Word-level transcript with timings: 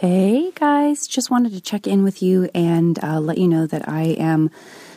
Hey 0.00 0.50
guys, 0.54 1.06
just 1.06 1.30
wanted 1.30 1.52
to 1.52 1.60
check 1.60 1.86
in 1.86 2.02
with 2.02 2.22
you 2.22 2.48
and 2.54 2.98
uh, 3.04 3.20
let 3.20 3.36
you 3.36 3.46
know 3.46 3.66
that 3.66 3.86
I 3.86 4.16
am 4.18 4.50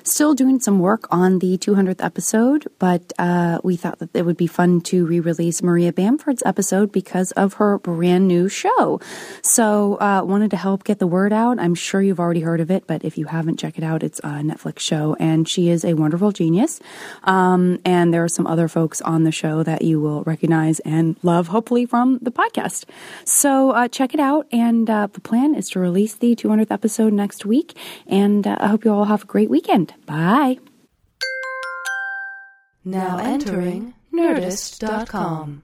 still 0.04 0.34
doing 0.34 0.60
some 0.60 0.80
work 0.80 1.08
on 1.12 1.40
the 1.40 1.58
200th 1.58 2.04
episode, 2.04 2.68
but 2.80 3.14
uh, 3.18 3.60
we 3.64 3.76
thought 3.76 4.00
that 4.00 4.10
it 4.14 4.26
would 4.26 4.38
be 4.38 4.48
fun 4.48 4.82
to 4.82 5.06
re 5.06 5.20
release 5.20 5.64
Maria 5.64 5.94
Bamford's 5.94 6.44
episode 6.46 6.92
because 6.92 7.32
of 7.32 7.54
her 7.56 7.80
brand 7.80 8.28
new 8.28 8.50
show. 8.50 9.00
So, 9.42 9.96
uh, 9.96 10.22
wanted 10.24 10.52
to 10.52 10.58
help 10.58 10.84
get 10.84 11.00
the 11.00 11.08
word 11.08 11.34
out. 11.34 11.60
I'm 11.60 11.76
sure 11.76 12.02
you've 12.02 12.20
already 12.20 12.42
heard 12.42 12.60
of 12.60 12.70
it, 12.70 12.86
but 12.88 13.04
if 13.04 13.18
you 13.18 13.26
haven't, 13.26 13.58
check 13.58 13.78
it 13.78 13.84
out. 13.84 14.04
It's 14.04 14.20
a 14.20 14.42
Netflix 14.44 14.80
show, 14.80 15.16
and 15.20 15.48
she 15.48 15.70
is 15.70 15.86
a 15.86 15.94
wonderful 15.94 16.32
genius. 16.32 16.80
Um, 17.24 17.80
and 17.86 18.14
there 18.14 18.24
are 18.24 18.30
some 18.30 18.48
other 18.48 18.68
folks 18.68 19.02
on 19.02 19.24
the 19.24 19.32
show 19.32 19.64
that 19.64 19.82
you 19.82 20.00
will 20.00 20.24
recognize 20.24 20.80
and 20.82 21.16
love, 21.24 21.48
hopefully, 21.48 21.86
from 21.86 22.20
the 22.22 22.32
podcast. 22.32 22.86
So, 23.26 23.72
uh, 23.72 23.88
check 23.88 24.14
it 24.14 24.20
out. 24.20 24.48
And 24.52 24.90
uh, 24.90 25.08
the 25.12 25.22
plan 25.22 25.56
is 25.56 25.70
to 25.70 25.80
release 25.80 26.16
the 26.16 26.36
200th 26.36 26.72
episode 26.72 27.14
next 27.14 27.46
week. 27.46 27.76
And 28.08 28.46
uh, 28.46 28.58
I 28.60 28.68
hope 28.68 28.86
you 28.86 28.94
all 28.94 29.06
have 29.06 29.24
a 29.24 29.28
great 29.28 29.50
weekend. 29.50 29.93
Bye. 30.06 30.60
Now 32.86 33.18
entering 33.18 33.94
Nerdist.com. 34.14 35.63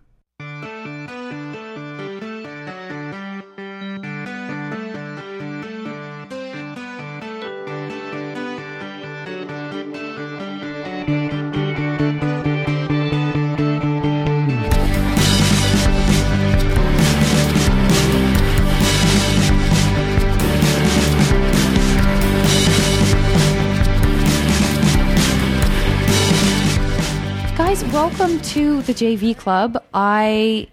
welcome 28.30 28.46
to 28.48 28.82
the 28.84 28.94
JV 28.94 29.36
Club. 29.36 29.84
I 29.92 30.68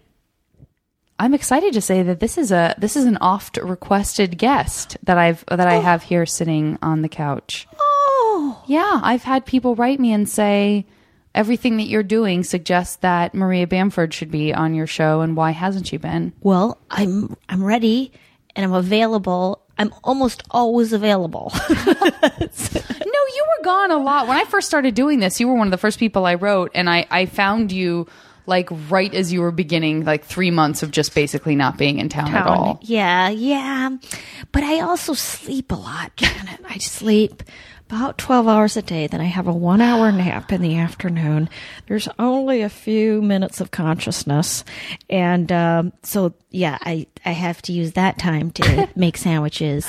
I'm 1.18 1.32
excited 1.32 1.72
to 1.72 1.80
say 1.80 2.02
that 2.02 2.20
this 2.20 2.36
is 2.36 2.52
a 2.52 2.74
this 2.76 2.96
is 2.96 3.06
an 3.06 3.16
oft 3.16 3.56
requested 3.56 4.36
guest 4.36 4.98
that 5.04 5.16
I've 5.16 5.42
that 5.46 5.66
I 5.66 5.76
oh. 5.76 5.80
have 5.80 6.02
here 6.02 6.26
sitting 6.26 6.78
on 6.82 7.00
the 7.00 7.08
couch. 7.08 7.66
Oh, 7.80 8.62
Yeah, 8.66 9.00
I've 9.02 9.22
had 9.22 9.46
people 9.46 9.74
write 9.74 9.98
me 9.98 10.12
and 10.12 10.28
say 10.28 10.84
everything 11.34 11.78
that 11.78 11.86
you're 11.86 12.02
doing 12.02 12.44
suggests 12.44 12.96
that 12.96 13.34
Maria 13.34 13.66
Bamford 13.66 14.12
should 14.12 14.30
be 14.30 14.52
on 14.52 14.74
your 14.74 14.86
show 14.86 15.22
and 15.22 15.34
why 15.34 15.52
hasn't 15.52 15.86
she 15.86 15.96
been? 15.96 16.34
well, 16.40 16.78
I'm 16.90 17.38
I'm 17.48 17.64
ready 17.64 18.12
and 18.54 18.66
I'm 18.66 18.74
available. 18.74 19.62
I'm 19.78 19.92
almost 20.04 20.42
always 20.50 20.92
available. 20.92 21.52
No, 23.06 23.22
you 23.34 23.46
were 23.56 23.64
gone 23.64 23.90
a 23.92 23.98
lot. 23.98 24.26
When 24.26 24.36
I 24.36 24.44
first 24.44 24.66
started 24.66 24.94
doing 24.94 25.20
this, 25.20 25.38
you 25.38 25.46
were 25.48 25.54
one 25.54 25.68
of 25.68 25.70
the 25.70 25.78
first 25.78 25.98
people 25.98 26.26
I 26.26 26.34
wrote, 26.34 26.72
and 26.74 26.90
I, 26.90 27.06
I 27.10 27.26
found 27.26 27.70
you 27.70 28.08
like 28.46 28.68
right 28.88 29.12
as 29.14 29.32
you 29.32 29.40
were 29.40 29.52
beginning, 29.52 30.04
like 30.04 30.24
three 30.24 30.50
months 30.50 30.82
of 30.82 30.90
just 30.90 31.14
basically 31.14 31.54
not 31.54 31.78
being 31.78 31.98
in 31.98 32.08
town, 32.08 32.34
at 32.34 32.46
all. 32.46 32.78
Yeah, 32.82 33.28
yeah. 33.28 33.90
But 34.52 34.64
I 34.64 34.80
also 34.80 35.14
sleep 35.14 35.70
a 35.72 35.76
lot, 35.76 36.16
Janet. 36.16 36.60
I 36.68 36.78
sleep 36.78 37.42
about 37.88 38.18
12 38.18 38.48
hours 38.48 38.76
a 38.76 38.82
day. 38.82 39.06
Then 39.06 39.20
I 39.20 39.24
have 39.24 39.46
a 39.46 39.52
one 39.52 39.80
hour 39.80 40.10
nap 40.10 40.52
in 40.52 40.60
the 40.60 40.76
afternoon. 40.76 41.48
There's 41.86 42.08
only 42.18 42.62
a 42.62 42.68
few 42.68 43.22
minutes 43.22 43.60
of 43.60 43.70
consciousness. 43.70 44.64
And 45.08 45.50
um, 45.52 45.92
so, 46.02 46.34
yeah, 46.50 46.78
I, 46.80 47.06
I 47.24 47.30
have 47.30 47.62
to 47.62 47.72
use 47.72 47.92
that 47.92 48.18
time 48.18 48.50
to 48.52 48.88
make 48.96 49.16
sandwiches. 49.16 49.86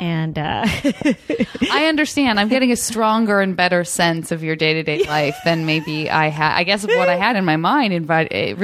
and 0.00 0.36
uh, 0.36 0.64
I 0.66 1.84
understand. 1.88 2.40
I'm 2.40 2.48
getting 2.48 2.72
a 2.72 2.76
stronger 2.76 3.40
and 3.40 3.56
better 3.56 3.84
sense 3.84 4.32
of 4.32 4.42
your 4.42 4.56
day 4.56 4.74
to 4.74 4.82
day 4.82 5.04
life 5.04 5.36
than 5.44 5.66
maybe 5.66 6.10
I 6.10 6.28
had. 6.28 6.56
I 6.56 6.64
guess 6.64 6.84
what 6.84 7.08
I 7.08 7.14
had 7.14 7.36
in 7.36 7.44
my 7.44 7.56
mind 7.56 7.92
invite, 7.92 8.32
it 8.32 8.58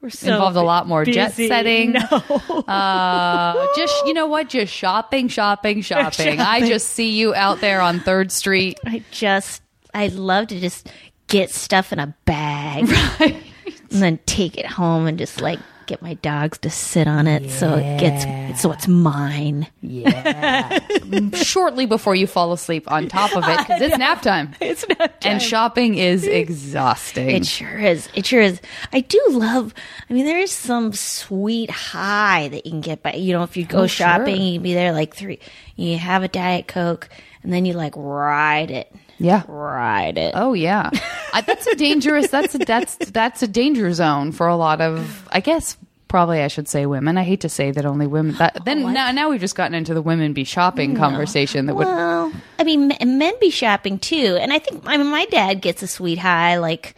really 0.00 0.10
so 0.12 0.32
involved 0.32 0.56
a 0.56 0.62
lot 0.62 0.86
more 0.86 1.04
jet 1.04 1.34
setting. 1.34 1.92
No. 2.10 2.64
Uh, 2.66 3.66
just 3.76 3.94
you 4.06 4.14
know 4.14 4.26
what? 4.26 4.48
Just 4.48 4.72
shopping, 4.72 5.28
shopping, 5.28 5.82
shopping. 5.82 6.40
I 6.40 6.66
just 6.66 6.88
see 6.90 7.10
you 7.10 7.34
out 7.34 7.60
there 7.60 7.80
on 7.80 8.00
Third 8.00 8.32
Street. 8.32 8.78
I 8.84 9.02
just, 9.10 9.62
I 9.92 10.08
love 10.08 10.48
to 10.48 10.60
just 10.60 10.88
get 11.26 11.50
stuff 11.50 11.92
in 11.92 11.98
a 11.98 12.14
bag 12.24 12.88
and 13.20 13.42
then 13.90 14.18
take 14.26 14.56
it 14.56 14.66
home 14.66 15.06
and 15.06 15.18
just 15.18 15.40
like 15.40 15.58
get 15.90 16.00
my 16.02 16.14
dogs 16.14 16.56
to 16.58 16.70
sit 16.70 17.08
on 17.08 17.26
it 17.26 17.50
so 17.50 17.74
it 17.74 17.98
gets, 17.98 18.62
so 18.62 18.70
it's 18.70 18.86
mine. 18.86 19.66
Yeah. 19.82 20.78
Shortly 21.34 21.84
before 21.84 22.14
you 22.14 22.28
fall 22.28 22.52
asleep, 22.52 22.90
on 22.90 23.08
top 23.08 23.34
of 23.36 23.42
it, 23.46 23.58
because 23.58 23.80
it's 23.82 23.98
nap 23.98 24.22
time. 24.22 24.54
It's 24.60 24.88
nap 24.88 25.18
time. 25.20 25.32
And 25.32 25.42
shopping 25.42 25.96
is 25.96 26.24
exhausting. 26.26 27.30
It 27.30 27.44
sure 27.46 27.78
is. 27.78 28.08
It 28.14 28.24
sure 28.24 28.40
is. 28.40 28.60
I 28.92 29.00
do 29.00 29.20
love. 29.30 29.74
I 30.08 30.12
mean, 30.12 30.26
there 30.26 30.38
is 30.38 30.52
some 30.52 30.92
sweet 30.92 31.70
high 31.70 32.48
that 32.48 32.64
you 32.64 32.70
can 32.70 32.80
get 32.80 33.02
by. 33.02 33.14
You 33.14 33.32
know, 33.32 33.42
if 33.42 33.56
you 33.56 33.64
go 33.64 33.80
Oh, 33.80 33.86
shopping, 33.88 34.36
sure. 34.36 34.44
you 34.44 34.52
can 34.54 34.62
be 34.62 34.74
there 34.74 34.92
like 34.92 35.14
three. 35.14 35.40
You 35.74 35.98
have 35.98 36.22
a 36.22 36.28
diet 36.28 36.68
coke, 36.68 37.08
and 37.42 37.52
then 37.52 37.64
you 37.64 37.72
like 37.74 37.94
ride 37.96 38.70
it. 38.70 38.94
Yeah. 39.20 39.42
ride 39.46 40.16
it. 40.18 40.32
Oh 40.34 40.54
yeah, 40.54 40.90
I, 41.32 41.42
that's 41.42 41.66
a 41.66 41.76
dangerous. 41.76 42.28
That's 42.28 42.54
a, 42.54 42.58
that's 42.58 42.96
that's 42.96 43.42
a 43.42 43.48
danger 43.48 43.92
zone 43.92 44.32
for 44.32 44.48
a 44.48 44.56
lot 44.56 44.80
of. 44.80 45.28
I 45.30 45.40
guess 45.40 45.76
probably 46.08 46.40
I 46.42 46.48
should 46.48 46.68
say 46.68 46.86
women. 46.86 47.18
I 47.18 47.22
hate 47.22 47.42
to 47.42 47.48
say 47.48 47.70
that 47.70 47.84
only 47.84 48.06
women. 48.06 48.34
That, 48.36 48.64
then 48.64 48.92
now 48.92 49.12
now 49.12 49.28
we've 49.28 49.40
just 49.40 49.54
gotten 49.54 49.74
into 49.74 49.94
the 49.94 50.02
women 50.02 50.32
be 50.32 50.44
shopping 50.44 50.96
conversation 50.96 51.66
that 51.66 51.74
would. 51.74 51.86
I 51.86 52.64
mean, 52.64 52.88
men 53.00 53.34
be 53.40 53.50
shopping 53.50 53.98
too, 53.98 54.38
and 54.40 54.52
I 54.52 54.58
think 54.58 54.82
I 54.86 54.96
mean 54.96 55.08
my 55.08 55.26
dad 55.26 55.60
gets 55.60 55.82
a 55.82 55.86
sweet 55.86 56.18
high. 56.18 56.56
Like, 56.56 56.94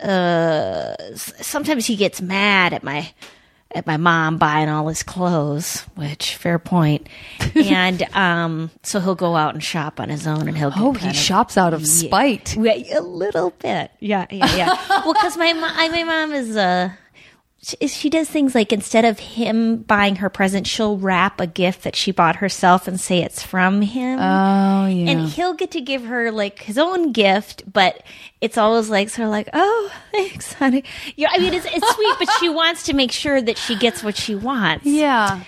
uh, 0.00 0.94
sometimes 1.16 1.84
he 1.84 1.96
gets 1.96 2.22
mad 2.22 2.72
at 2.72 2.84
my 2.84 3.12
at 3.72 3.86
my 3.86 3.96
mom 3.96 4.36
buying 4.36 4.68
all 4.68 4.88
his 4.88 5.02
clothes, 5.02 5.82
which 5.94 6.36
fair 6.36 6.58
point. 6.58 7.08
and 7.54 8.02
um, 8.14 8.70
so 8.82 8.98
he'll 9.00 9.14
go 9.14 9.36
out 9.36 9.54
and 9.54 9.62
shop 9.62 10.00
on 10.00 10.08
his 10.08 10.26
own, 10.26 10.48
and 10.48 10.56
he'll 10.58 10.72
Oh, 10.76 10.92
he 10.92 11.08
of- 11.10 11.14
shops 11.16 11.56
out 11.56 11.72
of 11.72 11.86
spite. 11.86 12.56
Yeah, 12.56 12.98
a 12.98 13.02
little 13.02 13.50
bit. 13.60 13.90
Yeah, 14.00 14.26
yeah, 14.30 14.56
yeah. 14.56 14.66
well, 15.04 15.14
because 15.14 15.36
my 15.36 15.52
mom, 15.52 15.92
my 15.92 16.04
mom 16.04 16.32
is 16.32 16.56
uh, 16.56 16.90
she, 17.62 17.88
she 17.88 18.08
does 18.10 18.28
things 18.28 18.54
like 18.54 18.72
instead 18.72 19.04
of 19.04 19.18
him 19.18 19.78
buying 19.82 20.16
her 20.16 20.30
present, 20.30 20.66
she'll 20.66 20.96
wrap 20.96 21.40
a 21.40 21.46
gift 21.46 21.82
that 21.82 21.94
she 21.94 22.10
bought 22.10 22.36
herself 22.36 22.88
and 22.88 22.98
say 22.98 23.22
it's 23.22 23.42
from 23.42 23.82
him. 23.82 24.18
Oh 24.18 24.86
yeah. 24.86 25.10
And 25.10 25.28
he'll 25.28 25.54
get 25.54 25.72
to 25.72 25.80
give 25.80 26.04
her 26.04 26.30
like 26.32 26.62
his 26.62 26.78
own 26.78 27.12
gift, 27.12 27.70
but 27.70 28.02
it's 28.40 28.56
always 28.56 28.88
like 28.88 29.10
sort 29.10 29.26
of 29.26 29.30
like, 29.30 29.50
oh, 29.52 29.92
thanks, 30.12 30.54
honey. 30.54 30.84
Yeah, 31.16 31.28
I 31.32 31.38
mean, 31.38 31.52
it's 31.52 31.66
it's 31.66 31.94
sweet, 31.94 32.16
but 32.18 32.30
she 32.38 32.48
wants 32.48 32.84
to 32.84 32.94
make 32.94 33.12
sure 33.12 33.42
that 33.42 33.58
she 33.58 33.76
gets 33.76 34.02
what 34.02 34.16
she 34.16 34.34
wants. 34.34 34.86
Yeah. 34.86 35.42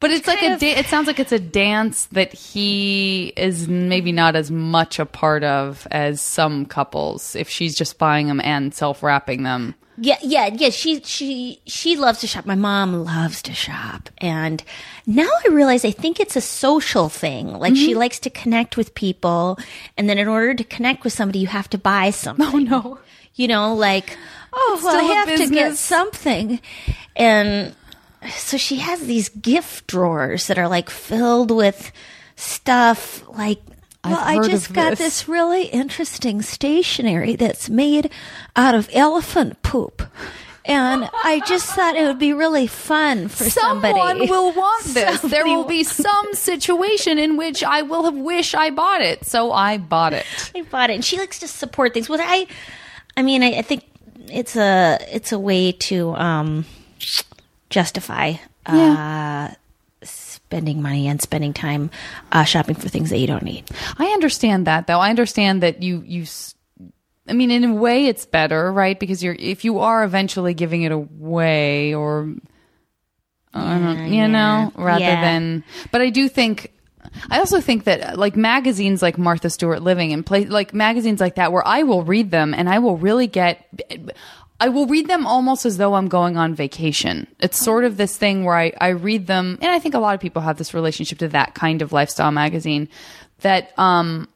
But 0.00 0.10
it's 0.10 0.26
like 0.26 0.42
a 0.42 0.58
da- 0.58 0.74
it 0.74 0.86
sounds 0.86 1.06
like 1.06 1.20
it's 1.20 1.32
a 1.32 1.38
dance 1.38 2.06
that 2.06 2.32
he 2.32 3.32
is 3.36 3.68
maybe 3.68 4.12
not 4.12 4.36
as 4.36 4.50
much 4.50 4.98
a 4.98 5.06
part 5.06 5.42
of 5.44 5.86
as 5.90 6.20
some 6.20 6.66
couples 6.66 7.34
if 7.36 7.48
she's 7.48 7.76
just 7.76 7.96
buying 7.96 8.26
them 8.26 8.40
and 8.42 8.74
self-wrapping 8.74 9.44
them. 9.44 9.74
Yeah, 9.98 10.18
yeah, 10.22 10.46
yeah. 10.52 10.70
She 10.70 11.00
she 11.02 11.60
she 11.66 11.96
loves 11.96 12.20
to 12.20 12.26
shop. 12.26 12.44
My 12.46 12.54
mom 12.54 13.04
loves 13.04 13.40
to 13.42 13.54
shop, 13.54 14.10
and 14.18 14.62
now 15.06 15.28
I 15.44 15.48
realize 15.48 15.84
I 15.84 15.90
think 15.90 16.20
it's 16.20 16.36
a 16.36 16.40
social 16.40 17.08
thing. 17.08 17.52
Like 17.58 17.76
she 17.76 17.90
Mm-hmm. 17.90 17.98
likes 17.98 18.18
to 18.20 18.30
connect 18.30 18.76
with 18.76 18.94
people, 18.94 19.58
and 19.96 20.08
then 20.08 20.18
in 20.18 20.28
order 20.28 20.52
to 20.54 20.64
connect 20.64 21.02
with 21.04 21.12
somebody, 21.14 21.38
you 21.38 21.46
have 21.46 21.70
to 21.70 21.78
buy 21.78 22.10
something. 22.10 22.46
Oh 22.46 22.58
no. 22.58 22.98
You 23.34 23.48
know, 23.48 23.74
like 23.74 24.16
oh, 24.52 24.80
well, 24.82 24.96
I 24.96 25.02
have 25.24 25.38
to 25.38 25.48
get 25.48 25.76
something, 25.76 26.60
and 27.14 27.74
so 28.36 28.56
she 28.56 28.76
has 28.76 29.06
these 29.06 29.28
gift 29.28 29.86
drawers 29.86 30.46
that 30.48 30.58
are 30.58 30.68
like 30.68 30.88
filled 30.90 31.50
with 31.50 31.92
stuff 32.36 33.26
like 33.28 33.60
well, 34.10 34.20
I 34.22 34.48
just 34.48 34.72
got 34.72 34.90
this. 34.90 34.98
this 34.98 35.28
really 35.28 35.64
interesting 35.64 36.42
stationery 36.42 37.36
that's 37.36 37.68
made 37.68 38.10
out 38.54 38.74
of 38.74 38.88
elephant 38.92 39.62
poop. 39.62 40.02
And 40.68 41.08
I 41.22 41.40
just 41.46 41.66
thought 41.70 41.94
it 41.94 42.02
would 42.08 42.18
be 42.18 42.32
really 42.32 42.66
fun 42.66 43.28
for 43.28 43.44
Someone 43.44 43.82
somebody. 43.96 44.28
will 44.28 44.52
want 44.52 44.84
this. 44.86 45.20
there 45.22 45.44
will 45.44 45.64
be 45.64 45.84
some 45.84 46.34
situation 46.34 47.18
in 47.18 47.36
which 47.36 47.62
I 47.62 47.82
will 47.82 48.04
have 48.04 48.16
wish 48.16 48.52
I 48.52 48.70
bought 48.70 49.00
it, 49.00 49.24
so 49.24 49.52
I 49.52 49.78
bought 49.78 50.12
it. 50.12 50.26
I 50.56 50.62
bought 50.62 50.90
it, 50.90 50.94
and 50.94 51.04
she 51.04 51.18
likes 51.18 51.38
to 51.38 51.46
support 51.48 51.94
things. 51.94 52.08
Well, 52.08 52.18
I, 52.20 52.48
I 53.16 53.22
mean, 53.22 53.44
I, 53.44 53.58
I 53.58 53.62
think 53.62 53.84
it's 54.28 54.56
a 54.56 54.98
it's 55.08 55.30
a 55.30 55.38
way 55.38 55.70
to 55.70 56.14
um, 56.16 56.64
justify 57.70 58.34
uh, 58.66 59.50
spending 60.46 60.80
money 60.80 61.08
and 61.08 61.20
spending 61.20 61.52
time 61.52 61.90
uh, 62.30 62.44
shopping 62.44 62.76
for 62.76 62.88
things 62.88 63.10
that 63.10 63.18
you 63.18 63.26
don't 63.26 63.42
need. 63.42 63.64
I 63.98 64.06
understand 64.06 64.66
that 64.68 64.86
though. 64.86 65.00
I 65.00 65.10
understand 65.10 65.62
that 65.62 65.82
you 65.82 66.02
you 66.06 66.22
s- 66.22 66.54
I 67.28 67.32
mean 67.32 67.50
in 67.50 67.64
a 67.64 67.74
way 67.74 68.06
it's 68.06 68.24
better, 68.26 68.72
right? 68.72 68.98
Because 68.98 69.22
you're 69.24 69.34
if 69.38 69.64
you 69.64 69.80
are 69.80 70.04
eventually 70.04 70.54
giving 70.54 70.82
it 70.82 70.92
away 70.92 71.94
or 71.94 72.32
I 73.52 73.78
don't, 73.78 73.98
Yeah, 73.98 74.06
you 74.22 74.28
know, 74.28 74.70
yeah. 74.76 74.84
rather 74.84 75.00
Yeah. 75.04 75.20
than. 75.20 75.64
But 75.90 76.00
I 76.02 76.10
do 76.10 76.28
think. 76.28 76.72
I 77.30 77.38
also 77.38 77.60
think 77.60 77.84
that 77.84 78.00
uh, 78.02 78.16
like 78.16 78.36
magazines 78.36 79.00
like 79.00 79.16
Martha 79.16 79.48
Stewart 79.48 79.80
Living 79.82 80.12
and 80.12 80.24
play 80.26 80.44
like 80.44 80.74
magazines 80.74 81.20
like 81.20 81.36
that 81.36 81.50
where 81.52 81.66
I 81.66 81.82
will 81.84 82.02
read 82.04 82.30
them 82.30 82.52
and 82.52 82.68
I 82.68 82.78
will 82.80 82.96
really 82.98 83.26
get 83.26 83.64
I 84.58 84.68
will 84.68 84.86
read 84.86 85.06
them 85.06 85.26
almost 85.26 85.66
as 85.66 85.76
though 85.76 85.94
I'm 85.94 86.08
going 86.08 86.36
on 86.36 86.54
vacation. 86.54 87.26
It's 87.40 87.58
sort 87.58 87.84
of 87.84 87.96
this 87.96 88.16
thing 88.16 88.44
where 88.44 88.56
I, 88.56 88.72
I 88.80 88.88
read 88.88 89.26
them 89.26 89.58
and 89.60 89.70
I 89.70 89.78
think 89.78 89.94
a 89.94 89.98
lot 89.98 90.14
of 90.14 90.20
people 90.20 90.42
have 90.42 90.56
this 90.56 90.72
relationship 90.72 91.18
to 91.18 91.28
that 91.28 91.54
kind 91.54 91.82
of 91.82 91.92
lifestyle 91.92 92.30
magazine 92.30 92.88
that 93.40 93.78
um 93.78 94.28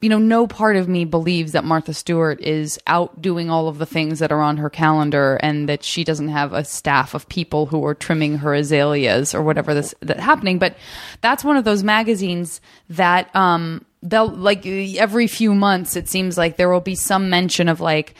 you 0.00 0.08
know, 0.08 0.18
no 0.18 0.46
part 0.46 0.76
of 0.76 0.88
me 0.88 1.04
believes 1.04 1.52
that 1.52 1.64
Martha 1.64 1.92
Stewart 1.92 2.40
is 2.40 2.78
out 2.86 3.20
doing 3.20 3.50
all 3.50 3.66
of 3.66 3.78
the 3.78 3.86
things 3.86 4.20
that 4.20 4.30
are 4.30 4.40
on 4.40 4.58
her 4.58 4.70
calendar 4.70 5.40
and 5.42 5.68
that 5.68 5.82
she 5.82 6.04
doesn't 6.04 6.28
have 6.28 6.52
a 6.52 6.64
staff 6.64 7.14
of 7.14 7.28
people 7.28 7.66
who 7.66 7.84
are 7.84 7.96
trimming 7.96 8.38
her 8.38 8.54
azaleas 8.54 9.34
or 9.34 9.42
whatever 9.42 9.74
this 9.74 9.94
that's 10.00 10.20
happening. 10.20 10.60
But 10.60 10.76
that's 11.20 11.42
one 11.42 11.56
of 11.56 11.64
those 11.64 11.82
magazines 11.82 12.60
that 12.90 13.34
um 13.34 13.84
they'll 14.02 14.28
like 14.28 14.64
every 14.64 15.26
few 15.26 15.52
months 15.52 15.96
it 15.96 16.08
seems 16.08 16.38
like 16.38 16.56
there 16.56 16.68
will 16.68 16.80
be 16.80 16.94
some 16.94 17.28
mention 17.28 17.68
of 17.68 17.80
like 17.80 18.14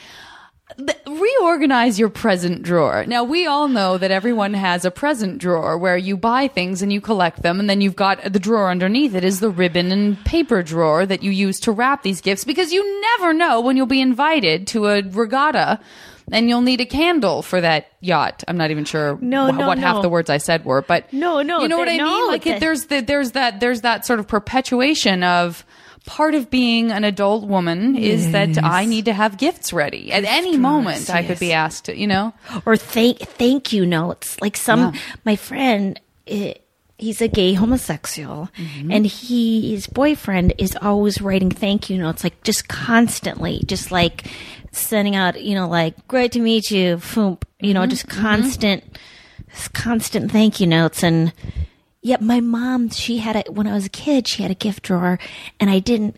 th- 0.79 0.97
reorganize 1.07 1.99
your 1.99 2.09
present 2.09 2.63
drawer. 2.63 3.05
Now 3.05 3.23
we 3.23 3.45
all 3.45 3.67
know 3.67 3.97
that 3.97 4.11
everyone 4.11 4.53
has 4.53 4.85
a 4.85 4.91
present 4.91 5.37
drawer 5.37 5.77
where 5.77 5.97
you 5.97 6.17
buy 6.17 6.47
things 6.47 6.81
and 6.81 6.91
you 6.91 7.01
collect 7.01 7.41
them 7.41 7.59
and 7.59 7.69
then 7.69 7.81
you've 7.81 7.95
got 7.95 8.21
the 8.33 8.39
drawer 8.39 8.69
underneath 8.71 9.13
it 9.15 9.23
is 9.23 9.39
the 9.39 9.49
ribbon 9.49 9.91
and 9.91 10.23
paper 10.25 10.63
drawer 10.63 11.05
that 11.05 11.21
you 11.23 11.31
use 11.31 11.59
to 11.61 11.71
wrap 11.71 12.03
these 12.03 12.21
gifts 12.21 12.43
because 12.43 12.71
you 12.71 13.01
never 13.01 13.33
know 13.33 13.61
when 13.61 13.77
you'll 13.77 13.85
be 13.85 14.01
invited 14.01 14.67
to 14.67 14.87
a 14.87 15.01
regatta 15.01 15.79
and 16.31 16.47
you'll 16.47 16.61
need 16.61 16.79
a 16.79 16.85
candle 16.85 17.41
for 17.41 17.59
that 17.59 17.87
yacht. 18.01 18.43
I'm 18.47 18.55
not 18.57 18.69
even 18.69 18.85
sure 18.85 19.17
No, 19.19 19.51
wh- 19.51 19.57
no, 19.57 19.67
what 19.67 19.79
half 19.79 20.01
the 20.03 20.09
words 20.09 20.29
I 20.29 20.37
said 20.37 20.63
were, 20.63 20.81
but 20.83 21.11
No, 21.11 21.41
no, 21.41 21.61
you 21.61 21.67
know 21.67 21.77
what 21.79 21.87
I 21.89 21.93
mean? 21.97 22.05
no, 22.05 22.27
Like 22.27 22.45
it, 22.45 22.59
there's 22.59 22.85
the, 22.85 23.01
there's 23.01 23.31
that 23.31 23.59
there's 23.59 23.81
that 23.81 24.05
sort 24.05 24.19
of 24.19 24.27
perpetuation 24.27 25.23
of 25.23 25.65
part 26.05 26.33
of 26.35 26.49
being 26.49 26.91
an 26.91 27.03
adult 27.03 27.45
woman 27.47 27.95
is 27.95 28.31
that 28.31 28.61
I 28.63 28.85
need 28.85 29.05
to 29.05 29.13
have 29.13 29.37
gifts 29.37 29.71
ready 29.73 30.11
at 30.11 30.23
any 30.23 30.57
moment. 30.57 31.09
I 31.09 31.23
could 31.23 31.39
be 31.39 31.53
asked, 31.53 31.85
to, 31.85 31.97
you 31.97 32.07
know. 32.07 32.33
or 32.65 32.77
thank 32.77 33.19
thank 33.19 33.71
you 33.73 33.85
notes. 33.85 34.39
Like 34.41 34.57
some 34.57 34.93
my 35.25 35.35
friend, 35.35 35.99
eh, 36.27 36.53
he's 36.97 37.21
a 37.21 37.27
gay 37.27 37.53
homosexual, 37.53 38.49
Mm-hmm. 38.57 38.91
and 38.91 39.05
he 39.05 39.71
his 39.71 39.87
boyfriend 39.87 40.53
is 40.57 40.75
always 40.81 41.21
writing 41.21 41.51
thank 41.51 41.89
you 41.89 41.97
notes, 41.97 42.23
like 42.23 42.41
just 42.43 42.67
constantly, 42.67 43.61
just 43.65 43.91
like 43.91 44.25
sending 44.71 45.15
out, 45.15 45.41
you 45.41 45.55
know, 45.55 45.67
like 45.67 46.07
great 46.07 46.31
to 46.33 46.39
meet 46.39 46.71
you, 46.71 46.97
foomp, 46.97 47.43
you 47.59 47.73
know, 47.73 47.85
just 47.85 48.07
constant, 48.07 48.83
just 49.53 49.73
constant 49.73 50.31
thank 50.31 50.59
you 50.59 50.67
notes 50.67 51.03
and. 51.03 51.33
Yet 52.01 52.21
my 52.21 52.39
mom, 52.39 52.89
she 52.89 53.17
had 53.17 53.35
a 53.35 53.51
when 53.51 53.67
I 53.67 53.73
was 53.73 53.85
a 53.85 53.89
kid, 53.89 54.27
she 54.27 54.41
had 54.41 54.51
a 54.51 54.55
gift 54.55 54.83
drawer, 54.83 55.19
and 55.59 55.69
I 55.69 55.79
didn't 55.79 56.17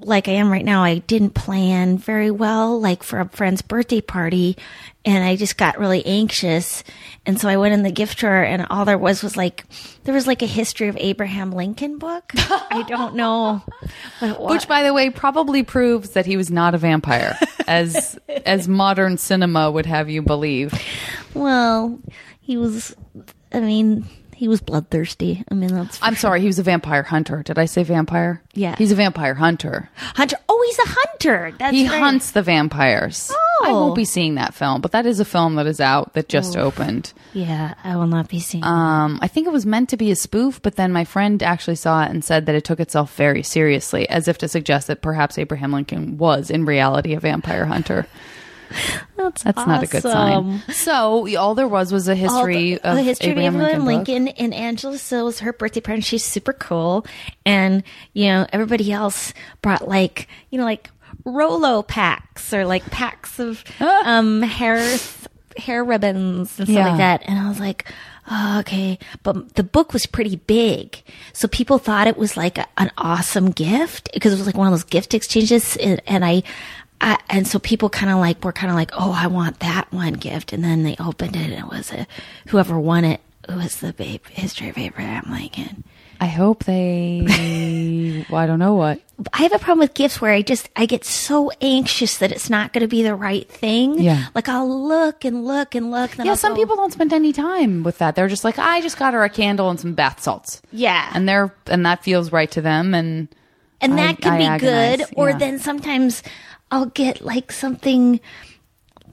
like 0.00 0.28
I 0.28 0.32
am 0.32 0.50
right 0.50 0.64
now, 0.64 0.82
I 0.82 0.98
didn't 0.98 1.30
plan 1.30 1.98
very 1.98 2.30
well, 2.30 2.78
like 2.80 3.02
for 3.02 3.20
a 3.20 3.28
friend's 3.28 3.62
birthday 3.62 4.00
party, 4.00 4.56
and 5.04 5.24
I 5.24 5.36
just 5.36 5.56
got 5.56 5.78
really 5.78 6.04
anxious. 6.04 6.84
And 7.24 7.40
so 7.40 7.48
I 7.48 7.56
went 7.56 7.74
in 7.74 7.82
the 7.82 7.90
gift 7.90 8.18
drawer, 8.18 8.42
and 8.42 8.66
all 8.68 8.84
there 8.84 8.98
was 8.98 9.22
was 9.22 9.36
like, 9.36 9.64
there 10.04 10.14
was 10.14 10.26
like 10.26 10.42
a 10.42 10.46
history 10.46 10.88
of 10.88 10.96
Abraham 10.98 11.50
Lincoln 11.50 11.98
book. 11.98 12.32
I 12.34 12.84
don't 12.86 13.14
know 13.14 13.62
what 14.18 14.30
it 14.30 14.40
was. 14.40 14.50
Which, 14.50 14.68
by 14.68 14.82
the 14.82 14.92
way, 14.92 15.10
probably 15.10 15.62
proves 15.62 16.10
that 16.10 16.26
he 16.26 16.36
was 16.36 16.50
not 16.50 16.74
a 16.74 16.78
vampire, 16.78 17.38
as 17.66 18.18
as 18.46 18.68
modern 18.68 19.16
cinema 19.18 19.70
would 19.70 19.86
have 19.86 20.10
you 20.10 20.22
believe. 20.22 20.74
well, 21.34 21.98
he 22.40 22.56
was, 22.56 22.94
I 23.52 23.60
mean, 23.60 24.06
he 24.36 24.48
was 24.48 24.60
bloodthirsty. 24.60 25.42
I 25.50 25.54
mean, 25.54 25.74
that's 25.74 25.98
I'm 26.02 26.14
sorry, 26.14 26.40
he 26.40 26.46
was 26.46 26.58
a 26.58 26.62
vampire 26.62 27.02
hunter. 27.02 27.42
Did 27.42 27.58
I 27.58 27.64
say 27.64 27.82
vampire? 27.82 28.42
Yeah. 28.54 28.76
he's 28.76 28.92
a 28.92 28.94
vampire 28.94 29.34
hunter. 29.34 29.90
hunter. 29.96 30.36
Oh, 30.48 30.62
he's 30.66 30.78
a 30.78 30.88
hunter. 30.88 31.52
That's 31.58 31.74
He 31.76 31.88
right. 31.88 31.98
hunts 32.00 32.30
the 32.30 32.42
vampires. 32.42 33.30
Oh, 33.34 33.64
I 33.66 33.72
won't 33.72 33.94
be 33.96 34.04
seeing 34.04 34.34
that 34.36 34.54
film, 34.54 34.80
but 34.82 34.92
that 34.92 35.06
is 35.06 35.18
a 35.20 35.24
film 35.24 35.54
that 35.56 35.66
is 35.66 35.80
out 35.80 36.12
that 36.14 36.28
just 36.28 36.56
opened. 36.56 37.12
Yeah, 37.32 37.74
I 37.82 37.96
will 37.96 38.06
not 38.06 38.28
be 38.28 38.38
seeing. 38.40 38.62
Um, 38.64 39.18
I 39.22 39.28
think 39.28 39.46
it 39.46 39.52
was 39.52 39.64
meant 39.66 39.88
to 39.90 39.96
be 39.96 40.10
a 40.10 40.16
spoof, 40.16 40.60
but 40.62 40.76
then 40.76 40.92
my 40.92 41.04
friend 41.04 41.42
actually 41.42 41.76
saw 41.76 42.04
it 42.04 42.10
and 42.10 42.24
said 42.24 42.46
that 42.46 42.54
it 42.54 42.64
took 42.64 42.80
itself 42.80 43.14
very 43.16 43.42
seriously, 43.42 44.08
as 44.08 44.28
if 44.28 44.38
to 44.38 44.48
suggest 44.48 44.86
that 44.88 45.02
perhaps 45.02 45.38
Abraham 45.38 45.72
Lincoln 45.72 46.18
was 46.18 46.50
in 46.50 46.64
reality 46.66 47.14
a 47.14 47.20
vampire 47.20 47.64
hunter. 47.64 48.06
that's 49.16 49.42
That's 49.42 49.66
not 49.66 49.82
a 49.82 49.86
good 49.86 50.02
sign. 50.02 50.60
So 50.70 51.36
all 51.36 51.54
there 51.54 51.68
was 51.68 51.92
was 51.92 52.08
a 52.08 52.14
history 52.14 52.74
the, 52.74 52.88
of 52.88 52.96
the 52.96 53.02
history 53.02 53.30
Abraham 53.30 53.56
of 53.56 53.60
Abraham 53.62 53.84
Lincoln. 53.86 54.24
Lincoln, 54.26 54.44
and 54.44 54.54
Angela 54.54 54.98
Sill 54.98 55.26
was 55.26 55.40
her 55.40 55.52
birthday 55.52 55.80
party. 55.80 56.00
She's 56.02 56.24
super 56.24 56.52
cool, 56.52 57.06
and 57.44 57.82
you 58.12 58.26
know 58.26 58.46
everybody 58.52 58.92
else 58.92 59.32
brought 59.62 59.86
like 59.88 60.28
you 60.50 60.58
know 60.58 60.64
like 60.64 60.90
Rolo 61.24 61.82
packs 61.82 62.52
or 62.52 62.64
like 62.66 62.88
packs 62.90 63.38
of 63.38 63.64
um 63.80 64.42
hair 64.42 64.96
hair 65.56 65.82
ribbons 65.84 66.58
and 66.58 66.68
stuff 66.68 66.68
Yeah. 66.68 66.88
like 66.88 66.98
that. 66.98 67.22
And 67.26 67.38
I 67.38 67.48
was 67.48 67.58
like, 67.58 67.90
oh, 68.30 68.58
okay, 68.60 68.98
but 69.22 69.54
the 69.54 69.62
book 69.62 69.92
was 69.94 70.04
pretty 70.04 70.36
big, 70.36 71.02
so 71.32 71.48
people 71.48 71.78
thought 71.78 72.06
it 72.06 72.18
was 72.18 72.36
like 72.36 72.58
a, 72.58 72.66
an 72.76 72.90
awesome 72.98 73.50
gift 73.50 74.10
because 74.12 74.32
it 74.34 74.36
was 74.38 74.46
like 74.46 74.56
one 74.56 74.66
of 74.66 74.72
those 74.72 74.84
gift 74.84 75.14
exchanges, 75.14 75.76
and, 75.76 76.02
and 76.06 76.24
I. 76.24 76.42
I, 77.00 77.18
and 77.28 77.46
so 77.46 77.58
people 77.58 77.90
kind 77.90 78.10
of 78.10 78.18
like 78.18 78.42
were 78.44 78.52
kind 78.52 78.70
of 78.70 78.76
like, 78.76 78.90
oh, 78.94 79.12
I 79.12 79.26
want 79.26 79.60
that 79.60 79.92
one 79.92 80.14
gift, 80.14 80.52
and 80.52 80.64
then 80.64 80.82
they 80.82 80.96
opened 80.98 81.36
it, 81.36 81.50
and 81.50 81.52
it 81.52 81.68
was 81.68 81.92
a 81.92 82.06
whoever 82.48 82.78
won 82.78 83.04
it. 83.04 83.20
It 83.48 83.54
was 83.54 83.76
the 83.76 83.92
babe, 83.92 84.26
history 84.28 84.68
of 84.70 84.78
Abraham 84.78 85.24
Lincoln. 85.30 85.84
I 86.18 86.26
hope 86.26 86.64
they. 86.64 88.24
well, 88.30 88.40
I 88.42 88.46
don't 88.46 88.58
know 88.58 88.74
what. 88.74 89.00
I 89.34 89.42
have 89.42 89.52
a 89.52 89.58
problem 89.58 89.80
with 89.80 89.92
gifts 89.94 90.20
where 90.20 90.32
I 90.32 90.40
just 90.42 90.68
I 90.74 90.86
get 90.86 91.04
so 91.04 91.50
anxious 91.60 92.18
that 92.18 92.32
it's 92.32 92.48
not 92.48 92.72
going 92.72 92.80
to 92.82 92.88
be 92.88 93.02
the 93.02 93.14
right 93.14 93.46
thing. 93.48 94.00
Yeah. 94.00 94.26
like 94.34 94.48
I'll 94.48 94.86
look 94.88 95.24
and 95.26 95.44
look 95.44 95.74
and 95.74 95.90
look. 95.90 96.16
Yeah, 96.16 96.30
I'll 96.30 96.36
some 96.36 96.54
go- 96.54 96.60
people 96.60 96.76
don't 96.76 96.92
spend 96.92 97.12
any 97.12 97.32
time 97.34 97.82
with 97.82 97.98
that. 97.98 98.14
They're 98.14 98.28
just 98.28 98.44
like, 98.44 98.58
I 98.58 98.80
just 98.80 98.98
got 98.98 99.12
her 99.14 99.22
a 99.24 99.28
candle 99.28 99.68
and 99.68 99.78
some 99.78 99.92
bath 99.94 100.22
salts. 100.22 100.62
Yeah. 100.72 101.10
and 101.14 101.28
they're 101.28 101.54
and 101.66 101.84
that 101.84 102.02
feels 102.02 102.32
right 102.32 102.50
to 102.52 102.62
them. 102.62 102.94
And 102.94 103.28
and 103.82 103.92
I- 103.92 103.96
that 103.96 104.20
can 104.22 104.32
I 104.32 104.38
be 104.38 104.44
agonize, 104.44 104.96
good. 104.96 105.06
Or 105.16 105.30
yeah. 105.30 105.38
then 105.38 105.58
sometimes 105.58 106.22
I'll 106.70 106.86
get 106.86 107.20
like 107.20 107.52
something. 107.52 108.20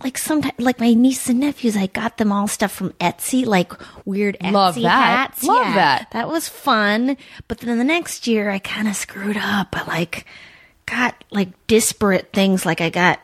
Like 0.03 0.17
sometimes, 0.17 0.55
like 0.59 0.79
my 0.81 0.93
niece 0.93 1.29
and 1.29 1.39
nephews, 1.39 1.77
I 1.77 1.85
got 1.87 2.17
them 2.17 2.31
all 2.31 2.47
stuff 2.47 2.73
from 2.73 2.89
Etsy, 2.93 3.45
like 3.45 3.71
weird 4.05 4.37
Etsy 4.41 4.51
Love 4.51 4.75
that. 4.75 4.81
hats. 5.29 5.43
Love 5.43 5.65
Yeah, 5.67 5.73
that. 5.75 6.07
That 6.11 6.27
was 6.27 6.49
fun. 6.49 7.15
But 7.47 7.59
then 7.59 7.77
the 7.77 7.85
next 7.85 8.27
year, 8.27 8.49
I 8.49 8.59
kind 8.59 8.89
of 8.89 8.95
screwed 8.97 9.37
up. 9.37 9.69
I 9.77 9.85
like 9.87 10.25
got 10.87 11.23
like 11.31 11.49
disparate 11.67 12.33
things. 12.33 12.65
Like 12.65 12.81
I 12.81 12.89
got 12.89 13.19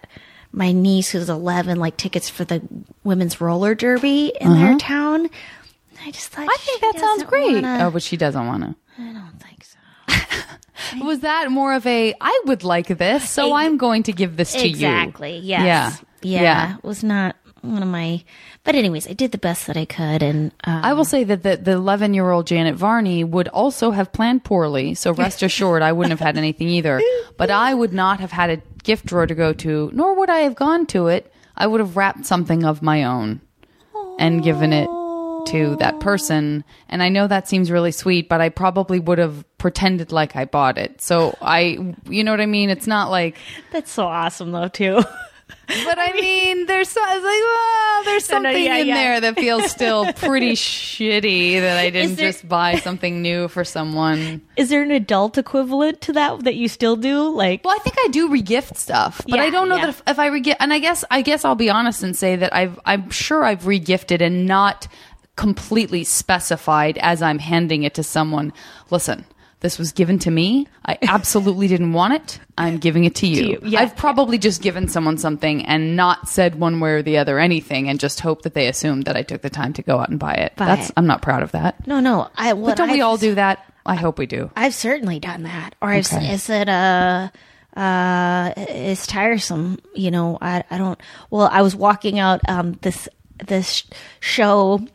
my 0.53 0.71
niece 0.71 1.09
who's 1.09 1.27
11 1.29 1.79
like 1.79 1.97
tickets 1.97 2.29
for 2.29 2.45
the 2.45 2.61
women's 3.03 3.41
roller 3.41 3.75
derby 3.75 4.31
in 4.39 4.53
their 4.53 4.77
town. 4.77 5.21
And 5.21 5.99
I 6.05 6.11
just 6.11 6.29
thought 6.29 6.43
Uh-huh. 6.47 6.55
I 6.57 6.57
think 6.79 6.81
that 6.93 6.99
sounds 7.01 7.23
great. 7.23 7.55
wanna- 7.55 7.79
Oh, 7.87 7.91
but 7.91 8.03
she 8.03 8.15
doesn't 8.15 8.47
want 8.47 8.63
to. 8.63 8.75
I 9.01 9.11
don't 9.11 9.37
think 9.43 9.65
so. 9.65 9.78
Was 11.01 11.19
that 11.19 11.51
more 11.51 11.73
of 11.73 11.85
a 11.85 12.13
I 12.19 12.41
would 12.45 12.63
like 12.63 12.87
this, 12.87 13.29
so 13.29 13.53
I'm 13.53 13.77
going 13.77 14.03
to 14.03 14.13
give 14.13 14.37
this 14.37 14.53
to 14.53 14.59
you? 14.67 14.69
Exactly. 14.69 15.37
Yes. 15.37 15.63
Yeah. 15.63 15.93
Yeah. 16.21 16.41
Yeah. 16.41 16.77
It 16.77 16.83
was 16.83 17.03
not 17.03 17.35
one 17.61 17.83
of 17.83 17.89
my. 17.89 18.23
But 18.63 18.75
anyways, 18.75 19.07
I 19.07 19.13
did 19.13 19.31
the 19.31 19.37
best 19.37 19.67
that 19.67 19.77
I 19.77 19.85
could, 19.85 20.23
and 20.23 20.51
uh, 20.63 20.81
I 20.83 20.93
will 20.93 21.05
say 21.05 21.23
that 21.25 21.43
the 21.43 21.57
the 21.57 21.71
11 21.73 22.13
year 22.13 22.29
old 22.29 22.47
Janet 22.47 22.75
Varney 22.75 23.23
would 23.23 23.47
also 23.49 23.91
have 23.91 24.11
planned 24.11 24.43
poorly. 24.43 24.95
So 24.95 25.11
rest 25.13 25.43
assured, 25.49 25.81
I 25.81 25.91
wouldn't 25.91 26.11
have 26.11 26.25
had 26.25 26.37
anything 26.37 26.69
either. 26.69 27.01
But 27.37 27.51
I 27.51 27.73
would 27.73 27.93
not 27.93 28.19
have 28.19 28.31
had 28.31 28.49
a 28.49 28.57
gift 28.83 29.05
drawer 29.05 29.27
to 29.27 29.35
go 29.35 29.53
to, 29.53 29.91
nor 29.93 30.15
would 30.15 30.29
I 30.29 30.39
have 30.39 30.55
gone 30.55 30.85
to 30.87 31.07
it. 31.07 31.31
I 31.55 31.67
would 31.67 31.81
have 31.81 31.97
wrapped 31.97 32.25
something 32.25 32.63
of 32.63 32.81
my 32.81 33.03
own 33.03 33.41
and 34.17 34.43
given 34.43 34.71
it 34.73 34.87
to 35.47 35.75
that 35.79 35.99
person. 35.99 36.63
And 36.89 37.01
I 37.03 37.09
know 37.09 37.27
that 37.27 37.47
seems 37.47 37.71
really 37.71 37.91
sweet, 37.91 38.29
but 38.29 38.39
I 38.41 38.49
probably 38.49 38.99
would 38.99 39.17
have 39.17 39.43
pretended 39.59 40.11
like 40.11 40.35
I 40.35 40.45
bought 40.45 40.79
it. 40.79 40.99
So 41.01 41.37
I, 41.41 41.93
you 42.09 42.23
know 42.23 42.31
what 42.31 42.41
I 42.41 42.47
mean? 42.47 42.71
It's 42.71 42.87
not 42.87 43.11
like. 43.11 43.37
that's 43.71 43.91
so 43.91 44.05
awesome 44.07 44.51
though 44.51 44.67
too. 44.69 45.01
But 45.67 45.97
I 45.99 46.13
mean, 46.19 46.65
there's 46.67 46.89
so, 46.89 47.01
it's 47.03 47.23
like, 47.23 48.05
there's 48.05 48.29
No, 48.29 48.37
no, 48.39 48.49
something 48.49 48.63
yeah, 48.65 48.77
in 48.77 48.87
yeah. 48.87 48.93
there 48.95 49.21
that 49.21 49.35
feels 49.35 49.69
still 49.71 50.11
pretty 50.13 50.53
shitty 50.53 51.59
that 51.61 51.77
I 51.77 51.89
didn't 51.89 52.15
there- 52.15 52.31
just 52.31 52.47
buy 52.47 52.75
something 52.77 53.21
new 53.21 53.47
for 53.47 53.63
someone. 53.63 54.41
Is 54.57 54.69
there 54.69 54.81
an 54.83 54.91
adult 54.91 55.37
equivalent 55.39 56.01
to 56.01 56.13
that 56.13 56.43
that 56.43 56.55
you 56.55 56.67
still 56.67 56.95
do? 56.95 57.29
Like, 57.29 57.63
Well, 57.65 57.73
I 57.75 57.79
think 57.83 57.95
I 57.99 58.07
do 58.09 58.29
regift 58.29 58.77
stuff, 58.77 59.21
but 59.27 59.39
I 59.39 59.49
don't 59.49 59.69
know 59.69 59.75
yeah. 59.77 59.85
that 59.87 59.89
if, 59.89 60.03
if 60.07 60.19
I 60.19 60.29
regift, 60.29 60.57
and 60.59 60.71
I 60.73 60.79
guess 60.79 61.03
I 61.09 61.21
guess 61.23 61.43
I'll 61.45 61.55
be 61.55 61.69
honest 61.71 62.03
and 62.03 62.15
say 62.15 62.35
that 62.35 62.53
I've 62.53 62.79
I'm 62.85 63.09
sure 63.09 63.43
I've 63.43 63.63
regifted 63.63 64.21
and 64.21 64.45
not 64.47 64.87
completely 65.35 66.03
specified 66.03 66.97
as 66.99 67.21
I'm 67.23 67.39
handing 67.39 67.83
it 67.83 67.93
to 67.95 68.03
someone. 68.03 68.53
Listen. 68.91 69.25
This 69.61 69.77
was 69.77 69.91
given 69.91 70.19
to 70.19 70.31
me. 70.31 70.67
I 70.85 70.97
absolutely 71.01 71.67
didn't 71.67 71.91
want 71.91 72.13
it. 72.13 72.39
I'm 72.57 72.77
giving 72.77 73.03
it 73.03 73.15
to 73.15 73.27
you. 73.27 73.43
you, 73.43 73.59
yeah. 73.63 73.81
I've 73.81 73.95
probably 73.97 74.37
just 74.37 74.61
given 74.61 74.87
someone 74.87 75.17
something 75.17 75.65
and 75.65 75.97
not 75.97 76.29
said 76.29 76.55
one 76.55 76.79
way 76.79 76.91
or 76.91 77.01
the 77.01 77.17
other 77.17 77.39
anything 77.39 77.89
and 77.89 77.99
just 77.99 78.21
hope 78.21 78.43
that 78.43 78.53
they 78.53 78.67
assumed 78.67 79.03
that 79.03 79.17
I 79.17 79.21
took 79.23 79.41
the 79.41 79.49
time 79.49 79.73
to 79.73 79.81
go 79.81 79.99
out 79.99 80.07
and 80.09 80.17
buy 80.17 80.33
it. 80.35 80.55
Buy 80.55 80.65
That's 80.65 80.87
it. 80.89 80.93
I'm 80.95 81.07
not 81.07 81.21
proud 81.21 81.43
of 81.43 81.51
that. 81.51 81.85
No, 81.85 81.99
no. 81.99 82.29
I 82.37 82.53
But 82.53 82.77
don't 82.77 82.87
we 82.87 82.93
I've- 82.95 83.01
all 83.01 83.17
do 83.17 83.35
that? 83.35 83.65
I 83.85 83.95
hope 83.95 84.17
we 84.17 84.27
do. 84.27 84.49
I've 84.55 84.73
certainly 84.75 85.19
done 85.19 85.43
that. 85.43 85.75
Or 85.81 85.89
I've 85.89 86.05
Okay. 86.13 86.31
is 86.33 86.49
it 86.49 86.69
uh 86.69 87.29
uh 87.75 88.53
it's 88.57 89.07
tiresome, 89.07 89.79
you 89.95 90.11
know. 90.11 90.37
I 90.41 90.63
I 90.71 90.77
don't 90.77 90.99
well, 91.31 91.49
I 91.51 91.61
was 91.63 91.75
walking 91.75 92.17
out 92.19 92.41
um 92.47 92.77
this 92.81 93.09
this 93.45 93.83
show 94.19 94.85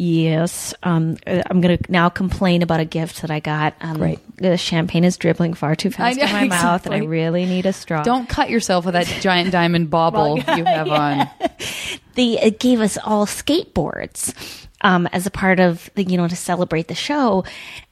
Yes, 0.00 0.74
um, 0.84 1.16
uh, 1.26 1.42
I'm 1.50 1.60
going 1.60 1.76
to 1.76 1.90
now 1.90 2.08
complain 2.08 2.62
about 2.62 2.78
a 2.78 2.84
gift 2.84 3.22
that 3.22 3.32
I 3.32 3.40
got. 3.40 3.74
Um, 3.80 3.96
Great. 3.96 4.36
The 4.36 4.56
champagne 4.56 5.02
is 5.02 5.16
dribbling 5.16 5.54
far 5.54 5.74
too 5.74 5.90
fast 5.90 6.20
I 6.20 6.22
in 6.22 6.26
know, 6.28 6.32
my 6.32 6.44
mouth, 6.44 6.86
and 6.86 6.94
I 6.94 6.98
really 6.98 7.46
need 7.46 7.66
a 7.66 7.72
straw. 7.72 8.04
Don't 8.04 8.28
cut 8.28 8.48
yourself 8.48 8.84
with 8.84 8.92
that 8.92 9.06
giant 9.20 9.50
diamond 9.50 9.90
bauble 9.90 10.38
you 10.38 10.64
have 10.64 10.88
on. 10.88 11.28
they 12.14 12.40
it 12.40 12.60
gave 12.60 12.80
us 12.80 12.96
all 13.02 13.26
skateboards 13.26 14.32
um, 14.82 15.08
as 15.08 15.26
a 15.26 15.32
part 15.32 15.58
of 15.58 15.90
the 15.96 16.04
you 16.04 16.16
know 16.16 16.28
to 16.28 16.36
celebrate 16.36 16.86
the 16.86 16.94
show, 16.94 17.42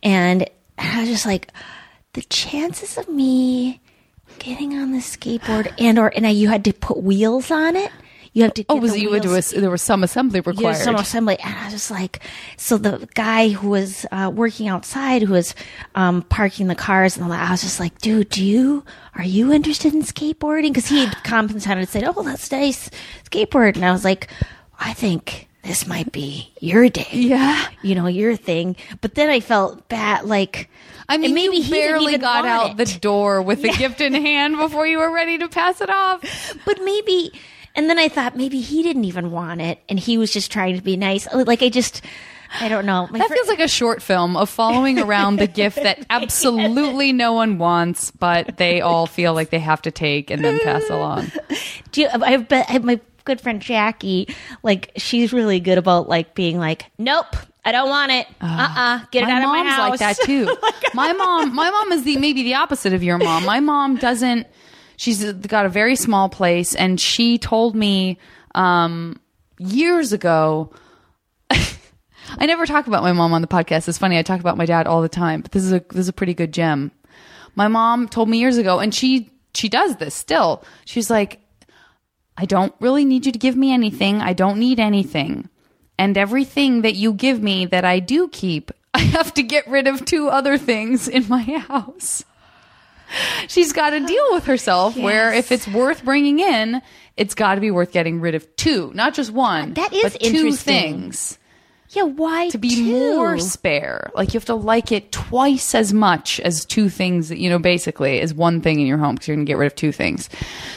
and 0.01 0.49
I 0.79 1.01
was 1.01 1.09
just 1.09 1.27
like, 1.27 1.51
the 2.13 2.23
chances 2.23 2.99
of 2.99 3.09
me 3.09 3.81
getting 4.39 4.75
on 4.75 4.93
the 4.93 4.99
skateboard 4.99 5.75
and 5.77 5.99
or 5.99 6.13
and 6.15 6.25
I, 6.25 6.31
you 6.31 6.49
had 6.49 6.65
to 6.67 6.73
put 6.73 7.03
wheels 7.03 7.51
on 7.51 7.75
it. 7.75 7.91
You 8.37 8.43
have 8.43 8.53
to. 8.53 8.67
Oh, 8.69 8.77
was 8.77 8.95
you 8.99 9.09
would 9.09 9.23
do 9.23 9.35
a, 9.35 9.41
there 9.41 9.71
was 9.71 9.81
some 9.81 10.05
assembly 10.05 10.41
yeah, 10.45 10.51
required. 10.51 10.77
some 10.77 10.97
assembly, 10.97 11.39
and 11.43 11.55
I 11.57 11.65
was 11.65 11.73
just 11.73 11.91
like, 11.91 12.21
so 12.59 12.77
the 12.77 13.09
guy 13.15 13.49
who 13.49 13.71
was 13.71 14.05
uh, 14.13 14.31
working 14.31 14.69
outside, 14.69 15.23
who 15.23 15.33
was 15.33 15.55
um, 15.95 16.21
parking 16.21 16.67
the 16.67 16.75
cars, 16.75 17.17
and 17.17 17.25
all 17.25 17.31
that, 17.31 17.49
I 17.49 17.51
was 17.51 17.63
just 17.63 17.81
like, 17.81 17.99
dude, 17.99 18.29
do 18.29 18.45
you 18.45 18.85
are 19.15 19.25
you 19.25 19.55
interested 19.55 19.95
in 19.95 20.03
skateboarding? 20.03 20.69
Because 20.69 20.87
he 20.87 21.03
had 21.03 21.17
complimented 21.25 21.79
and 21.79 21.89
said, 21.89 22.05
oh, 22.05 22.23
that's 22.23 22.53
nice 22.53 22.91
skateboard, 23.25 23.77
and 23.77 23.87
I 23.87 23.91
was 23.91 24.05
like, 24.05 24.29
I 24.79 24.93
think 24.93 25.49
this 25.63 25.87
might 25.87 26.13
be 26.13 26.53
your 26.61 26.91
day, 26.91 27.09
Yeah. 27.13 27.67
you 27.81 27.95
know, 27.95 28.07
your 28.07 28.37
thing. 28.37 28.77
But 29.01 29.15
then 29.15 29.31
I 29.31 29.41
felt 29.41 29.89
bad, 29.89 30.27
like. 30.27 30.69
I 31.09 31.17
mean, 31.17 31.33
maybe 31.33 31.61
he 31.61 31.71
barely 31.71 32.19
got 32.19 32.45
out 32.45 32.73
it. 32.73 32.77
the 32.77 32.99
door 32.99 33.41
with 33.41 33.63
the 33.63 33.69
gift 33.79 34.03
in 34.03 34.13
hand 34.13 34.59
before 34.59 34.87
you 34.87 34.99
were 34.99 35.11
ready 35.11 35.39
to 35.39 35.49
pass 35.49 35.81
it 35.81 35.89
off. 35.89 36.21
but 36.67 36.83
maybe 36.85 37.33
and 37.77 37.89
then 37.89 37.99
i 37.99 38.09
thought 38.09 38.37
maybe 38.37 38.61
he 38.61 38.83
didn't 38.83 39.05
even 39.05 39.31
want 39.31 39.61
it 39.61 39.79
and 39.89 40.01
he 40.01 40.19
was 40.19 40.33
just 40.33 40.51
trying 40.51 40.75
to 40.75 40.83
be 40.83 40.97
nice 40.97 41.29
oh, 41.33 41.45
like 41.47 41.63
i 41.63 41.69
just 41.69 42.03
i 42.61 42.69
don't 42.69 42.87
know 42.87 43.07
My 43.11 43.19
That 43.19 43.29
fr- 43.29 43.35
feels 43.35 43.49
like 43.49 43.61
a 43.61 43.69
short 43.69 44.03
film 44.03 44.37
of 44.37 44.49
following 44.51 44.99
around 44.99 45.37
the 45.37 45.47
gift 45.47 45.77
that 45.77 46.05
absolutely 46.11 47.13
no 47.13 47.33
one 47.33 47.59
wants, 47.59 48.11
but 48.11 48.57
they 48.57 48.81
all 48.81 49.07
feel 49.07 49.35
like 49.35 49.51
they 49.51 49.59
have 49.59 49.83
to 49.83 49.91
take 49.91 50.31
and 50.31 50.45
then 50.45 50.59
pass 50.61 50.89
along. 50.91 51.31
do 51.93 52.01
you, 52.03 52.09
i 52.13 52.37
bet 52.37 52.83
my 52.85 53.01
good 53.25 53.41
friend 53.41 53.61
jackie 53.61 54.29
like 54.63 54.93
she's 54.97 55.33
really 55.33 55.59
good 55.61 55.79
about 55.79 56.09
like 56.09 56.35
being 56.35 56.59
like 56.59 56.87
nope 56.99 57.35
i 57.65 57.73
don't 57.73 57.89
want 57.89 58.13
it 58.13 58.27
uh, 58.41 58.45
uh-uh 58.47 59.05
get 59.11 59.25
it 59.25 59.29
out 59.29 59.43
of 59.43 59.49
my 59.49 59.63
mom's 59.63 59.75
house 59.75 59.91
like 59.91 59.99
that 59.99 60.17
too. 60.25 60.47
my 60.95 61.13
mom, 61.13 61.55
my 61.55 61.69
mom 61.71 61.93
is 61.93 62.05
the 62.05 62.17
maybe 62.17 62.43
the 62.45 62.55
opposite 62.55 62.93
of 62.93 63.03
your 63.03 63.19
mom. 63.19 63.45
My 63.45 63.59
mom 63.61 63.97
doesn't. 63.97 64.47
She's 64.97 65.33
got 65.33 65.67
a 65.67 65.69
very 65.69 65.97
small 65.97 66.29
place, 66.29 66.75
and 66.75 67.01
she 67.01 67.39
told 67.39 67.75
me 67.75 68.19
um, 68.55 69.21
years 69.59 70.13
ago. 70.13 70.73
I 71.51 72.47
never 72.47 72.67
talk 72.67 72.87
about 72.87 73.03
my 73.03 73.13
mom 73.13 73.33
on 73.33 73.41
the 73.41 73.49
podcast. 73.49 73.89
It's 73.89 73.99
funny. 73.99 74.19
I 74.19 74.23
talk 74.23 74.41
about 74.41 74.57
my 74.57 74.67
dad 74.67 74.87
all 74.87 75.03
the 75.03 75.09
time, 75.09 75.43
but 75.43 75.53
this 75.53 75.63
is 75.63 75.73
a 75.73 75.81
this 75.91 76.01
is 76.01 76.09
a 76.09 76.13
pretty 76.13 76.35
good 76.35 76.53
gem. 76.53 76.91
My 77.55 77.69
mom 77.69 78.09
told 78.09 78.29
me 78.29 78.39
years 78.39 78.57
ago, 78.57 78.79
and 78.81 78.95
she 78.95 79.31
she 79.55 79.69
does 79.69 79.97
this 79.97 80.15
still. 80.15 80.65
She's 80.85 81.11
like, 81.11 81.41
I 82.37 82.45
don't 82.45 82.75
really 82.81 83.05
need 83.05 83.27
you 83.27 83.33
to 83.33 83.39
give 83.39 83.57
me 83.57 83.73
anything. 83.73 84.21
I 84.21 84.33
don't 84.33 84.59
need 84.59 84.79
anything. 84.79 85.49
And 85.99 86.19
everything 86.19 86.83
that 86.83 86.95
you 86.95 87.15
give 87.15 87.43
me 87.43 87.67
that 87.67 87.85
I 87.85 88.01
do 88.01 88.29
keep, 88.29 88.71
I 88.95 89.01
have 89.01 89.33
to 89.35 89.43
get 89.43 89.67
rid 89.67 89.87
of 89.87 90.05
two 90.05 90.29
other 90.29 90.59
things 90.59 91.09
in 91.09 91.27
my 91.29 91.43
house. 91.69 92.25
She's 93.49 93.73
got 93.73 93.91
to 93.91 94.01
deal 94.01 94.33
with 94.33 94.45
herself 94.45 94.97
where 94.97 95.33
if 95.33 95.53
it's 95.53 95.67
worth 95.69 96.05
bringing 96.05 96.41
in, 96.41 96.83
it's 97.17 97.35
got 97.35 97.57
to 97.57 97.61
be 97.61 97.71
worth 97.71 97.93
getting 97.93 98.21
rid 98.21 98.35
of 98.35 98.57
two, 98.57 98.91
not 98.95 99.15
just 99.15 99.33
one. 99.33 99.75
That 99.75 99.93
is 99.93 100.17
two 100.21 100.53
things 100.53 101.39
yeah 101.91 102.03
why 102.03 102.49
to 102.51 102.59
be 102.59 102.75
two? 102.75 102.85
more 102.85 103.39
spare. 103.39 104.11
Like 104.15 104.35
you 104.35 104.39
have 104.39 104.45
to 104.47 104.55
like 104.55 104.93
it 104.93 105.11
twice 105.13 105.75
as 105.75 105.93
much 105.93 106.41
as 106.41 106.65
two 106.65 106.89
things, 106.89 107.29
that 107.31 107.39
you 107.39 107.49
know, 107.49 107.59
basically 107.59 108.21
is 108.21 108.35
one 108.35 108.61
thing 108.61 108.81
in 108.81 108.87
your 108.87 108.99
home 108.99 109.15
because 109.15 109.29
you're 109.29 109.37
going 109.37 109.47
to 109.47 109.51
get 109.51 109.59
rid 109.59 109.67
of 109.67 109.75
two 109.75 109.93
things. 109.93 110.29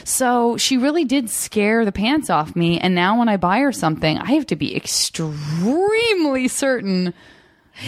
So 0.04 0.58
she 0.58 0.78
really 0.78 1.06
did 1.06 1.30
scare 1.30 1.86
the 1.86 1.92
pants 1.92 2.30
off 2.30 2.56
me. 2.56 2.80
And 2.80 2.96
now 2.96 3.20
when 3.20 3.30
I 3.30 3.38
buy 3.38 3.60
her 3.60 3.72
something, 3.72 4.18
I 4.18 4.32
have 4.34 4.48
to 4.48 4.56
be 4.56 4.76
extremely 4.76 6.48
certain 6.48 7.14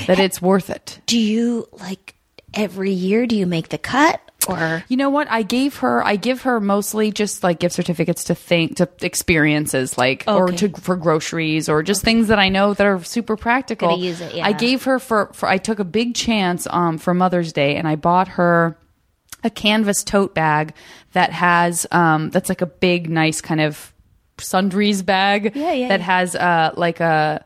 that 0.07 0.19
it's 0.19 0.41
worth 0.41 0.69
it. 0.69 1.01
do 1.05 1.17
you 1.17 1.67
like 1.73 2.15
every 2.53 2.91
year 2.91 3.25
do 3.25 3.35
you 3.35 3.45
make 3.45 3.69
the 3.69 3.77
cut 3.77 4.21
or 4.47 4.83
You 4.87 4.97
know 4.97 5.09
what? 5.09 5.29
I 5.29 5.43
gave 5.43 5.77
her. 5.77 6.03
I 6.03 6.15
give 6.15 6.41
her 6.43 6.59
mostly 6.59 7.11
just 7.11 7.43
like 7.43 7.59
gift 7.59 7.75
certificates 7.75 8.25
to 8.25 8.35
think 8.35 8.77
to 8.77 8.89
experiences, 9.01 9.97
like 9.97 10.23
or 10.27 10.47
to 10.49 10.69
for 10.69 10.95
groceries 10.95 11.69
or 11.69 11.83
just 11.83 12.01
things 12.01 12.27
that 12.29 12.39
I 12.39 12.49
know 12.49 12.73
that 12.73 12.85
are 12.85 13.03
super 13.03 13.37
practical. 13.37 13.97
Use 13.97 14.21
it, 14.21 14.35
yeah. 14.35 14.45
I 14.45 14.53
gave 14.53 14.83
her 14.83 14.99
for, 14.99 15.31
for. 15.33 15.47
I 15.47 15.57
took 15.57 15.79
a 15.79 15.83
big 15.83 16.15
chance 16.15 16.67
um 16.69 16.97
for 16.97 17.13
Mother's 17.13 17.53
Day, 17.53 17.75
and 17.75 17.87
I 17.87 17.95
bought 17.95 18.29
her 18.29 18.77
a 19.43 19.49
canvas 19.49 20.03
tote 20.03 20.35
bag 20.35 20.73
that 21.13 21.31
has 21.31 21.85
um 21.91 22.29
that's 22.29 22.49
like 22.49 22.61
a 22.61 22.67
big, 22.67 23.09
nice 23.09 23.41
kind 23.41 23.61
of 23.61 23.93
sundries 24.37 25.03
bag. 25.03 25.55
Yeah, 25.55 25.73
yeah, 25.73 25.87
That 25.89 26.01
has 26.01 26.35
uh 26.35 26.73
like 26.75 26.99
a 26.99 27.45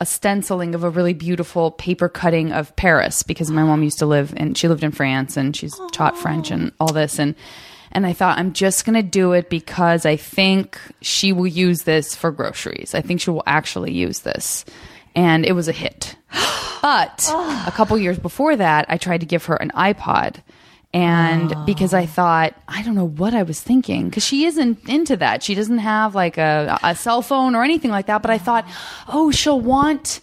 a 0.00 0.06
stenciling 0.06 0.74
of 0.74 0.82
a 0.82 0.90
really 0.90 1.12
beautiful 1.12 1.70
paper 1.72 2.08
cutting 2.08 2.52
of 2.52 2.74
Paris 2.76 3.22
because 3.22 3.50
my 3.50 3.62
mom 3.62 3.82
used 3.82 3.98
to 3.98 4.06
live 4.06 4.32
and 4.36 4.56
she 4.56 4.66
lived 4.66 4.82
in 4.82 4.92
France 4.92 5.36
and 5.36 5.54
she's 5.54 5.78
taught 5.92 6.16
French 6.16 6.50
and 6.50 6.72
all 6.80 6.92
this 6.92 7.18
and 7.18 7.34
and 7.92 8.06
I 8.06 8.12
thought 8.12 8.38
I'm 8.38 8.52
just 8.52 8.84
going 8.84 8.94
to 8.94 9.02
do 9.02 9.32
it 9.32 9.50
because 9.50 10.06
I 10.06 10.16
think 10.16 10.78
she 11.00 11.32
will 11.32 11.46
use 11.46 11.82
this 11.82 12.14
for 12.14 12.30
groceries. 12.30 12.94
I 12.94 13.00
think 13.00 13.20
she 13.20 13.30
will 13.30 13.42
actually 13.46 13.92
use 13.92 14.20
this. 14.20 14.64
And 15.16 15.44
it 15.44 15.52
was 15.52 15.68
a 15.68 15.72
hit. 15.72 16.16
But 16.82 17.28
a 17.66 17.72
couple 17.72 17.98
years 17.98 18.18
before 18.18 18.56
that, 18.56 18.86
I 18.88 18.96
tried 18.96 19.20
to 19.20 19.26
give 19.26 19.44
her 19.44 19.56
an 19.56 19.70
iPod. 19.72 20.36
And 20.92 21.52
ah. 21.54 21.64
because 21.64 21.94
I 21.94 22.06
thought, 22.06 22.54
I 22.66 22.82
don't 22.82 22.96
know 22.96 23.06
what 23.06 23.32
I 23.32 23.44
was 23.44 23.60
thinking, 23.60 24.08
because 24.08 24.24
she 24.24 24.44
isn't 24.44 24.88
into 24.88 25.16
that. 25.18 25.42
She 25.42 25.54
doesn't 25.54 25.78
have 25.78 26.14
like 26.14 26.36
a, 26.36 26.78
a 26.82 26.96
cell 26.96 27.22
phone 27.22 27.54
or 27.54 27.62
anything 27.62 27.90
like 27.90 28.06
that. 28.06 28.22
But 28.22 28.30
I 28.30 28.38
thought, 28.38 28.66
oh, 29.08 29.30
she'll 29.30 29.60
want 29.60 30.20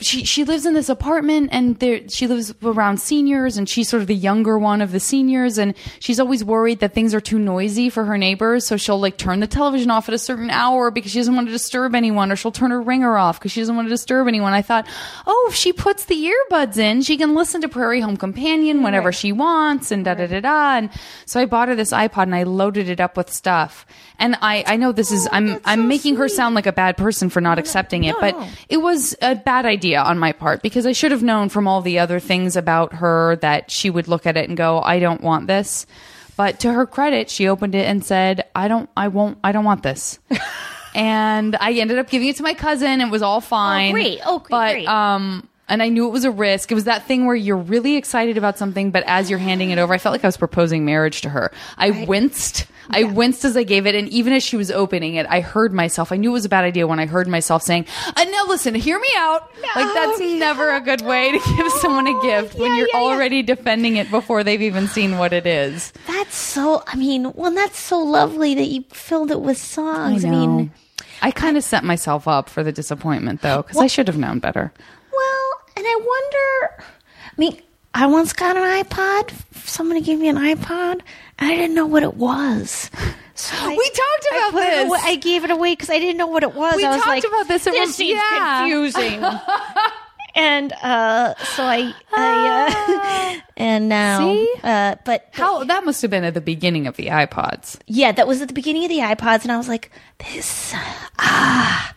she 0.00 0.24
she 0.24 0.44
lives 0.44 0.66
in 0.66 0.74
this 0.74 0.88
apartment 0.88 1.50
and 1.52 1.78
there 1.78 2.00
she 2.08 2.26
lives 2.26 2.52
around 2.62 2.98
seniors 2.98 3.56
and 3.56 3.68
she's 3.68 3.88
sort 3.88 4.00
of 4.00 4.08
the 4.08 4.14
younger 4.14 4.58
one 4.58 4.82
of 4.82 4.90
the 4.90 4.98
seniors 4.98 5.56
and 5.56 5.74
she's 6.00 6.18
always 6.18 6.44
worried 6.44 6.80
that 6.80 6.92
things 6.92 7.14
are 7.14 7.20
too 7.20 7.38
noisy 7.38 7.88
for 7.88 8.04
her 8.04 8.18
neighbors. 8.18 8.66
So 8.66 8.76
she'll 8.76 8.98
like 8.98 9.16
turn 9.16 9.40
the 9.40 9.46
television 9.46 9.90
off 9.90 10.08
at 10.08 10.14
a 10.14 10.18
certain 10.18 10.50
hour 10.50 10.90
because 10.90 11.12
she 11.12 11.20
doesn't 11.20 11.34
want 11.34 11.46
to 11.46 11.52
disturb 11.52 11.94
anyone 11.94 12.32
or 12.32 12.36
she'll 12.36 12.52
turn 12.52 12.72
her 12.72 12.82
ringer 12.82 13.16
off 13.16 13.38
because 13.38 13.52
she 13.52 13.60
doesn't 13.60 13.76
want 13.76 13.86
to 13.86 13.90
disturb 13.90 14.26
anyone. 14.26 14.52
I 14.52 14.62
thought 14.62 14.86
oh 15.26 15.46
if 15.48 15.54
she 15.54 15.72
puts 15.72 16.06
the 16.06 16.32
earbuds 16.50 16.76
in 16.76 17.02
she 17.02 17.16
can 17.16 17.34
listen 17.34 17.60
to 17.60 17.68
prairie 17.68 18.00
home 18.00 18.16
companion 18.16 18.82
whenever 18.82 19.12
she 19.12 19.30
wants 19.30 19.92
and 19.92 20.04
da 20.04 20.14
da 20.14 20.26
da 20.26 20.40
da. 20.40 20.76
And 20.76 20.90
so 21.24 21.40
i 21.40 21.46
bought 21.46 21.68
her 21.68 21.76
this 21.76 21.92
ipod 21.92 22.24
and 22.24 22.34
i 22.34 22.42
loaded 22.42 22.88
it 22.88 23.00
up 23.00 23.16
with 23.16 23.32
stuff 23.32 23.86
and 24.18 24.36
i 24.42 24.64
i 24.66 24.76
know 24.76 24.92
this 24.92 25.10
is 25.10 25.28
i'm 25.32 25.60
i'm 25.64 25.88
making 25.88 26.16
her 26.16 26.28
sound 26.28 26.54
like 26.54 26.66
a 26.66 26.72
bad 26.72 26.96
person 26.96 27.28
for 27.28 27.40
not 27.40 27.58
accepting 27.58 28.04
it 28.04 28.12
no, 28.12 28.20
but 28.20 28.38
no. 28.38 28.48
it 28.68 28.76
was 28.78 29.14
a 29.22 29.34
bad 29.34 29.66
idea 29.66 30.00
on 30.00 30.18
my 30.18 30.32
part 30.32 30.62
because 30.62 30.86
I 30.86 30.92
should 30.92 31.10
have 31.10 31.22
known 31.22 31.48
from 31.48 31.66
all 31.66 31.80
the 31.80 31.98
other 31.98 32.20
things 32.20 32.56
about 32.56 32.94
her 32.94 33.36
that 33.36 33.70
she 33.70 33.90
would 33.90 34.08
look 34.08 34.26
at 34.26 34.36
it 34.36 34.48
and 34.48 34.56
go, 34.56 34.80
I 34.80 34.98
don't 34.98 35.20
want 35.20 35.46
this. 35.46 35.86
But 36.36 36.60
to 36.60 36.72
her 36.72 36.86
credit, 36.86 37.30
she 37.30 37.48
opened 37.48 37.74
it 37.74 37.86
and 37.86 38.04
said, 38.04 38.48
I 38.54 38.68
don't, 38.68 38.90
I 38.96 39.08
won't, 39.08 39.38
I 39.44 39.52
don't 39.52 39.64
want 39.64 39.82
this. 39.82 40.18
and 40.94 41.56
I 41.56 41.72
ended 41.72 41.98
up 41.98 42.10
giving 42.10 42.28
it 42.28 42.36
to 42.36 42.42
my 42.42 42.54
cousin. 42.54 43.00
It 43.00 43.10
was 43.10 43.22
all 43.22 43.40
fine. 43.40 43.92
great. 43.92 44.20
Oh, 44.24 44.38
great, 44.40 44.86
But, 44.86 44.92
um, 44.92 45.48
and 45.68 45.82
I 45.82 45.88
knew 45.88 46.06
it 46.06 46.10
was 46.10 46.24
a 46.24 46.30
risk. 46.30 46.70
It 46.70 46.74
was 46.74 46.84
that 46.84 47.06
thing 47.06 47.26
where 47.26 47.36
you're 47.36 47.56
really 47.56 47.96
excited 47.96 48.36
about 48.36 48.58
something, 48.58 48.90
but 48.90 49.04
as 49.06 49.30
you're 49.30 49.38
handing 49.38 49.70
it 49.70 49.78
over, 49.78 49.94
I 49.94 49.98
felt 49.98 50.12
like 50.12 50.24
I 50.24 50.28
was 50.28 50.36
proposing 50.36 50.84
marriage 50.84 51.22
to 51.22 51.28
her. 51.30 51.52
I 51.78 52.04
winced. 52.06 52.66
I 52.90 53.04
winced 53.04 53.46
as 53.46 53.56
I 53.56 53.62
gave 53.62 53.86
it, 53.86 53.94
and 53.94 54.08
even 54.10 54.34
as 54.34 54.42
she 54.42 54.58
was 54.58 54.70
opening 54.70 55.14
it, 55.14 55.26
I 55.30 55.40
heard 55.40 55.72
myself. 55.72 56.12
I 56.12 56.16
knew 56.16 56.30
it 56.30 56.34
was 56.34 56.44
a 56.44 56.50
bad 56.50 56.64
idea 56.64 56.86
when 56.86 57.00
I 57.00 57.06
heard 57.06 57.26
myself 57.26 57.62
saying, 57.62 57.86
uh, 58.14 58.24
"Now 58.24 58.44
listen, 58.46 58.74
hear 58.74 58.98
me 58.98 59.08
out." 59.16 59.50
like 59.74 59.94
that's 59.94 60.20
never 60.20 60.70
a 60.70 60.80
good 60.80 61.00
way 61.00 61.32
to 61.32 61.56
give 61.56 61.72
someone 61.72 62.06
a 62.06 62.22
gift 62.22 62.54
when 62.56 62.76
you're 62.76 62.88
yeah, 62.92 63.00
yeah. 63.00 63.06
already 63.06 63.42
defending 63.42 63.96
it 63.96 64.10
before 64.10 64.44
they've 64.44 64.62
even 64.62 64.86
seen 64.86 65.18
what 65.18 65.32
it 65.32 65.46
is. 65.46 65.92
that's 66.06 66.36
so 66.36 66.82
i 66.86 66.96
mean 66.96 67.32
well 67.34 67.50
that's 67.50 67.78
so 67.78 67.98
lovely 67.98 68.54
that 68.54 68.66
you 68.66 68.84
filled 68.90 69.30
it 69.30 69.40
with 69.40 69.58
songs 69.58 70.24
i, 70.24 70.30
mean 70.30 70.70
I 71.22 71.30
kind 71.30 71.56
of 71.56 71.64
set 71.64 71.84
myself 71.84 72.28
up 72.28 72.50
for 72.50 72.62
the 72.62 72.72
disappointment 72.72 73.40
though, 73.40 73.62
because 73.62 73.78
I 73.78 73.86
should 73.86 74.08
have 74.08 74.18
known 74.18 74.40
better. 74.40 74.72
And 75.76 75.84
I 75.86 75.96
wonder. 75.96 76.84
I 77.26 77.32
mean, 77.38 77.62
I 77.94 78.06
once 78.06 78.32
got 78.32 78.56
an 78.56 78.62
iPod. 78.84 79.32
Somebody 79.66 80.00
gave 80.02 80.18
me 80.18 80.28
an 80.28 80.36
iPod, 80.36 81.00
and 81.38 81.50
I 81.50 81.56
didn't 81.56 81.74
know 81.74 81.86
what 81.86 82.02
it 82.02 82.14
was. 82.14 82.90
So 83.34 83.56
I, 83.58 83.68
We 83.76 83.88
talked 83.88 84.26
I 84.32 84.48
about 84.50 84.62
it 84.62 84.70
this. 84.70 84.88
away- 84.88 85.00
I 85.02 85.16
gave 85.16 85.44
it 85.44 85.50
away 85.50 85.72
because 85.72 85.90
I 85.90 85.98
didn't 85.98 86.16
know 86.16 86.26
what 86.28 86.42
it 86.42 86.54
was. 86.54 86.76
We 86.76 86.84
I 86.84 86.90
was 86.90 86.96
talked 86.98 87.08
like, 87.08 87.24
about 87.24 87.48
this. 87.48 87.66
It 87.66 87.72
This 87.72 87.86
was- 87.88 87.94
seems 87.96 88.20
yeah. 88.30 88.60
confusing. 88.60 89.24
and 90.36 90.72
uh, 90.82 91.34
so 91.36 91.64
I, 91.64 91.92
I 92.12 93.36
uh, 93.36 93.40
and 93.56 93.88
now, 93.88 94.18
See? 94.20 94.54
uh, 94.62 94.96
but 95.04 95.28
How 95.32 95.64
that 95.64 95.84
must 95.84 96.02
have 96.02 96.10
been 96.10 96.24
at 96.24 96.34
the 96.34 96.40
beginning 96.40 96.86
of 96.86 96.96
the 96.96 97.06
iPods. 97.06 97.78
yeah, 97.86 98.12
that 98.12 98.26
was 98.28 98.42
at 98.42 98.48
the 98.48 98.54
beginning 98.54 98.84
of 98.84 98.90
the 98.90 98.98
iPods, 98.98 99.42
and 99.42 99.50
I 99.52 99.56
was 99.56 99.68
like, 99.68 99.90
this, 100.18 100.72
ah, 101.18 101.94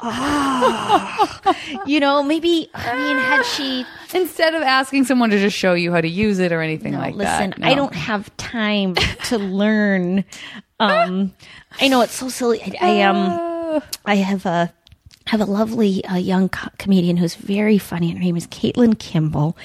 ah. 0.00 1.84
you 1.86 2.00
know, 2.00 2.22
maybe, 2.22 2.70
I 2.74 2.96
mean, 2.96 3.16
had 3.16 3.42
she, 3.42 3.84
Instead 4.14 4.54
of 4.54 4.62
asking 4.62 5.04
someone 5.04 5.30
to 5.30 5.38
just 5.38 5.56
show 5.56 5.74
you 5.74 5.92
how 5.92 6.00
to 6.00 6.08
use 6.08 6.38
it 6.38 6.50
or 6.50 6.62
anything 6.62 6.94
like 6.94 7.16
that. 7.18 7.40
listen, 7.42 7.60
that. 7.60 7.70
I 7.70 7.74
don't 7.74 7.94
have 7.94 8.34
time 8.38 8.94
to 8.94 9.38
learn. 9.38 10.24
Um, 10.80 11.34
I 11.80 11.88
know 11.88 12.00
it's 12.00 12.14
so 12.14 12.28
silly. 12.28 12.62
I, 12.62 13.00
I 13.00 13.02
um, 13.02 13.82
I 14.06 14.16
have 14.16 14.46
a 14.46 14.72
have 15.26 15.40
a 15.42 15.44
lovely 15.44 16.02
uh, 16.06 16.16
young 16.16 16.48
co- 16.48 16.70
comedian 16.78 17.18
who's 17.18 17.34
very 17.34 17.76
funny. 17.76 18.08
And 18.10 18.18
her 18.18 18.24
name 18.24 18.36
is 18.36 18.46
Caitlin 18.46 18.98
Kimball, 18.98 19.58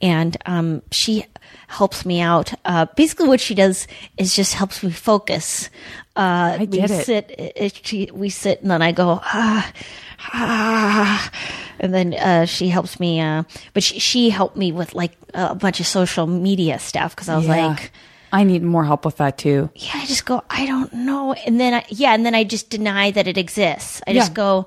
and 0.00 0.36
um, 0.46 0.82
she 0.92 1.24
helps 1.66 2.06
me 2.06 2.20
out. 2.20 2.52
Uh, 2.64 2.86
basically, 2.96 3.26
what 3.28 3.40
she 3.40 3.54
does 3.54 3.88
is 4.16 4.34
just 4.34 4.54
helps 4.54 4.82
me 4.82 4.90
focus. 4.90 5.70
Uh, 6.18 6.58
I 6.60 6.64
get 6.66 6.90
we 6.90 6.96
it. 6.96 7.04
sit. 7.06 7.30
It, 7.38 7.80
she, 7.86 8.10
we 8.12 8.28
sit, 8.28 8.60
and 8.62 8.70
then 8.70 8.82
I 8.82 8.90
go 8.92 9.20
ah. 9.22 9.72
Ah, 10.20 11.30
and 11.78 11.94
then 11.94 12.12
uh, 12.14 12.44
she 12.44 12.68
helps 12.68 12.98
me, 12.98 13.20
uh, 13.20 13.44
but 13.72 13.82
she, 13.82 13.98
she 14.00 14.30
helped 14.30 14.56
me 14.56 14.72
with 14.72 14.94
like 14.94 15.12
a 15.32 15.54
bunch 15.54 15.78
of 15.80 15.86
social 15.86 16.26
media 16.26 16.78
stuff 16.78 17.14
because 17.14 17.28
I 17.28 17.36
was 17.36 17.46
Yeah. 17.46 17.66
like, 17.68 17.92
I 18.32 18.42
need 18.44 18.62
more 18.62 18.84
help 18.84 19.04
with 19.04 19.16
that 19.18 19.38
too. 19.38 19.70
yeah, 19.74 19.92
I 19.94 20.06
just 20.06 20.26
go, 20.26 20.42
I 20.50 20.66
don't 20.66 20.92
know. 20.92 21.32
And 21.32 21.58
then, 21.60 21.72
I, 21.74 21.84
yeah, 21.88 22.12
and 22.14 22.26
then 22.26 22.34
I 22.34 22.44
just 22.44 22.68
deny 22.68 23.10
that 23.12 23.26
it 23.28 23.38
exists. 23.38 24.02
I 24.06 24.12
just 24.12 24.34
go, 24.34 24.66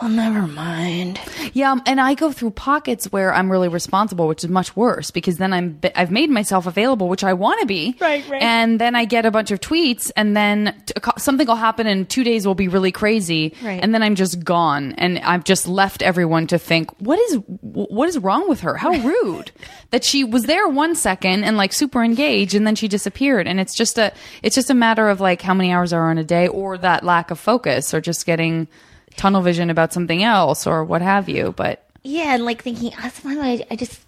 well, 0.00 0.10
never 0.10 0.46
mind. 0.46 1.20
Yeah, 1.52 1.72
um, 1.72 1.82
and 1.86 2.00
I 2.00 2.14
go 2.14 2.32
through 2.32 2.52
pockets 2.52 3.06
where 3.12 3.32
I'm 3.34 3.50
really 3.50 3.68
responsible, 3.68 4.28
which 4.28 4.44
is 4.44 4.50
much 4.50 4.74
worse 4.76 5.10
because 5.10 5.36
then 5.38 5.52
I'm 5.52 5.80
I've 5.94 6.10
made 6.10 6.30
myself 6.30 6.66
available, 6.66 7.08
which 7.08 7.24
I 7.24 7.32
want 7.34 7.60
to 7.60 7.66
be. 7.66 7.96
Right, 8.00 8.26
right. 8.28 8.42
And 8.42 8.80
then 8.80 8.94
I 8.94 9.04
get 9.04 9.26
a 9.26 9.30
bunch 9.30 9.50
of 9.50 9.60
tweets, 9.60 10.10
and 10.16 10.36
then 10.36 10.74
t- 10.86 10.94
something 11.18 11.46
will 11.46 11.54
happen, 11.56 11.86
and 11.86 12.08
two 12.08 12.24
days 12.24 12.46
will 12.46 12.54
be 12.54 12.68
really 12.68 12.92
crazy, 12.92 13.54
Right. 13.62 13.80
and 13.82 13.92
then 13.94 14.02
I'm 14.02 14.14
just 14.14 14.42
gone, 14.44 14.94
and 14.98 15.18
I've 15.20 15.44
just 15.44 15.68
left 15.68 16.02
everyone 16.02 16.46
to 16.48 16.58
think, 16.58 16.90
what 17.00 17.18
is 17.18 17.34
what 17.60 18.08
is 18.08 18.18
wrong 18.18 18.48
with 18.48 18.60
her? 18.60 18.76
How 18.76 18.90
rude 18.90 19.50
that 19.90 20.04
she 20.04 20.24
was 20.24 20.44
there 20.44 20.68
one 20.68 20.94
second 20.94 21.44
and 21.44 21.56
like 21.56 21.72
super 21.72 22.02
engaged, 22.02 22.54
and 22.54 22.66
then 22.66 22.74
she 22.74 22.88
disappeared, 22.88 23.46
and 23.46 23.60
it's 23.60 23.74
just 23.74 23.98
a 23.98 24.12
it's 24.42 24.54
just 24.54 24.70
a 24.70 24.74
matter 24.74 25.08
of 25.08 25.20
like 25.20 25.42
how 25.42 25.54
many 25.54 25.72
hours 25.72 25.92
are 25.92 26.10
in 26.10 26.18
a 26.18 26.24
day, 26.24 26.48
or 26.48 26.78
that 26.78 27.04
lack 27.04 27.30
of 27.30 27.38
focus, 27.38 27.92
or 27.92 28.00
just 28.00 28.24
getting 28.26 28.68
tunnel 29.16 29.42
vision 29.42 29.70
about 29.70 29.92
something 29.92 30.22
else 30.22 30.66
or 30.66 30.84
what 30.84 31.02
have 31.02 31.28
you 31.28 31.52
but 31.56 31.84
Yeah, 32.02 32.34
and 32.34 32.44
like 32.44 32.62
thinking, 32.62 32.92
why 33.22 33.36
I, 33.38 33.66
I 33.70 33.76
just, 33.76 34.00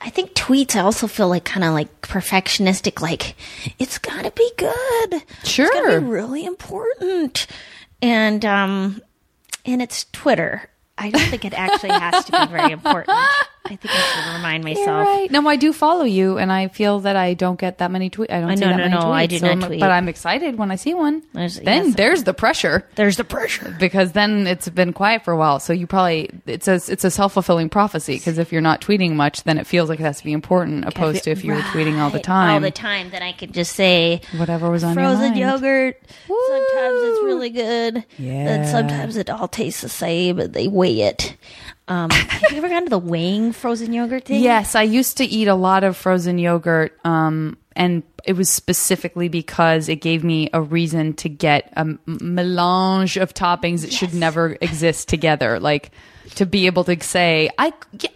I 0.00 0.10
think 0.10 0.32
tweets, 0.34 0.76
I 0.76 0.80
also 0.80 1.06
feel 1.06 1.28
like 1.28 1.44
kind 1.44 1.64
of 1.64 1.72
like 1.72 2.00
perfectionistic, 2.00 3.00
like, 3.00 3.34
it's 3.78 3.98
gotta 3.98 4.30
be 4.30 4.50
good. 4.56 5.22
Sure. 5.44 5.66
It's 5.66 5.74
gotta 5.74 6.00
be 6.00 6.06
really 6.06 6.44
important. 6.44 7.46
And, 8.00 8.44
um, 8.44 9.02
and 9.66 9.82
it's 9.82 10.06
Twitter. 10.12 10.70
I 10.96 11.10
don't 11.10 11.26
think 11.28 11.44
it 11.44 11.54
actually 11.54 11.90
has 11.90 12.24
to 12.26 12.32
be 12.32 12.46
very 12.52 12.72
important. 12.78 13.18
I 13.66 13.76
think 13.76 13.94
I 13.94 13.98
should 13.98 14.32
remind 14.34 14.62
myself. 14.64 14.86
right 15.06 15.30
no 15.30 15.46
i 15.48 15.56
do 15.56 15.72
follow 15.72 16.04
you 16.04 16.36
and 16.38 16.52
i 16.52 16.68
feel 16.68 17.00
that 17.00 17.16
i 17.16 17.32
don't 17.32 17.58
get 17.58 17.78
that 17.78 17.90
many 17.90 18.10
tweets 18.10 18.30
i 18.30 18.40
don't 18.40 18.50
I 18.50 18.54
see 18.56 18.60
know, 18.60 18.66
that 18.68 18.76
no, 18.76 18.82
many 18.84 18.94
no, 18.94 19.00
tweets 19.00 19.12
I 19.14 19.26
do 19.26 19.38
so 19.38 19.46
not 19.46 19.50
I'm- 19.52 19.62
tweet. 19.62 19.80
but 19.80 19.90
i'm 19.90 20.08
excited 20.08 20.58
when 20.58 20.70
i 20.70 20.76
see 20.76 20.92
one 20.92 21.22
There's- 21.32 21.56
then 21.58 21.86
yes. 21.86 21.94
there's 21.94 22.24
the 22.24 22.34
pressure 22.34 22.86
There's 22.94 23.16
the 23.16 23.24
pressure. 23.24 23.74
because 23.80 24.12
then 24.12 24.46
it's 24.46 24.68
been 24.68 24.92
quiet 24.92 25.24
for 25.24 25.32
a 25.32 25.36
while 25.36 25.60
so 25.60 25.72
you 25.72 25.86
probably 25.86 26.28
it's 26.46 26.68
a 26.68 26.74
it's 26.74 27.04
a 27.04 27.10
self-fulfilling 27.10 27.70
prophecy 27.70 28.16
because 28.16 28.36
if 28.36 28.52
you're 28.52 28.60
not 28.60 28.82
tweeting 28.82 29.14
much 29.14 29.44
then 29.44 29.56
it 29.58 29.66
feels 29.66 29.88
like 29.88 29.98
it 29.98 30.02
has 30.04 30.18
to 30.18 30.24
be 30.24 30.32
important 30.32 30.84
opposed 30.84 31.24
to 31.24 31.30
if 31.30 31.42
you 31.42 31.52
were 31.54 31.60
tweeting 31.60 31.98
all 32.00 32.10
the 32.10 32.20
time 32.20 32.50
All 32.54 32.60
the 32.60 32.70
time, 32.70 33.10
then 33.10 33.22
I 33.22 33.32
could 33.32 33.54
just 33.54 33.74
say 33.74 34.20
Whatever 34.36 34.70
was 34.70 34.84
on 34.84 34.94
your 34.94 35.04
frozen 35.04 35.36
yogurt. 35.36 36.00
Sometimes 36.26 37.00
it's 37.02 37.24
really 37.24 37.50
good. 37.50 38.04
Yeah. 38.18 38.32
And 38.32 38.68
sometimes 38.68 39.16
it 39.16 39.30
all 39.30 39.48
tastes 39.48 39.80
the 39.80 39.88
same, 39.88 40.38
and 40.38 40.52
they 40.52 40.68
weigh 40.68 41.00
it. 41.02 41.36
Um, 41.86 42.10
have 42.10 42.50
you 42.50 42.58
ever 42.58 42.68
gone 42.68 42.84
to 42.84 42.90
the 42.90 42.98
weighing 42.98 43.52
frozen 43.52 43.92
yogurt 43.92 44.24
thing? 44.24 44.42
Yes, 44.42 44.74
I 44.74 44.82
used 44.82 45.18
to 45.18 45.24
eat 45.24 45.48
a 45.48 45.54
lot 45.54 45.84
of 45.84 45.96
frozen 45.96 46.38
yogurt, 46.38 46.98
um, 47.04 47.58
and 47.76 48.02
it 48.24 48.34
was 48.34 48.48
specifically 48.48 49.28
because 49.28 49.88
it 49.88 49.96
gave 49.96 50.24
me 50.24 50.48
a 50.54 50.62
reason 50.62 51.12
to 51.14 51.28
get 51.28 51.70
a 51.76 51.80
m- 51.80 51.98
melange 52.06 53.18
of 53.18 53.34
toppings 53.34 53.82
that 53.82 53.92
should 53.92 54.14
never 54.14 54.56
exist 54.62 55.08
together. 55.08 55.60
Like 55.60 55.90
to 56.36 56.46
be 56.46 56.66
able 56.66 56.84
to 56.84 57.00
say, 57.02 57.50
I, 57.58 57.72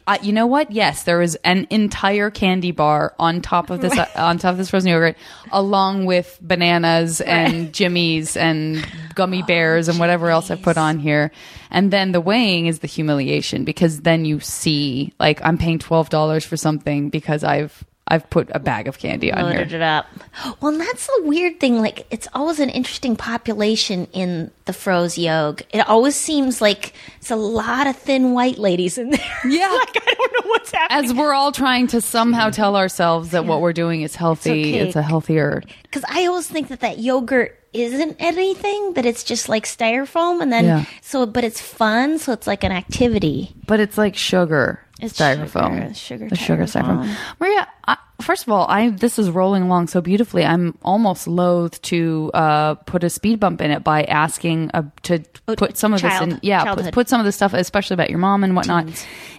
I- 0.07 0.19
you 0.23 0.33
know 0.33 0.47
what? 0.47 0.71
Yes, 0.71 1.03
there 1.05 1.21
is 1.23 1.37
an 1.45 1.67
entire 1.71 2.31
candy 2.31 2.71
bar 2.73 3.15
on 3.19 3.41
top 3.43 3.71
of 3.71 3.81
this 3.81 3.97
uh, 3.97 4.07
on 4.17 4.39
top 4.39 4.53
of 4.53 4.59
this 4.59 4.71
frozen 4.71 4.91
yogurt, 4.91 5.17
along 5.53 6.07
with 6.07 6.39
bananas 6.41 7.21
and 7.21 7.73
jimmies 7.73 8.37
and 8.37 8.87
gummy 9.15 9.43
bears 9.43 9.89
and 9.89 9.99
whatever 9.99 10.31
else 10.31 10.51
I 10.51 10.57
put 10.57 10.77
on 10.79 10.99
here. 10.99 11.31
And 11.71 11.91
then 11.91 12.13
the 12.13 12.21
weighing 12.21 12.67
is 12.67 12.79
the 12.79 12.87
humiliation 12.87 13.65
because 13.65 14.01
then 14.01 14.25
you 14.25 14.41
see 14.41 15.13
like 15.21 15.41
I'm 15.45 15.59
paying 15.59 15.79
twelve 15.79 16.09
dollars 16.09 16.45
for 16.45 16.57
something 16.57 17.11
because 17.11 17.45
I've 17.45 17.85
I've 18.09 18.29
put 18.31 18.49
a 18.55 18.59
bag 18.59 18.89
of 18.89 18.99
candy 18.99 19.31
on 19.33 19.43
Loaded 19.45 19.69
here. 19.69 19.77
it 19.77 19.83
up. 19.83 20.07
Well, 20.61 20.73
and 20.73 20.81
that's 20.81 21.07
the 21.07 21.23
weird 21.25 21.61
thing. 21.61 21.81
Like, 21.81 22.07
it's 22.11 22.27
always 22.33 22.59
an 22.61 22.71
interesting 22.71 23.17
population 23.17 24.07
in 24.13 24.51
the 24.65 24.73
froze 24.73 25.19
yog. 25.19 25.63
It 25.71 25.87
always 25.89 26.15
seems 26.17 26.61
like 26.61 26.93
it's 27.19 27.31
a 27.31 27.37
lot 27.37 27.87
of 27.87 27.97
thin 27.97 28.33
white 28.33 28.59
ladies 28.59 28.99
in 28.99 29.11
there. 29.11 29.21
Yeah. 29.45 29.69
like, 29.69 29.97
I 30.07 30.15
don't 30.15 30.33
know 30.45 30.51
what's 30.51 30.71
happening. 30.73 31.05
As 31.11 31.15
we're 31.15 31.33
all 31.35 31.53
trying 31.53 31.87
to 31.89 32.01
somehow 32.01 32.51
tell 32.51 32.77
ourselves 32.77 33.31
that 33.31 33.45
what 33.47 33.61
we're 33.61 33.73
doing 33.73 34.03
is 34.03 34.15
healthy, 34.17 34.51
okay. 34.71 34.79
it's 34.79 34.97
a 34.97 35.03
healthier. 35.03 35.63
because 35.83 36.05
I 36.09 36.27
always 36.27 36.47
think 36.49 36.69
that 36.69 36.81
that 36.81 36.99
yogurt 36.99 37.55
isn't 37.75 38.17
anything 38.19 38.95
that 38.95 39.05
it's 39.05 39.23
just 39.25 39.49
like 39.49 39.65
styrofoam 39.67 40.41
and 40.41 40.51
then 40.51 40.65
Yeah. 40.65 40.85
so 41.03 41.27
but 41.27 41.45
it's 41.45 41.61
fun 41.61 42.19
so 42.19 42.33
it's 42.33 42.47
like 42.47 42.65
an 42.65 42.73
activity 42.73 43.55
But 43.67 43.79
it's 43.79 43.99
like 43.99 44.17
sugar 44.17 44.81
It's 45.01 45.19
styrofoam. 45.19 45.95
sugar- 45.95 45.95
sugar 45.95 46.29
the 46.29 46.37
sugar 46.37 46.65
styrofoam. 46.65 47.05
styrofoam. 47.05 47.17
Maria, 47.41 47.69
I, 47.87 47.97
first 48.21 48.43
of 48.43 48.53
all, 48.53 48.67
I 48.69 48.91
this 48.91 49.19
is 49.19 49.31
rolling 49.31 49.63
along 49.63 49.87
so 49.89 50.01
beautifully. 50.01 50.45
I'm 50.45 50.77
almost 50.83 51.29
loath 51.29 51.81
to 51.83 52.31
uh, 52.35 52.75
put 52.75 53.05
a 53.05 53.11
speed 53.11 53.39
bump 53.39 53.61
in 53.61 53.71
it 53.71 53.85
by 53.85 54.03
asking 54.05 54.71
uh, 54.75 54.83
to 55.05 55.21
Oh, 55.47 55.55
put 55.57 55.77
some 55.79 55.95
of 55.95 56.03
this 56.03 56.21
in. 56.21 56.39
Yeah, 56.43 56.75
put, 56.75 56.93
put 56.93 57.09
some 57.09 57.21
of 57.21 57.25
this 57.27 57.37
stuff, 57.37 57.55
especially 57.55 57.95
about 57.95 58.11
your 58.11 58.19
mom 58.19 58.43
and 58.45 58.55
whatnot, 58.57 58.87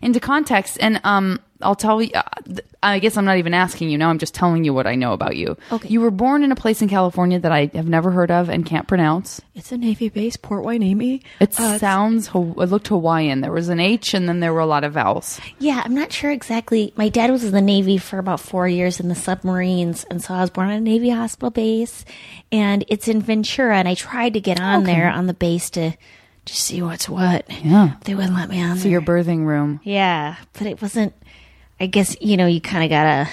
into 0.02 0.20
context. 0.20 0.78
And 0.80 1.02
um, 1.04 1.40
I'll 1.62 1.76
tell 1.76 2.02
you. 2.02 2.12
Uh, 2.14 2.22
I 2.82 3.00
guess 3.00 3.18
I'm 3.18 3.26
not 3.26 3.38
even 3.38 3.54
asking 3.54 3.90
you 3.90 3.98
now. 3.98 4.10
I'm 4.10 4.20
just 4.20 4.34
telling 4.34 4.64
you 4.64 4.74
what 4.74 4.88
I 4.88 4.96
know 4.96 5.12
about 5.12 5.36
you. 5.36 5.58
Okay. 5.72 5.90
You 5.90 6.00
were 6.00 6.12
born 6.12 6.44
in 6.44 6.52
a 6.54 6.56
place 6.56 6.82
in 6.82 6.88
California 6.88 7.38
that 7.40 7.52
I 7.52 7.70
have 7.74 7.90
never 7.90 8.12
heard 8.12 8.32
of 8.32 8.48
and 8.48 8.66
can't 8.66 8.88
pronounce. 8.88 9.42
it's 9.56 9.74
a 9.74 9.78
navy 9.78 10.08
base 10.08 10.38
port 10.38 10.64
Hueneme. 10.64 11.22
It 11.42 11.54
sounds. 11.54 12.30
It 12.30 12.34
looked 12.36 12.88
Hawaiian. 12.88 13.42
There 13.42 13.52
was 13.52 13.68
an 13.68 13.82
H, 13.82 14.14
and 14.14 14.30
then 14.30 14.40
there 14.40 14.54
were 14.54 14.62
a 14.62 14.66
lot 14.66 14.86
of 14.86 14.94
vowels. 14.94 15.42
yeah 15.60 15.82
i'm 15.84 15.94
not 15.94 16.12
sure 16.14 16.32
exactly 16.32 16.94
my 16.96 17.10
dad 17.10 17.30
was 17.32 17.44
in 17.44 17.52
the 17.52 17.62
navy 17.62 17.98
for 17.98 18.18
about 18.20 18.40
four 18.40 18.68
years 18.68 19.00
in 19.02 19.10
the 19.10 19.16
submarines 19.16 20.04
and 20.06 20.24
so 20.24 20.34
i 20.34 20.40
was 20.42 20.50
born 20.50 20.68
on 20.70 20.74
a 20.76 20.80
navy 20.80 21.10
hospital 21.10 21.50
base 21.50 22.06
and 22.52 22.86
it's 22.88 23.08
in 23.08 23.22
ventura 23.22 23.78
and 23.78 23.88
i 23.88 23.94
tried 23.94 24.34
to 24.34 24.40
get 24.40 24.60
on 24.60 24.84
there 24.86 25.10
on 25.10 25.28
the 25.28 25.34
base 25.34 25.70
to 25.70 25.92
just 26.46 26.62
see 26.64 26.82
what's 26.82 27.08
what 27.10 27.46
Yeah. 27.64 27.96
they 28.06 28.16
wouldn't 28.16 28.34
let 28.36 28.50
me 28.50 28.62
on 28.62 28.78
So 28.78 28.84
there. 28.84 28.92
your 28.94 29.02
birthing 29.02 29.46
room. 29.46 29.80
Yeah, 29.84 30.36
but 30.54 30.66
it 30.68 30.82
wasn't. 30.82 31.14
I 31.80 31.86
guess 31.88 32.16
you 32.22 32.38
know 32.38 32.46
you 32.46 32.60
kind 32.62 32.84
of 32.84 32.90
gotta, 32.90 33.30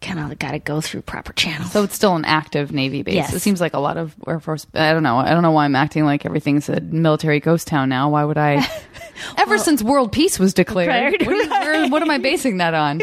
kind 0.00 0.20
of 0.32 0.38
gotta 0.38 0.58
go 0.58 0.80
through 0.80 1.02
proper 1.02 1.32
channels. 1.32 1.72
So 1.72 1.82
it's 1.82 1.94
still 1.94 2.14
an 2.14 2.24
active 2.24 2.70
Navy 2.72 3.02
base. 3.02 3.14
Yes. 3.14 3.32
It 3.34 3.40
seems 3.40 3.60
like 3.60 3.74
a 3.74 3.78
lot 3.80 3.96
of 3.96 4.14
Air 4.26 4.38
Force. 4.40 4.66
I 4.74 4.92
don't 4.92 5.02
know. 5.02 5.16
I 5.18 5.30
don't 5.30 5.42
know 5.42 5.50
why 5.50 5.64
I'm 5.64 5.74
acting 5.76 6.04
like 6.04 6.24
everything's 6.26 6.68
a 6.68 6.80
military 6.80 7.40
ghost 7.40 7.66
town 7.66 7.88
now. 7.88 8.10
Why 8.10 8.24
would 8.24 8.38
I? 8.38 8.64
Ever 9.38 9.58
since 9.58 9.82
world 9.82 10.12
peace 10.12 10.38
was 10.38 10.54
declared, 10.54 11.22
what, 11.22 11.36
is- 11.36 11.48
where- 11.48 11.88
what 11.88 12.02
am 12.02 12.10
I 12.10 12.18
basing 12.18 12.58
that 12.58 12.74
on? 12.74 13.00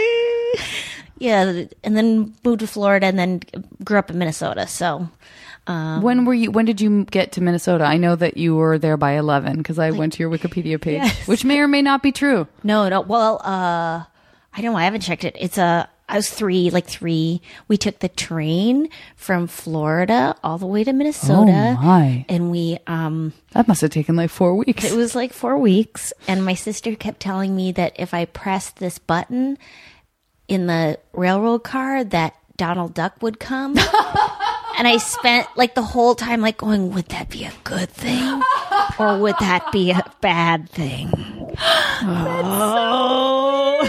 yeah, 1.17 1.63
and 1.83 1.97
then 1.97 2.33
moved 2.43 2.59
to 2.61 2.67
Florida, 2.67 3.07
and 3.07 3.17
then 3.19 3.41
grew 3.83 3.97
up 3.99 4.09
in 4.09 4.17
Minnesota. 4.17 4.67
So 4.67 5.09
when 5.67 6.25
were 6.25 6.33
you? 6.33 6.51
When 6.51 6.65
did 6.65 6.81
you 6.81 7.05
get 7.05 7.31
to 7.33 7.41
Minnesota? 7.41 7.85
I 7.85 7.97
know 7.97 8.15
that 8.15 8.35
you 8.37 8.55
were 8.55 8.77
there 8.77 8.97
by 8.97 9.13
11 9.13 9.57
because 9.57 9.79
I 9.79 9.91
went 9.91 10.13
to 10.13 10.19
your 10.19 10.29
Wikipedia 10.29 10.79
page, 10.81 11.01
Yes. 11.03 11.27
which 11.27 11.45
may 11.45 11.59
or 11.59 11.67
may 11.67 11.81
not 11.81 12.03
be 12.03 12.11
true. 12.11 12.47
no, 12.63 12.89
no. 12.89 13.01
Well, 13.01 13.39
uh, 13.43 14.03
I 14.53 14.61
don't 14.61 14.73
know. 14.73 14.79
I 14.79 14.83
haven't 14.85 15.01
checked 15.01 15.23
it. 15.23 15.35
It's 15.39 15.57
a. 15.57 15.89
I 16.09 16.17
was 16.17 16.29
three, 16.29 16.69
like 16.71 16.87
three. 16.87 17.41
We 17.69 17.77
took 17.77 17.99
the 17.99 18.09
train 18.09 18.89
from 19.15 19.47
Florida 19.47 20.35
all 20.43 20.57
the 20.57 20.65
way 20.65 20.83
to 20.83 20.91
Minnesota, 20.91 21.77
Oh, 21.79 21.81
my. 21.81 22.25
and 22.27 22.51
we 22.51 22.79
um 22.85 23.31
That 23.53 23.69
must 23.69 23.79
have 23.79 23.91
taken 23.91 24.17
like 24.17 24.29
four 24.29 24.53
weeks. 24.55 24.83
It 24.83 24.93
was 24.97 25.15
like 25.15 25.31
four 25.31 25.57
weeks, 25.57 26.11
and 26.27 26.43
my 26.43 26.53
sister 26.53 26.95
kept 26.97 27.21
telling 27.21 27.55
me 27.55 27.71
that 27.71 27.93
if 27.97 28.13
I 28.13 28.25
pressed 28.25 28.75
this 28.77 28.97
button, 28.99 29.57
in 30.49 30.67
the 30.67 30.99
railroad 31.13 31.59
car 31.59 32.03
that 32.03 32.35
Donald 32.57 32.93
Duck 32.93 33.13
would 33.21 33.39
come. 33.39 33.77
and 34.77 34.85
I 34.87 34.97
spent 34.97 35.47
like 35.55 35.75
the 35.75 35.81
whole 35.81 36.13
time 36.13 36.41
like 36.41 36.57
going, 36.57 36.93
would 36.93 37.05
that 37.07 37.29
be 37.29 37.45
a 37.45 37.53
good 37.63 37.89
thing? 37.89 38.41
Or 38.99 39.17
would 39.17 39.35
that 39.39 39.71
be 39.71 39.91
a 39.91 40.03
bad 40.19 40.69
thing? 40.69 41.09
oh. 42.01 43.87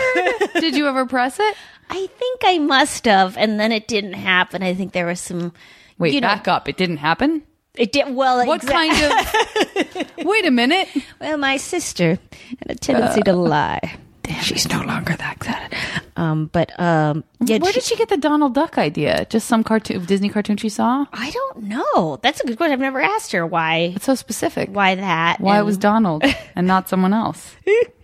Did 0.55 0.77
you 0.77 0.87
ever 0.87 1.07
press 1.07 1.39
it? 1.41 1.57
I 1.91 2.07
think 2.07 2.41
I 2.45 2.59
must 2.59 3.05
have, 3.05 3.37
and 3.37 3.59
then 3.61 3.73
it 3.73 3.87
didn't 3.89 4.15
happen. 4.15 4.63
I 4.63 4.75
think 4.75 4.93
there 4.93 5.07
was 5.07 5.21
some. 5.21 5.53
Wait, 5.99 6.15
you 6.15 6.21
know, 6.21 6.29
back 6.29 6.49
up. 6.49 6.69
It 6.69 6.77
didn't 6.77 6.97
happen. 6.99 7.43
It 7.75 7.93
did 7.93 8.15
well. 8.15 8.45
What 8.47 8.61
exa- 8.63 8.71
kind 8.71 10.07
of? 10.19 10.27
Wait 10.27 10.45
a 10.47 10.51
minute. 10.51 10.89
Well, 11.21 11.39
my 11.39 11.57
sister 11.57 12.19
had 12.59 12.71
a 12.71 12.75
tendency 12.75 13.23
to 13.23 13.33
lie. 13.33 13.99
She's 14.41 14.69
no 14.69 14.81
longer 14.83 15.15
that 15.17 15.37
excited. 15.37 15.79
Um, 16.17 16.47
but 16.47 16.79
um, 16.81 17.25
yeah, 17.41 17.59
Where 17.59 17.73
she- 17.73 17.81
did 17.81 17.87
she 17.87 17.97
get 17.97 18.09
the 18.09 18.17
Donald 18.17 18.55
Duck 18.55 18.79
idea? 18.79 19.27
Just 19.29 19.47
some 19.49 19.65
cartoon, 19.65 20.05
Disney 20.05 20.29
cartoon 20.29 20.57
she 20.57 20.69
saw? 20.69 21.07
I 21.13 21.31
don't 21.31 21.65
know. 21.65 22.19
That's 22.23 22.41
a 22.41 22.47
good 22.47 22.57
question. 22.57 22.73
I've 22.73 22.79
never 22.81 23.01
asked 23.01 23.33
her 23.33 23.47
why. 23.47 23.93
It's 23.97 24.07
so 24.07 24.15
specific. 24.15 24.69
Why 24.71 24.95
that? 24.95 25.41
Why 25.41 25.59
it 25.59 25.63
was 25.65 25.77
Donald 25.77 26.25
and 26.57 26.67
not 26.67 26.89
someone 26.89 27.13
else? 27.13 27.55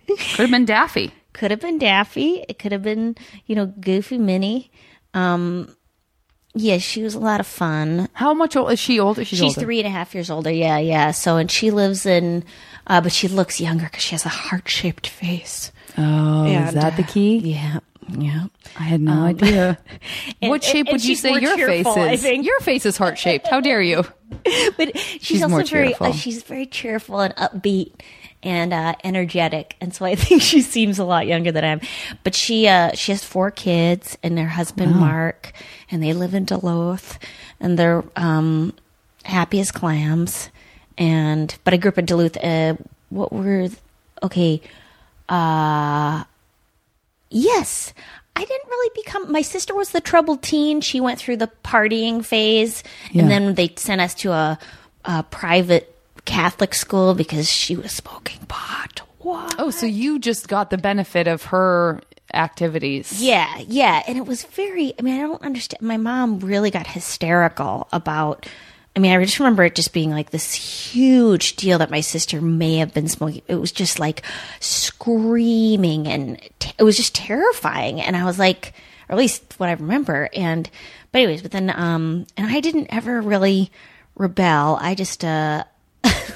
Could 0.08 0.18
have 0.40 0.50
been 0.50 0.64
Daffy. 0.64 1.12
Could 1.38 1.50
have 1.50 1.60
been 1.60 1.78
Daffy. 1.78 2.44
It 2.48 2.58
could 2.58 2.72
have 2.72 2.82
been 2.82 3.16
you 3.46 3.54
know 3.54 3.66
Goofy 3.66 4.18
Minnie. 4.18 4.70
Um, 5.14 5.74
yeah, 6.54 6.78
she 6.78 7.02
was 7.02 7.14
a 7.14 7.20
lot 7.20 7.40
of 7.40 7.46
fun. 7.46 8.08
How 8.14 8.34
much 8.34 8.56
old 8.56 8.72
is 8.72 8.80
she? 8.80 8.98
Older? 8.98 9.24
She's, 9.24 9.38
She's 9.38 9.56
older. 9.56 9.60
three 9.60 9.78
and 9.78 9.86
a 9.86 9.90
half 9.90 10.14
years 10.14 10.30
older. 10.30 10.50
Yeah, 10.50 10.78
yeah. 10.78 11.12
So 11.12 11.36
and 11.36 11.50
she 11.50 11.70
lives 11.70 12.04
in, 12.06 12.44
uh, 12.86 13.00
but 13.00 13.12
she 13.12 13.28
looks 13.28 13.60
younger 13.60 13.84
because 13.84 14.02
she 14.02 14.12
has 14.12 14.24
a 14.26 14.30
heart 14.30 14.68
shaped 14.68 15.06
face. 15.06 15.70
Oh, 15.96 16.44
is 16.46 16.74
that 16.74 16.96
the 16.96 17.02
key? 17.02 17.38
Yeah, 17.38 17.80
yeah. 18.08 18.46
I 18.78 18.82
had 18.84 19.00
no 19.00 19.22
idea. 19.24 19.78
and- 20.42 20.50
what 20.50 20.64
shape 20.64 20.86
and 20.86 20.94
would 20.94 21.04
you 21.04 21.14
say 21.16 21.38
your 21.38 21.56
face 21.56 21.84
cheerful, 21.84 22.02
I 22.02 22.12
is? 22.12 22.22
think. 22.22 22.44
Your 22.46 22.58
face 22.60 22.86
is 22.86 22.96
heart 22.96 23.18
shaped. 23.18 23.46
How 23.48 23.60
dare 23.60 23.82
you? 23.82 24.04
but 24.76 24.96
she's, 24.98 25.20
She's 25.20 25.42
also 25.42 25.62
very 25.64 25.94
uh, 25.94 26.12
she's 26.12 26.42
very 26.42 26.66
cheerful 26.66 27.20
and 27.20 27.34
upbeat 27.36 27.92
and 28.42 28.72
uh, 28.72 28.94
energetic 29.02 29.76
and 29.80 29.92
so 29.94 30.04
i 30.04 30.14
think 30.24 30.40
she 30.42 30.60
seems 30.62 30.98
a 30.98 31.04
lot 31.04 31.26
younger 31.26 31.50
than 31.52 31.64
i 31.64 31.68
am 31.68 31.80
but 32.24 32.34
she 32.34 32.68
uh, 32.68 32.92
she 32.94 33.12
has 33.12 33.24
four 33.24 33.50
kids 33.50 34.16
and 34.22 34.36
their 34.38 34.46
husband 34.48 34.94
mark 34.94 35.52
and 35.90 36.02
they 36.02 36.12
live 36.12 36.34
in 36.34 36.44
duluth 36.44 37.18
and 37.60 37.78
they're 37.78 38.04
um, 38.16 38.72
happy 39.24 39.58
as 39.60 39.72
clams 39.72 40.50
and 40.96 41.58
but 41.64 41.74
i 41.74 41.76
grew 41.76 41.88
up 41.90 41.98
in 41.98 42.04
duluth 42.06 42.36
uh, 42.42 42.74
what 43.10 43.32
were 43.32 43.68
okay 44.22 44.60
uh 45.28 46.22
Yes. 47.30 47.92
I 48.36 48.44
didn't 48.44 48.68
really 48.70 48.90
become. 48.94 49.30
My 49.32 49.42
sister 49.42 49.74
was 49.74 49.90
the 49.90 50.00
troubled 50.00 50.42
teen. 50.42 50.80
She 50.80 51.00
went 51.00 51.18
through 51.18 51.38
the 51.38 51.50
partying 51.64 52.24
phase, 52.24 52.82
Yeah. 53.10 53.22
and 53.22 53.30
then 53.30 53.54
they 53.54 53.72
sent 53.76 54.00
us 54.00 54.14
to 54.14 54.30
a, 54.32 54.58
a 55.04 55.22
private 55.24 55.94
Catholic 56.28 56.74
school 56.74 57.14
because 57.14 57.50
she 57.50 57.74
was 57.74 57.90
smoking 57.90 58.40
pot. 58.48 59.00
What? 59.20 59.54
Oh, 59.58 59.70
so 59.70 59.86
you 59.86 60.18
just 60.18 60.46
got 60.46 60.68
the 60.68 60.76
benefit 60.76 61.26
of 61.26 61.44
her 61.44 62.02
activities. 62.34 63.20
Yeah, 63.22 63.58
yeah. 63.66 64.02
And 64.06 64.18
it 64.18 64.26
was 64.26 64.44
very, 64.44 64.92
I 64.98 65.02
mean, 65.02 65.16
I 65.18 65.22
don't 65.22 65.42
understand. 65.42 65.80
My 65.80 65.96
mom 65.96 66.40
really 66.40 66.70
got 66.70 66.86
hysterical 66.86 67.88
about, 67.92 68.46
I 68.94 69.00
mean, 69.00 69.10
I 69.10 69.24
just 69.24 69.38
remember 69.38 69.64
it 69.64 69.74
just 69.74 69.94
being 69.94 70.10
like 70.10 70.28
this 70.28 70.52
huge 70.52 71.56
deal 71.56 71.78
that 71.78 71.90
my 71.90 72.02
sister 72.02 72.42
may 72.42 72.76
have 72.76 72.92
been 72.92 73.08
smoking. 73.08 73.40
It 73.48 73.56
was 73.56 73.72
just 73.72 73.98
like 73.98 74.22
screaming 74.60 76.06
and 76.06 76.38
t- 76.58 76.72
it 76.78 76.82
was 76.82 76.98
just 76.98 77.14
terrifying. 77.14 78.02
And 78.02 78.18
I 78.18 78.26
was 78.26 78.38
like, 78.38 78.74
or 79.08 79.14
at 79.14 79.18
least 79.18 79.54
what 79.56 79.70
I 79.70 79.72
remember. 79.72 80.28
And, 80.34 80.68
but 81.10 81.22
anyways, 81.22 81.40
but 81.40 81.52
then, 81.52 81.70
um, 81.70 82.26
and 82.36 82.46
I 82.46 82.60
didn't 82.60 82.88
ever 82.90 83.22
really 83.22 83.72
rebel. 84.14 84.76
I 84.78 84.94
just, 84.94 85.24
uh, 85.24 85.64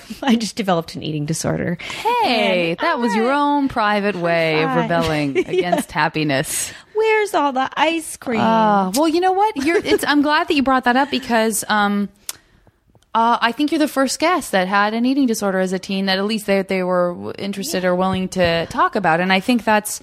I 0.22 0.36
just 0.36 0.56
developed 0.56 0.94
an 0.94 1.02
eating 1.02 1.26
disorder. 1.26 1.76
Hey, 1.80 2.76
that 2.80 2.98
was 2.98 3.14
your 3.14 3.32
own 3.32 3.68
private 3.68 4.16
way 4.16 4.62
of 4.62 4.74
rebelling 4.76 5.38
against 5.48 5.92
happiness. 5.92 6.72
Where's 6.94 7.34
all 7.34 7.52
the 7.52 7.68
ice 7.76 8.16
cream? 8.16 8.40
Uh, 8.40 8.90
well, 8.90 9.08
you 9.08 9.20
know 9.20 9.32
what? 9.32 9.54
I'm 10.06 10.22
glad 10.22 10.48
that 10.48 10.54
you 10.54 10.62
brought 10.62 10.84
that 10.84 10.96
up 10.96 11.10
because 11.10 11.64
um, 11.68 12.08
uh, 13.14 13.38
I 13.40 13.52
think 13.52 13.72
you're 13.72 13.78
the 13.78 13.88
first 13.88 14.18
guest 14.18 14.52
that 14.52 14.68
had 14.68 14.94
an 14.94 15.04
eating 15.04 15.26
disorder 15.26 15.60
as 15.60 15.72
a 15.72 15.78
teen 15.78 16.06
that 16.06 16.18
at 16.18 16.24
least 16.24 16.46
they, 16.46 16.62
they 16.62 16.82
were 16.82 17.34
interested 17.38 17.84
or 17.84 17.94
willing 17.94 18.28
to 18.30 18.66
talk 18.66 18.96
about. 18.96 19.20
And 19.20 19.32
I 19.32 19.40
think 19.40 19.64
that's, 19.64 20.00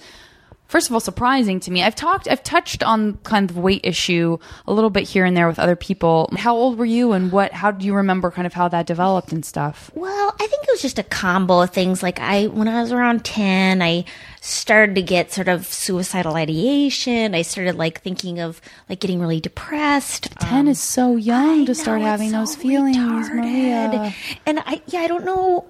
first 0.70 0.88
of 0.88 0.94
all, 0.94 1.00
surprising 1.00 1.58
to 1.58 1.70
me. 1.72 1.82
I've 1.82 1.96
talked, 1.96 2.28
I've 2.28 2.44
touched 2.44 2.84
on 2.84 3.14
kind 3.24 3.50
of 3.50 3.58
weight 3.58 3.80
issue 3.82 4.38
a 4.68 4.72
little 4.72 4.88
bit 4.88 5.02
here 5.08 5.24
and 5.24 5.36
there 5.36 5.48
with 5.48 5.58
other 5.58 5.74
people. 5.74 6.30
How 6.36 6.54
old 6.54 6.78
were 6.78 6.84
you 6.84 7.10
and 7.10 7.32
what, 7.32 7.52
how 7.52 7.72
do 7.72 7.84
you 7.84 7.92
remember 7.92 8.30
kind 8.30 8.46
of 8.46 8.52
how 8.52 8.68
that 8.68 8.86
developed 8.86 9.32
and 9.32 9.44
stuff? 9.44 9.90
Well, 9.94 10.34
I 10.40 10.46
think 10.46 10.62
it 10.62 10.70
was 10.70 10.80
just 10.80 11.00
a 11.00 11.02
combo 11.02 11.60
of 11.60 11.70
things. 11.70 12.04
Like 12.04 12.20
I, 12.20 12.46
when 12.46 12.68
I 12.68 12.80
was 12.82 12.92
around 12.92 13.24
ten, 13.24 13.82
I 13.82 14.04
started 14.40 14.94
to 14.94 15.02
get 15.02 15.32
sort 15.32 15.48
of 15.48 15.66
suicidal 15.66 16.36
ideation. 16.36 17.34
I 17.34 17.42
started 17.42 17.74
like 17.74 18.00
thinking 18.00 18.38
of 18.38 18.60
like 18.88 19.00
getting 19.00 19.20
really 19.20 19.40
depressed. 19.40 20.30
10 20.38 20.60
um, 20.60 20.68
is 20.68 20.80
so 20.80 21.16
young 21.16 21.66
to 21.66 21.74
start 21.74 22.00
know, 22.00 22.06
having 22.06 22.30
those 22.30 22.54
so 22.54 22.60
feelings, 22.60 22.96
retarded. 22.96 23.34
Maria. 23.34 24.14
And 24.46 24.60
I, 24.60 24.82
yeah, 24.86 25.00
I 25.00 25.08
don't 25.08 25.24
know. 25.24 25.68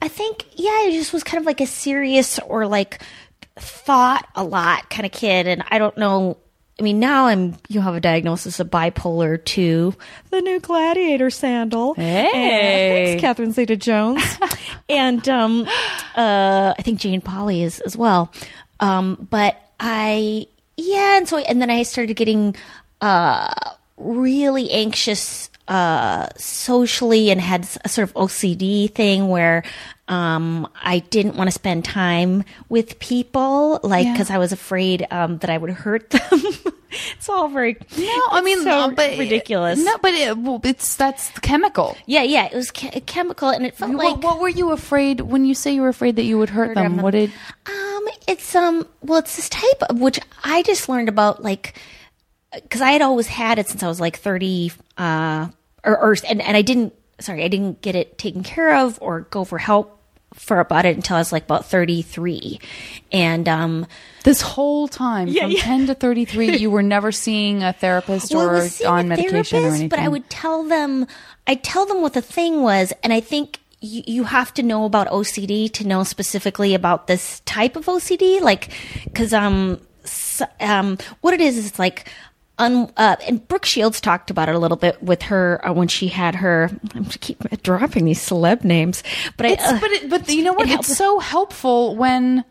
I 0.00 0.08
think, 0.08 0.46
yeah, 0.54 0.86
it 0.86 0.92
just 0.92 1.12
was 1.12 1.22
kind 1.22 1.38
of 1.40 1.46
like 1.46 1.60
a 1.60 1.66
serious 1.66 2.38
or 2.38 2.66
like 2.66 3.02
thought 3.60 4.28
a 4.34 4.44
lot 4.44 4.90
kind 4.90 5.06
of 5.06 5.12
kid. 5.12 5.46
And 5.46 5.64
I 5.70 5.78
don't 5.78 5.96
know. 5.96 6.36
I 6.78 6.82
mean, 6.84 7.00
now 7.00 7.26
I'm, 7.26 7.56
you 7.68 7.80
have 7.80 7.96
a 7.96 8.00
diagnosis 8.00 8.60
of 8.60 8.68
bipolar 8.68 9.44
two, 9.44 9.94
the 10.30 10.40
new 10.40 10.60
gladiator 10.60 11.28
sandal. 11.30 11.94
Hey. 11.94 12.30
And- 12.32 13.08
thanks, 13.08 13.20
Catherine 13.20 13.52
Zeta 13.52 13.76
Jones. 13.76 14.22
and, 14.88 15.28
um, 15.28 15.66
uh, 16.14 16.74
I 16.78 16.82
think 16.82 17.00
Jane 17.00 17.20
Pauley 17.20 17.62
is 17.62 17.80
as 17.80 17.96
well. 17.96 18.32
Um, 18.78 19.26
but 19.28 19.60
I, 19.80 20.46
yeah. 20.76 21.16
And 21.16 21.28
so, 21.28 21.38
and 21.38 21.60
then 21.60 21.70
I 21.70 21.82
started 21.82 22.14
getting, 22.14 22.54
uh, 23.00 23.52
really 23.96 24.70
anxious 24.70 25.50
uh 25.66 26.28
socially 26.36 27.30
and 27.30 27.40
had 27.40 27.68
a 27.84 27.88
sort 27.88 28.08
of 28.08 28.14
OCD 28.14 28.90
thing 28.94 29.28
where 29.28 29.64
um 30.08 30.66
I 30.82 31.00
didn't 31.00 31.36
want 31.36 31.48
to 31.48 31.52
spend 31.52 31.84
time 31.84 32.44
with 32.68 32.98
people 32.98 33.80
like 33.82 34.06
Yeah. 34.06 34.16
cuz 34.16 34.30
I 34.30 34.38
was 34.38 34.52
afraid 34.52 35.06
um 35.10 35.38
that 35.38 35.50
I 35.50 35.58
would 35.58 35.70
hurt 35.70 36.10
them. 36.16 36.42
it's 36.90 37.28
all 37.28 37.48
very 37.48 37.76
No, 37.96 38.22
I 38.30 38.40
mean, 38.42 38.62
so 38.62 38.70
uh, 38.70 38.88
but 38.88 39.18
ridiculous. 39.18 39.78
No, 39.78 39.98
but 39.98 40.14
it, 40.14 40.36
it's 40.64 40.96
that's 40.96 41.30
chemical. 41.40 41.96
Yeah, 42.06 42.22
yeah, 42.22 42.46
it 42.46 42.54
was 42.54 42.70
che- 42.70 43.00
chemical 43.04 43.50
and 43.50 43.66
it 43.66 43.74
felt 43.76 43.92
what, 43.92 44.14
like 44.14 44.24
what 44.24 44.40
were 44.40 44.48
you 44.48 44.70
afraid 44.72 45.20
when 45.20 45.44
you 45.44 45.54
say 45.54 45.72
you 45.74 45.82
were 45.82 45.88
afraid 45.90 46.16
that 46.16 46.24
you 46.24 46.38
would 46.38 46.50
hurt, 46.50 46.74
them? 46.74 46.96
them. 46.96 47.02
What 47.02 47.10
did? 47.12 47.30
Um, 47.66 48.08
it's 48.26 48.54
um, 48.54 48.86
well, 49.02 49.18
it's 49.18 49.36
this 49.36 49.48
type 49.50 49.82
of 49.90 50.00
which 50.00 50.18
I 50.42 50.62
just 50.62 50.88
learned 50.88 51.08
about, 51.10 51.42
like, 51.42 51.78
because 52.54 52.80
I 52.80 52.92
had 52.92 53.02
always 53.02 53.26
had 53.26 53.58
it 53.58 53.68
since 53.68 53.82
I 53.82 53.88
was 53.88 54.00
like 54.00 54.16
thirty, 54.18 54.72
uh, 54.96 55.48
or, 55.84 55.98
or 55.98 56.16
and 56.26 56.40
and 56.40 56.56
I 56.56 56.62
didn't, 56.62 56.94
sorry, 57.20 57.44
I 57.44 57.48
didn't 57.48 57.82
get 57.82 57.94
it 57.94 58.16
taken 58.16 58.42
care 58.42 58.76
of 58.76 58.98
or 59.02 59.22
go 59.28 59.44
for 59.44 59.58
help 59.58 59.97
for 60.38 60.60
about 60.60 60.86
it 60.86 60.96
until 60.96 61.16
I 61.16 61.20
was 61.20 61.32
like 61.32 61.44
about 61.44 61.66
thirty 61.66 62.02
three, 62.02 62.60
and 63.12 63.48
um, 63.48 63.86
This 64.24 64.40
whole 64.40 64.88
time, 64.88 65.26
from 65.28 65.50
yeah. 65.50 65.60
ten 65.60 65.86
to 65.86 65.94
thirty-three, 65.94 66.56
you 66.62 66.70
were 66.70 66.82
never 66.82 67.12
seeing 67.12 67.62
a 67.62 67.72
therapist 67.72 68.32
well, 68.32 68.50
I 68.50 68.68
or 68.86 68.88
on 68.88 69.08
medication 69.08 69.64
or 69.64 69.68
anything. 69.68 69.88
But 69.88 69.98
I 69.98 70.08
would 70.08 70.28
tell 70.30 70.64
them, 70.64 71.06
I'd 71.46 71.62
tell 71.62 71.86
them 71.86 72.00
what 72.02 72.14
the 72.14 72.22
thing 72.22 72.62
was, 72.62 72.92
and 73.02 73.12
I 73.12 73.20
think 73.20 73.60
you, 73.80 74.02
you 74.06 74.24
have 74.24 74.52
to 74.54 74.62
know 74.62 74.84
about 74.84 75.08
OCD 75.08 75.70
to 75.74 75.86
know 75.86 76.02
specifically 76.04 76.74
about 76.74 77.06
this 77.06 77.40
type 77.40 77.76
of 77.76 77.86
OCD, 77.86 78.40
like 78.40 78.70
because 79.04 79.32
um 79.32 79.80
s 80.04 80.42
um 80.60 80.98
what 81.20 81.34
it 81.34 81.40
is 81.40 81.58
is 81.58 81.66
it's 81.66 81.78
like. 81.78 82.10
Un, 82.58 82.90
uh, 82.96 83.16
and 83.26 83.46
Brooke 83.46 83.64
Shields 83.64 84.00
talked 84.00 84.30
about 84.30 84.48
it 84.48 84.54
a 84.54 84.58
little 84.58 84.76
bit 84.76 85.00
with 85.02 85.22
her 85.22 85.60
uh, 85.66 85.72
when 85.72 85.88
she 85.88 86.08
had 86.08 86.34
her. 86.36 86.70
I'm 86.94 87.04
just 87.04 87.20
keep 87.20 87.38
dropping 87.62 88.04
these 88.04 88.20
celeb 88.20 88.64
names, 88.64 89.02
but 89.36 89.46
I, 89.46 89.52
uh, 89.54 89.80
but 89.80 89.90
it, 89.92 90.10
but 90.10 90.28
you 90.28 90.42
know 90.42 90.52
what? 90.54 90.68
it 90.68 90.80
It's 90.80 90.96
so 90.96 91.18
helpful 91.20 91.94
when 91.96 92.44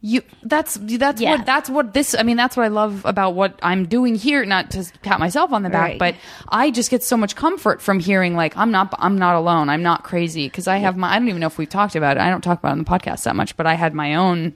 you. 0.00 0.22
That's 0.44 0.74
that's 0.80 1.20
Yeah. 1.20 1.36
what 1.36 1.46
that's 1.46 1.68
what 1.70 1.94
this. 1.94 2.14
I 2.14 2.22
mean, 2.22 2.36
that's 2.36 2.56
what 2.56 2.64
I 2.64 2.68
love 2.68 3.02
about 3.04 3.34
what 3.34 3.58
I'm 3.62 3.86
doing 3.86 4.14
here. 4.14 4.44
Not 4.44 4.70
to 4.72 4.84
pat 5.02 5.18
myself 5.18 5.52
on 5.52 5.62
the 5.62 5.70
back, 5.70 5.82
Right. 5.92 5.98
but 5.98 6.14
I 6.48 6.70
just 6.70 6.90
get 6.90 7.02
so 7.02 7.16
much 7.16 7.34
comfort 7.34 7.82
from 7.82 7.98
hearing 8.00 8.36
like 8.36 8.56
I'm 8.56 8.70
not 8.70 8.94
I'm 8.98 9.18
not 9.18 9.34
alone. 9.34 9.68
I'm 9.68 9.82
not 9.82 10.04
crazy 10.04 10.46
because 10.46 10.68
I 10.68 10.76
have 10.78 10.96
my. 10.96 11.10
I 11.14 11.18
don't 11.18 11.28
even 11.28 11.40
know 11.40 11.46
if 11.48 11.58
we've 11.58 11.68
talked 11.68 11.96
about 11.96 12.18
it. 12.18 12.20
I 12.20 12.30
don't 12.30 12.42
talk 12.44 12.58
about 12.60 12.68
it 12.68 12.72
on 12.72 12.78
the 12.78 12.84
podcast 12.84 13.24
that 13.24 13.34
much, 13.34 13.56
but 13.56 13.66
I 13.66 13.74
had 13.74 13.94
my 13.94 14.14
own 14.14 14.54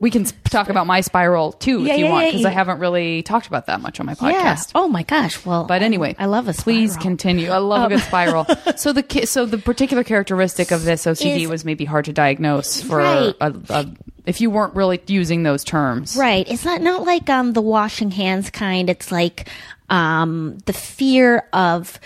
we 0.00 0.10
can 0.10 0.24
talk 0.44 0.68
about 0.68 0.86
my 0.86 1.00
spiral 1.00 1.52
too 1.52 1.82
Yeah, 1.84 1.94
if 1.94 1.98
you 1.98 2.04
yeah, 2.06 2.10
want 2.12 2.26
because 2.28 2.42
yeah. 2.42 2.48
I 2.48 2.52
haven't 2.52 2.78
really 2.78 3.22
talked 3.22 3.48
about 3.48 3.66
that 3.66 3.80
much 3.80 3.98
on 3.98 4.06
my 4.06 4.14
podcast. 4.14 4.70
Oh 4.74 4.86
my 4.88 5.02
gosh. 5.02 5.44
Well, 5.44 5.64
But 5.64 5.82
anyway, 5.82 6.14
I, 6.18 6.22
I 6.22 6.26
love 6.26 6.46
a 6.46 6.52
spiral. 6.52 6.64
Please 6.76 6.96
continue. 6.96 7.50
I 7.50 7.58
love 7.58 7.90
a 7.90 7.94
good 7.96 8.04
spiral. 8.04 8.46
So 8.76 8.92
the 8.92 9.02
ki- 9.02 9.26
so 9.26 9.44
the 9.44 9.58
particular 9.58 10.04
characteristic 10.04 10.70
of 10.70 10.84
this 10.84 11.04
OCD 11.04 11.42
Is- 11.42 11.48
was 11.48 11.64
maybe 11.64 11.84
hard 11.84 12.04
to 12.04 12.12
diagnose 12.12 12.80
for 12.80 12.98
Right. 12.98 13.34
a, 13.40 13.54
a, 13.70 13.86
if 14.24 14.40
you 14.40 14.50
weren't 14.50 14.74
really 14.76 15.00
using 15.08 15.42
those 15.42 15.64
terms. 15.64 16.16
Right. 16.16 16.48
It's 16.48 16.64
not 16.64 16.80
not 16.80 17.04
like 17.04 17.28
um 17.28 17.52
the 17.54 17.62
washing 17.62 18.12
hands 18.12 18.50
kind. 18.50 18.88
It's 18.88 19.10
like 19.10 19.48
um 19.90 20.58
the 20.66 20.72
fear 20.72 21.42
of 21.52 21.98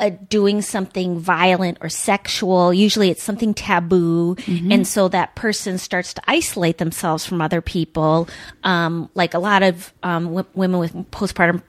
uh, 0.00 0.10
doing 0.28 0.62
something 0.62 1.18
violent 1.18 1.78
or 1.80 1.88
sexual. 1.88 2.72
Usually 2.72 3.10
it's 3.10 3.22
something 3.22 3.54
taboo. 3.54 4.36
And 4.46 4.86
so 4.86 5.08
that 5.08 5.34
person 5.34 5.78
starts 5.78 6.14
to 6.14 6.22
isolate 6.26 6.78
themselves 6.78 7.24
from 7.26 7.40
other 7.40 7.60
people. 7.60 8.28
Um, 8.64 9.10
like 9.14 9.34
a 9.34 9.38
lot 9.38 9.62
of 9.62 9.92
um, 10.02 10.24
w- 10.24 10.46
women 10.54 10.80
with 10.80 10.92
postpartum 11.10 11.62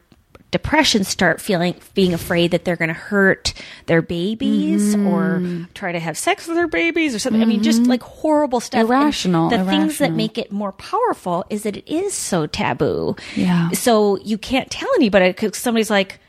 depression 0.50 1.04
start 1.04 1.42
feeling 1.42 1.76
being 1.94 2.14
afraid 2.14 2.52
that 2.52 2.64
they're 2.64 2.78
going 2.78 2.88
to 2.88 2.94
hurt 2.94 3.54
their 3.88 4.02
babies 4.02 4.96
or 4.96 5.42
try 5.74 5.92
to 5.92 6.00
have 6.00 6.18
sex 6.18 6.48
with 6.48 6.56
their 6.56 6.70
babies 6.70 7.14
or 7.14 7.20
something. 7.20 7.42
I 7.42 7.46
mean, 7.46 7.64
just 7.64 7.84
like 7.84 8.02
horrible 8.02 8.62
stuff. 8.62 8.80
And 8.80 8.90
Irrational, 8.90 9.50
The 9.50 9.66
things 9.66 9.98
that 9.98 10.14
make 10.14 10.38
it 10.38 10.50
more 10.52 10.72
powerful 10.72 11.44
is 11.50 11.64
that 11.64 11.76
it 11.76 11.88
is 11.94 12.14
so 12.14 12.48
taboo. 12.48 13.18
Yeah. 13.36 13.72
So 13.72 14.18
you 14.20 14.38
can't 14.38 14.72
tell 14.72 14.90
anybody 14.96 15.28
because 15.30 15.58
somebody's 15.58 15.90
like, 15.90 16.20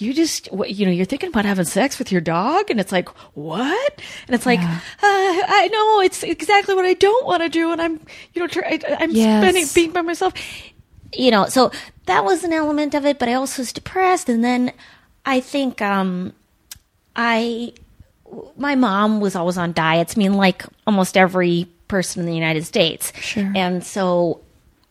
you 0.00 0.12
just, 0.14 0.48
you 0.68 0.86
know, 0.86 0.92
you're 0.92 1.04
thinking 1.06 1.28
about 1.28 1.44
having 1.44 1.64
sex 1.64 1.98
with 1.98 2.10
your 2.12 2.20
dog, 2.20 2.70
and 2.70 2.78
it's 2.80 2.92
like, 2.92 3.08
what? 3.34 3.92
And 4.26 4.34
it's 4.34 4.46
like, 4.46 4.60
uh, 4.60 4.72
I 5.02 5.68
know 5.72 6.00
it's 6.00 6.22
exactly 6.22 6.74
what 6.74 6.84
I 6.84 6.94
don't 6.94 7.26
want 7.26 7.42
to 7.42 7.48
do, 7.48 7.72
and 7.72 7.80
I'm, 7.80 8.00
you 8.34 8.42
know, 8.42 8.48
I, 8.64 8.80
I'm 9.00 9.10
Yes. 9.10 9.42
spending 9.42 9.66
being 9.74 9.92
by 9.92 10.02
myself. 10.02 10.32
You 11.14 11.30
know, 11.30 11.46
so 11.46 11.70
that 12.06 12.24
was 12.24 12.44
an 12.44 12.52
element 12.52 12.94
of 12.94 13.06
it, 13.06 13.18
but 13.18 13.28
I 13.28 13.34
also 13.34 13.62
was 13.62 13.72
depressed, 13.72 14.28
and 14.28 14.42
then 14.44 14.72
I 15.24 15.40
think, 15.40 15.80
um, 15.80 16.32
I 17.14 17.72
my 18.56 18.74
mom 18.74 19.20
was 19.20 19.36
always 19.36 19.56
on 19.56 19.72
diets. 19.72 20.16
I 20.16 20.18
mean, 20.18 20.34
like 20.34 20.64
almost 20.86 21.16
every 21.16 21.68
person 21.88 22.20
in 22.20 22.26
the 22.26 22.34
United 22.34 22.64
States. 22.64 23.12
Sure. 23.20 23.52
And 23.54 23.84
so 23.84 24.40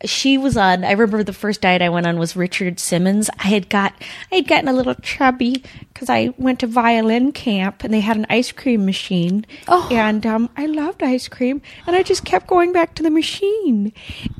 she 0.05 0.37
was 0.37 0.55
on. 0.57 0.83
I 0.83 0.91
remember 0.91 1.23
the 1.23 1.33
first 1.33 1.61
diet 1.61 1.81
I 1.81 1.89
went 1.89 2.07
on 2.07 2.17
was 2.19 2.35
Richard 2.35 2.79
Simmons. 2.79 3.29
I 3.39 3.47
had 3.47 3.69
got 3.69 3.93
I 4.31 4.35
had 4.35 4.47
gotten 4.47 4.67
a 4.67 4.73
little 4.73 4.95
chubby 4.95 5.63
because 5.93 6.09
I 6.09 6.33
went 6.37 6.59
to 6.59 6.67
violin 6.67 7.31
camp 7.31 7.83
and 7.83 7.93
they 7.93 8.01
had 8.01 8.17
an 8.17 8.25
ice 8.29 8.51
cream 8.51 8.85
machine. 8.85 9.45
Oh. 9.67 9.87
And 9.91 10.25
um, 10.25 10.49
I 10.57 10.65
loved 10.65 11.01
ice 11.03 11.27
cream, 11.27 11.61
and 11.87 11.95
I 11.95 12.03
just 12.03 12.25
kept 12.25 12.47
going 12.47 12.71
back 12.73 12.95
to 12.95 13.03
the 13.03 13.09
machine. 13.09 13.93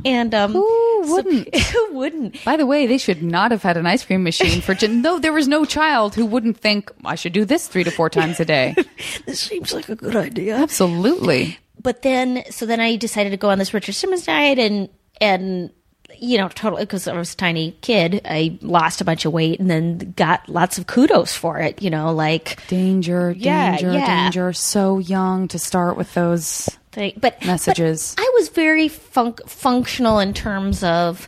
And 0.04 0.34
um, 0.36 0.54
Who 0.54 1.01
wouldn't? 1.06 1.56
who 1.71 1.93
wouldn't? 1.93 2.43
By 2.43 2.58
the 2.58 2.65
way, 2.65 2.88
they 2.88 2.97
should 2.97 3.23
not 3.23 3.51
have 3.51 3.63
had 3.63 3.78
an 3.78 3.86
ice 3.86 4.04
cream 4.06 4.23
machine 4.23 4.62
for. 4.62 4.75
No, 4.88 5.19
there 5.19 5.34
was 5.34 5.47
no 5.47 5.65
child 5.65 6.15
who 6.15 6.25
wouldn't 6.25 6.58
think 6.58 6.91
I 7.04 7.15
should 7.15 7.34
do 7.34 7.45
this 7.45 7.67
three 7.67 7.84
to 7.84 7.91
four 7.91 8.10
times 8.10 8.39
a 8.39 8.45
day. 8.45 8.75
This 9.25 9.39
seems 9.39 9.73
like 9.73 9.89
a 9.89 9.95
good 9.95 10.15
idea. 10.15 10.56
Absolutely. 10.58 11.58
but 11.82 12.01
then 12.01 12.43
so 12.51 12.65
then 12.65 12.80
I 12.80 12.95
decided 12.95 13.30
to 13.32 13.38
go 13.38 13.49
on 13.49 13.60
this 13.60 13.73
Richard 13.73 13.93
Simmons 13.95 14.25
diet 14.25 14.60
and 14.60 14.89
and 15.21 15.69
you 16.17 16.38
know 16.38 16.47
totally 16.49 16.84
because 16.84 17.08
I 17.08 17.13
was 17.17 17.34
a 17.34 17.38
tiny 17.38 17.71
kid 17.82 18.21
I 18.25 18.58
lost 18.62 19.01
a 19.01 19.06
bunch 19.06 19.25
of 19.25 19.34
weight 19.34 19.60
and 19.60 19.69
then 19.69 20.13
got 20.15 20.47
lots 20.47 20.78
of 20.78 20.88
kudos 20.88 21.34
for 21.36 21.60
it 21.60 21.82
you 21.82 21.89
know 21.89 22.13
like 22.13 22.65
Danger, 22.67 23.32
Yeah, 23.38 23.71
danger, 23.71 23.91
yeah. 23.93 24.23
danger. 24.23 24.54
So 24.54 24.99
young 24.99 25.47
to 25.49 25.60
start 25.60 25.97
with 25.97 26.13
those. 26.13 26.69
thing. 26.91 27.13
but 27.17 27.43
Messages. 27.45 28.13
but 28.15 28.23
I 28.23 28.32
was 28.36 28.49
very 28.49 28.88
fun- 28.88 29.34
functional 29.47 30.19
in 30.19 30.34
terms 30.34 30.84
of 30.84 31.28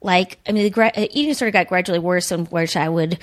like 0.00 0.38
I 0.48 0.52
mean 0.52 0.64
the 0.64 0.70
gra- 0.70 0.92
eating 0.96 1.34
sort 1.34 1.48
of 1.48 1.52
got 1.52 1.66
gradually 1.68 1.98
worse 1.98 2.32
in 2.32 2.46
which 2.46 2.76
I 2.76 2.88
would 2.88 3.18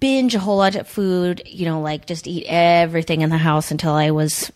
binge 0.00 0.34
a 0.34 0.38
whole 0.40 0.56
lot 0.56 0.74
of 0.76 0.88
food 0.88 1.42
you 1.46 1.66
know 1.66 1.80
like 1.80 2.06
just 2.06 2.26
eat 2.26 2.44
everything 2.48 3.20
in 3.20 3.30
the 3.30 3.38
house 3.38 3.70
until 3.70 3.92
I 3.92 4.10
was 4.10 4.50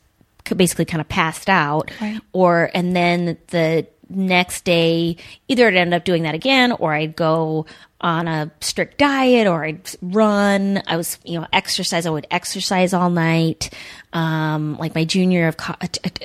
basically 0.56 0.86
kind 0.86 1.00
of 1.02 1.08
passed 1.08 1.50
out 1.50 1.90
Right. 2.00 2.18
or 2.32 2.70
and 2.74 2.96
then 2.96 3.36
the 3.48 3.86
next 4.08 4.64
day 4.64 5.16
either 5.48 5.66
I'd 5.66 5.74
end 5.74 5.94
up 5.94 6.04
doing 6.04 6.22
that 6.22 6.34
again 6.34 6.72
or 6.72 6.92
I'd 6.92 7.16
go 7.16 7.66
on 8.00 8.28
a 8.28 8.50
strict 8.60 8.98
diet 8.98 9.46
or 9.46 9.64
I'd 9.64 9.90
run. 10.00 10.82
I 10.86 10.96
was 10.96 11.18
you 11.24 11.38
know 11.38 11.46
exercise. 11.52 12.06
I 12.06 12.10
would 12.10 12.26
exercise 12.30 12.94
all 12.94 13.10
night. 13.10 13.70
Um 14.12 14.76
like 14.78 14.94
my 14.94 15.04
junior 15.04 15.48
of 15.48 15.56
co- 15.56 15.74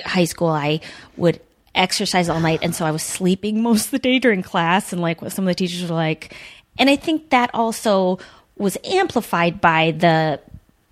high 0.04 0.24
school 0.24 0.48
I 0.48 0.80
would 1.16 1.40
exercise 1.74 2.28
all 2.28 2.40
night 2.40 2.60
and 2.62 2.74
so 2.74 2.86
I 2.86 2.92
was 2.92 3.02
sleeping 3.02 3.62
most 3.62 3.86
of 3.86 3.90
the 3.90 3.98
day 3.98 4.18
during 4.18 4.42
class 4.42 4.92
and 4.92 5.02
like 5.02 5.20
what 5.20 5.32
some 5.32 5.44
of 5.44 5.48
the 5.48 5.54
teachers 5.54 5.88
were 5.88 5.96
like 5.96 6.34
and 6.78 6.88
I 6.88 6.96
think 6.96 7.30
that 7.30 7.50
also 7.54 8.18
was 8.56 8.76
amplified 8.84 9.60
by 9.60 9.90
the 9.92 10.40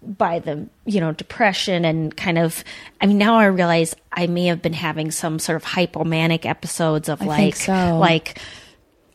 by 0.03 0.39
the 0.39 0.69
you 0.85 1.01
know 1.01 1.13
depression 1.13 1.85
and 1.85 2.17
kind 2.17 2.39
of 2.39 2.65
i 3.01 3.07
mean 3.07 3.19
now 3.19 3.37
i 3.37 3.45
realize 3.45 3.95
i 4.13 4.27
may 4.27 4.47
have 4.47 4.61
been 4.61 4.73
having 4.73 5.11
some 5.11 5.39
sort 5.39 5.57
of 5.57 5.65
hypomanic 5.65 6.45
episodes 6.45 7.09
of 7.09 7.21
like 7.23 7.55
so. 7.55 7.99
like 7.99 8.39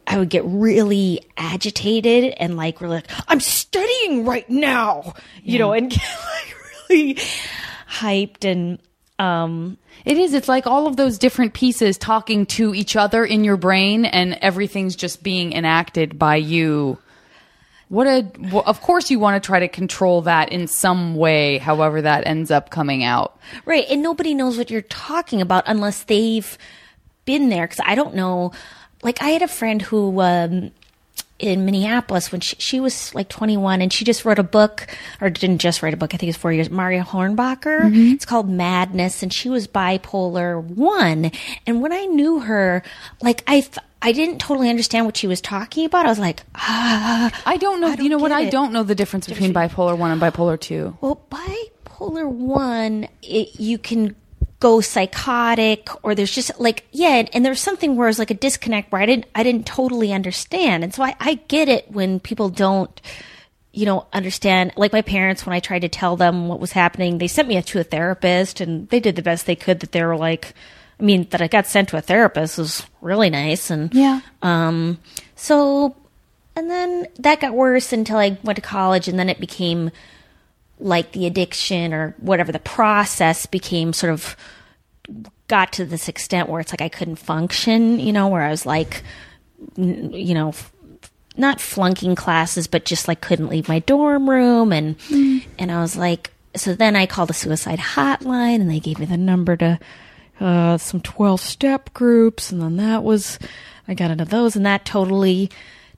i 0.07 0.17
would 0.17 0.29
get 0.29 0.43
really 0.45 1.21
agitated 1.35 2.33
and 2.37 2.55
like 2.55 2.79
really 2.79 2.95
like 2.97 3.11
i'm 3.27 3.39
studying 3.39 4.25
right 4.25 4.49
now 4.49 5.13
you 5.43 5.59
know 5.59 5.73
and 5.73 5.89
get 5.91 6.01
like 6.01 6.55
really 6.89 7.15
hyped 7.89 8.45
and 8.45 8.79
um 9.19 9.77
It 10.05 10.17
is. 10.17 10.33
It's 10.33 10.47
like 10.47 10.67
all 10.67 10.87
of 10.87 10.95
those 10.95 11.17
different 11.17 11.53
pieces 11.53 11.97
talking 11.97 12.45
to 12.45 12.73
each 12.73 12.95
other 12.95 13.25
in 13.25 13.43
your 13.43 13.57
brain, 13.57 14.05
and 14.05 14.37
everything's 14.41 14.95
just 14.95 15.23
being 15.23 15.51
enacted 15.53 16.17
by 16.17 16.37
you. 16.37 16.97
What 17.89 18.07
a. 18.07 18.27
Well, 18.51 18.63
of 18.65 18.81
course, 18.81 19.09
you 19.09 19.19
want 19.19 19.41
to 19.41 19.45
try 19.45 19.59
to 19.59 19.67
control 19.67 20.21
that 20.23 20.51
in 20.51 20.67
some 20.67 21.15
way, 21.15 21.57
however 21.57 22.01
that 22.01 22.27
ends 22.27 22.51
up 22.51 22.69
coming 22.69 23.03
out. 23.03 23.39
Right. 23.65 23.85
And 23.89 24.01
nobody 24.01 24.33
knows 24.33 24.57
what 24.57 24.69
you're 24.69 24.81
talking 24.81 25.41
about 25.41 25.63
unless 25.67 26.03
they've 26.03 26.57
been 27.25 27.49
there. 27.49 27.67
Cause 27.67 27.79
I 27.85 27.95
don't 27.95 28.15
know. 28.15 28.51
Like, 29.03 29.21
I 29.21 29.29
had 29.29 29.41
a 29.41 29.47
friend 29.47 29.81
who, 29.81 30.19
um, 30.21 30.71
in 31.39 31.65
Minneapolis 31.65 32.31
when 32.31 32.41
she, 32.41 32.55
she 32.57 32.79
was 32.79 33.13
like 33.13 33.29
21 33.29 33.81
and 33.81 33.93
she 33.93 34.03
just 34.03 34.25
wrote 34.25 34.39
a 34.39 34.43
book 34.43 34.87
or 35.21 35.29
didn't 35.29 35.59
just 35.59 35.83
write 35.83 35.93
a 35.93 35.97
book. 35.97 36.13
I 36.13 36.17
think 36.17 36.29
it's 36.29 36.37
four 36.37 36.51
years. 36.51 36.69
Marya 36.69 37.03
Hornbacher. 37.03 38.13
It's 38.13 38.25
called 38.25 38.49
Madness 38.49 39.21
and 39.21 39.31
she 39.31 39.49
was 39.49 39.67
bipolar 39.67 40.61
one. 40.61 41.31
And 41.67 41.81
when 41.81 41.93
I 41.93 42.05
knew 42.05 42.39
her, 42.39 42.81
like 43.21 43.43
I, 43.47 43.67
I 44.01 44.11
didn't 44.11 44.39
totally 44.39 44.69
understand 44.69 45.05
what 45.05 45.17
she 45.17 45.27
was 45.27 45.41
talking 45.41 45.85
about. 45.85 46.05
I 46.05 46.09
was 46.09 46.19
like, 46.19 46.43
ah, 46.55 47.31
I 47.45 47.57
don't 47.57 47.81
know. 47.81 47.87
I 47.87 47.95
don't 47.95 48.03
you 48.03 48.09
know 48.09 48.17
what? 48.17 48.29
get 48.29 48.37
I 48.37 48.49
don't 48.49 48.71
know 48.71 48.83
the 48.83 48.95
difference 48.95 49.27
between 49.27 49.53
bipolar 49.53 49.97
one 49.97 50.11
and 50.11 50.21
bipolar 50.21 50.59
two. 50.59 50.97
Well, 51.01 51.21
bipolar 51.31 52.29
one, 52.29 53.07
it, 53.23 53.59
you 53.59 53.77
can 53.77 54.15
go 54.59 54.81
psychotic, 54.81 55.89
or 56.03 56.15
there's 56.15 56.31
just 56.31 56.59
like 56.59 56.85
yeah, 56.91 57.15
and, 57.15 57.29
and 57.33 57.45
there's 57.45 57.61
something 57.61 57.95
where 57.95 58.07
it's 58.07 58.19
like 58.19 58.31
a 58.31 58.35
disconnect 58.35 58.91
where 58.91 59.01
I 59.01 59.05
didn't 59.05 59.25
I 59.33 59.43
didn't 59.43 59.65
totally 59.65 60.13
understand, 60.13 60.83
and 60.83 60.93
so 60.93 61.03
I, 61.03 61.15
I 61.19 61.35
get 61.47 61.69
it 61.69 61.91
when 61.91 62.19
people 62.19 62.49
don't. 62.49 63.01
You 63.73 63.85
know, 63.85 64.07
understand 64.11 64.73
like 64.75 64.91
my 64.91 65.03
parents 65.03 65.45
when 65.45 65.53
I 65.53 65.59
tried 65.59 65.81
to 65.81 65.89
tell 65.89 66.15
them 66.15 66.47
what 66.47 66.59
was 66.59 66.71
happening, 66.71 67.19
they 67.19 67.27
sent 67.27 67.47
me 67.47 67.61
to 67.61 67.79
a 67.79 67.83
therapist 67.83 68.59
and 68.59 68.89
they 68.89 68.99
did 68.99 69.15
the 69.15 69.21
best 69.21 69.45
they 69.45 69.55
could 69.55 69.81
that 69.81 69.91
they 69.91 70.03
were 70.03 70.17
like 70.17 70.55
I 70.99 71.03
mean, 71.03 71.27
that 71.29 71.41
I 71.41 71.47
got 71.47 71.67
sent 71.67 71.89
to 71.89 71.97
a 71.97 72.01
therapist 72.01 72.57
was 72.57 72.83
really 73.01 73.29
nice 73.29 73.69
and 73.69 73.93
Yeah. 73.93 74.21
um, 74.41 74.97
so, 75.35 75.95
and 76.55 76.69
then 76.71 77.07
that 77.19 77.39
got 77.39 77.53
worse 77.53 77.93
until 77.93 78.17
I 78.17 78.37
went 78.43 78.55
to 78.55 78.61
college, 78.63 79.07
and 79.07 79.19
then 79.19 79.29
it 79.29 79.39
became 79.39 79.91
like 80.79 81.11
the 81.11 81.27
addiction 81.27 81.93
or 81.93 82.15
whatever. 82.19 82.51
The 82.51 82.59
process 82.59 83.45
became 83.45 83.93
sort 83.93 84.11
of 84.13 84.35
got 85.47 85.71
to 85.73 85.85
this 85.85 86.09
extent 86.09 86.49
where 86.49 86.59
it's 86.59 86.73
like 86.73 86.81
I 86.81 86.89
couldn't 86.89 87.15
function, 87.17 87.99
you 87.99 88.11
know, 88.11 88.27
where 88.27 88.41
I 88.41 88.49
was 88.49 88.65
like, 88.65 89.03
you 89.75 90.33
know, 90.33 90.53
not 91.37 91.61
flunking 91.61 92.15
classes, 92.15 92.67
but 92.67 92.85
just 92.85 93.07
like 93.07 93.21
couldn't 93.21 93.49
leave 93.49 93.67
my 93.69 93.79
dorm 93.79 94.27
room, 94.29 94.73
and 94.73 94.95
and 95.59 95.71
I 95.71 95.79
was 95.81 95.95
like, 95.95 96.31
so 96.55 96.73
then 96.73 96.95
I 96.95 97.05
called 97.05 97.29
the 97.29 97.33
suicide 97.35 97.77
hotline, 97.79 98.55
and 98.61 98.69
they 98.69 98.79
gave 98.79 98.97
me 98.97 99.05
the 99.05 99.17
number 99.17 99.55
to 99.57 99.79
uh, 100.39 100.77
some 100.77 101.01
12 101.01 101.39
step 101.41 101.93
groups 101.93 102.51
and 102.51 102.61
then 102.61 102.77
that 102.77 103.03
was 103.03 103.39
i 103.87 103.93
got 103.93 104.11
into 104.11 104.25
those 104.25 104.55
and 104.55 104.65
that 104.65 104.85
totally 104.85 105.49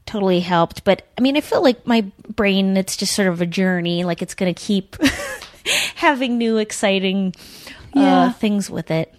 totally 0.05 0.39
helped 0.39 0.83
but 0.83 1.07
i 1.17 1.21
mean 1.21 1.35
i 1.37 1.41
feel 1.41 1.61
like 1.61 1.85
my 1.85 2.01
brain 2.29 2.77
it's 2.77 2.95
just 2.97 3.13
sort 3.15 3.27
of 3.27 3.41
a 3.41 3.45
journey 3.45 4.03
like 4.03 4.21
it's 4.21 4.33
going 4.35 4.53
to 4.53 4.59
keep 4.59 4.95
having 5.95 6.37
new 6.37 6.57
exciting 6.57 7.33
Yeah. 7.93 8.21
uh, 8.25 8.31
things 8.33 8.69
with 8.69 8.91
it 8.91 9.13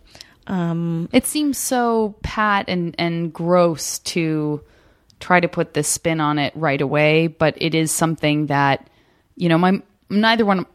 Um, 0.46 1.08
It 1.12 1.26
seems 1.26 1.58
so 1.58 2.14
pat 2.22 2.64
and 2.68 2.94
and 2.98 3.32
gross 3.32 3.98
to 4.14 4.62
try 5.20 5.38
to 5.38 5.48
put 5.48 5.74
this 5.74 5.86
spin 5.86 6.18
on 6.20 6.38
it 6.38 6.50
right 6.56 6.80
away, 6.80 7.26
but 7.26 7.54
it 7.60 7.74
is 7.74 7.92
something 7.92 8.46
that 8.46 8.88
you 9.36 9.48
know 9.50 9.58
my 9.58 9.82
neither 10.08 10.44
one 10.46 10.66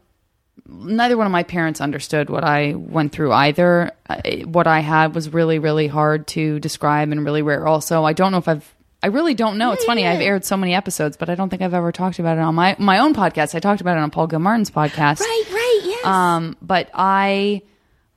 neither 0.66 1.16
one 1.16 1.26
of 1.26 1.32
my 1.32 1.42
parents 1.42 1.80
understood 1.80 2.30
what 2.30 2.44
I 2.44 2.74
went 2.74 3.12
through 3.12 3.32
either. 3.32 3.92
I, 4.08 4.44
what 4.46 4.66
I 4.66 4.80
had 4.80 5.14
was 5.14 5.32
really, 5.32 5.58
really 5.58 5.86
hard 5.86 6.26
to 6.28 6.58
describe 6.60 7.10
and 7.10 7.24
really 7.24 7.42
rare. 7.42 7.66
Also, 7.66 8.04
I 8.04 8.12
don't 8.12 8.32
know 8.32 8.38
if 8.38 8.48
I've. 8.48 8.74
I 9.02 9.08
really 9.08 9.34
don't 9.34 9.58
know. 9.58 9.72
It's 9.72 9.84
funny. 9.84 10.06
I've 10.06 10.20
aired 10.20 10.44
so 10.44 10.56
many 10.56 10.74
episodes, 10.74 11.16
but 11.16 11.28
I 11.28 11.34
don't 11.34 11.48
think 11.50 11.62
I've 11.62 11.74
ever 11.74 11.92
talked 11.92 12.18
about 12.18 12.38
it 12.38 12.40
on 12.40 12.54
my 12.54 12.74
my 12.78 12.98
own 12.98 13.14
podcast. 13.14 13.54
I 13.54 13.60
talked 13.60 13.80
about 13.80 13.98
it 13.98 14.00
on 14.00 14.10
Paul 14.10 14.26
Gilmartin's 14.26 14.70
podcast. 14.70 15.20
Right, 15.20 15.44
right, 15.50 15.80
yes. 15.84 16.06
Um, 16.06 16.56
but 16.62 16.90
I, 16.94 17.62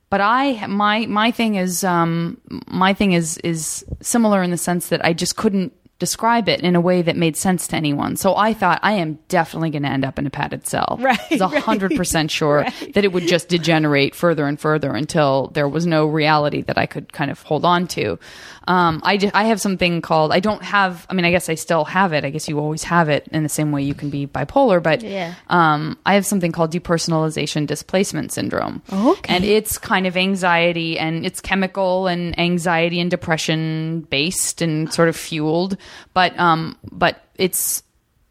but 0.10 0.22
I, 0.22 0.66
my 0.68 1.06
my 1.06 1.32
thing 1.32 1.56
is, 1.56 1.84
um, 1.84 2.40
my 2.68 2.94
thing 2.94 3.12
is 3.12 3.38
is 3.40 3.86
similar 4.02 4.42
in 4.42 4.52
the 4.52 4.58
sense 4.58 4.88
that 4.90 5.06
I 5.06 5.14
just 5.14 5.36
couldn't 5.36 5.74
describe 6.00 6.48
it 6.50 6.62
in 6.62 6.76
a 6.76 6.82
way 6.82 7.02
that 7.02 7.16
made 7.16 7.36
sense 7.36 7.68
to 7.68 7.76
anyone. 7.76 8.16
So 8.16 8.36
I 8.36 8.54
thought 8.54 8.80
I 8.82 8.94
am 8.94 9.20
definitely 9.28 9.70
going 9.70 9.84
to 9.84 9.90
end 9.90 10.06
up 10.06 10.18
in 10.18 10.26
a 10.26 10.30
padded 10.30 10.66
cell. 10.66 10.98
Right, 11.10 11.20
I 11.20 11.28
was 11.32 11.42
a 11.42 11.48
hundred 11.60 11.96
percent 11.96 12.30
sure 12.30 12.66
that 12.94 13.04
it 13.04 13.12
would 13.12 13.28
just 13.28 13.50
degenerate 13.50 14.14
further 14.16 14.46
and 14.46 14.60
further 14.60 14.94
until 14.94 15.48
there 15.54 15.68
was 15.68 15.86
no 15.86 16.06
reality 16.06 16.62
that 16.64 16.78
I 16.78 16.86
could 16.86 17.12
kind 17.12 17.32
of 17.32 17.42
hold 17.44 17.66
on 17.66 17.88
to. 17.90 18.20
Um, 18.70 19.02
I, 19.04 19.18
ju- 19.18 19.32
I 19.34 19.46
have 19.46 19.60
something 19.60 20.00
called, 20.02 20.32
I 20.32 20.40
don't 20.40 20.62
have, 20.62 21.08
I 21.10 21.16
mean, 21.16 21.26
I 21.26 21.32
guess 21.32 21.50
I 21.50 21.56
still 21.56 21.86
have 21.86 22.14
it. 22.14 22.24
I 22.24 22.30
guess 22.30 22.48
you 22.48 22.60
always 22.60 22.84
have 22.84 23.10
it 23.10 23.28
in 23.32 23.42
the 23.42 23.50
same 23.50 23.72
way 23.72 23.82
you 23.82 23.96
can 23.96 24.12
be 24.12 24.28
bipolar, 24.28 24.82
but 24.82 25.02
Yeah. 25.02 25.34
um, 25.50 25.98
I 26.06 26.14
have 26.14 26.26
something 26.26 26.52
called 26.52 26.72
depersonalization 26.72 27.66
displacement 27.66 28.32
syndrome. 28.32 28.84
Okay. 28.94 29.34
And 29.36 29.44
it's 29.44 29.80
kind 29.80 30.06
of 30.06 30.16
anxiety 30.16 31.00
and 31.00 31.26
it's 31.26 31.42
chemical 31.42 32.06
and 32.08 32.38
anxiety 32.40 33.00
and 33.00 33.10
depression 33.10 34.02
based 34.12 34.62
and 34.62 34.94
sort 34.94 35.10
of 35.10 35.16
fueled. 35.16 35.76
But 36.14 36.38
um, 36.40 36.78
but 36.92 37.24
it's 37.38 37.82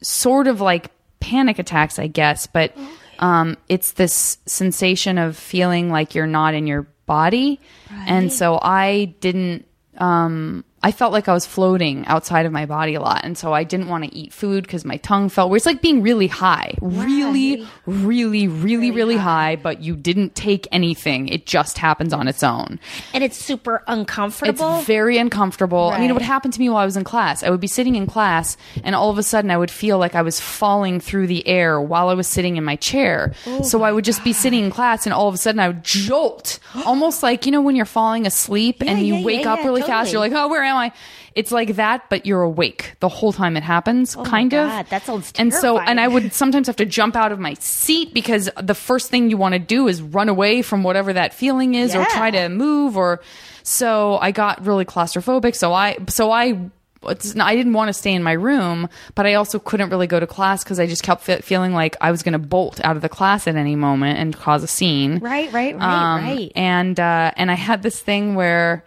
sort 0.03 0.47
of 0.47 0.61
like 0.61 0.93
panic 1.19 1.59
attacks, 1.59 1.99
I 1.99 2.07
guess. 2.07 2.47
But 2.47 2.77
um, 3.19 3.57
it's 3.69 3.93
this 3.93 4.39
sensation 4.47 5.19
of 5.19 5.37
feeling 5.37 5.91
like 5.91 6.15
you're 6.15 6.29
not 6.29 6.55
in 6.55 6.69
your 6.69 6.87
body. 7.07 7.59
And 8.07 8.33
so 8.33 8.59
I 8.63 9.15
didn't 9.21 9.65
um, 9.99 10.65
I 10.83 10.93
felt 10.93 11.13
like 11.13 11.29
I 11.29 11.33
was 11.33 11.45
floating 11.45 12.07
outside 12.07 12.47
of 12.47 12.53
my 12.53 12.65
body 12.65 12.95
a 12.95 13.01
lot. 13.01 13.25
And 13.25 13.37
so 13.37 13.53
I 13.53 13.65
didn't 13.65 13.89
want 13.89 14.05
to 14.05 14.15
eat 14.15 14.33
food 14.33 14.63
because 14.63 14.85
my 14.85 14.97
tongue 14.99 15.29
felt 15.29 15.51
weird. 15.51 15.59
It's 15.59 15.67
like 15.67 15.83
being 15.83 16.03
really 16.03 16.29
high, 16.29 16.75
really, 16.81 17.67
really, 17.87 18.47
really, 18.47 18.93
really 18.93 19.17
high, 19.17 19.57
but 19.57 19.81
you 19.83 19.97
didn't 19.97 20.37
take 20.37 20.69
anything. 20.71 21.29
It 21.29 21.47
just 21.47 21.79
happens 21.79 22.13
on 22.13 22.29
its 22.29 22.45
own. 22.45 22.79
and 23.13 23.25
it's 23.25 23.37
super 23.37 23.83
uncomfortable. 23.89 24.79
It's 24.79 24.87
very 24.87 25.19
uncomfortable. 25.19 25.91
I 25.93 25.99
mean, 25.99 26.11
it 26.11 26.13
would 26.13 26.23
happen 26.23 26.53
to 26.53 26.61
me 26.61 26.69
while 26.69 26.79
I 26.79 26.85
was 26.85 26.97
in 26.97 27.05
class. 27.05 27.43
I 27.43 27.51
would 27.51 27.61
be 27.61 27.67
sitting 27.67 27.97
in 27.97 28.07
class, 28.07 28.57
and 28.85 28.95
all 28.95 29.11
of 29.11 29.19
a 29.19 29.23
sudden, 29.23 29.51
I 29.51 29.57
would 29.57 29.71
feel 29.71 29.99
like 29.99 30.15
I 30.15 30.23
was 30.23 30.39
falling 30.39 31.01
through 31.01 31.27
the 31.27 31.47
air 31.49 31.81
while 31.81 32.09
I 32.09 32.15
was 32.15 32.29
sitting 32.29 32.57
in 32.57 32.65
my 32.65 32.77
chair. 32.77 33.33
Oh 33.47 33.63
so 33.63 33.83
I 33.83 33.91
would 33.91 34.05
just 34.05 34.23
be 34.23 34.33
sitting 34.33 34.65
in 34.65 34.71
class, 34.71 35.07
and 35.07 35.13
all 35.13 35.29
of 35.29 35.35
a 35.35 35.39
sudden, 35.39 35.59
I 35.59 35.69
would 35.69 35.83
jolt, 35.83 36.61
almost 36.87 37.23
like 37.23 37.47
you 37.47 37.53
know 37.53 37.63
when 37.63 37.75
you're 37.75 37.85
falling 37.85 38.27
asleep 38.27 38.83
and 38.83 39.01
you 39.01 39.17
yeah, 39.17 39.25
wake 39.25 39.43
yeah, 39.43 39.55
up 39.55 39.59
yeah, 39.61 39.65
really 39.67 39.83
fast. 39.83 40.13
You're 40.13 40.21
like, 40.21 40.33
oh, 40.33 40.47
where 40.49 40.68
am 40.69 40.77
I? 40.77 40.93
It's 41.35 41.53
like 41.53 41.77
that, 41.77 42.09
but 42.11 42.27
you're 42.27 42.43
awake 42.43 42.95
the 43.01 43.09
whole 43.09 43.33
time 43.33 43.57
it 43.57 43.63
happens, 43.63 44.17
Oh 44.17 44.25
kind 44.25 44.55
of. 44.55 44.89
That 44.89 45.03
sounds 45.03 45.33
And 45.39 45.53
so, 45.53 45.79
and 45.79 46.01
I 46.01 46.09
would 46.09 46.33
sometimes 46.33 46.67
have 46.67 46.77
to 46.77 46.87
jump 46.87 47.17
out 47.17 47.33
of 47.33 47.39
my 47.39 47.55
seat 47.55 48.15
because 48.15 48.49
the 48.61 48.75
first 48.75 49.11
thing 49.11 49.31
you 49.31 49.37
want 49.37 49.53
to 49.55 49.59
do 49.59 49.89
is 49.89 50.01
run 50.01 50.29
away 50.29 50.63
from 50.63 50.83
whatever 50.83 51.13
that 51.13 51.35
feeling 51.35 51.75
is, 51.75 51.95
or 51.95 52.05
try 52.07 52.31
to 52.31 52.49
move, 52.49 52.97
or 52.97 53.21
so 53.63 54.19
I 54.21 54.31
got 54.33 54.65
really 54.65 54.85
claustrophobic. 54.85 55.55
So 55.55 55.73
I, 55.73 55.99
so 56.09 56.31
I. 56.31 56.71
I 57.01 57.15
didn't 57.55 57.75
want 57.75 57.91
to 57.91 57.93
stay 57.93 58.13
in 58.13 58.25
my 58.25 58.33
room, 58.33 58.89
but 59.15 59.25
I 59.25 59.35
also 59.35 59.61
couldn't 59.61 59.91
really 59.91 60.09
go 60.09 60.19
to 60.19 60.27
class 60.27 60.65
because 60.65 60.81
I 60.81 60.87
just 60.89 61.05
kept 61.05 61.23
fe- 61.23 61.43
feeling 61.43 61.73
like 61.73 61.97
I 62.01 62.11
was 62.11 62.25
going 62.25 62.33
to 62.33 62.41
bolt 62.41 62.81
out 62.83 62.97
of 62.97 63.03
the 63.03 63.09
class 63.09 63.47
at 63.47 63.55
any 63.55 63.77
moment 63.77 64.19
and 64.19 64.35
cause 64.37 64.65
a 64.65 64.67
scene. 64.67 65.21
right, 65.21 65.51
right, 65.53 65.77
right, 65.77 65.81
Um, 66.17 66.25
right. 66.25 66.53
And 66.57 66.99
uh, 66.99 67.31
and 67.37 67.53
I 67.53 67.55
had 67.55 67.85
this 67.85 68.01
thing 68.01 68.35
where 68.35 68.85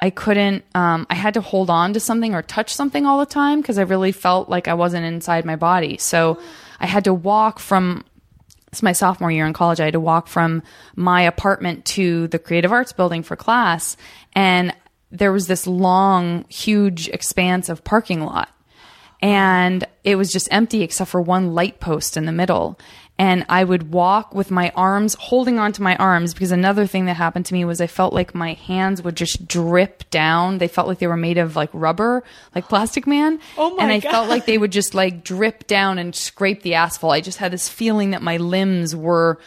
I 0.00 0.10
couldn't. 0.10 0.64
Um, 0.74 1.06
I 1.10 1.14
had 1.14 1.34
to 1.34 1.40
hold 1.40 1.70
on 1.70 1.92
to 1.92 2.00
something 2.00 2.34
or 2.34 2.42
touch 2.42 2.74
something 2.74 3.06
all 3.06 3.18
the 3.18 3.26
time 3.26 3.60
because 3.60 3.78
I 3.78 3.82
really 3.82 4.12
felt 4.12 4.48
like 4.48 4.68
I 4.68 4.74
wasn't 4.74 5.06
inside 5.06 5.44
my 5.44 5.56
body. 5.56 5.98
So 5.98 6.40
I 6.80 6.86
had 6.86 7.04
to 7.04 7.14
walk 7.14 7.58
from. 7.58 8.04
It's 8.68 8.82
my 8.82 8.92
sophomore 8.92 9.30
year 9.30 9.46
in 9.46 9.52
college. 9.52 9.80
I 9.80 9.84
had 9.84 9.92
to 9.92 10.00
walk 10.00 10.28
from 10.28 10.62
my 10.96 11.22
apartment 11.22 11.84
to 11.84 12.26
the 12.28 12.38
creative 12.38 12.72
arts 12.72 12.94
building 12.94 13.22
for 13.22 13.36
class, 13.36 13.98
and 14.34 14.74
there 15.10 15.30
was 15.30 15.46
this 15.46 15.66
long, 15.66 16.46
huge 16.48 17.08
expanse 17.08 17.68
of 17.68 17.84
parking 17.84 18.22
lot 18.22 18.48
and 19.22 19.86
it 20.02 20.16
was 20.16 20.32
just 20.32 20.48
empty 20.50 20.82
except 20.82 21.10
for 21.10 21.22
one 21.22 21.54
light 21.54 21.78
post 21.78 22.16
in 22.16 22.26
the 22.26 22.32
middle. 22.32 22.78
And 23.18 23.44
I 23.48 23.62
would 23.62 23.92
walk 23.92 24.34
with 24.34 24.50
my 24.50 24.72
arms 24.74 25.14
holding 25.14 25.58
onto 25.58 25.82
my 25.82 25.94
arms 25.96 26.32
because 26.34 26.50
another 26.50 26.86
thing 26.86 27.04
that 27.06 27.14
happened 27.14 27.46
to 27.46 27.54
me 27.54 27.64
was 27.64 27.80
I 27.80 27.86
felt 27.86 28.12
like 28.12 28.34
my 28.34 28.54
hands 28.54 29.00
would 29.02 29.16
just 29.16 29.46
drip 29.46 30.08
down. 30.10 30.58
They 30.58 30.66
felt 30.66 30.88
like 30.88 30.98
they 30.98 31.06
were 31.06 31.16
made 31.16 31.38
of 31.38 31.54
like 31.54 31.70
rubber, 31.72 32.24
like 32.54 32.68
Plastic 32.68 33.06
Man. 33.06 33.38
Oh 33.58 33.76
my 33.76 33.82
And 33.84 33.92
I 33.92 34.00
God. 34.00 34.10
felt 34.10 34.28
like 34.28 34.46
they 34.46 34.58
would 34.58 34.72
just 34.72 34.94
like 34.94 35.22
drip 35.22 35.66
down 35.68 35.98
and 35.98 36.16
scrape 36.16 36.62
the 36.62 36.74
asphalt. 36.74 37.12
I 37.12 37.20
just 37.20 37.38
had 37.38 37.52
this 37.52 37.68
feeling 37.68 38.10
that 38.10 38.22
my 38.22 38.38
limbs 38.38 38.96
were 38.96 39.38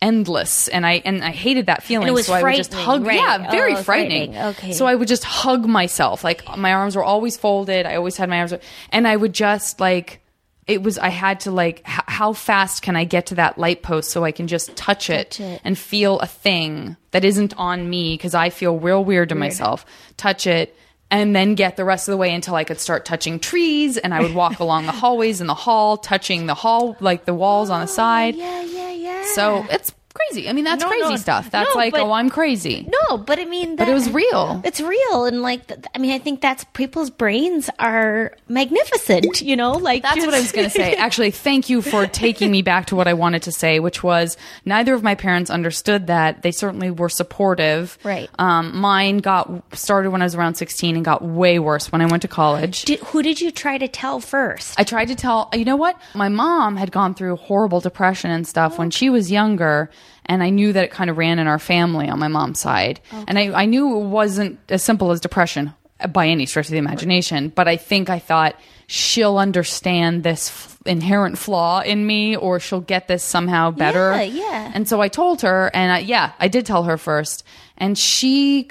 endless 0.00 0.68
and 0.68 0.86
I 0.86 1.02
and 1.04 1.24
I 1.24 1.30
hated 1.32 1.66
that 1.66 1.82
feeling. 1.82 2.06
it 2.06 2.12
was 2.12 2.26
so 2.26 2.34
I 2.34 2.42
would 2.42 2.54
just 2.54 2.70
frightening, 2.70 2.86
hug 2.86 3.06
right. 3.06 3.16
yeah, 3.18 3.50
very 3.50 3.74
Oh, 3.74 3.82
frightening. 3.82 4.32
frightening. 4.32 4.54
Okay. 4.56 4.72
So 4.72 4.86
I 4.86 4.94
would 4.94 5.08
just 5.08 5.24
hug 5.24 5.66
myself. 5.66 6.22
Like 6.22 6.56
my 6.56 6.72
arms 6.72 6.94
were 6.94 7.04
always 7.04 7.36
folded. 7.36 7.84
I 7.84 7.96
always 7.96 8.16
had 8.16 8.28
my 8.28 8.38
arms, 8.38 8.54
and 8.90 9.08
I 9.08 9.16
would 9.16 9.32
just 9.32 9.80
like 9.80 10.20
it 10.68 10.82
was. 10.82 10.98
I 10.98 11.08
had 11.08 11.40
to 11.40 11.50
like 11.50 11.78
h- 11.80 12.00
how 12.06 12.32
fast 12.32 12.82
can 12.82 12.94
I 12.94 13.04
get 13.04 13.26
to 13.26 13.34
that 13.36 13.58
light 13.58 13.82
post 13.82 14.10
so 14.10 14.22
I 14.24 14.32
can 14.32 14.46
just 14.46 14.76
touch 14.76 15.10
it, 15.10 15.32
Touch 15.32 15.40
it. 15.40 15.60
and 15.64 15.76
feel 15.76 16.20
a 16.20 16.26
thing 16.26 16.96
that 17.10 17.24
isn't 17.24 17.54
on 17.56 17.88
me 17.90 18.14
because 18.14 18.34
I 18.34 18.50
feel 18.50 18.78
real 18.78 19.04
weird 19.04 19.30
to 19.30 19.34
myself. 19.34 19.84
Touch 20.16 20.46
it. 20.46 20.76
And 21.10 21.34
then 21.34 21.54
get 21.54 21.76
the 21.76 21.86
rest 21.86 22.06
of 22.06 22.12
the 22.12 22.18
way 22.18 22.34
until 22.34 22.54
I 22.54 22.64
could 22.64 22.78
start 22.78 23.06
touching 23.06 23.40
trees, 23.40 23.96
and 23.96 24.12
I 24.12 24.20
would 24.20 24.34
walk 24.34 24.58
along 24.60 24.84
the 24.84 24.92
hallways 24.92 25.40
in 25.40 25.46
the 25.46 25.54
hall, 25.54 25.96
touching 25.96 26.44
the 26.44 26.52
hall, 26.54 26.98
like 27.00 27.24
the 27.24 27.32
walls 27.32 27.70
on 27.70 27.80
the 27.80 27.90
oh, 27.90 27.94
side. 27.94 28.34
yeah, 28.34 28.62
yeah, 28.62 28.90
yeah. 28.90 29.24
So 29.34 29.64
it's 29.70 29.94
crazy. 30.18 30.48
I 30.48 30.52
mean, 30.52 30.64
that's 30.64 30.82
No, 30.82 30.88
crazy 30.88 31.08
no. 31.10 31.16
stuff. 31.16 31.50
That's 31.50 31.74
No, 31.74 31.78
like, 31.78 31.92
but- 31.92 32.00
oh, 32.02 32.12
I'm 32.12 32.30
crazy. 32.30 32.88
No, 33.08 33.18
but 33.18 33.38
I 33.38 33.44
mean, 33.44 33.76
that, 33.76 33.84
But 33.86 33.88
it 33.90 33.94
was 33.94 34.10
real. 34.10 34.60
It's 34.64 34.80
real, 34.80 35.24
and 35.24 35.42
like, 35.42 35.70
I 35.94 35.98
mean, 35.98 36.12
I 36.12 36.18
think 36.18 36.40
that's 36.40 36.64
people's 36.74 37.10
brains 37.10 37.70
are 37.78 38.32
magnificent. 38.48 39.40
You 39.42 39.56
know, 39.56 39.72
like 39.72 40.02
That's 40.02 40.24
what 40.24 40.34
I 40.34 40.40
was 40.40 40.52
going 40.52 40.66
to 40.66 40.70
say. 40.70 40.94
Actually, 40.96 41.30
thank 41.30 41.68
you 41.70 41.82
for 41.82 42.06
taking 42.06 42.50
me 42.50 42.62
back 42.62 42.86
to 42.86 42.96
what 42.96 43.08
I 43.08 43.14
wanted 43.14 43.42
to 43.44 43.52
say, 43.52 43.80
which 43.80 44.02
was 44.02 44.36
neither 44.64 44.94
of 44.94 45.02
my 45.02 45.14
parents 45.14 45.50
understood 45.50 46.06
that. 46.08 46.42
They 46.42 46.50
certainly 46.50 46.90
were 46.90 47.08
supportive. 47.08 47.98
Right. 48.04 48.28
Um, 48.38 48.76
mine 48.76 49.18
got 49.18 49.48
started 49.76 50.10
when 50.10 50.22
I 50.22 50.24
was 50.24 50.34
around 50.34 50.54
16 50.56 50.96
and 50.96 51.04
got 51.04 51.22
way 51.22 51.58
worse 51.58 51.90
when 51.92 52.00
I 52.00 52.06
went 52.06 52.22
to 52.22 52.28
college. 52.28 52.82
Did, 52.82 53.00
who 53.00 53.22
did 53.22 53.40
you 53.40 53.50
try 53.50 53.78
to 53.78 53.88
tell 53.88 54.20
first? 54.20 54.78
I 54.78 54.84
tried 54.84 55.06
to 55.08 55.14
tell, 55.14 55.48
you 55.52 55.64
know 55.64 55.76
what? 55.76 56.00
My 56.14 56.28
mom 56.28 56.76
had 56.76 56.90
gone 56.92 57.14
through 57.14 57.36
horrible 57.36 57.80
depression 57.80 58.30
and 58.30 58.46
stuff 58.46 58.78
when 58.78 58.90
she 58.90 59.10
was 59.10 59.30
younger. 59.30 59.90
And 60.28 60.42
I 60.42 60.50
knew 60.50 60.72
that 60.72 60.84
it 60.84 60.90
kind 60.90 61.08
of 61.10 61.16
ran 61.16 61.38
in 61.38 61.46
our 61.46 61.58
family 61.58 62.08
on 62.08 62.18
my 62.18 62.28
mom's 62.28 62.58
side. 62.60 63.00
And 63.26 63.38
I, 63.38 63.62
I 63.62 63.64
knew 63.64 64.00
it 64.00 64.04
wasn't 64.04 64.58
as 64.68 64.82
simple 64.82 65.10
as 65.10 65.20
depression 65.20 65.72
uh, 66.00 66.08
by 66.08 66.28
any 66.28 66.44
stretch 66.46 66.66
of 66.66 66.72
the 66.72 66.78
imagination. 66.78 67.48
But 67.48 67.66
I 67.66 67.76
think 67.76 68.10
I 68.10 68.18
thought 68.18 68.54
she'll 68.86 69.38
understand 69.38 70.22
this 70.24 70.48
f- 70.50 70.78
inherent 70.84 71.38
flaw 71.38 71.80
in 71.80 72.06
me 72.06 72.36
or 72.36 72.60
she'll 72.60 72.80
get 72.80 73.08
this 73.08 73.24
somehow 73.24 73.70
better. 73.70 74.12
Yeah, 74.12 74.22
yeah. 74.22 74.72
And 74.74 74.86
so 74.86 75.00
I 75.00 75.08
told 75.08 75.42
her, 75.42 75.70
and 75.72 75.92
I, 75.92 75.98
yeah, 76.00 76.32
I 76.38 76.48
did 76.48 76.66
tell 76.66 76.84
her 76.84 76.98
first. 76.98 77.42
And 77.78 77.96
she 77.96 78.68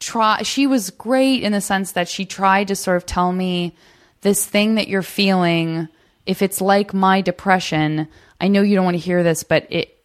try 0.00 0.42
she 0.42 0.66
was 0.66 0.90
great 0.90 1.42
in 1.42 1.52
the 1.52 1.60
sense 1.60 1.92
that 1.92 2.08
she 2.08 2.26
tried 2.26 2.68
to 2.68 2.76
sort 2.76 2.96
of 2.96 3.06
tell 3.06 3.32
me 3.32 3.74
this 4.20 4.44
thing 4.44 4.74
that 4.74 4.88
you're 4.88 5.02
feeling 5.02 5.88
if 6.26 6.42
it's 6.42 6.60
like 6.60 6.92
my 6.92 7.20
depression 7.22 8.06
i 8.40 8.48
know 8.48 8.60
you 8.60 8.74
don't 8.74 8.84
want 8.84 8.96
to 8.96 9.02
hear 9.02 9.22
this 9.22 9.44
but 9.44 9.66
it 9.70 9.96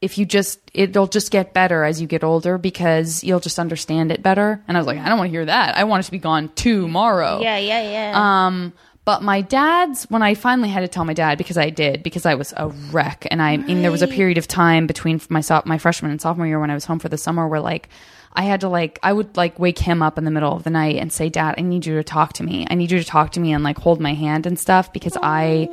if 0.00 0.18
you 0.18 0.26
just 0.26 0.60
it'll 0.74 1.06
just 1.06 1.30
get 1.30 1.54
better 1.54 1.84
as 1.84 2.00
you 2.00 2.06
get 2.06 2.22
older 2.22 2.58
because 2.58 3.24
you'll 3.24 3.40
just 3.40 3.58
understand 3.58 4.12
it 4.12 4.22
better. 4.22 4.62
And 4.68 4.76
i 4.76 4.80
was 4.80 4.86
like 4.86 4.98
i 4.98 5.08
don't 5.08 5.18
want 5.18 5.28
to 5.28 5.32
hear 5.32 5.44
that. 5.46 5.76
I 5.76 5.84
want 5.84 6.04
it 6.04 6.06
to 6.06 6.12
be 6.12 6.18
gone 6.18 6.50
tomorrow. 6.54 7.40
Yeah, 7.40 7.58
yeah, 7.58 7.90
yeah. 7.90 8.46
um, 8.46 8.72
but 9.06 9.22
my 9.22 9.40
dad's 9.40 10.02
when 10.10 10.22
I 10.22 10.34
finally 10.34 10.68
had 10.68 10.80
to 10.80 10.88
tell 10.88 11.04
my 11.04 11.14
dad 11.14 11.38
because 11.38 11.56
I 11.56 11.70
did 11.70 12.02
because 12.02 12.26
I 12.26 12.34
was 12.34 12.52
a 12.56 12.68
wreck, 12.90 13.24
and 13.30 13.40
I, 13.40 13.56
mean 13.56 13.82
there 13.82 13.92
was 13.92 14.02
a 14.02 14.08
period 14.08 14.36
of 14.36 14.48
time 14.48 14.88
between 14.88 15.20
my 15.30 15.40
so- 15.40 15.62
my 15.64 15.78
freshman 15.78 16.10
and 16.10 16.20
sophomore 16.20 16.46
year 16.46 16.58
when 16.58 16.70
I 16.70 16.74
was 16.74 16.84
home 16.84 16.98
for 16.98 17.08
the 17.08 17.16
summer 17.16 17.46
where 17.46 17.60
like 17.60 17.88
I 18.32 18.42
had 18.42 18.60
to 18.60 18.68
like 18.68 18.98
I 19.02 19.12
would 19.12 19.36
like 19.36 19.58
wake 19.58 19.78
him 19.78 20.02
up 20.02 20.18
in 20.18 20.24
the 20.24 20.30
middle 20.30 20.52
of 20.54 20.64
the 20.64 20.70
night 20.70 20.96
and 20.96 21.12
say, 21.12 21.28
"Dad, 21.28 21.54
I 21.58 21.62
need 21.62 21.86
you 21.86 21.96
to 21.96 22.04
talk 22.04 22.34
to 22.34 22.42
me. 22.42 22.66
I 22.68 22.74
need 22.74 22.90
you 22.90 22.98
to 22.98 23.04
talk 23.04 23.32
to 23.32 23.40
me 23.40 23.52
and 23.52 23.64
like 23.64 23.78
hold 23.78 24.00
my 24.00 24.14
hand 24.14 24.46
and 24.46 24.58
stuff 24.58 24.92
because 24.92 25.16
I 25.22 25.68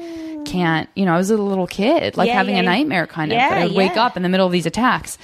can't. 0.46 0.90
You 0.96 1.06
know, 1.06 1.14
I 1.14 1.18
was 1.18 1.30
a 1.30 1.38
little 1.38 1.68
kid, 1.68 2.18
like 2.18 2.28
Yeah, 2.28 2.36
having 2.36 2.56
yeah, 2.56 2.62
a 2.62 2.66
nightmare 2.66 3.08
kind 3.08 3.32
of. 3.32 3.38
But 3.38 3.58
I'd 3.58 3.72
wake 3.74 3.98
up 3.98 4.18
in 4.18 4.24
the 4.24 4.30
middle 4.30 4.46
of 4.46 4.52
these 4.52 4.66
attacks." 4.66 5.18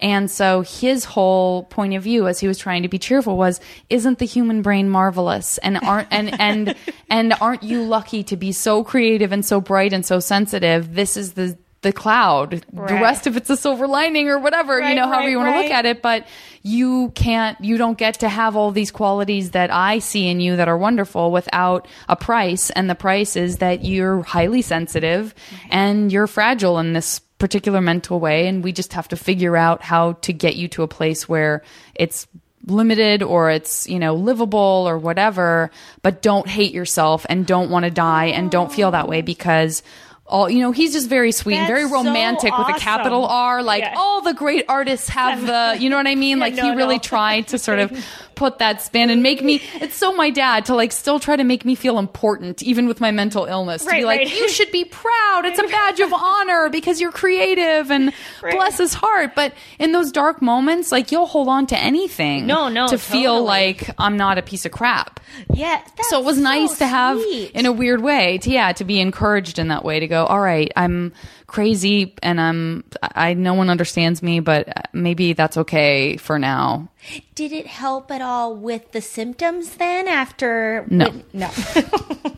And 0.00 0.30
so 0.30 0.62
his 0.62 1.04
whole 1.04 1.62
point 1.64 1.94
of 1.94 2.02
view 2.02 2.26
as 2.26 2.40
he 2.40 2.48
was 2.48 2.58
trying 2.58 2.82
to 2.82 2.88
be 2.88 2.98
cheerful 2.98 3.36
was 3.36 3.60
isn't 3.88 4.18
the 4.18 4.26
human 4.26 4.60
brain 4.60 4.90
marvelous 4.90 5.56
and 5.58 5.78
aren't 5.78 6.08
and 6.10 6.38
and 6.40 6.74
and 7.08 7.32
aren't 7.40 7.62
you 7.62 7.82
lucky 7.84 8.24
to 8.24 8.36
be 8.36 8.52
so 8.52 8.82
creative 8.82 9.32
and 9.32 9.46
so 9.46 9.60
bright 9.60 9.92
and 9.92 10.04
so 10.04 10.18
sensitive 10.18 10.94
this 10.94 11.16
is 11.16 11.34
the 11.34 11.56
the 11.84 11.92
cloud. 11.92 12.64
The 12.72 12.94
rest 12.94 13.28
of 13.28 13.36
it's 13.36 13.48
a 13.48 13.56
silver 13.56 13.86
lining 13.86 14.28
or 14.28 14.40
whatever, 14.40 14.74
you 14.78 14.80
Right, 14.80 14.94
know, 14.94 15.04
however 15.06 15.20
right, 15.20 15.30
you 15.30 15.38
want 15.38 15.54
to 15.54 15.62
look 15.62 15.70
at 15.70 15.86
it. 15.86 16.02
But 16.02 16.26
you 16.62 17.12
can't, 17.14 17.62
you 17.62 17.76
don't 17.76 17.96
get 17.96 18.20
to 18.20 18.28
have 18.28 18.56
all 18.56 18.72
these 18.72 18.90
qualities 18.90 19.52
that 19.52 19.70
I 19.70 20.00
see 20.00 20.28
in 20.28 20.40
you 20.40 20.56
that 20.56 20.66
are 20.66 20.76
wonderful 20.76 21.30
without 21.30 21.86
a 22.08 22.16
price. 22.16 22.70
And 22.70 22.90
the 22.90 22.96
price 22.96 23.36
is 23.36 23.58
that 23.58 23.84
you're 23.84 24.22
highly 24.22 24.62
sensitive 24.62 25.34
mm-hmm. 25.34 25.68
and 25.70 26.12
you're 26.12 26.26
fragile 26.26 26.80
in 26.80 26.92
this 26.92 27.20
particular 27.38 27.80
mental 27.80 28.18
way. 28.18 28.48
And 28.48 28.64
we 28.64 28.72
just 28.72 28.94
have 28.94 29.08
to 29.08 29.16
figure 29.16 29.56
out 29.56 29.82
how 29.82 30.14
to 30.22 30.32
get 30.32 30.56
you 30.56 30.66
to 30.68 30.82
a 30.82 30.88
place 30.88 31.28
where 31.28 31.62
it's 31.94 32.26
limited 32.66 33.22
or 33.22 33.50
it's 33.50 33.86
you 33.88 33.98
know 33.98 34.14
livable 34.14 34.86
or 34.88 34.98
whatever 34.98 35.70
but 36.02 36.22
don't 36.22 36.48
hate 36.48 36.72
yourself 36.72 37.26
and 37.28 37.46
don't 37.46 37.70
want 37.70 37.84
to 37.84 37.90
die 37.90 38.26
and 38.26 38.50
don't 38.50 38.72
feel 38.72 38.90
that 38.90 39.08
way 39.08 39.18
oh. 39.18 39.22
because 39.22 39.82
all 40.26 40.48
you 40.48 40.60
know 40.60 40.72
he's 40.72 40.92
just 40.94 41.08
very 41.08 41.32
sweet 41.32 41.56
and 41.56 41.62
That's 41.68 41.80
very 41.80 41.88
so 41.88 41.94
romantic 41.96 42.56
with 42.56 42.68
a 42.68 42.78
capital. 42.78 43.26
R 43.26 43.62
like 43.62 43.82
Yeah. 43.82 43.94
all 43.96 44.22
the 44.22 44.32
great 44.32 44.64
artists 44.68 45.08
have 45.10 45.44
the 45.46 45.76
you 45.78 45.90
know 45.90 45.96
what 45.96 46.06
I 46.06 46.14
mean 46.14 46.38
Yeah, 46.38 46.44
like 46.44 46.54
no, 46.54 46.62
he 46.62 46.70
really 46.76 46.96
no. 46.96 47.00
tried 47.02 47.48
to 47.48 47.58
sort 47.58 47.78
of 47.78 47.92
put 48.34 48.58
that 48.58 48.82
spin 48.82 49.10
and 49.10 49.22
make 49.22 49.44
me 49.44 49.60
it's 49.74 49.94
so 49.94 50.12
my 50.14 50.30
dad 50.30 50.64
to 50.64 50.74
like 50.74 50.90
still 50.92 51.20
try 51.20 51.36
to 51.36 51.44
make 51.44 51.64
me 51.64 51.74
feel 51.76 51.98
important 52.00 52.62
even 52.64 52.88
with 52.88 53.00
my 53.00 53.10
mental 53.12 53.44
illness 53.44 53.84
to 53.84 53.90
be 53.92 54.04
like 54.04 54.20
right. 54.20 54.36
you 54.36 54.48
should 54.48 54.72
be 54.72 54.84
proud 54.84 55.42
it's 55.44 55.58
a 55.60 55.62
badge 55.68 56.00
of 56.00 56.12
honor 56.12 56.68
because 56.70 57.00
you're 57.00 57.12
creative 57.12 57.90
and 57.92 58.12
Right. 58.42 58.56
bless 58.56 58.78
his 58.78 58.92
heart 58.94 59.34
but 59.36 59.52
in 59.78 59.92
those 59.92 60.10
dark 60.10 60.42
moments 60.42 60.90
like 60.90 61.12
you'll 61.12 61.26
hold 61.26 61.46
on 61.48 61.66
to 61.68 61.78
anything 61.78 62.46
No, 62.46 62.68
no, 62.68 62.88
to 62.88 62.98
feel 62.98 63.44
like 63.44 63.90
I'm 63.98 64.16
not 64.16 64.38
a 64.38 64.42
piece 64.42 64.64
of 64.66 64.72
crap. 64.72 65.20
Yeah. 65.52 65.80
That's 65.96 66.10
so 66.10 66.20
it 66.20 66.24
was 66.24 66.38
nice 66.38 66.78
to 66.78 66.86
have, 66.86 67.18
sweet. 67.18 67.50
in 67.52 67.66
a 67.66 67.72
weird 67.72 68.00
way, 68.02 68.38
to 68.38 68.50
yeah, 68.50 68.72
to 68.72 68.84
be 68.84 69.00
encouraged 69.00 69.58
in 69.58 69.68
that 69.68 69.84
way. 69.84 69.98
To 70.00 70.06
go, 70.06 70.13
all 70.16 70.40
right, 70.40 70.70
I'm 70.76 71.12
crazy, 71.46 72.14
and 72.22 72.40
I'm, 72.40 72.84
I 73.02 73.34
no 73.34 73.54
one 73.54 73.70
understands 73.70 74.22
me, 74.22 74.40
but 74.40 74.88
maybe 74.92 75.32
that's 75.32 75.56
okay 75.58 76.16
for 76.16 76.38
now. 76.38 76.88
Did 77.34 77.52
it 77.52 77.66
help 77.66 78.10
at 78.10 78.22
all 78.22 78.54
with 78.54 78.92
the 78.92 79.00
symptoms 79.00 79.76
then 79.76 80.08
after? 80.08 80.86
No. 80.88 81.10
when- 81.10 81.24
no. 81.32 81.50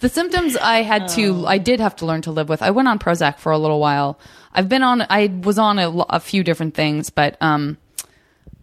The 0.00 0.08
symptoms 0.08 0.56
I 0.56 0.82
had 0.82 1.08
to, 1.08 1.44
I 1.44 1.58
did 1.58 1.80
have 1.80 1.96
to 1.96 2.06
learn 2.06 2.22
to 2.22 2.30
live 2.30 2.48
with. 2.48 2.62
I 2.62 2.70
went 2.70 2.86
on 2.86 3.00
Prozac 3.00 3.38
for 3.38 3.50
a 3.50 3.58
little 3.58 3.80
while. 3.80 4.16
I've 4.52 4.68
been 4.68 4.84
on, 4.84 5.02
I 5.10 5.26
was 5.42 5.58
on 5.58 5.80
a, 5.80 5.90
a 5.90 6.20
few 6.20 6.44
different 6.44 6.74
things, 6.74 7.10
but 7.10 7.36
um, 7.40 7.76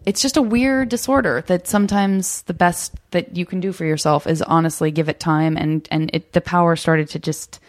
it's 0.05 0.21
just 0.21 0.37
a 0.37 0.41
weird 0.41 0.89
disorder 0.89 1.43
that 1.47 1.67
sometimes 1.67 2.43
the 2.43 2.53
best 2.53 2.93
that 3.11 3.35
you 3.35 3.45
can 3.45 3.59
do 3.59 3.71
for 3.73 3.85
yourself 3.85 4.27
is 4.27 4.41
honestly 4.41 4.91
give 4.91 5.09
it 5.09 5.19
time 5.19 5.57
and 5.57 5.87
and 5.91 6.11
it 6.13 6.31
the 6.33 6.41
power 6.41 6.75
started 6.75 7.09
to 7.09 7.19
just 7.19 7.59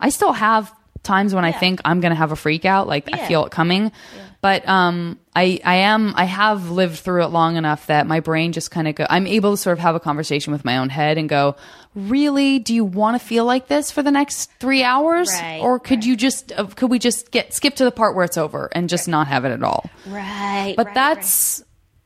I 0.00 0.08
still 0.10 0.32
have 0.32 0.72
times 1.02 1.34
when 1.34 1.44
I 1.44 1.52
think 1.52 1.80
I'm 1.84 2.00
going 2.00 2.10
to 2.10 2.16
have 2.16 2.32
a 2.32 2.36
freak 2.36 2.64
out 2.64 2.88
like 2.88 3.08
I 3.12 3.26
feel 3.28 3.44
it 3.46 3.52
coming. 3.52 3.92
But 4.40 4.68
um 4.68 5.18
I 5.34 5.60
I 5.64 5.76
am 5.76 6.14
I 6.16 6.24
have 6.24 6.70
lived 6.70 6.98
through 6.98 7.24
it 7.24 7.28
long 7.28 7.56
enough 7.56 7.86
that 7.86 8.06
my 8.06 8.20
brain 8.20 8.52
just 8.52 8.70
kind 8.70 8.86
of 8.86 8.94
go 8.94 9.06
I'm 9.08 9.26
able 9.26 9.52
to 9.52 9.56
sort 9.56 9.78
of 9.78 9.82
have 9.82 9.94
a 9.94 10.00
conversation 10.00 10.52
with 10.52 10.64
my 10.64 10.78
own 10.78 10.88
head 10.88 11.16
and 11.16 11.28
go 11.28 11.56
really? 11.94 12.58
Do 12.58 12.74
you 12.74 12.84
want 12.84 13.20
to 13.20 13.24
feel 13.24 13.44
like 13.44 13.68
this 13.68 13.90
for 13.90 14.02
the 14.02 14.10
next 14.10 14.50
3 14.60 14.82
hours? 14.82 15.30
Right, 15.32 15.60
or 15.62 15.78
could 15.78 16.04
you 16.04 16.16
just 16.16 16.52
uh, 16.52 16.66
could 16.66 16.90
we 16.90 16.98
just 16.98 17.30
get 17.30 17.54
skip 17.54 17.76
to 17.76 17.84
the 17.84 17.92
part 17.92 18.14
where 18.14 18.24
it's 18.24 18.36
over 18.36 18.68
and 18.72 18.88
just 18.88 19.08
not 19.08 19.28
have 19.28 19.44
it 19.44 19.52
at 19.52 19.62
all? 19.62 19.88
Right. 20.06 20.74
but 20.76 20.86
right, 20.86 20.94
that's 20.94 21.62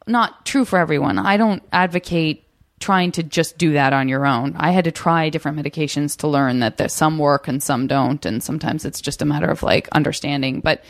not 0.06 0.44
true 0.46 0.64
for 0.64 0.78
everyone. 0.78 1.18
I 1.18 1.36
don't 1.36 1.62
advocate 1.72 2.44
trying 2.80 3.12
to 3.12 3.22
just 3.22 3.56
do 3.58 3.72
that 3.74 3.92
on 3.92 4.08
your 4.08 4.26
own. 4.26 4.56
I 4.56 4.70
had 4.72 4.84
to 4.84 4.90
try 4.92 5.28
different 5.28 5.58
medications 5.58 6.16
to 6.18 6.26
learn 6.26 6.60
that 6.60 6.76
there's 6.78 6.94
some 6.94 7.18
work 7.18 7.46
and 7.46 7.62
some 7.62 7.86
don't, 7.86 8.24
and 8.26 8.42
sometimes 8.42 8.84
it's 8.84 9.00
just 9.00 9.22
a 9.22 9.26
matter 9.26 9.48
of 9.50 9.62
like 9.62 9.88
understanding. 9.92 10.60
But 10.60 10.82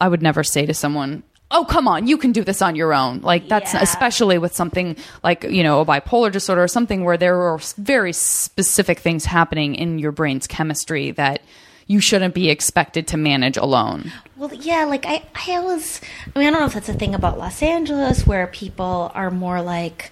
I 0.00 0.08
would 0.08 0.22
never 0.22 0.42
say 0.42 0.64
to 0.66 0.74
someone, 0.74 1.22
"Oh, 1.50 1.64
come 1.64 1.86
on, 1.86 2.06
you 2.06 2.16
can 2.16 2.32
do 2.32 2.42
this 2.42 2.62
on 2.62 2.74
your 2.74 2.94
own." 2.94 3.20
Like 3.20 3.48
that's 3.48 3.74
Yeah. 3.74 3.82
especially 3.82 4.38
with 4.38 4.54
something 4.56 4.96
like 5.22 5.44
you 5.44 5.62
know 5.62 5.80
a 5.80 5.86
bipolar 5.86 6.32
disorder 6.32 6.62
or 6.62 6.68
something 6.68 7.04
where 7.04 7.16
there 7.18 7.38
are 7.40 7.58
very 7.76 8.12
specific 8.14 8.98
things 8.98 9.26
happening 9.26 9.74
in 9.74 9.98
your 9.98 10.10
brain's 10.12 10.46
chemistry 10.46 11.10
that 11.12 11.42
you 11.86 12.00
shouldn't 12.00 12.32
be 12.32 12.48
expected 12.48 13.06
to 13.08 13.18
manage 13.18 13.58
alone. 13.58 14.10
Well, 14.38 14.50
yeah, 14.54 14.86
like 14.86 15.04
I, 15.04 15.22
I 15.34 15.56
always, 15.56 16.00
I 16.34 16.38
mean, 16.38 16.48
I 16.48 16.50
don't 16.50 16.60
know 16.60 16.66
if 16.66 16.72
that's 16.72 16.88
a 16.88 16.94
thing 16.94 17.14
about 17.14 17.38
Los 17.38 17.62
Angeles 17.62 18.26
where 18.26 18.46
people 18.46 19.12
are 19.14 19.30
more 19.30 19.60
like, 19.60 20.10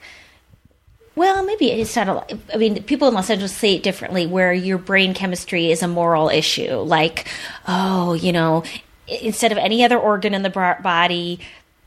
well, 1.15 1.45
maybe 1.45 1.71
it's 1.71 1.95
not 1.95 2.09
a. 2.09 2.39
I 2.55 2.57
mean, 2.57 2.83
people 2.85 3.09
in 3.09 3.15
Los 3.15 3.29
Angeles 3.29 3.55
say 3.55 3.75
it 3.75 3.83
differently 3.83 4.27
where 4.27 4.53
your 4.53 4.79
brain 4.79 5.13
chemistry 5.13 5.71
is 5.71 5.83
a 5.83 5.89
moral 5.89 6.29
issue. 6.31 6.77
Like, 6.77 7.29
oh, 7.69 8.15
you 8.15 8.33
know, 8.33 8.65
instead 9.07 9.53
of 9.53 9.59
any 9.59 9.85
other 9.85 9.99
organ 9.99 10.33
in 10.33 10.43
the 10.43 10.51
body, 10.51 11.41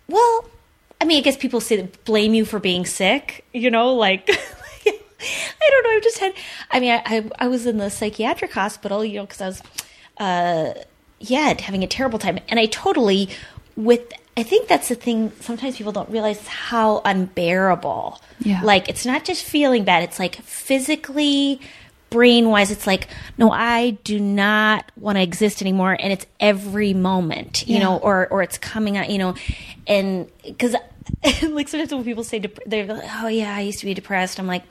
well, 0.08 0.50
I 1.02 1.06
mean, 1.06 1.18
I 1.18 1.22
guess 1.22 1.38
people 1.38 1.60
say 1.60 1.90
blame 2.06 2.34
you 2.34 2.46
for 2.46 2.60
being 2.60 2.86
sick, 2.86 3.46
you 3.54 3.72
know, 3.72 3.94
like. 3.94 4.30
I 5.28 5.70
don't 5.72 5.84
know. 5.84 5.90
I've 5.92 6.04
just 6.04 6.20
had. 6.20 6.34
I 6.70 6.80
mean, 6.80 6.92
I 6.92 7.02
I, 7.06 7.30
I 7.40 7.48
was 7.48 7.66
in 7.66 7.78
the 7.78 7.90
psychiatric 7.90 8.52
hospital, 8.52 9.04
you 9.04 9.16
know, 9.16 9.26
because 9.26 9.42
I 9.42 9.48
was, 9.48 9.64
uh, 10.18 10.74
yeah, 11.20 11.60
having 11.60 11.84
a 11.84 11.88
terrible 11.88 12.20
time, 12.20 12.40
and 12.48 12.60
I 12.60 12.68
totally 12.68 13.30
with. 13.76 14.12
I 14.38 14.44
think 14.44 14.68
that's 14.68 14.90
the 14.90 14.96
thing. 14.96 15.32
Sometimes 15.40 15.78
people 15.78 15.92
don't 15.94 16.10
realize 16.10 16.46
how 16.48 17.02
unbearable. 17.06 18.22
Yeah. 18.40 18.62
Like 18.64 18.90
it's 18.90 19.06
not 19.06 19.24
just 19.24 19.44
feeling 19.46 19.84
bad. 19.86 20.04
It's 20.04 20.20
like 20.20 20.36
physically, 20.36 21.62
brain 22.10 22.50
wise. 22.50 22.70
It's 22.72 22.86
like 22.86 23.08
no, 23.38 23.52
I 23.52 23.92
do 24.04 24.20
not 24.20 24.92
want 24.98 25.18
to 25.18 25.22
exist 25.22 25.62
anymore, 25.62 25.96
and 26.00 26.12
it's 26.12 26.26
every 26.40 26.94
moment, 26.94 27.66
you 27.68 27.76
Yeah. 27.78 27.84
know, 27.84 27.98
or 27.98 28.28
or 28.28 28.44
it's 28.44 28.58
coming 28.58 28.98
out, 28.98 29.10
you 29.10 29.18
know, 29.20 29.36
and 29.88 30.30
because 30.44 30.76
like 31.44 31.68
sometimes 31.70 31.94
when 31.94 32.04
people 32.04 32.24
say 32.24 32.40
dep- 32.40 32.60
they're 32.66 32.86
like, 32.86 33.10
oh 33.24 33.28
yeah, 33.28 33.56
I 33.56 33.62
used 33.62 33.80
to 33.80 33.86
be 33.86 33.94
depressed. 33.94 34.38
I'm 34.40 34.48
like 34.48 34.64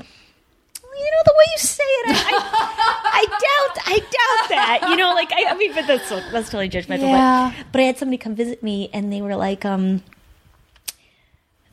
you 0.96 1.10
know 1.10 1.22
the 1.24 1.34
way 1.36 1.44
you 1.52 1.58
say 1.58 1.84
it, 1.84 2.06
I, 2.08 2.32
I, 2.34 3.20
I 3.20 3.24
doubt, 3.26 3.78
I 3.86 3.98
doubt 3.98 4.48
that. 4.50 4.90
You 4.90 4.96
know, 4.96 5.12
like 5.14 5.32
I, 5.32 5.50
I 5.50 5.54
mean, 5.56 5.74
but 5.74 5.86
that's 5.86 6.08
that's 6.08 6.50
totally 6.50 6.68
judgmental. 6.68 7.02
Yeah. 7.02 7.52
But, 7.56 7.66
but 7.72 7.80
I 7.80 7.84
had 7.84 7.98
somebody 7.98 8.18
come 8.18 8.34
visit 8.34 8.62
me, 8.62 8.90
and 8.92 9.12
they 9.12 9.20
were 9.20 9.36
like, 9.36 9.64
um, 9.64 10.02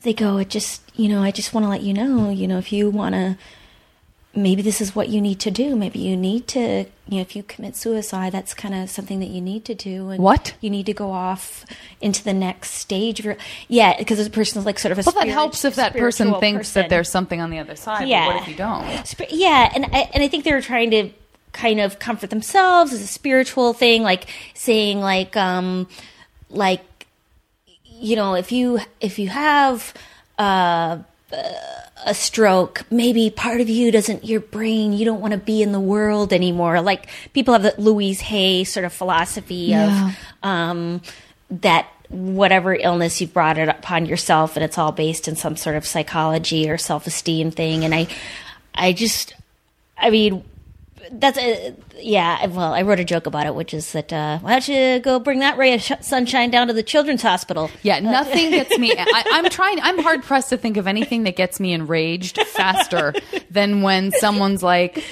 they 0.02 0.12
go, 0.12 0.38
it 0.38 0.48
just, 0.48 0.82
you 0.94 1.08
know, 1.08 1.22
I 1.22 1.30
just 1.30 1.54
want 1.54 1.64
to 1.64 1.70
let 1.70 1.82
you 1.82 1.94
know, 1.94 2.30
you 2.30 2.48
know, 2.48 2.58
if 2.58 2.72
you 2.72 2.90
want 2.90 3.14
to, 3.14 3.38
maybe 4.34 4.62
this 4.62 4.80
is 4.80 4.94
what 4.96 5.08
you 5.10 5.20
need 5.20 5.38
to 5.40 5.50
do. 5.50 5.76
Maybe 5.76 5.98
you 5.98 6.16
need 6.16 6.48
to, 6.48 6.60
you 7.06 7.16
know, 7.16 7.20
if 7.20 7.36
you 7.36 7.42
commit 7.42 7.76
suicide, 7.76 8.32
that's 8.32 8.54
kind 8.54 8.74
of 8.74 8.88
something 8.88 9.20
that 9.20 9.28
you 9.28 9.40
need 9.42 9.64
to 9.66 9.74
do. 9.74 10.08
And 10.08 10.22
What? 10.22 10.54
you 10.60 10.70
need 10.70 10.86
to 10.86 10.94
go 10.94 11.10
off 11.10 11.66
into 12.00 12.24
the 12.24 12.32
next 12.32 12.70
stage 12.70 13.18
of 13.18 13.26
your, 13.26 13.36
yeah, 13.68 13.96
because 13.98 14.16
this 14.18 14.28
person 14.30 14.58
is 14.60 14.64
like 14.66 14.78
sort 14.78 14.92
of 14.92 14.98
a. 14.98 15.02
Well, 15.04 15.24
that 15.24 15.30
helps 15.30 15.64
if 15.66 15.74
that 15.74 15.92
person 15.92 16.34
thinks 16.40 16.70
person. 16.70 16.82
that 16.82 16.88
there's 16.88 17.10
something 17.10 17.40
on 17.40 17.50
the 17.50 17.58
other 17.58 17.76
side. 17.76 18.08
Yeah. 18.08 18.26
But 18.28 18.34
what 18.34 18.42
if 18.42 18.48
you 18.48 18.54
don't? 18.56 19.06
Sp- 19.06 19.28
yeah 19.30 19.70
and 19.74 19.84
I, 19.86 20.10
and 20.14 20.22
I 20.22 20.28
think 20.28 20.44
they 20.44 20.52
were 20.52 20.62
trying 20.62 20.90
to 20.92 21.10
kind 21.52 21.80
of 21.80 21.98
comfort 21.98 22.30
themselves 22.30 22.94
as 22.94 23.02
a 23.02 23.06
spiritual 23.06 23.74
thing 23.74 24.02
like 24.02 24.26
saying 24.54 25.00
like 25.00 25.36
um 25.36 25.86
like 26.48 26.80
you 27.84 28.16
know 28.16 28.32
if 28.34 28.50
you 28.52 28.80
if 29.02 29.18
you 29.18 29.28
have 29.28 29.92
uh 30.38 30.96
a 32.04 32.14
stroke. 32.14 32.82
Maybe 32.90 33.30
part 33.30 33.60
of 33.60 33.68
you 33.68 33.90
doesn't 33.92 34.24
your 34.24 34.40
brain 34.40 34.92
you 34.92 35.04
don't 35.04 35.20
want 35.20 35.32
to 35.32 35.38
be 35.38 35.62
in 35.62 35.72
the 35.72 35.80
world 35.80 36.32
anymore. 36.32 36.80
Like 36.80 37.08
people 37.32 37.52
have 37.54 37.62
that 37.62 37.78
louise 37.78 38.20
hay 38.20 38.64
sort 38.64 38.84
of 38.84 38.92
philosophy 38.92 39.54
Yeah. 39.70 40.08
of 40.08 40.16
um 40.42 41.02
that 41.50 41.86
whatever 42.08 42.74
illness 42.74 43.20
you've 43.20 43.32
brought 43.32 43.56
it 43.56 43.68
upon 43.68 44.06
yourself 44.06 44.56
and 44.56 44.64
it's 44.64 44.76
all 44.78 44.92
based 44.92 45.28
in 45.28 45.36
some 45.36 45.56
sort 45.56 45.76
of 45.76 45.86
psychology 45.86 46.68
or 46.68 46.76
self-esteem 46.76 47.50
thing. 47.50 47.84
And 47.84 47.94
i 47.94 48.06
i 48.74 48.92
just 48.92 49.34
i 49.96 50.10
mean 50.10 50.42
that's 51.10 51.36
a 51.38 51.74
yeah 51.98 52.46
well 52.46 52.72
i 52.72 52.82
wrote 52.82 53.00
a 53.00 53.04
joke 53.04 53.26
about 53.26 53.46
it 53.46 53.54
which 53.54 53.74
is 53.74 53.92
that 53.92 54.12
uh 54.12 54.38
why 54.38 54.50
don't 54.52 54.68
you 54.68 55.00
go 55.00 55.18
bring 55.18 55.40
that 55.40 55.58
ray 55.58 55.74
of 55.74 55.82
sh- 55.82 55.92
sunshine 56.00 56.50
down 56.50 56.68
to 56.68 56.72
the 56.72 56.82
children's 56.82 57.22
hospital 57.22 57.70
Yeah, 57.82 57.98
nothing 58.00 58.50
gets 58.58 58.76
me. 58.78 58.92
I, 58.96 59.22
I'm 59.32 59.48
trying. 59.50 59.80
I'm 59.80 59.98
hard 59.98 60.22
pressed 60.22 60.50
to 60.50 60.56
think 60.56 60.76
of 60.76 60.86
anything 60.86 61.24
that 61.24 61.36
gets 61.36 61.58
me 61.60 61.72
enraged 61.72 62.38
faster 62.46 63.14
than 63.50 63.82
when 63.82 64.12
someone's 64.12 64.62
like, 64.62 65.02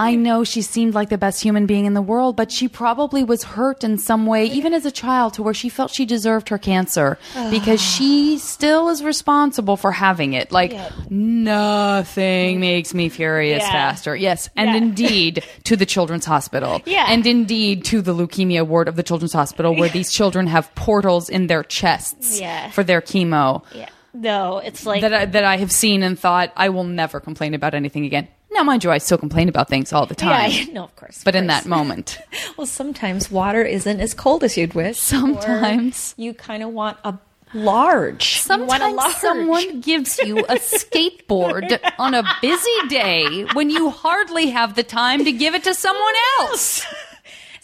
"I 0.00 0.14
know 0.16 0.44
she 0.44 0.62
seemed 0.62 0.94
like 0.94 1.10
the 1.10 1.18
best 1.18 1.42
human 1.42 1.66
being 1.66 1.84
in 1.84 1.94
the 1.94 2.02
world, 2.12 2.34
but 2.36 2.50
she 2.50 2.66
probably 2.68 3.22
was 3.22 3.42
hurt 3.44 3.84
in 3.84 3.98
some 3.98 4.26
way, 4.26 4.46
even 4.46 4.72
as 4.74 4.84
a 4.86 4.90
child, 4.90 5.34
to 5.34 5.42
where 5.42 5.54
she 5.54 5.68
felt 5.68 5.90
she 5.92 6.06
deserved 6.06 6.48
her 6.48 6.58
cancer 6.58 7.18
because 7.50 7.80
she 7.80 8.38
still 8.38 8.88
is 8.88 9.04
responsible 9.04 9.76
for 9.76 9.92
having 9.92 10.32
it." 10.32 10.50
Like 10.50 10.72
nothing 11.10 12.56
mm. 12.56 12.60
makes 12.60 12.94
me 12.94 13.08
furious 13.08 13.62
Yeah. 13.62 13.70
faster. 13.72 14.16
Yes, 14.16 14.48
and 14.56 14.70
Yeah. 14.70 14.76
indeed 14.76 15.44
to 15.64 15.76
the 15.76 15.86
children's 15.86 16.24
hospital. 16.24 16.80
Yeah. 16.86 17.06
and 17.08 17.26
indeed 17.26 17.84
to 17.86 18.00
the 18.02 18.14
leukemia 18.14 18.66
ward 18.66 18.88
of 18.88 18.96
the 18.96 19.02
children's 19.02 19.32
hospital 19.32 19.74
where 19.76 19.88
these 19.88 20.10
children 20.12 20.46
have 20.46 20.74
portals 20.74 21.28
in 21.28 21.46
their 21.46 21.62
chests 21.62 22.40
Yeah. 22.40 22.70
for 22.70 22.82
their 22.84 23.00
chemo 23.00 23.62
yeah 23.74 23.88
no 24.14 24.58
it's 24.58 24.86
like 24.86 25.02
that 25.02 25.12
I, 25.14 25.24
that 25.26 25.44
I 25.44 25.56
have 25.58 25.70
seen 25.72 26.02
and 26.02 26.18
thought 26.18 26.52
I 26.56 26.68
will 26.70 26.84
never 26.84 27.20
complain 27.20 27.54
about 27.54 27.74
anything 27.74 28.04
again 28.04 28.28
Now, 28.52 28.62
mind 28.64 28.82
you, 28.84 28.90
I 28.90 28.98
still 28.98 29.18
complain 29.18 29.48
about 29.48 29.68
things 29.68 29.92
all 29.92 30.06
the 30.06 30.14
time. 30.28 30.50
Yeah, 30.50 30.64
no, 30.72 30.84
of 30.84 30.96
course. 30.96 31.18
of 31.18 31.24
But 31.24 31.34
in 31.34 31.46
that 31.46 31.66
moment, 31.66 32.18
well, 32.56 32.66
sometimes 32.66 33.30
water 33.30 33.62
isn't 33.62 34.00
as 34.00 34.12
cold 34.14 34.44
as 34.44 34.56
you'd 34.56 34.74
wish. 34.74 34.98
Sometimes. 34.98 36.14
you 36.16 36.34
kind 36.34 36.62
of 36.62 36.70
want 36.70 36.98
a 37.04 37.14
large. 37.54 38.44
You 38.48 38.58
want 38.58 38.82
a 38.82 38.86
sometimes 38.86 38.96
large. 38.96 39.14
someone 39.16 39.80
gives 39.80 40.18
you 40.18 40.38
a 40.40 40.54
skateboard 40.56 41.78
on 41.98 42.14
a 42.14 42.22
busy 42.42 42.78
day 42.88 43.44
when 43.54 43.70
you 43.70 43.90
hardly 43.90 44.50
have 44.50 44.74
the 44.74 44.82
time 44.84 45.24
to 45.24 45.32
give 45.32 45.54
it 45.54 45.64
to 45.64 45.74
someone 45.74 46.14
else. 46.40 46.84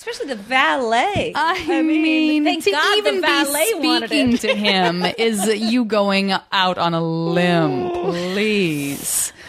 Especially 0.07 0.34
the 0.34 0.40
valet. 0.42 1.32
I, 1.34 1.82
mean, 1.82 2.44
thank 2.44 2.64
to 2.64 2.70
God 2.70 2.98
even 2.98 3.16
the 3.16 3.20
valet 3.22 3.72
be 3.80 3.96
speaking 4.07 4.38
to 4.38 4.54
him 4.54 5.04
is 5.18 5.46
you 5.61 5.84
going 5.84 6.32
out 6.52 6.78
on 6.78 6.94
a 6.94 7.02
limb, 7.02 7.90
please. 7.90 9.32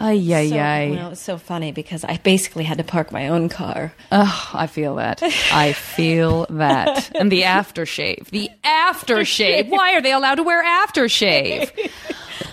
Ay, 0.00 0.32
ay, 0.32 0.48
So, 0.48 0.56
ay. 0.56 0.90
well, 0.94 1.06
it 1.06 1.10
was 1.10 1.20
so 1.20 1.38
funny 1.38 1.72
because 1.72 2.04
I 2.04 2.18
basically 2.18 2.64
had 2.64 2.78
to 2.78 2.84
park 2.84 3.10
my 3.12 3.28
own 3.28 3.48
car. 3.48 3.92
Ugh, 4.12 4.48
I 4.54 4.66
feel 4.66 4.94
that. 4.96 5.22
I 5.50 5.72
feel 5.72 6.46
that. 6.50 7.16
And 7.16 7.32
the 7.32 7.42
aftershave. 7.42 8.26
The 8.30 8.50
aftershave. 8.64 9.68
Why 9.68 9.94
are 9.94 10.02
they 10.02 10.12
allowed 10.12 10.36
to 10.36 10.42
wear 10.42 10.62
aftershave? 10.62 11.90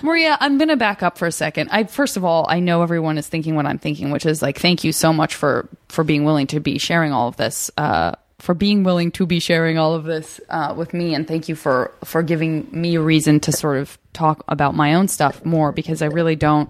Maria, 0.05 0.37
I'm 0.39 0.57
going 0.57 0.69
to 0.69 0.77
back 0.77 1.03
up 1.03 1.17
for 1.17 1.27
a 1.27 1.31
second. 1.31 1.69
I 1.71 1.83
first 1.83 2.15
of 2.15 2.23
all, 2.23 2.45
I 2.47 2.59
know 2.59 2.83
everyone 2.83 3.17
is 3.17 3.27
thinking 3.27 3.55
what 3.55 3.65
I'm 3.65 3.79
thinking, 3.79 4.11
which 4.11 4.25
is 4.25 4.41
like 4.41 4.59
thank 4.59 4.83
you 4.83 4.93
so 4.93 5.11
much 5.11 5.35
for 5.35 5.67
for 5.89 6.03
being 6.03 6.23
willing 6.23 6.47
to 6.47 6.59
be 6.59 6.77
sharing 6.77 7.11
all 7.11 7.27
of 7.27 7.37
this. 7.37 7.69
Uh 7.77 8.13
for 8.39 8.53
being 8.53 8.83
willing 8.83 9.11
to 9.11 9.25
be 9.25 9.39
sharing 9.39 9.77
all 9.77 9.95
of 9.95 10.03
this 10.03 10.39
uh, 10.49 10.73
with 10.75 10.93
me, 10.93 11.15
and 11.15 11.27
thank 11.27 11.49
you 11.49 11.55
for 11.55 11.91
for 12.03 12.21
giving 12.21 12.67
me 12.71 12.95
a 12.95 13.01
reason 13.01 13.39
to 13.39 13.51
sort 13.51 13.77
of 13.77 13.97
talk 14.13 14.43
about 14.47 14.75
my 14.75 14.93
own 14.93 15.07
stuff 15.07 15.43
more 15.45 15.71
because 15.71 16.01
I 16.01 16.07
really 16.07 16.35
don't 16.35 16.69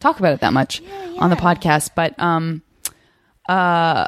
talk 0.00 0.18
about 0.18 0.32
it 0.32 0.40
that 0.40 0.52
much 0.52 0.82
on 1.18 1.30
the 1.30 1.36
podcast. 1.36 1.90
But 1.94 2.18
um, 2.18 2.62
uh, 3.48 4.06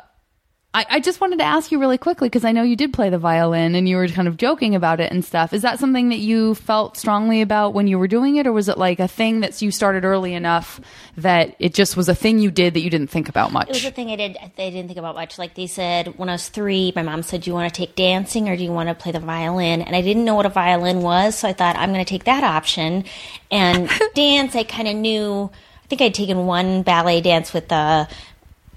I, 0.75 0.85
I 0.91 1.01
just 1.01 1.19
wanted 1.19 1.39
to 1.39 1.45
ask 1.45 1.73
you 1.73 1.79
really 1.79 1.97
quickly 1.97 2.29
because 2.29 2.45
I 2.45 2.53
know 2.53 2.63
you 2.63 2.77
did 2.77 2.93
play 2.93 3.09
the 3.09 3.19
violin 3.19 3.75
and 3.75 3.89
you 3.89 3.97
were 3.97 4.07
kind 4.09 4.29
of 4.29 4.37
joking 4.37 4.75
about 4.75 5.01
it 5.01 5.11
and 5.11 5.25
stuff. 5.25 5.55
Is 5.55 5.63
that 5.63 5.79
something 5.79 6.11
that 6.11 6.19
you 6.19 6.55
felt 6.57 6.99
strongly 6.99 7.41
about 7.41 7.73
when 7.73 7.87
you 7.87 7.99
were 7.99 8.07
doing 8.07 8.37
it, 8.37 8.47
or 8.47 8.53
was 8.53 8.69
it 8.69 8.77
like 8.77 9.01
a 9.01 9.09
thing 9.09 9.41
that 9.41 9.63
you 9.63 9.71
started 9.71 10.05
early 10.05 10.35
enough 10.35 10.79
that 11.17 11.57
it 11.59 11.73
just 11.73 11.97
was 11.97 12.11
a 12.11 12.15
thing 12.15 12.39
you 12.39 12.51
did 12.51 12.75
that 12.75 12.81
you 12.81 12.91
didn't 12.91 13.09
think 13.09 13.31
about 13.31 13.51
much? 13.51 13.71
It 13.71 13.77
was 13.77 13.85
a 13.87 13.91
thing 13.91 14.11
I 14.11 14.17
did. 14.17 14.37
They 14.57 14.71
didn't 14.71 14.89
think 14.89 14.99
about 14.99 15.15
much. 15.15 15.39
Like 15.39 15.55
they 15.55 15.67
said 15.67 16.19
when 16.19 16.29
I 16.29 16.33
was 16.33 16.51
three, 16.51 16.93
my 16.95 17.03
mom 17.03 17.23
said, 17.23 17.41
"Do 17.43 17.51
you 17.51 17.55
want 17.55 17.73
to 17.73 17.77
take 17.77 17.97
dancing 17.97 18.51
or 18.51 18.57
do 18.57 18.63
you 18.63 18.73
want 18.73 18.91
to 18.91 18.95
play 18.95 19.13
the 19.13 19.21
violin?" 19.21 19.81
And 19.81 19.97
I 19.97 20.03
didn't 20.03 20.27
know 20.27 20.35
what 20.35 20.45
a 20.45 20.51
violin 20.51 21.01
was, 21.01 21.35
so 21.39 21.49
I 21.49 21.55
thought 21.55 21.77
I'm 21.77 21.95
going 21.95 22.05
to 22.05 22.09
take 22.09 22.25
that 22.25 22.45
option. 22.45 23.05
And 23.51 23.89
dance, 24.15 24.55
I 24.55 24.65
kind 24.65 24.87
of 24.87 24.97
knew. 24.97 25.51
I 25.83 25.89
think 25.89 26.03
I'd 26.03 26.13
taken 26.13 26.45
one 26.45 26.83
ballet 26.83 27.23
dance 27.23 27.55
with 27.55 27.69
the, 27.69 28.07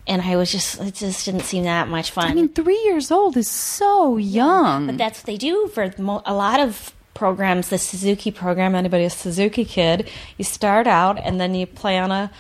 and 0.08 0.22
I 0.22 0.36
was 0.36 0.52
just 0.52 0.80
it 0.80 0.96
just 0.96 1.26
didn't 1.26 1.42
seem 1.42 1.64
that 1.64 1.88
much 1.88 2.12
fun. 2.12 2.30
I 2.30 2.34
mean, 2.34 2.50
three 2.50 2.82
years 2.86 3.12
old 3.12 3.38
is 3.38 3.48
so 3.48 4.18
young. 4.18 4.88
But 4.88 4.98
that's 4.98 5.20
what 5.20 5.26
they 5.26 5.38
do 5.38 5.68
for 5.74 5.94
a 5.98 6.34
lot 6.34 6.60
of 6.60 6.94
programs. 7.14 7.70
The 7.70 7.78
Suzuki 7.78 8.32
program, 8.32 8.74
Anybody 8.76 9.04
a 9.04 9.10
Suzuki 9.10 9.66
kid? 9.66 10.10
You 10.38 10.44
start 10.44 10.88
out 10.88 11.20
and 11.20 11.40
then 11.40 11.54
you 11.54 11.68
play 11.68 12.00
on 12.00 12.12
a, 12.12 12.32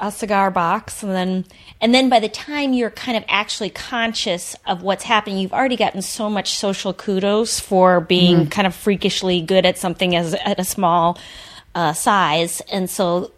a 0.00 0.12
cigar 0.12 0.50
box 0.50 1.02
and 1.02 1.12
then 1.12 1.44
and 1.80 1.92
then 1.92 2.08
by 2.08 2.20
the 2.20 2.28
time 2.28 2.72
you're 2.72 2.90
kind 2.90 3.16
of 3.16 3.24
actually 3.26 3.70
conscious 3.70 4.54
of 4.66 4.82
what's 4.82 5.02
happening, 5.02 5.38
you've 5.38 5.52
already 5.52 5.76
gotten 5.76 6.02
so 6.02 6.30
much 6.30 6.54
social 6.54 6.94
kudos 6.94 7.58
for 7.58 8.00
being 8.00 8.46
kind 8.46 8.66
of 8.66 8.74
freakishly 8.74 9.40
good 9.40 9.66
at 9.66 9.76
something 9.76 10.14
as 10.14 10.34
at 10.34 10.60
a 10.60 10.64
small 10.64 11.18
uh, 11.74 11.92
size, 11.92 12.60
and 12.70 12.88
so 12.88 13.32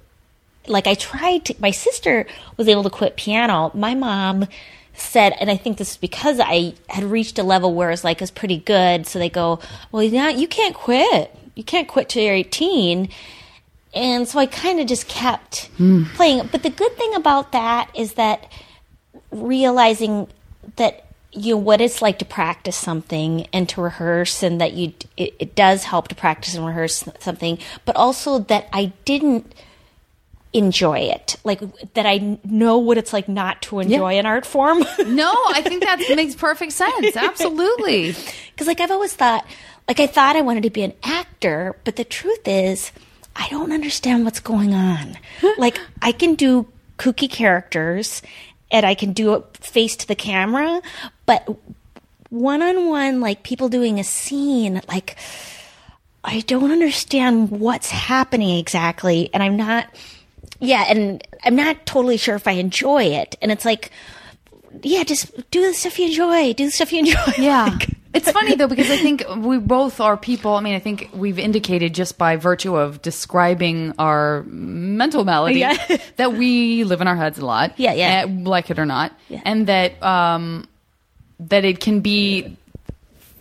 like 0.66 0.86
I 0.86 0.94
tried 0.94 1.44
to, 1.46 1.54
my 1.58 1.70
sister 1.70 2.26
was 2.56 2.68
able 2.68 2.82
to 2.84 2.90
quit 2.90 3.16
piano. 3.16 3.70
My 3.74 3.94
mom 3.94 4.46
said, 4.94 5.34
and 5.40 5.50
I 5.50 5.56
think 5.56 5.78
this 5.78 5.92
is 5.92 5.96
because 5.96 6.40
I 6.40 6.74
had 6.88 7.04
reached 7.04 7.38
a 7.38 7.42
level 7.42 7.74
where 7.74 7.90
it's 7.90 8.04
like 8.04 8.22
it's 8.22 8.30
pretty 8.30 8.58
good. 8.58 9.06
So 9.06 9.18
they 9.18 9.28
go, 9.28 9.60
well, 9.92 10.02
yeah, 10.02 10.28
you 10.28 10.48
can't 10.48 10.74
quit. 10.74 11.34
You 11.54 11.64
can't 11.64 11.88
quit 11.88 12.08
till 12.08 12.22
you're 12.22 12.34
18. 12.34 13.08
And 13.94 14.26
so 14.26 14.38
I 14.38 14.46
kind 14.46 14.80
of 14.80 14.86
just 14.86 15.08
kept 15.08 15.66
hmm. 15.76 16.04
playing. 16.14 16.48
But 16.50 16.62
the 16.62 16.70
good 16.70 16.96
thing 16.96 17.14
about 17.14 17.52
that 17.52 17.90
is 17.94 18.14
that 18.14 18.50
realizing 19.30 20.28
that 20.76 21.04
you 21.32 21.54
know 21.54 21.58
what 21.58 21.80
it's 21.80 22.00
like 22.00 22.18
to 22.20 22.24
practice 22.24 22.76
something 22.76 23.46
and 23.52 23.68
to 23.68 23.82
rehearse 23.82 24.42
and 24.42 24.60
that 24.60 24.72
you 24.74 24.92
it, 25.16 25.34
it 25.40 25.54
does 25.56 25.84
help 25.84 26.06
to 26.08 26.14
practice 26.14 26.54
and 26.54 26.64
rehearse 26.64 27.04
something 27.18 27.58
but 27.84 27.96
also 27.96 28.38
that 28.38 28.68
i 28.72 28.92
didn't 29.04 29.52
enjoy 30.54 30.98
it 30.98 31.34
like 31.42 31.60
that 31.94 32.06
i 32.06 32.38
know 32.44 32.78
what 32.78 32.96
it's 32.96 33.12
like 33.12 33.28
not 33.28 33.60
to 33.60 33.80
enjoy 33.80 34.14
an 34.14 34.24
art 34.24 34.46
form 34.46 34.78
no, 35.06 35.32
I 35.48 35.60
think 35.62 35.82
that 35.82 35.98
makes 36.16 36.36
perfect 36.36 36.72
sense. 36.72 37.16
Absolutely. 37.16 38.14
because 38.52 38.68
like 38.68 38.80
i've 38.80 38.92
always 38.92 39.12
thought 39.12 39.44
like 39.88 39.98
i 39.98 40.06
thought 40.06 40.36
i 40.36 40.42
wanted 40.42 40.62
to 40.62 40.70
be 40.70 40.82
an 40.82 40.92
actor 41.02 41.76
but 41.82 41.96
the 41.96 42.04
truth 42.04 42.46
is 42.46 42.92
i 43.34 43.48
don't 43.48 43.72
understand 43.72 44.24
what's 44.24 44.38
going 44.38 44.72
on 44.74 45.18
like 45.58 45.78
i 46.00 46.12
can 46.12 46.36
do 46.36 46.66
kooky 46.98 47.28
characters 47.28 48.22
and 48.70 48.86
i 48.86 48.94
can 48.94 49.12
do 49.12 49.34
it 49.34 49.56
face 49.56 49.96
to 49.96 50.06
the 50.06 50.14
camera 50.14 50.80
but 51.26 51.48
one-on-one 52.30 53.20
like 53.20 53.42
people 53.42 53.68
doing 53.68 53.98
a 53.98 54.04
scene 54.04 54.80
like 54.88 55.16
i 56.22 56.38
don't 56.46 56.70
understand 56.70 57.50
what's 57.50 57.90
happening 57.90 58.56
exactly 58.56 59.30
and 59.34 59.42
i'm 59.42 59.56
not 59.56 59.88
yeah 60.64 60.84
and 60.88 61.22
i'm 61.44 61.54
not 61.56 61.84
totally 61.86 62.16
sure 62.16 62.34
if 62.36 62.46
i 62.48 62.52
enjoy 62.52 63.04
it 63.04 63.36
and 63.42 63.52
it's 63.52 63.64
like 63.64 63.90
yeah 64.82 65.04
just 65.04 65.30
do 65.50 65.60
the 65.66 65.72
stuff 65.74 65.98
you 65.98 66.06
enjoy 66.06 66.52
do 66.54 66.64
the 66.66 66.70
stuff 66.70 66.92
you 66.92 67.00
enjoy 67.00 67.18
Yeah. 67.38 67.78
It's 68.12 68.30
funny 68.30 68.54
though 68.54 68.68
because 68.68 68.88
I 68.92 68.96
think 68.96 69.24
we 69.38 69.58
both 69.58 69.98
are 70.00 70.16
people. 70.16 70.54
I 70.54 70.60
mean, 70.60 70.76
I 70.76 70.78
think 70.78 71.10
we've 71.12 71.36
indicated 71.36 71.96
just 71.96 72.16
by 72.16 72.36
virtue 72.36 72.76
of 72.76 73.02
describing 73.02 73.92
our 73.98 74.44
mental 74.46 75.24
malady 75.24 75.58
Yeah. 75.58 75.74
that 76.16 76.32
we 76.32 76.84
live 76.84 77.00
in 77.00 77.08
our 77.08 77.16
heads 77.16 77.40
a 77.40 77.44
lot. 77.44 77.74
Yeah, 77.76 77.92
yeah. 77.92 78.22
eh, 78.24 78.26
like 78.44 78.70
it 78.70 78.78
or 78.78 78.86
not, 78.86 79.10
Yeah. 79.28 79.42
and 79.44 79.66
that 79.66 80.00
um, 80.00 80.68
that 81.40 81.64
it 81.64 81.80
can 81.80 82.02
be 82.02 82.56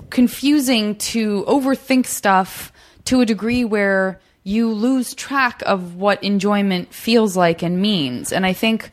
confusing 0.10 0.96
to 1.14 1.44
overthink 1.48 2.08
stuff 2.08 2.72
to 3.06 3.22
a 3.22 3.28
degree 3.28 3.64
where 3.66 4.20
you 4.44 4.72
lose 4.72 5.14
track 5.14 5.62
of 5.66 5.96
what 5.96 6.24
enjoyment 6.24 6.94
feels 6.94 7.38
like 7.38 7.64
and 7.64 7.82
means. 7.82 8.32
And 8.32 8.46
I 8.46 8.54
think 8.54 8.92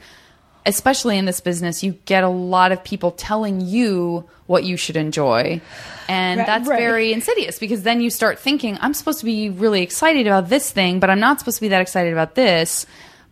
especially 0.66 1.16
in 1.16 1.24
this 1.24 1.40
business, 1.40 1.82
you 1.82 1.92
get 2.04 2.22
a 2.24 2.28
lot 2.28 2.72
of 2.72 2.84
people 2.84 3.12
telling 3.12 3.60
you 3.60 4.28
what 4.46 4.64
you 4.64 4.76
should 4.76 4.96
enjoy. 4.96 5.60
And 6.08 6.38
Right, 6.38 6.46
that's 6.46 6.68
right. 6.68 6.78
very 6.78 7.12
insidious 7.12 7.58
because 7.58 7.82
then 7.82 8.00
you 8.00 8.10
start 8.10 8.38
thinking, 8.38 8.78
I'm 8.80 8.94
supposed 8.94 9.20
to 9.20 9.24
be 9.24 9.48
really 9.48 9.82
excited 9.82 10.26
about 10.26 10.48
this 10.48 10.70
thing, 10.70 11.00
but 11.00 11.08
I'm 11.08 11.20
not 11.20 11.38
supposed 11.38 11.58
to 11.58 11.62
be 11.62 11.68
that 11.68 11.80
excited 11.80 12.12
about 12.12 12.34
this. 12.34 12.86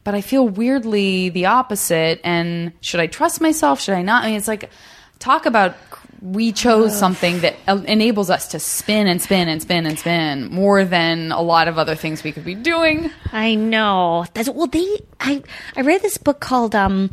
But 0.05 0.15
I 0.15 0.21
feel 0.21 0.49
weirdly 0.49 1.29
the 1.29 1.47
opposite. 1.47 2.21
And 2.25 2.73
should 2.81 3.01
I 3.01 3.09
trust 3.09 3.41
myself? 3.41 3.81
Should 3.81 3.95
I 3.95 4.03
not? 4.03 4.25
I 4.25 4.29
mean, 4.29 4.37
it's 4.37 4.49
like, 4.49 4.71
talk 5.19 5.45
about 5.45 5.77
we 6.21 6.53
chose 6.53 6.99
something 6.99 7.41
that 7.41 7.57
enables 7.67 8.31
us 8.31 8.49
to 8.49 8.59
spin 8.59 9.07
and 9.07 9.23
spin 9.23 9.49
and 9.49 9.63
spin 9.63 9.87
and 9.87 9.99
spin 9.99 10.47
more 10.53 10.85
than 10.85 11.33
a 11.33 11.41
lot 11.41 11.69
of 11.69 11.79
other 11.79 11.95
things 11.95 12.25
we 12.25 12.33
could 12.33 12.45
be 12.45 12.55
doing. 12.55 13.11
I 13.33 13.55
know. 13.55 14.27
That's 14.35 14.49
well 14.49 14.67
they 14.67 14.87
I 15.21 15.43
I 15.77 15.83
read 15.83 16.03
this 16.03 16.19
book 16.19 16.41
called 16.41 16.75
um 16.75 17.11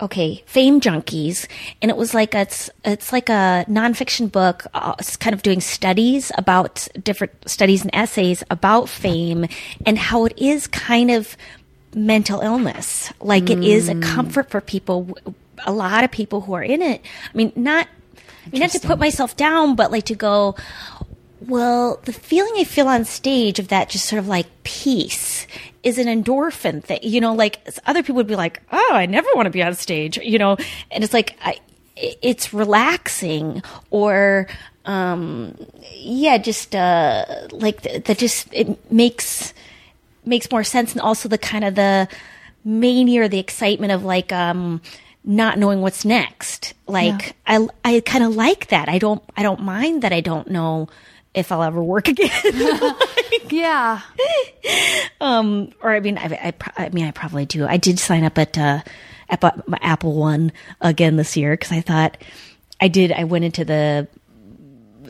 okay, 0.00 0.42
Fame 0.46 0.80
Junkies 0.80 1.46
and 1.80 1.90
it 1.90 1.96
was 1.96 2.14
like 2.14 2.34
a, 2.34 2.40
it's 2.40 2.70
it's 2.84 3.12
like 3.12 3.28
a 3.28 3.64
nonfiction 3.68 4.30
book 4.32 4.66
uh, 4.74 4.94
it's 4.98 5.16
kind 5.16 5.34
of 5.34 5.42
doing 5.42 5.60
studies 5.60 6.32
about 6.36 6.88
different 7.02 7.32
studies 7.48 7.82
and 7.82 7.94
essays 7.94 8.42
about 8.50 8.88
fame 8.88 9.46
and 9.86 9.98
how 9.98 10.24
it 10.24 10.32
is 10.36 10.66
kind 10.66 11.10
of 11.10 11.36
mental 11.94 12.40
illness. 12.40 13.12
Like 13.20 13.50
it 13.50 13.62
is 13.62 13.88
a 13.88 14.00
comfort 14.00 14.50
for 14.50 14.60
people 14.60 15.16
a 15.66 15.72
lot 15.72 16.04
of 16.04 16.10
people 16.10 16.40
who 16.40 16.54
are 16.54 16.64
in 16.64 16.80
it. 16.80 17.02
I 17.32 17.36
mean 17.36 17.52
not 17.54 17.86
I 18.46 18.50
mean, 18.50 18.60
not 18.60 18.70
to 18.70 18.80
put 18.80 18.98
myself 18.98 19.36
down, 19.36 19.74
but 19.74 19.90
like 19.90 20.04
to 20.04 20.14
go, 20.14 20.54
well, 21.40 22.00
the 22.04 22.12
feeling 22.12 22.54
I 22.56 22.64
feel 22.64 22.88
on 22.88 23.04
stage 23.04 23.58
of 23.58 23.68
that 23.68 23.88
just 23.90 24.06
sort 24.06 24.18
of 24.18 24.28
like 24.28 24.46
peace 24.64 25.46
is 25.82 25.98
an 25.98 26.06
endorphin 26.06 26.82
thing. 26.82 27.00
You 27.02 27.20
know, 27.20 27.34
like 27.34 27.60
other 27.86 28.02
people 28.02 28.16
would 28.16 28.26
be 28.26 28.36
like, 28.36 28.62
oh, 28.72 28.90
I 28.92 29.06
never 29.06 29.28
want 29.34 29.46
to 29.46 29.50
be 29.50 29.62
on 29.62 29.74
stage, 29.74 30.18
you 30.18 30.38
know, 30.38 30.56
and 30.90 31.04
it's 31.04 31.12
like, 31.12 31.36
I, 31.42 31.58
it's 31.96 32.52
relaxing 32.52 33.62
or, 33.90 34.48
um, 34.84 35.56
yeah, 35.92 36.38
just, 36.38 36.74
uh, 36.74 37.24
like 37.52 37.82
that 37.82 38.06
that 38.06 38.18
just, 38.18 38.48
it 38.52 38.90
makes, 38.90 39.54
makes 40.24 40.50
more 40.50 40.64
sense. 40.64 40.92
And 40.92 41.00
also 41.00 41.28
the 41.28 41.38
kind 41.38 41.64
of 41.64 41.74
the 41.74 42.08
mania 42.64 43.22
or 43.22 43.28
the 43.28 43.38
excitement 43.38 43.92
of 43.92 44.04
like, 44.04 44.32
um, 44.32 44.80
not 45.24 45.58
knowing 45.58 45.80
what's 45.80 46.04
next. 46.04 46.74
Like 46.86 47.34
I, 47.46 47.66
I 47.84 48.00
kind 48.00 48.24
of 48.24 48.36
like 48.36 48.68
that. 48.68 48.88
I 48.88 48.98
don't, 48.98 49.22
I 49.36 49.42
don't 49.42 49.62
mind 49.62 50.02
that 50.02 50.12
I 50.12 50.20
don't 50.20 50.48
know 50.48 50.88
if 51.32 51.50
I'll 51.50 51.62
ever 51.62 51.82
work 51.82 52.08
again. 52.08 52.30
Yeah. 53.48 54.00
um, 55.20 55.72
or 55.82 55.94
I 55.94 56.00
mean, 56.00 56.18
I, 56.18 56.54
I, 56.76 56.84
I 56.84 56.88
mean, 56.90 57.06
I 57.06 57.10
probably 57.10 57.46
do. 57.46 57.66
I 57.66 57.76
did 57.76 57.98
sign 57.98 58.24
up 58.24 58.38
at 58.38 58.56
uh, 58.58 58.82
Apple, 59.28 59.50
Apple 59.80 60.14
One 60.14 60.52
again 60.80 61.16
this 61.16 61.36
year 61.36 61.52
because 61.52 61.72
I 61.72 61.80
thought 61.80 62.18
I 62.80 62.88
did. 62.88 63.12
I 63.12 63.24
went 63.24 63.44
into 63.44 63.64
the 63.64 64.08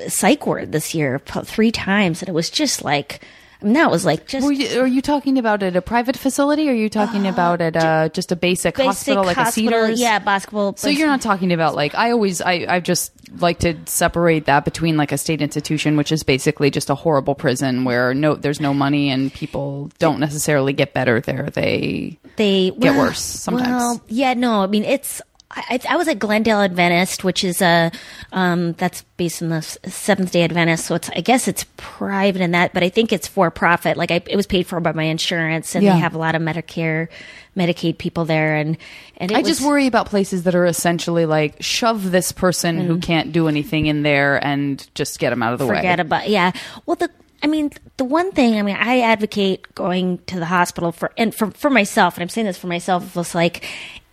psych 0.08 0.46
ward 0.46 0.72
this 0.72 0.94
year 0.94 1.18
three 1.18 1.72
times, 1.72 2.22
and 2.22 2.28
it 2.28 2.32
was 2.32 2.50
just 2.50 2.84
like. 2.84 3.20
Mean, 3.64 3.72
that 3.74 3.90
was 3.90 4.04
like 4.04 4.26
just 4.26 4.44
Were 4.44 4.52
you, 4.52 4.80
are 4.80 4.86
you 4.86 5.00
talking 5.00 5.38
about 5.38 5.62
at 5.62 5.74
a 5.74 5.82
private 5.82 6.16
facility 6.16 6.68
or 6.68 6.72
are 6.72 6.74
you 6.74 6.90
talking 6.90 7.26
uh, 7.26 7.30
about 7.30 7.60
at 7.62 7.76
a, 7.76 8.10
just 8.10 8.30
a 8.30 8.36
basic, 8.36 8.76
basic 8.76 8.86
hospital 8.86 9.24
like 9.24 9.36
hospital, 9.36 9.68
a 9.68 9.82
Cedars? 9.86 10.00
Yeah, 10.00 10.18
basketball. 10.18 10.76
So 10.76 10.88
you're 10.88 11.08
not 11.08 11.22
talking 11.22 11.52
about 11.52 11.74
like 11.74 11.94
I 11.94 12.10
always 12.10 12.42
I 12.42 12.66
I 12.68 12.80
just 12.80 13.12
like 13.38 13.60
to 13.60 13.74
separate 13.86 14.44
that 14.46 14.64
between 14.64 14.96
like 14.96 15.12
a 15.12 15.18
state 15.18 15.40
institution 15.40 15.96
which 15.96 16.12
is 16.12 16.22
basically 16.22 16.70
just 16.70 16.90
a 16.90 16.94
horrible 16.94 17.34
prison 17.34 17.84
where 17.84 18.14
no 18.14 18.34
there's 18.34 18.60
no 18.60 18.74
money 18.74 19.10
and 19.10 19.32
people 19.32 19.90
don't 19.98 20.20
necessarily 20.20 20.72
get 20.72 20.92
better 20.92 21.20
there 21.20 21.50
they 21.50 22.18
they 22.36 22.70
get 22.70 22.94
well, 22.94 23.06
worse 23.06 23.20
sometimes. 23.20 23.70
Well, 23.70 24.02
yeah, 24.08 24.34
no, 24.34 24.62
I 24.62 24.66
mean 24.66 24.84
it's. 24.84 25.22
I, 25.56 25.78
I 25.88 25.96
was 25.96 26.08
at 26.08 26.18
Glendale 26.18 26.60
Adventist, 26.60 27.22
which 27.24 27.44
is 27.44 27.62
a 27.62 27.92
um, 28.32 28.72
that's 28.74 29.02
based 29.16 29.40
in 29.42 29.50
the 29.50 29.62
Seventh 29.62 30.32
Day 30.32 30.42
Adventist, 30.42 30.86
so 30.86 30.94
it's 30.96 31.08
I 31.10 31.20
guess 31.20 31.46
it's 31.48 31.64
private 31.76 32.40
in 32.42 32.50
that, 32.52 32.72
but 32.74 32.82
I 32.82 32.88
think 32.88 33.12
it's 33.12 33.28
for 33.28 33.50
profit. 33.50 33.96
Like 33.96 34.10
I, 34.10 34.20
it 34.26 34.36
was 34.36 34.46
paid 34.46 34.66
for 34.66 34.80
by 34.80 34.92
my 34.92 35.04
insurance, 35.04 35.74
and 35.74 35.84
Yeah. 35.84 35.94
they 35.94 36.00
have 36.00 36.14
a 36.14 36.18
lot 36.18 36.34
of 36.34 36.42
Medicare, 36.42 37.08
Medicaid 37.56 37.98
people 37.98 38.24
there, 38.24 38.56
and 38.56 38.76
and 39.18 39.30
it 39.30 39.36
I 39.36 39.42
just 39.42 39.62
worry 39.62 39.86
about 39.86 40.06
places 40.06 40.42
that 40.42 40.54
are 40.54 40.66
essentially 40.66 41.24
like 41.26 41.62
shove 41.62 42.10
this 42.10 42.32
person 42.32 42.80
Mm. 42.80 42.86
who 42.86 42.98
can't 42.98 43.32
do 43.32 43.46
anything 43.48 43.86
in 43.86 44.02
there 44.02 44.44
and 44.44 44.84
just 44.94 45.18
get 45.20 45.30
them 45.30 45.42
out 45.42 45.52
of 45.52 45.58
the 45.60 45.66
forget 45.66 45.98
way. 45.98 46.02
about 46.02 46.28
yeah 46.28 46.50
well 46.86 46.96
the 46.96 47.08
i 47.42 47.46
mean 47.46 47.70
the 47.98 48.04
one 48.04 48.32
thing 48.32 48.58
i 48.58 48.62
mean 48.62 48.74
i 48.76 49.00
advocate 49.00 49.72
going 49.74 50.18
to 50.26 50.38
the 50.38 50.46
hospital 50.46 50.90
for 50.92 51.12
and 51.16 51.34
for, 51.34 51.50
for 51.52 51.70
myself 51.70 52.16
and 52.16 52.22
i'm 52.22 52.28
saying 52.28 52.46
this 52.46 52.56
for 52.58 52.66
myself 52.66 53.14
was 53.14 53.34
like 53.34 53.64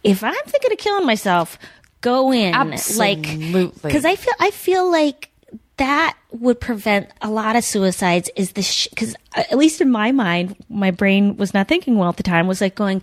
if 0.04 0.24
i'm 0.24 0.34
thinking 0.46 0.72
of 0.72 0.78
killing 0.78 1.06
myself 1.06 1.58
go 2.02 2.32
in 2.32 2.54
Absolutely. 2.54 3.66
like 3.66 3.82
because 3.82 4.06
i 4.06 4.16
feel 4.16 4.34
i 4.40 4.52
feel 4.52 4.90
like 4.92 5.30
that 5.78 6.16
would 6.32 6.60
prevent 6.60 7.10
a 7.22 7.30
lot 7.30 7.56
of 7.56 7.64
suicides 7.64 8.30
is 8.36 8.52
the 8.52 8.88
because 8.90 9.16
uh, 9.36 9.44
at 9.52 9.58
least 9.58 9.82
in 9.82 9.90
my 9.90 10.12
mind 10.12 10.56
my 10.70 10.92
brain 10.92 11.38
was 11.38 11.54
not 11.54 11.68
thinking 11.68 11.98
well 11.98 12.10
at 12.10 12.18
the 12.18 12.24
time 12.24 12.48
was 12.48 12.62
like 12.62 12.76
going 12.76 13.02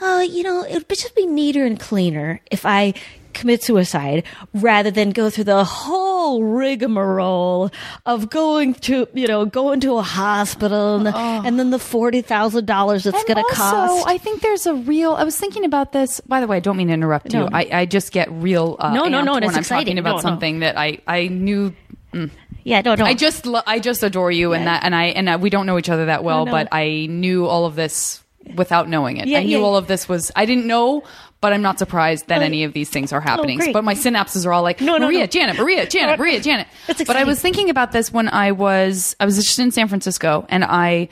oh 0.00 0.20
you 0.20 0.42
know 0.42 0.62
it 0.62 0.74
would 0.74 0.88
just 0.88 1.16
be 1.16 1.26
neater 1.26 1.64
and 1.64 1.80
cleaner 1.80 2.40
if 2.50 2.66
i 2.66 2.92
commit 3.38 3.62
suicide 3.62 4.24
rather 4.52 4.90
than 4.90 5.10
go 5.10 5.30
through 5.30 5.44
the 5.44 5.64
whole 5.64 6.42
rigmarole 6.42 7.70
of 8.06 8.28
going 8.30 8.74
to 8.74 9.06
you 9.14 9.26
know 9.26 9.44
going 9.44 9.80
to 9.80 9.96
a 9.96 10.02
hospital 10.02 10.96
and, 11.06 11.08
and 11.46 11.58
then 11.58 11.70
the 11.70 11.78
$40000 11.78 13.06
it's 13.06 13.24
going 13.24 13.36
to 13.36 13.54
cost 13.54 14.06
I 14.06 14.18
think 14.18 14.42
there's 14.42 14.66
a 14.66 14.74
real. 14.74 15.12
I 15.12 15.24
was 15.24 15.36
thinking 15.38 15.64
about 15.64 15.92
this. 15.92 16.20
By 16.20 16.40
the 16.40 16.46
way, 16.46 16.56
I 16.56 16.60
don't 16.60 16.76
mean 16.76 16.88
to 16.88 16.94
interrupt 16.94 17.32
you. 17.32 17.48
I, 17.52 17.68
I 17.72 17.86
just 17.86 18.12
get 18.12 18.30
real. 18.30 18.76
Uh, 18.78 18.92
No, 18.94 19.04
no, 19.04 19.22
no, 19.22 19.34
When 19.34 19.42
it's 19.44 19.52
I'm 19.54 19.60
exciting. 19.60 19.86
talking 19.86 19.98
about 19.98 20.10
No, 20.10 20.16
no. 20.16 20.20
something 20.22 20.58
that 20.60 20.76
I 20.78 20.98
I 21.06 21.28
knew. 21.28 21.74
yeah 22.64 22.80
no 22.80 22.94
no 22.94 23.04
I 23.04 23.14
just 23.14 23.44
lo- 23.46 23.62
I 23.66 23.78
just 23.80 24.02
adore 24.02 24.30
you 24.32 24.52
and 24.54 24.66
that 24.66 24.82
and 24.84 24.94
I 24.94 25.04
and 25.06 25.28
I, 25.28 25.36
we 25.36 25.50
don't 25.50 25.66
know 25.66 25.78
each 25.78 25.90
other 25.90 26.06
that 26.06 26.24
well, 26.24 26.46
no. 26.46 26.52
but 26.52 26.68
I 26.72 27.06
knew 27.08 27.46
all 27.46 27.66
of 27.66 27.74
this 27.76 28.22
without 28.56 28.88
knowing 28.88 29.18
it. 29.18 29.28
Yeah, 29.28 29.40
I 29.40 29.42
knew 29.44 29.58
yeah. 29.58 29.64
all 29.64 29.76
of 29.76 29.86
this 29.88 30.08
was. 30.08 30.32
I 30.34 30.46
didn't 30.46 30.66
know. 30.66 31.04
But 31.40 31.52
I'm 31.52 31.62
not 31.62 31.78
surprised 31.78 32.26
that 32.28 32.40
Oh. 32.42 32.44
any 32.44 32.64
of 32.64 32.72
these 32.72 32.90
things 32.90 33.12
are 33.12 33.20
happening. 33.20 33.58
great. 33.58 33.72
but 33.72 33.84
my 33.84 33.94
synapses 33.94 34.44
are 34.44 34.52
all 34.52 34.62
like 34.62 34.80
No, 34.80 34.96
no, 34.96 35.06
Maria, 35.06 35.20
no. 35.20 35.26
Janet, 35.26 35.56
Maria, 35.56 35.86
Janet, 35.86 36.18
Maria, 36.18 36.40
Janet. 36.40 36.66
But 37.06 37.16
I 37.16 37.24
was 37.24 37.40
thinking 37.40 37.70
about 37.70 37.92
this 37.92 38.12
when 38.12 38.28
I 38.28 38.52
was 38.52 39.14
I 39.20 39.24
was 39.24 39.36
just 39.36 39.58
in 39.58 39.70
San 39.70 39.86
Francisco 39.88 40.46
and 40.48 40.64
I 40.64 41.08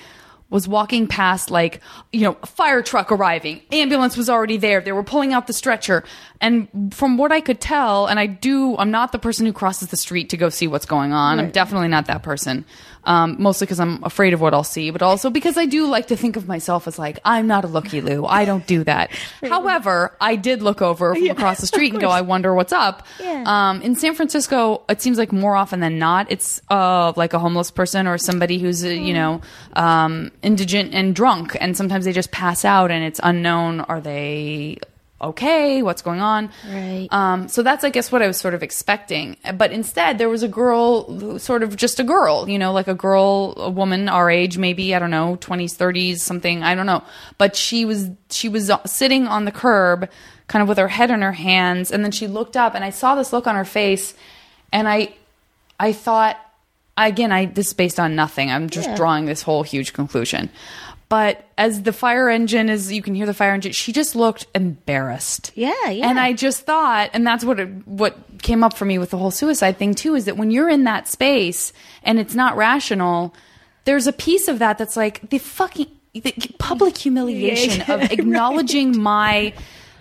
was 0.48 0.68
walking 0.68 1.08
past 1.08 1.50
like 1.50 1.80
you 2.12 2.20
know 2.20 2.36
a 2.40 2.46
fire 2.46 2.80
truck 2.80 3.10
arriving 3.10 3.60
ambulance 3.72 4.16
was 4.16 4.30
already 4.30 4.56
there 4.56 4.80
they 4.80 4.92
were 4.92 5.02
pulling 5.02 5.32
out 5.32 5.48
the 5.48 5.52
stretcher 5.52 6.04
and 6.40 6.68
from 6.94 7.16
what 7.18 7.32
i 7.32 7.40
could 7.40 7.60
tell 7.60 8.06
and 8.06 8.20
i 8.20 8.26
do 8.26 8.76
i'm 8.76 8.92
not 8.92 9.10
the 9.10 9.18
person 9.18 9.44
who 9.44 9.52
crosses 9.52 9.88
the 9.88 9.96
street 9.96 10.30
to 10.30 10.36
go 10.36 10.48
see 10.48 10.68
what's 10.68 10.86
going 10.86 11.12
on 11.12 11.40
i'm 11.40 11.50
definitely 11.50 11.88
not 11.88 12.06
that 12.06 12.22
person 12.22 12.64
um, 13.06 13.36
mostly 13.38 13.64
because 13.64 13.80
i'm 13.80 14.02
afraid 14.04 14.34
of 14.34 14.40
what 14.40 14.52
i'll 14.52 14.62
see 14.64 14.90
but 14.90 15.00
also 15.02 15.30
because 15.30 15.56
i 15.56 15.64
do 15.64 15.86
like 15.86 16.08
to 16.08 16.16
think 16.16 16.36
of 16.36 16.46
myself 16.46 16.86
as 16.86 16.98
like 16.98 17.18
i'm 17.24 17.46
not 17.46 17.64
a 17.64 17.66
looky 17.68 18.00
loo 18.00 18.26
i 18.26 18.44
don't 18.44 18.66
do 18.66 18.84
that 18.84 19.10
however 19.48 20.14
i 20.20 20.36
did 20.36 20.60
look 20.62 20.82
over 20.82 21.14
from 21.14 21.30
across 21.30 21.58
the 21.60 21.66
street 21.66 21.92
and 21.92 22.00
go 22.00 22.08
i 22.10 22.20
wonder 22.20 22.54
what's 22.54 22.72
up 22.72 23.06
Yeah. 23.20 23.44
um, 23.46 23.80
in 23.82 23.94
San 23.96 24.14
Francisco, 24.14 24.82
it 24.88 25.00
seems 25.00 25.16
like 25.18 25.32
more 25.32 25.56
often 25.56 25.80
than 25.80 25.98
not, 25.98 26.30
it's 26.30 26.60
uh, 26.70 27.12
like 27.16 27.32
a 27.32 27.38
homeless 27.38 27.70
person 27.70 28.06
or 28.06 28.18
somebody 28.18 28.58
who's 28.58 28.84
uh, 28.84 28.88
you 28.88 29.14
know 29.14 29.40
um, 29.74 30.30
indigent 30.42 30.94
and 30.94 31.14
drunk, 31.14 31.56
and 31.60 31.76
sometimes 31.76 32.04
they 32.04 32.12
just 32.12 32.30
pass 32.32 32.64
out, 32.64 32.90
and 32.90 33.04
it's 33.04 33.20
unknown. 33.22 33.80
Are 33.80 34.00
they 34.00 34.78
okay? 35.20 35.82
What's 35.82 36.02
going 36.02 36.20
on? 36.20 36.50
Right. 36.68 37.08
Um, 37.10 37.48
so 37.48 37.62
that's, 37.62 37.84
I 37.84 37.90
guess, 37.90 38.12
what 38.12 38.22
I 38.22 38.26
was 38.26 38.36
sort 38.36 38.54
of 38.54 38.62
expecting. 38.62 39.36
But 39.54 39.72
instead, 39.72 40.18
there 40.18 40.28
was 40.28 40.42
a 40.42 40.48
girl, 40.48 41.38
sort 41.38 41.62
of 41.62 41.76
just 41.76 41.98
a 42.00 42.04
girl, 42.04 42.48
you 42.48 42.58
know, 42.58 42.72
like 42.72 42.88
a 42.88 42.94
girl, 42.94 43.54
a 43.56 43.70
woman 43.70 44.08
our 44.08 44.30
age, 44.30 44.58
maybe 44.58 44.94
I 44.94 44.98
don't 44.98 45.10
know, 45.10 45.36
twenties, 45.40 45.74
thirties, 45.74 46.22
something. 46.22 46.62
I 46.62 46.74
don't 46.74 46.86
know. 46.86 47.02
But 47.38 47.56
she 47.56 47.84
was 47.84 48.10
she 48.30 48.48
was 48.48 48.70
sitting 48.84 49.26
on 49.26 49.44
the 49.44 49.52
curb, 49.52 50.08
kind 50.48 50.62
of 50.62 50.68
with 50.68 50.78
her 50.78 50.88
head 50.88 51.10
in 51.10 51.22
her 51.22 51.32
hands, 51.32 51.90
and 51.90 52.04
then 52.04 52.12
she 52.12 52.26
looked 52.26 52.56
up, 52.56 52.74
and 52.74 52.84
I 52.84 52.90
saw 52.90 53.14
this 53.14 53.32
look 53.32 53.46
on 53.46 53.56
her 53.56 53.64
face, 53.64 54.14
and 54.72 54.88
I, 54.88 55.14
I 55.80 55.92
thought, 55.92 56.36
again, 56.96 57.32
I 57.32 57.46
this 57.46 57.68
is 57.68 57.72
based 57.72 57.98
on 57.98 58.14
nothing. 58.14 58.50
I'm 58.50 58.68
just 58.68 58.94
drawing 58.96 59.26
this 59.26 59.42
whole 59.42 59.62
huge 59.62 59.92
conclusion. 59.92 60.50
But 61.08 61.48
as 61.56 61.82
the 61.82 61.92
fire 61.92 62.28
engine 62.28 62.68
is, 62.68 62.92
you 62.92 63.00
can 63.00 63.14
hear 63.14 63.26
the 63.26 63.34
fire 63.34 63.52
engine. 63.52 63.70
She 63.72 63.92
just 63.92 64.16
looked 64.16 64.46
embarrassed. 64.54 65.52
Yeah, 65.54 65.72
yeah. 65.88 66.08
And 66.08 66.18
I 66.18 66.32
just 66.32 66.62
thought, 66.62 67.10
and 67.12 67.24
that's 67.24 67.44
what 67.44 67.60
it, 67.60 67.68
what 67.86 68.16
came 68.42 68.64
up 68.64 68.76
for 68.76 68.84
me 68.84 68.98
with 68.98 69.10
the 69.10 69.16
whole 69.16 69.30
suicide 69.30 69.78
thing 69.78 69.94
too, 69.94 70.16
is 70.16 70.24
that 70.24 70.36
when 70.36 70.50
you're 70.50 70.68
in 70.68 70.84
that 70.84 71.06
space 71.06 71.72
and 72.02 72.18
it's 72.18 72.34
not 72.34 72.56
rational, 72.56 73.34
there's 73.84 74.08
a 74.08 74.12
piece 74.12 74.48
of 74.48 74.58
that 74.58 74.78
that's 74.78 74.96
like 74.96 75.30
the 75.30 75.38
fucking 75.38 75.86
the 76.12 76.32
public 76.58 76.96
humiliation 76.96 77.82
of 77.90 78.10
acknowledging 78.10 79.00
my. 79.00 79.52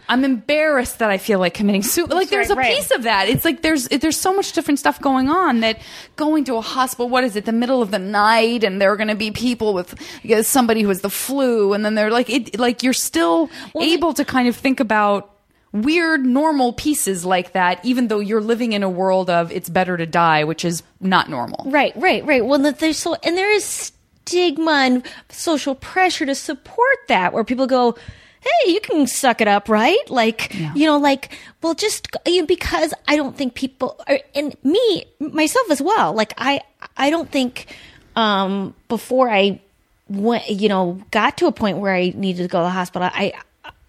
I'm 0.07 0.23
embarrassed 0.23 0.99
that 0.99 1.09
I 1.09 1.17
feel 1.17 1.39
like 1.39 1.53
committing 1.53 1.83
suicide. 1.83 2.13
Like 2.13 2.29
there's 2.29 2.49
right, 2.49 2.57
a 2.57 2.59
right. 2.59 2.75
piece 2.75 2.91
of 2.91 3.03
that. 3.03 3.27
It's 3.29 3.45
like 3.45 3.61
there's 3.61 3.87
there's 3.87 4.17
so 4.17 4.33
much 4.33 4.53
different 4.53 4.79
stuff 4.79 5.01
going 5.01 5.29
on 5.29 5.61
that 5.61 5.79
going 6.15 6.43
to 6.45 6.55
a 6.55 6.61
hospital. 6.61 7.09
What 7.09 7.23
is 7.23 7.35
it? 7.35 7.45
The 7.45 7.51
middle 7.51 7.81
of 7.81 7.91
the 7.91 7.99
night, 7.99 8.63
and 8.63 8.81
there 8.81 8.91
are 8.91 8.97
going 8.97 9.09
to 9.09 9.15
be 9.15 9.31
people 9.31 9.73
with 9.73 9.95
you 10.23 10.35
know, 10.35 10.41
somebody 10.41 10.81
who 10.81 10.89
has 10.89 11.01
the 11.01 11.09
flu, 11.09 11.73
and 11.73 11.83
then 11.83 11.95
they're 11.95 12.11
like 12.11 12.29
it. 12.29 12.59
Like 12.59 12.83
you're 12.83 12.93
still 12.93 13.49
able 13.79 14.13
to 14.13 14.25
kind 14.25 14.47
of 14.47 14.55
think 14.55 14.79
about 14.79 15.31
weird 15.75 16.25
normal 16.25 16.71
pieces 16.73 17.25
like 17.25 17.51
that, 17.51 17.83
even 17.83 18.07
though 18.07 18.19
you're 18.19 18.41
living 18.41 18.73
in 18.73 18.81
a 18.81 18.89
world 18.89 19.29
of 19.29 19.51
it's 19.51 19.69
better 19.69 19.97
to 19.97 20.05
die, 20.05 20.43
which 20.45 20.63
is 20.63 20.83
not 21.01 21.29
normal. 21.29 21.65
Right, 21.69 21.93
right, 21.97 22.25
right. 22.25 22.45
Well, 22.45 22.59
that 22.59 22.79
there's 22.79 22.97
so, 22.97 23.15
and 23.15 23.37
there 23.37 23.51
is 23.51 23.91
stigma 24.25 24.71
and 24.71 25.05
social 25.29 25.75
pressure 25.75 26.25
to 26.25 26.35
support 26.35 26.97
that, 27.09 27.33
where 27.33 27.43
people 27.43 27.67
go, 27.67 27.95
"Hey, 28.45 28.71
you 28.71 28.79
can 28.79 29.07
suck 29.07 29.41
it 29.41 29.47
up, 29.47 29.67
right?" 29.67 30.09
Like, 30.09 30.53
you 30.53 30.85
know, 30.85 30.97
like, 30.97 31.37
well, 31.61 31.73
just 31.73 32.07
you 32.25 32.41
know, 32.41 32.45
because 32.45 32.93
I 33.07 33.15
don't 33.15 33.35
think 33.35 33.55
people, 33.55 33.99
are, 34.07 34.19
and 34.33 34.55
me 34.63 35.05
myself 35.19 35.69
as 35.71 35.81
well. 35.81 36.13
Like, 36.13 36.33
I, 36.37 36.61
I 36.95 37.09
don't 37.09 37.31
think 37.31 37.67
um, 38.15 38.73
before 38.87 39.29
I 39.29 39.59
went, 40.07 40.49
you 40.49 40.69
know, 40.69 41.01
got 41.11 41.37
to 41.37 41.47
a 41.47 41.51
point 41.51 41.79
where 41.79 41.93
I 41.93 42.13
needed 42.15 42.43
to 42.43 42.47
go 42.47 42.59
to 42.59 42.65
the 42.65 42.69
hospital, 42.69 43.09
I, 43.11 43.33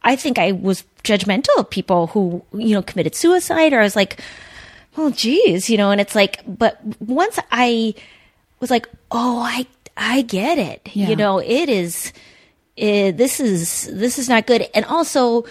I 0.03 0.17
think 0.17 0.39
I 0.39 0.53
was 0.53 0.85
judgmental 1.05 1.59
of 1.59 1.69
people 1.71 2.09
who, 2.09 2.43
you 2.53 2.75
know, 2.75 2.83
committed 2.83 3.15
suicide, 3.15 3.73
or 3.73 3.81
I 3.81 3.83
was 3.83 3.97
like, 3.97 4.21
well, 4.97 5.11
geez, 5.11 5.69
you 5.69 5.77
know, 5.77 5.91
and 5.91 6.01
it's 6.01 6.15
like, 6.15 6.41
but 6.47 6.81
once 7.01 7.39
I 7.53 7.95
was 8.61 8.71
like, 8.71 8.89
oh, 9.11 9.41
I, 9.41 9.67
I 9.97 10.23
get 10.23 10.59
it. 10.59 10.89
Yeah. 10.93 11.09
You 11.09 11.17
know, 11.17 11.39
it 11.39 11.69
is, 11.69 12.13
this 12.77 13.41
is, 13.41 13.89
this 13.93 14.19
is 14.19 14.29
not 14.29 14.47
good. 14.47 14.69
And 14.75 14.85
also, 14.85 15.45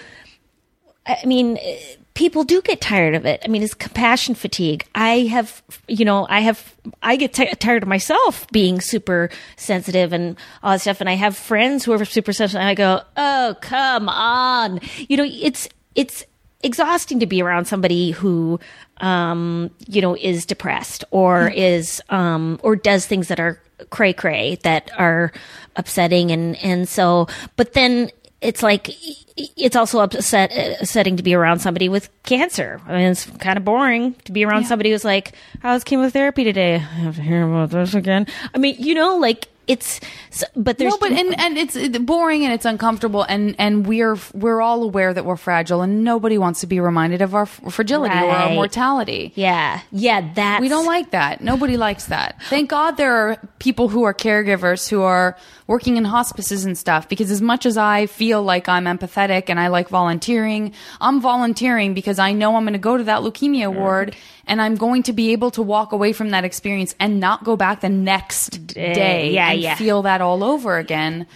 I 1.06 1.26
mean, 1.26 1.58
eh, 1.62 1.96
people 2.16 2.44
do 2.44 2.62
get 2.62 2.82
tired 2.82 3.14
of 3.14 3.26
it. 3.26 3.42
I 3.46 3.48
mean, 3.48 3.62
it's 3.62 3.74
compassion 3.74 4.36
fatigue. 4.36 4.86
I 4.96 5.22
have, 5.28 5.62
you 5.88 6.06
know, 6.06 6.26
I 6.30 6.40
have, 6.40 6.76
I 7.04 7.16
get 7.18 7.34
ti 7.34 7.48
tired 7.56 7.84
of 7.84 7.90
myself 7.90 8.48
being 8.52 8.82
super 8.82 9.30
sensitive 9.58 10.14
and 10.14 10.38
all 10.64 10.72
that 10.72 10.82
stuff. 10.82 11.02
And 11.02 11.10
I 11.10 11.14
have 11.14 11.38
friends 11.38 11.86
who 11.86 11.94
are 11.94 12.04
super 12.06 12.34
sensitive. 12.34 12.62
And 12.62 12.70
I 12.70 12.74
go, 12.74 13.02
oh, 13.18 13.56
come 13.62 14.10
on. 14.10 14.80
You 14.98 15.18
know, 15.18 15.28
it's, 15.28 15.68
it's 15.94 16.26
exhausting 16.64 17.20
to 17.20 17.28
be 17.28 17.42
around 17.42 17.66
somebody 17.66 18.12
who, 18.12 18.60
um, 18.98 19.70
you 19.88 20.02
know, 20.02 20.16
is 20.16 20.46
depressed 20.46 21.04
or 21.12 21.50
is, 21.50 22.02
um, 22.10 22.60
or 22.64 22.76
does 22.76 23.06
things 23.06 23.28
that 23.28 23.40
are 23.40 23.62
cray 23.90 24.14
cray 24.14 24.56
that 24.64 24.90
are 24.98 25.34
upsetting. 25.76 26.32
And, 26.32 26.56
and 26.64 26.88
so, 26.88 27.28
but 27.56 27.74
then, 27.74 28.12
it's 28.42 28.62
like 28.62 28.90
it's 29.38 29.76
also 29.76 30.00
upset 30.00 30.52
upsetting 30.80 31.18
to 31.18 31.24
be 31.24 31.34
around 31.34 31.60
somebody 31.60 31.90
with 31.90 32.10
cancer. 32.24 32.80
I 32.86 32.92
mean, 32.94 33.12
it's 33.12 33.26
kind 33.26 33.58
of 33.58 33.66
boring 33.66 34.14
to 34.26 34.32
be 34.32 34.46
around 34.46 34.66
somebody 34.66 34.92
who's 34.92 35.06
like, 35.06 35.34
"How's 35.62 35.84
chemotherapy 35.84 36.44
today?" 36.44 36.76
I 36.76 36.78
have 36.78 37.16
to 37.16 37.22
hear 37.22 37.44
about 37.44 37.72
this 37.72 37.96
again. 37.96 38.28
I 38.54 38.58
mean, 38.60 38.76
you 38.78 38.94
know, 38.94 39.18
like 39.18 39.48
it's, 39.68 40.00
s- 40.32 40.44
but 40.56 40.78
there's 40.78 40.92
no, 40.94 40.98
but 41.00 41.12
and 41.12 41.40
and 41.40 41.58
it's 41.58 41.76
boring 42.00 42.44
and 42.46 42.54
it's 42.54 42.66
uncomfortable 42.66 43.24
and 43.24 43.56
and 43.58 43.88
we're 43.88 44.18
we're 44.34 44.62
all 44.62 44.84
aware 44.84 45.14
that 45.14 45.26
we're 45.26 45.36
fragile 45.38 45.82
and 45.82 46.04
nobody 46.04 46.38
wants 46.38 46.60
to 46.62 46.68
be 46.68 46.80
reminded 46.80 47.22
of 47.22 47.34
our 47.34 47.44
f- 47.44 47.62
fragility 47.72 48.16
or 48.16 48.30
our 48.30 48.54
mortality. 48.54 49.32
yeah, 49.36 49.82
yeah, 49.92 50.32
that's 50.34 50.62
We 50.62 50.68
don't 50.70 50.86
like 50.86 51.12
that. 51.12 51.42
Nobody 51.42 51.78
likes 51.78 52.06
that. 52.06 52.42
Thank 52.44 52.70
God 52.70 52.92
there 52.98 53.14
are 53.14 53.38
people 53.60 53.88
who 53.90 54.04
are 54.04 54.14
caregivers 54.14 54.88
who 54.90 55.02
are 55.02 55.38
working 55.68 55.98
in 55.98 56.06
hospices 56.06 56.64
and 56.66 56.78
stuff 56.78 57.10
because 57.10 57.32
as 57.32 57.42
much 57.42 57.66
as 57.66 57.76
I 57.76 58.06
feel 58.06 58.44
like 58.44 58.70
I'm 58.70 58.86
empathetic 58.86 59.46
and 59.50 59.60
I 59.60 59.68
like 59.70 59.90
volunteering, 59.90 60.74
I'm 61.02 61.20
volunteering 61.22 61.94
because 61.96 62.20
I 62.20 62.34
know 62.34 62.56
I'm 62.56 62.64
going 62.64 62.74
to 62.74 62.80
go 62.80 62.98
to 62.98 63.04
that 63.06 63.22
leukemia 63.22 63.74
ward 63.74 64.16
and 64.46 64.62
I'm 64.62 64.76
going 64.76 65.02
to 65.04 65.14
be 65.14 65.32
able 65.32 65.50
to 65.52 65.64
walk 65.64 65.92
away 65.92 66.14
from 66.14 66.30
that 66.30 66.44
experience 66.44 66.94
and 67.00 67.20
not 67.20 67.44
go 67.44 67.56
back 67.56 67.82
the 67.82 67.90
next 67.90 68.68
day 68.68 69.32
yeah, 69.32 69.52
and 69.56 69.64
yeah. 69.64 69.76
feel 69.76 70.02
that 70.04 70.22
all 70.22 70.44
over 70.44 70.78
again. 70.78 71.28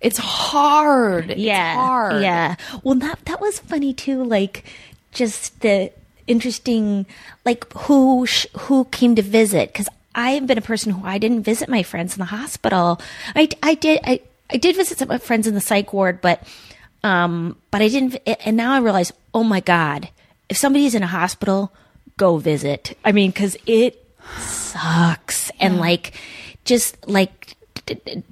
It's 0.00 0.18
hard. 0.18 1.36
yeah, 1.36 1.72
It's 1.72 1.78
hard. 1.78 2.22
Yeah. 2.22 2.54
Well, 2.82 2.94
that 2.96 3.24
that 3.24 3.40
was 3.40 3.58
funny 3.58 3.92
too. 3.92 4.22
Like, 4.22 4.64
just 5.12 5.60
the 5.60 5.90
interesting, 6.26 7.06
like 7.44 7.70
who 7.72 8.26
sh- 8.26 8.46
who 8.56 8.84
came 8.86 9.16
to 9.16 9.22
visit 9.22 9.72
because 9.72 9.88
I've 10.14 10.46
been 10.46 10.58
a 10.58 10.62
person 10.62 10.92
who 10.92 11.06
I 11.06 11.18
didn't 11.18 11.42
visit 11.42 11.68
my 11.68 11.82
friends 11.82 12.14
in 12.14 12.20
the 12.20 12.26
hospital. 12.26 13.00
I 13.34 13.48
I 13.62 13.74
did 13.74 14.00
I 14.04 14.20
I 14.50 14.56
did 14.56 14.76
visit 14.76 14.98
some 14.98 15.06
of 15.06 15.10
my 15.10 15.18
friends 15.18 15.46
in 15.46 15.54
the 15.54 15.60
psych 15.60 15.92
ward, 15.92 16.20
but 16.20 16.42
um, 17.02 17.56
but 17.70 17.82
I 17.82 17.88
didn't. 17.88 18.16
And 18.26 18.56
now 18.56 18.72
I 18.74 18.78
realize, 18.78 19.12
oh 19.34 19.44
my 19.44 19.60
god, 19.60 20.10
if 20.48 20.56
somebody's 20.56 20.94
in 20.94 21.02
a 21.02 21.08
hospital, 21.08 21.72
go 22.16 22.38
visit. 22.38 22.96
I 23.04 23.12
mean, 23.12 23.30
because 23.30 23.56
it 23.66 24.04
sucks 24.40 25.50
and 25.60 25.78
like 25.78 26.12
just 26.68 26.96
like 27.08 27.56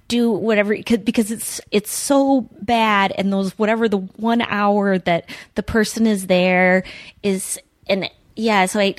do 0.08 0.30
whatever 0.30 0.76
'cause- 0.82 0.98
because 0.98 1.30
it's 1.30 1.60
it's 1.70 1.90
so 1.90 2.46
bad 2.60 3.12
and 3.16 3.32
those 3.32 3.58
whatever 3.58 3.88
the 3.88 3.96
one 3.96 4.42
hour 4.42 4.98
that 4.98 5.24
the 5.54 5.62
person 5.62 6.06
is 6.06 6.26
there 6.26 6.84
is 7.22 7.58
and 7.88 8.10
yeah 8.36 8.66
so 8.66 8.78
i 8.78 8.94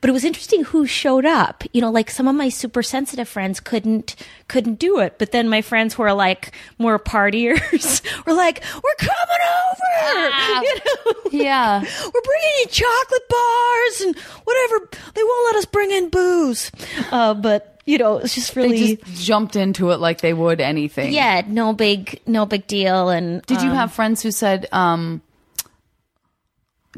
but 0.00 0.08
it 0.08 0.12
was 0.12 0.24
interesting 0.24 0.62
who 0.62 0.86
showed 0.86 1.24
up 1.26 1.64
you 1.72 1.80
know 1.80 1.90
like 1.90 2.08
some 2.08 2.28
of 2.28 2.36
my 2.36 2.48
super 2.48 2.84
sensitive 2.84 3.28
friends 3.28 3.58
couldn't 3.58 4.14
couldn't 4.46 4.78
do 4.78 5.00
it 5.00 5.18
but 5.18 5.32
then 5.32 5.48
my 5.48 5.60
friends 5.60 5.94
who 5.94 6.04
are 6.04 6.14
like 6.14 6.52
more 6.78 7.00
partiers 7.00 8.00
were 8.26 8.32
like 8.32 8.62
we're 8.84 8.94
coming 9.08 9.42
over 9.66 10.62
you 10.62 10.74
know 10.76 11.12
Yeah. 11.32 11.80
we're 12.14 12.26
bringing 12.30 12.54
you 12.60 12.66
chocolate 12.70 13.28
bars 13.28 14.00
and 14.02 14.16
whatever. 14.44 14.88
They 15.14 15.22
won't 15.24 15.46
let 15.46 15.56
us 15.56 15.64
bring 15.66 15.90
in 15.90 16.08
booze. 16.08 16.70
Uh, 17.10 17.34
but 17.34 17.75
you 17.86 17.98
know, 17.98 18.18
it's 18.18 18.34
just 18.34 18.54
They 18.54 18.60
really 18.62 18.96
just 18.96 19.24
jumped 19.24 19.56
into 19.56 19.90
it 19.92 20.00
like 20.00 20.20
they 20.20 20.34
would 20.34 20.60
anything. 20.60 21.12
yeah, 21.12 21.42
no 21.46 21.72
big, 21.72 22.20
no 22.26 22.44
big 22.44 22.66
deal. 22.66 23.08
And 23.08 23.42
Did 23.46 23.62
you 23.62 23.70
have 23.70 23.92
friends 23.92 24.22
who 24.22 24.30
said, 24.32 24.66
um, 24.72 25.22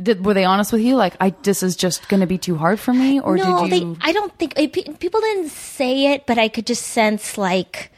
did, 0.02 0.24
were 0.24 0.34
they 0.34 0.44
honest 0.44 0.72
with 0.72 0.80
you? 0.80 0.96
Like, 0.96 1.14
I, 1.20 1.34
this 1.42 1.62
is 1.62 1.76
just 1.76 2.08
going 2.08 2.20
to 2.20 2.26
be 2.26 2.38
too 2.38 2.56
hard 2.56 2.80
for 2.80 2.92
me? 2.92 3.20
Or 3.20 3.36
no, 3.36 3.66
did 3.68 3.82
you? 3.82 3.94
they. 3.94 4.00
I 4.00 4.12
don't 4.12 4.32
think 4.38 4.54
people 4.54 5.20
didn't 5.20 5.50
say 5.50 6.12
it, 6.12 6.26
but 6.26 6.38
I 6.38 6.48
could 6.48 6.66
just 6.66 6.86
sense 6.86 7.36
like, 7.36 7.90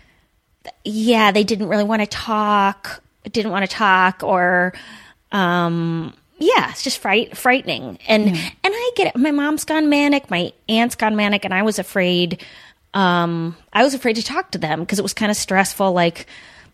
yeah, 0.84 1.30
they 1.30 1.45
didn't 1.45 1.68
really 1.68 1.84
want 1.84 2.01
to 2.01 2.07
talk. 2.07 3.03
Didn't 3.30 3.53
want 3.53 3.68
to 3.68 3.76
talk, 3.76 4.22
or 4.22 4.72
um, 5.30 6.14
yeah, 6.38 6.70
it's 6.70 6.82
just 6.82 6.99
fright 6.99 7.36
frightening. 7.36 7.99
And 8.09 8.28
and 8.28 8.38
I 8.64 8.91
get 8.97 9.09
it. 9.09 9.16
My 9.16 9.30
mom's 9.30 9.64
gone 9.64 9.91
manic. 9.91 10.30
My 10.30 10.55
aunt's 10.70 10.95
gone 10.95 11.16
manic, 11.16 11.45
and 11.45 11.53
I 11.53 11.62
was 11.62 11.78
afraid. 11.78 12.43
Um, 12.95 13.57
I 13.72 13.82
was 13.82 13.95
afraid 13.95 14.16
to 14.16 14.22
talk 14.22 14.51
to 14.53 14.59
them 14.59 14.80
because 14.80 14.99
it 14.99 15.03
was 15.03 15.14
kind 15.14 15.30
of 15.30 15.36
stressful. 15.36 15.93
Like, 15.93 16.26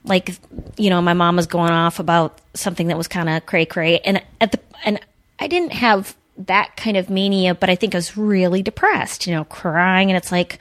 like 0.05 0.37
you 0.77 0.91
know, 0.91 1.03
my 1.03 1.15
mom 1.15 1.37
was 1.37 1.47
going 1.47 1.71
off 1.71 1.99
about 1.99 2.41
something 2.55 2.89
that 2.89 2.97
was 2.97 3.09
kind 3.09 3.29
of 3.29 3.45
cray 3.47 3.67
cray, 3.67 3.99
and 4.01 4.23
at 4.41 4.53
the 4.53 4.61
and 4.85 5.01
I 5.39 5.47
didn't 5.47 5.73
have 5.73 6.17
that 6.39 6.77
kind 6.77 6.97
of 6.97 7.11
mania, 7.11 7.55
but 7.55 7.71
I 7.71 7.75
think 7.75 7.95
I 7.95 7.99
was 7.99 8.17
really 8.17 8.63
depressed. 8.63 9.27
You 9.27 9.35
know, 9.35 9.45
crying, 9.45 10.11
and 10.11 10.17
it's 10.17 10.33
like, 10.33 10.59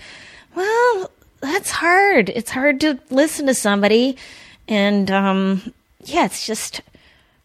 well, 0.55 1.11
that's 1.41 1.71
hard. 1.71 2.29
It's 2.29 2.51
hard 2.51 2.81
to 2.81 2.99
listen 3.09 3.45
to 3.47 3.53
somebody, 3.53 4.17
and 4.67 5.09
um, 5.09 5.73
yeah, 6.03 6.25
it's 6.25 6.45
just 6.45 6.81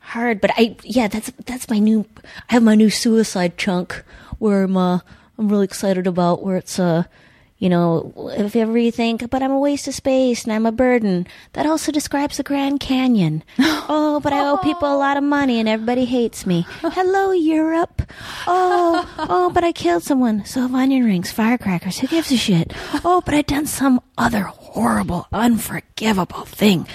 hard. 0.00 0.40
But 0.40 0.50
I, 0.56 0.76
yeah, 0.82 1.06
that's 1.06 1.30
that's 1.46 1.70
my 1.70 1.78
new. 1.78 2.06
I 2.48 2.54
have 2.54 2.62
my 2.62 2.74
new 2.74 2.90
suicide 2.90 3.56
chunk 3.56 4.02
where 4.38 4.64
I'm. 4.64 4.76
Uh, 4.76 5.00
I'm 5.40 5.48
really 5.48 5.64
excited 5.64 6.06
about 6.06 6.42
where 6.42 6.58
it's 6.58 6.78
uh 6.78 7.04
you 7.60 7.68
know, 7.68 8.12
if 8.38 8.56
ever 8.56 8.76
you 8.78 8.90
think, 8.90 9.28
but 9.28 9.42
I'm 9.42 9.52
a 9.52 9.58
waste 9.58 9.86
of 9.86 9.94
space 9.94 10.44
and 10.44 10.52
I'm 10.52 10.64
a 10.64 10.72
burden, 10.72 11.26
that 11.52 11.66
also 11.66 11.92
describes 11.92 12.38
the 12.38 12.42
Grand 12.42 12.80
Canyon. 12.80 13.44
oh, 13.58 14.18
but 14.22 14.32
I 14.32 14.48
owe 14.48 14.56
people 14.56 14.92
a 14.92 14.96
lot 14.96 15.18
of 15.18 15.22
money 15.22 15.60
and 15.60 15.68
everybody 15.68 16.06
hates 16.06 16.46
me. 16.46 16.66
Hello, 16.80 17.32
Europe. 17.32 18.02
Oh, 18.46 19.06
oh, 19.18 19.50
but 19.50 19.62
I 19.62 19.72
killed 19.72 20.02
someone. 20.02 20.46
So 20.46 20.62
have 20.62 20.74
onion 20.74 21.04
rings, 21.04 21.30
firecrackers. 21.30 21.98
Who 21.98 22.06
gives 22.06 22.32
a 22.32 22.38
shit? 22.38 22.72
Oh, 23.04 23.22
but 23.24 23.34
I 23.34 23.42
done 23.42 23.66
some 23.66 24.00
other 24.16 24.44
horrible, 24.44 25.26
unforgivable 25.30 26.46
thing. 26.46 26.86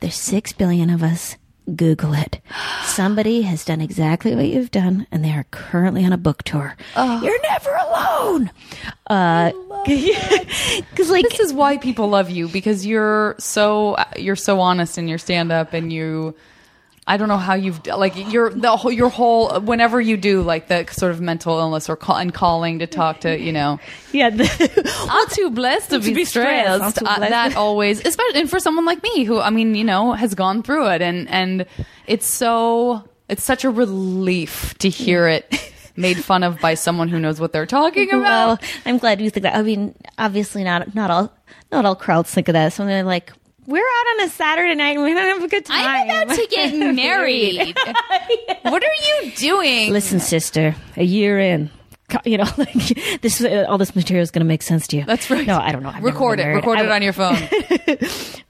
There's 0.00 0.16
six 0.16 0.54
billion 0.54 0.88
of 0.88 1.02
us. 1.02 1.36
Google 1.74 2.14
it. 2.14 2.40
Somebody 2.84 3.42
has 3.42 3.64
done 3.64 3.80
exactly 3.80 4.34
what 4.34 4.46
you've 4.46 4.70
done, 4.70 5.06
and 5.10 5.24
they 5.24 5.32
are 5.32 5.46
currently 5.50 6.04
on 6.04 6.12
a 6.12 6.18
book 6.18 6.42
tour. 6.44 6.76
You're 6.96 7.42
never 7.42 7.74
alone. 7.74 8.50
Uh, 9.08 9.52
because 9.86 11.10
like 11.10 11.28
this 11.28 11.40
is 11.40 11.52
why 11.52 11.76
people 11.76 12.08
love 12.08 12.30
you 12.30 12.48
because 12.48 12.84
you're 12.84 13.36
so 13.38 13.96
you're 14.16 14.36
so 14.36 14.60
honest 14.60 14.98
in 14.98 15.06
your 15.08 15.18
stand 15.18 15.52
up 15.52 15.72
and 15.72 15.92
you 15.92 16.34
I 17.08 17.16
don't 17.16 17.28
know 17.28 17.36
how 17.36 17.54
you've 17.54 17.86
like 17.86 18.14
you're 18.16 18.50
the 18.50 18.76
whole 18.76 18.90
your 18.90 19.08
whole 19.08 19.60
whenever 19.60 20.00
you 20.00 20.16
do 20.16 20.42
like 20.42 20.66
the 20.66 20.86
sort 20.90 21.12
of 21.12 21.20
mental 21.20 21.56
illness 21.58 21.88
or 21.88 21.94
call, 21.94 22.16
and 22.16 22.34
calling 22.34 22.80
to 22.80 22.88
talk 22.88 23.20
to 23.20 23.38
you 23.38 23.52
know 23.52 23.78
yeah, 24.12 24.30
the, 24.30 25.06
I'm 25.10 25.28
too 25.28 25.50
blessed 25.50 25.90
to, 25.90 26.00
be, 26.00 26.14
be 26.14 26.24
stressed. 26.24 26.96
Stressed. 26.96 27.00
blessed. 27.00 27.30
that 27.30 27.56
always, 27.56 28.04
especially 28.04 28.40
and 28.40 28.50
for 28.50 28.58
someone 28.58 28.84
like 28.84 29.02
me 29.04 29.22
who 29.22 29.38
I 29.38 29.50
mean, 29.50 29.76
you 29.76 29.84
know, 29.84 30.14
has 30.14 30.34
gone 30.34 30.64
through 30.64 30.88
it, 30.88 31.02
and 31.02 31.28
and 31.30 31.66
it's 32.08 32.26
so 32.26 33.08
it's 33.28 33.44
such 33.44 33.64
a 33.64 33.70
relief 33.70 34.76
to 34.78 34.88
hear 34.88 35.28
it 35.28 35.72
made 35.96 36.16
fun 36.16 36.42
of 36.42 36.60
by 36.60 36.74
someone 36.74 37.08
who 37.08 37.20
knows 37.20 37.40
what 37.40 37.52
they're 37.52 37.66
talking 37.66 38.08
about. 38.10 38.20
well, 38.20 38.58
I'm 38.84 38.98
glad 38.98 39.20
you 39.20 39.30
think 39.30 39.42
that. 39.44 39.54
I 39.54 39.62
mean, 39.62 39.94
obviously 40.18 40.64
not 40.64 40.92
not 40.96 41.12
all 41.12 41.32
not 41.70 41.84
all 41.84 41.94
crowds 41.94 42.32
think 42.32 42.48
of 42.48 42.54
that. 42.54 42.72
So 42.72 42.84
they're 42.84 43.04
like, 43.04 43.32
we're 43.66 43.78
out 43.78 44.06
on 44.20 44.26
a 44.26 44.30
Saturday 44.30 44.74
night 44.74 44.96
and 44.96 45.02
we're 45.02 45.14
gonna 45.14 45.28
have 45.28 45.42
a 45.42 45.48
good 45.48 45.64
time. 45.64 46.10
I'm 46.10 46.22
about 46.24 46.36
to 46.36 46.46
get 46.50 46.74
married. 46.94 47.76
What 48.62 48.82
are 48.82 49.22
you 49.24 49.30
doing? 49.32 49.92
Listen, 49.92 50.18
sister, 50.18 50.74
a 50.96 51.04
year 51.04 51.38
in. 51.38 51.70
You 52.24 52.38
know, 52.38 52.44
like 52.56 52.72
this, 53.20 53.40
uh, 53.40 53.64
all 53.68 53.78
this 53.78 53.94
material 53.96 54.22
is 54.22 54.30
going 54.30 54.40
to 54.40 54.46
make 54.46 54.62
sense 54.62 54.86
to 54.88 54.96
you. 54.96 55.04
That's 55.04 55.28
right. 55.30 55.46
No, 55.46 55.58
I 55.58 55.72
don't 55.72 55.82
know. 55.82 55.88
I've 55.88 56.02
record 56.02 56.38
it. 56.40 56.46
Record 56.46 56.78
I 56.78 56.84
it 56.84 56.90
on 56.90 57.02
your 57.02 57.12
phone. 57.12 57.36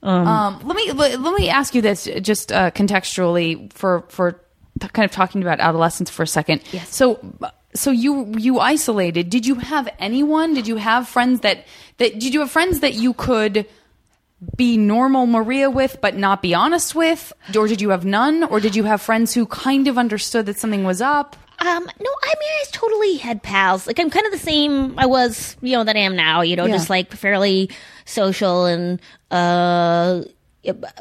um, 0.03 0.61
let 0.65 0.77
me 0.77 0.93
let, 0.93 1.21
let 1.21 1.35
me 1.39 1.49
ask 1.49 1.75
you 1.75 1.83
this, 1.83 2.09
just 2.21 2.53
uh, 2.53 2.71
contextually 2.71 3.73
for 3.73 4.05
for 4.09 4.41
t- 4.81 4.89
kind 4.89 5.05
of 5.05 5.11
talking 5.11 5.43
about 5.43 5.61
adolescence 5.61 6.11
for 6.11 6.23
a 6.23 6.27
second. 6.27 6.63
Yes. 6.73 6.95
So 6.95 7.19
so 7.75 7.91
you 7.91 8.33
you 8.37 8.59
isolated. 8.59 9.31
Did 9.31 9.47
you 9.47 9.57
have 9.57 9.89
anyone? 9.99 10.55
Did 10.55 10.67
you 10.67 10.77
have 10.77 11.09
friends 11.09 11.41
that 11.41 11.65
that 11.99 12.19
did 12.19 12.35
you 12.35 12.41
have 12.41 12.51
friends 12.51 12.81
that 12.81 12.95
you 12.95 13.13
could 13.15 13.67
be 14.57 14.77
normal 14.77 15.27
Maria 15.27 15.71
with 15.71 15.99
but 16.03 16.15
not 16.17 16.43
be 16.43 16.55
honest 16.55 16.95
with? 16.95 17.33
Or 17.57 17.67
did 17.67 17.81
you 17.81 17.91
have 17.91 18.05
none? 18.05 18.45
Or 18.45 18.61
did 18.61 18.77
you 18.77 18.85
have 18.85 19.01
friends 19.01 19.33
who 19.35 19.47
kind 19.47 19.89
of 19.89 19.97
understood 19.99 20.47
that 20.47 20.59
something 20.59 20.85
was 20.85 21.01
up? 21.01 21.37
Um, 21.59 21.85
no, 21.85 22.11
I 22.23 22.35
mean, 22.39 22.51
I 22.51 22.65
totally 22.71 23.17
had 23.17 23.43
pals. 23.43 23.87
Like, 23.87 23.99
I'm 23.99 24.11
kind 24.11 24.27
of 24.27 24.33
the 24.33 24.39
same 24.39 24.99
I 24.99 25.07
was, 25.07 25.57
you 25.63 25.73
know, 25.73 25.85
that 25.85 25.97
I 25.97 26.01
am 26.01 26.15
now, 26.15 26.43
you 26.43 26.55
know, 26.55 26.67
Yeah. 26.67 26.75
just 26.75 26.91
like 26.91 27.13
fairly 27.13 27.71
social 28.05 28.67
and, 28.67 29.01
uh, 29.31 30.21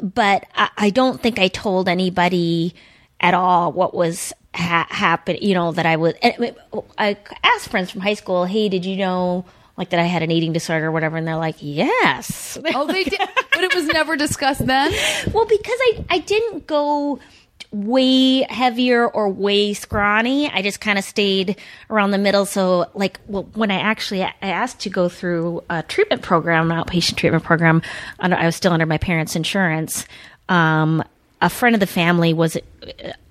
but 0.00 0.46
I, 0.54 0.70
I 0.78 0.90
don't 0.90 1.20
think 1.20 1.38
I 1.38 1.48
told 1.48 1.88
anybody 1.90 2.74
at 3.20 3.34
all 3.34 3.70
what 3.72 3.92
was 3.94 4.32
ha- 4.54 4.86
happening, 4.88 5.42
you 5.42 5.52
know, 5.54 5.72
that 5.72 5.84
I 5.84 5.96
was, 5.96 6.14
and 6.22 6.54
I 6.96 7.18
asked 7.44 7.68
friends 7.68 7.90
from 7.90 8.00
high 8.00 8.14
school, 8.14 8.46
hey, 8.46 8.70
did 8.70 8.86
you 8.86 8.96
know, 8.96 9.44
like, 9.76 9.90
that 9.90 10.00
I 10.00 10.04
had 10.04 10.22
an 10.22 10.30
eating 10.30 10.52
disorder 10.52 10.86
or 10.86 10.92
whatever? 10.92 11.16
And 11.16 11.26
they're 11.26 11.36
like, 11.36 11.56
yes. 11.60 12.58
Oh, 12.74 12.86
they 12.86 13.04
did, 13.04 13.18
but 13.18 13.64
it 13.64 13.74
was 13.74 13.86
never 13.86 14.16
discussed 14.16 14.66
then. 14.66 14.92
Well, 15.32 15.46
because 15.46 15.78
I 15.80 16.04
I 16.10 16.18
didn't 16.18 16.66
go 16.66 17.18
way 17.72 18.42
heavier 18.42 19.06
or 19.06 19.28
way 19.28 19.74
scrawny. 19.74 20.48
I 20.50 20.62
just 20.62 20.80
kind 20.80 20.98
of 20.98 21.04
stayed 21.04 21.56
around 21.90 22.12
the 22.12 22.18
middle. 22.18 22.46
So, 22.46 22.86
like, 22.94 23.20
well, 23.26 23.44
when 23.54 23.70
I 23.70 23.80
actually 23.80 24.22
I 24.22 24.34
asked 24.40 24.80
to 24.80 24.90
go 24.90 25.08
through 25.08 25.62
a 25.68 25.82
treatment 25.82 26.22
program, 26.22 26.70
an 26.70 26.82
outpatient 26.82 27.16
treatment 27.16 27.44
program, 27.44 27.82
under, 28.18 28.36
I 28.36 28.46
was 28.46 28.56
still 28.56 28.72
under 28.72 28.86
my 28.86 28.98
parents' 28.98 29.36
insurance. 29.36 30.06
Um, 30.48 31.02
a 31.40 31.50
friend 31.50 31.74
of 31.74 31.80
the 31.80 31.86
family 31.86 32.32
was 32.32 32.56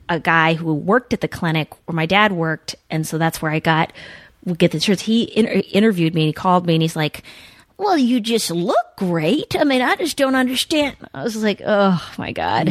a 0.10 0.20
guy 0.20 0.54
who 0.54 0.74
worked 0.74 1.14
at 1.14 1.22
the 1.22 1.28
clinic 1.28 1.74
where 1.86 1.96
my 1.96 2.06
dad 2.06 2.32
worked, 2.32 2.76
and 2.90 3.08
so 3.08 3.18
that's 3.18 3.42
where 3.42 3.52
I 3.52 3.60
got 3.60 3.94
would 4.46 4.60
get 4.60 4.72
the 4.72 4.80
shirts. 4.80 5.02
He 5.02 5.24
in- 5.24 5.48
interviewed 5.48 6.14
me 6.16 6.22
and 6.22 6.28
he 6.28 6.34
called 6.34 6.66
me 6.66 6.76
and 6.76 6.82
he's 6.82 6.96
like, 6.96 7.24
"Well, 7.78 7.98
you 7.98 8.20
just 8.20 8.52
look 8.52 8.86
great. 8.98 9.56
I 9.60 9.64
mean, 9.64 9.82
I 9.82 9.96
just 9.96 10.18
don't 10.18 10.36
understand." 10.36 10.96
I 11.14 11.24
was 11.24 11.36
like, 11.42 11.62
"Oh 11.66 12.02
my 12.18 12.32
god, 12.32 12.70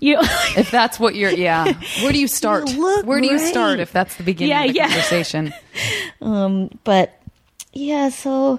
you 0.00 0.14
know." 0.14 0.22
If 0.56 0.70
that's 0.70 0.98
what 0.98 1.14
you're, 1.14 1.30
yeah. 1.32 1.64
Where 2.02 2.12
do 2.12 2.18
you 2.18 2.28
start? 2.40 2.70
You 2.70 3.02
Where 3.04 3.20
do 3.20 3.26
you 3.26 3.38
start 3.38 3.78
if 3.80 3.92
that's 3.92 4.16
the 4.16 4.22
beginning 4.22 4.50
Yeah, 4.50 4.64
of 4.64 4.68
the 4.72 4.74
yeah. 4.76 4.88
conversation? 4.88 5.52
Um, 6.22 6.70
but 6.84 7.20
yeah, 7.74 8.08
so 8.08 8.58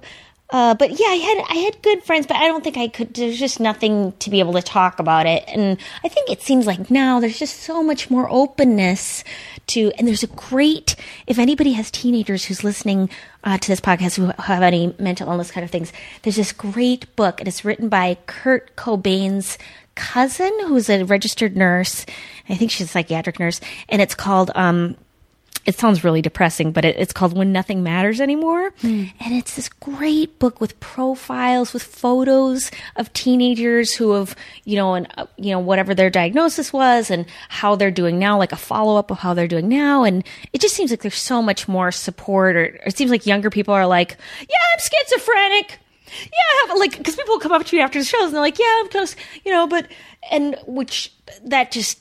uh, 0.49 0.75
but 0.75 0.91
yeah, 0.91 1.07
I 1.07 1.15
had 1.15 1.45
I 1.49 1.55
had 1.55 1.81
good 1.81 2.03
friends, 2.03 2.25
but 2.25 2.37
I 2.37 2.47
don't 2.47 2.63
think 2.63 2.77
I 2.77 2.87
could. 2.87 3.13
There's 3.13 3.37
just 3.37 3.59
nothing 3.59 4.13
to 4.19 4.29
be 4.29 4.39
able 4.39 4.53
to 4.53 4.61
talk 4.61 4.99
about 4.99 5.25
it, 5.25 5.43
and 5.47 5.77
I 6.05 6.07
think 6.07 6.29
it 6.29 6.41
seems 6.41 6.65
like 6.65 6.89
now 6.89 7.19
there's 7.19 7.37
just 7.37 7.57
so 7.61 7.83
much 7.83 8.09
more 8.09 8.29
openness 8.29 9.25
to. 9.67 9.91
And 9.97 10.07
there's 10.07 10.23
a 10.23 10.27
great 10.27 10.95
if 11.25 11.37
anybody 11.37 11.73
has 11.73 11.91
teenagers 11.91 12.45
who's 12.45 12.63
listening 12.63 13.09
uh, 13.43 13.57
to 13.57 13.67
this 13.67 13.81
podcast 13.81 14.15
who 14.15 14.31
have 14.41 14.63
any 14.63 14.95
mental 14.97 15.29
illness 15.29 15.51
kind 15.51 15.65
of 15.65 15.71
things. 15.71 15.91
There's 16.21 16.37
this 16.37 16.53
great 16.53 17.13
book, 17.17 17.41
and 17.41 17.47
it's 17.49 17.65
written 17.65 17.89
by 17.89 18.17
Kurt 18.25 18.77
Cobain's 18.77 19.57
cousin, 19.95 20.53
who's 20.65 20.89
a 20.89 21.03
registered 21.03 21.57
nurse. 21.57 22.05
I 22.47 22.55
think 22.55 22.71
she's 22.71 22.87
a 22.87 22.89
psychiatric 22.89 23.37
nurse, 23.37 23.59
and 23.89 24.01
it's 24.01 24.15
called. 24.15 24.51
Um, 24.55 24.95
it 25.67 25.77
sounds 25.77 26.03
really 26.05 26.21
depressing, 26.21 26.71
but 26.71 26.85
it, 26.85 26.95
it's 26.97 27.11
called 27.11 27.37
When 27.37 27.51
Nothing 27.51 27.83
Matters 27.83 28.21
Anymore. 28.21 28.73
And 29.19 29.35
it's 29.35 29.57
this 29.57 29.67
great 29.67 30.39
book 30.39 30.61
with 30.61 30.79
profiles, 30.79 31.73
with 31.73 31.83
photos 31.83 32.71
of 32.95 33.11
teenagers 33.11 33.93
who 33.93 34.13
have, 34.13 34.33
you 34.63 34.77
know, 34.77 34.93
and, 34.93 35.07
uh, 35.17 35.25
you 35.35 35.51
know, 35.51 35.59
whatever 35.59 35.93
their 35.93 36.09
diagnosis 36.09 36.71
was 36.71 37.11
and 37.11 37.25
how 37.49 37.75
they're 37.75 37.91
doing 37.91 38.17
now, 38.17 38.37
like 38.37 38.53
a 38.53 38.55
follow 38.55 38.97
up 38.97 39.11
of 39.11 39.19
how 39.19 39.33
they're 39.33 39.45
doing 39.45 39.67
now. 39.67 40.05
And 40.05 40.23
it 40.53 40.61
just 40.61 40.73
seems 40.73 40.89
like 40.89 41.01
there's 41.01 41.15
so 41.15 41.41
much 41.41 41.67
more 41.67 41.91
support, 41.91 42.55
or, 42.55 42.63
or 42.63 42.87
it 42.87 42.95
seems 42.95 43.11
like 43.11 43.25
younger 43.25 43.49
people 43.49 43.73
are 43.73 43.85
like, 43.85 44.17
yeah, 44.39 44.57
I'm 44.73 44.79
schizophrenic. 44.79 45.79
Yeah, 46.07 46.29
I 46.31 46.65
have, 46.69 46.77
like, 46.77 46.97
because 46.97 47.17
people 47.17 47.39
come 47.39 47.51
up 47.51 47.65
to 47.65 47.75
me 47.75 47.81
after 47.81 47.99
the 47.99 48.05
shows 48.05 48.27
and 48.27 48.33
they're 48.33 48.39
like, 48.39 48.57
yeah, 48.57 48.79
I'm 48.79 48.87
close, 48.87 49.17
you 49.43 49.51
know, 49.51 49.67
but, 49.67 49.89
and 50.31 50.55
which 50.65 51.11
that 51.43 51.71
just, 51.71 51.99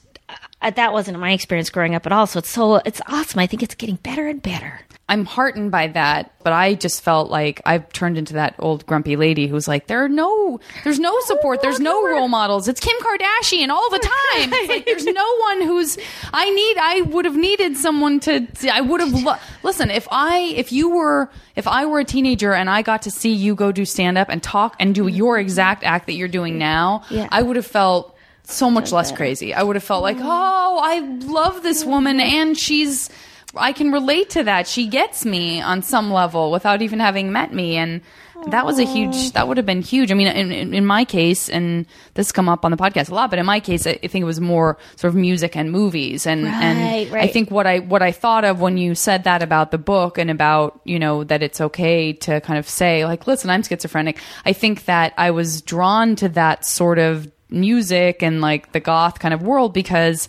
uh, 0.67 0.71
that 0.71 0.93
wasn't 0.93 1.19
my 1.19 1.33
experience 1.33 1.71
growing 1.71 1.95
up 1.95 2.07
at 2.07 2.13
all. 2.13 2.27
So 2.27 2.39
it's 2.41 2.51
so 2.51 2.77
it's 2.77 3.01
awesome. 3.07 3.39
I 3.41 3.47
think 3.47 3.63
it's 3.63 3.75
getting 3.75 3.97
better 3.97 4.27
and 4.27 4.43
better. 4.43 4.81
I'm 5.09 5.25
heartened 5.25 5.71
by 5.71 5.87
that, 5.87 6.33
but 6.43 6.53
I 6.53 6.75
just 6.75 7.01
felt 7.01 7.31
like 7.31 7.63
I've 7.65 7.93
turned 7.93 8.19
into 8.19 8.33
that 8.35 8.57
old 8.59 8.85
grumpy 8.87 9.15
lady 9.15 9.47
who's 9.47 9.69
like, 9.69 9.87
there 9.87 10.03
are 10.05 10.09
no, 10.09 10.59
there's 10.83 10.99
no 10.99 11.21
support, 11.21 11.63
there's 11.63 11.79
no 11.79 12.05
role 12.05 12.27
models. 12.27 12.67
It's 12.67 12.81
Kim 12.81 12.97
Kardashian 12.99 13.69
all 13.69 13.89
the 13.91 14.01
time. 14.01 14.51
It's 14.53 14.69
like 14.69 14.85
there's 14.85 15.05
no 15.05 15.37
one 15.43 15.63
who's. 15.63 15.97
I 16.33 16.51
need. 16.51 16.77
I 16.79 17.01
would 17.03 17.25
have 17.25 17.37
needed 17.37 17.77
someone 17.77 18.19
to. 18.21 18.49
I 18.73 18.81
would 18.81 19.01
have. 19.01 19.13
Lo- 19.13 19.37
Listen, 19.63 19.91
if 19.93 20.09
I, 20.11 20.39
if 20.57 20.73
you 20.73 20.91
were, 20.91 21.31
if 21.55 21.69
I 21.69 21.87
were 21.87 22.01
a 22.01 22.05
teenager 22.05 22.53
and 22.53 22.69
I 22.69 22.83
got 22.83 23.03
to 23.03 23.13
see 23.13 23.33
you 23.33 23.55
go 23.55 23.71
do 23.71 23.85
stand 23.85 24.19
up 24.19 24.29
and 24.29 24.43
talk 24.43 24.75
and 24.81 24.93
do 24.93 25.07
your 25.07 25.39
exact 25.39 25.85
act 25.85 26.07
that 26.07 26.15
you're 26.15 26.27
doing 26.27 26.59
now, 26.59 27.05
Yeah. 27.11 27.29
I 27.31 27.43
would 27.43 27.55
have 27.55 27.67
felt 27.67 28.16
so 28.49 28.71
much 28.71 28.93
less 28.93 29.13
crazy. 29.13 29.53
I 29.53 29.63
would 29.63 29.77
have 29.77 29.83
felt 29.83 30.03
like, 30.03 30.19
oh, 30.21 30.81
I 30.83 31.01
love 31.01 31.63
this 31.63 31.85
woman 31.85 32.21
and 32.21 32.57
she's 32.57 33.11
I 33.59 33.73
can 33.73 33.91
relate 33.91 34.31
to 34.31 34.45
that. 34.45 34.67
She 34.67 34.87
gets 34.87 35.25
me 35.25 35.61
on 35.61 35.83
some 35.83 36.13
level 36.13 36.51
without 36.53 36.83
even 36.83 37.01
having 37.01 37.33
met 37.33 37.53
me 37.53 37.77
and 37.77 38.03
that 38.49 38.67
was 38.67 38.79
a 38.79 38.85
huge 38.85 39.33
that 39.33 39.49
would 39.49 39.57
have 39.57 39.67
been 39.67 39.81
huge. 39.81 40.13
I 40.13 40.15
mean 40.15 40.29
in, 40.29 40.53
in, 40.53 40.75
in 40.75 40.87
my 40.87 41.05
case 41.05 41.49
and 41.49 41.87
this 42.15 42.31
come 42.33 42.49
up 42.49 42.65
on 42.65 42.71
the 42.71 42.77
podcast 42.77 43.11
a 43.11 43.15
lot, 43.15 43.31
but 43.31 43.39
in 43.39 43.47
my 43.47 43.61
case 43.61 43.87
I, 43.87 43.99
I 44.03 44.07
think 44.07 44.23
it 44.23 44.27
was 44.27 44.41
more 44.41 44.79
sort 44.97 45.09
of 45.09 45.17
music 45.17 45.57
and 45.57 45.73
movies 45.73 46.27
and 46.27 46.47
and 46.47 47.11
Right, 47.13 47.25
I 47.25 47.29
think 47.29 47.51
what 47.51 47.67
I 47.67 47.81
what 47.81 48.03
I 48.03 48.13
thought 48.13 48.45
of 48.45 48.61
when 48.61 48.77
you 48.77 48.95
said 48.95 49.25
that 49.25 49.43
about 49.43 49.71
the 49.71 49.79
book 49.79 50.19
and 50.19 50.31
about, 50.31 50.81
you 50.85 50.99
know, 50.99 51.25
that 51.25 51.43
it's 51.43 51.61
okay 51.61 52.13
to 52.13 52.41
kind 52.43 52.59
of 52.59 52.69
say 52.69 53.05
like, 53.07 53.27
listen, 53.27 53.51
I'm 53.51 53.63
schizophrenic. 53.63 54.21
I 54.45 54.53
think 54.53 54.85
that 54.85 55.15
I 55.17 55.31
was 55.31 55.63
drawn 55.63 56.15
to 56.17 56.29
that 56.31 56.65
sort 56.65 56.99
of 56.99 57.31
music 57.49 58.23
and 58.23 58.41
like 58.41 58.73
the 58.73 58.81
goth 58.81 59.19
kind 59.21 59.33
of 59.33 59.43
world 59.43 59.73
because 59.73 60.29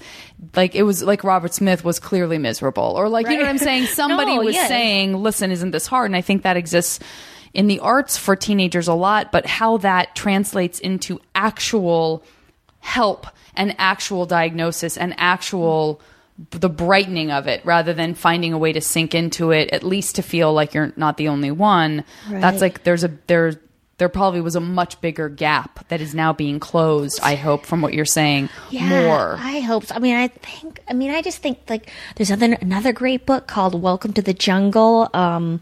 like 0.55 0.75
it 0.75 0.83
was 0.83 1.01
like 1.03 1.23
Robert 1.23 1.53
Smith 1.53 1.83
was 1.83 1.99
clearly 1.99 2.37
miserable. 2.37 2.93
Or 2.95 3.09
like 3.09 3.27
you 3.27 3.33
know 3.37 3.43
what 3.43 3.49
I'm 3.49 3.57
saying? 3.57 3.85
Somebody 3.87 4.35
No, 4.35 4.43
was 4.43 4.55
yeah. 4.55 4.67
saying 4.67 5.15
listen 5.15 5.51
isn't 5.51 5.71
this 5.71 5.87
hard? 5.87 6.07
And 6.07 6.15
I 6.15 6.21
think 6.21 6.43
that 6.43 6.57
exists 6.57 6.99
in 7.53 7.67
the 7.67 7.79
arts 7.79 8.17
for 8.17 8.35
teenagers 8.35 8.87
a 8.87 8.93
lot 8.93 9.31
but 9.31 9.45
how 9.47 9.77
that 9.77 10.15
translates 10.15 10.79
into 10.79 11.19
actual 11.33 12.23
help 12.79 13.25
and 13.55 13.75
actual 13.79 14.25
diagnosis 14.27 14.95
and 14.97 15.15
actual 15.17 15.99
the 16.51 16.69
brightening 16.69 17.31
of 17.31 17.47
it 17.47 17.65
rather 17.65 17.93
than 17.93 18.13
finding 18.13 18.53
a 18.53 18.57
way 18.59 18.71
to 18.71 18.79
sink 18.79 19.15
into 19.15 19.49
it 19.49 19.69
at 19.71 19.81
least 19.81 20.17
to 20.17 20.21
feel 20.21 20.53
like 20.53 20.75
you're 20.75 20.93
not 20.95 21.17
the 21.17 21.29
only 21.29 21.49
one. 21.49 22.03
That's 22.29 22.61
like 22.61 22.83
there's 22.83 23.03
a 23.03 23.11
there 23.25 23.53
there 23.97 24.09
probably 24.09 24.41
was 24.41 24.55
a 24.55 24.59
much 24.59 24.99
bigger 25.01 25.29
gap 25.29 25.87
that 25.87 26.01
is 26.01 26.13
now 26.13 26.33
being 26.33 26.59
closed 26.59 27.19
i 27.23 27.35
hope 27.35 27.65
from 27.65 27.81
what 27.81 27.93
you're 27.93 28.05
saying 28.05 28.49
more 28.71 29.37
I 29.39 29.59
hope 29.61 29.85
so. 29.85 29.95
I 29.95 29.99
mean, 29.99 30.15
I 30.15 30.27
think. 30.27 30.81
I 30.87 30.93
mean, 30.93 31.11
I 31.11 31.21
just 31.21 31.39
think 31.39 31.59
like 31.69 31.89
there's 32.15 32.29
another 32.29 32.57
another 32.61 32.93
great 32.93 33.25
book 33.25 33.47
called 33.47 33.81
Welcome 33.81 34.13
to 34.13 34.21
the 34.21 34.33
Jungle. 34.33 35.09
Um, 35.13 35.61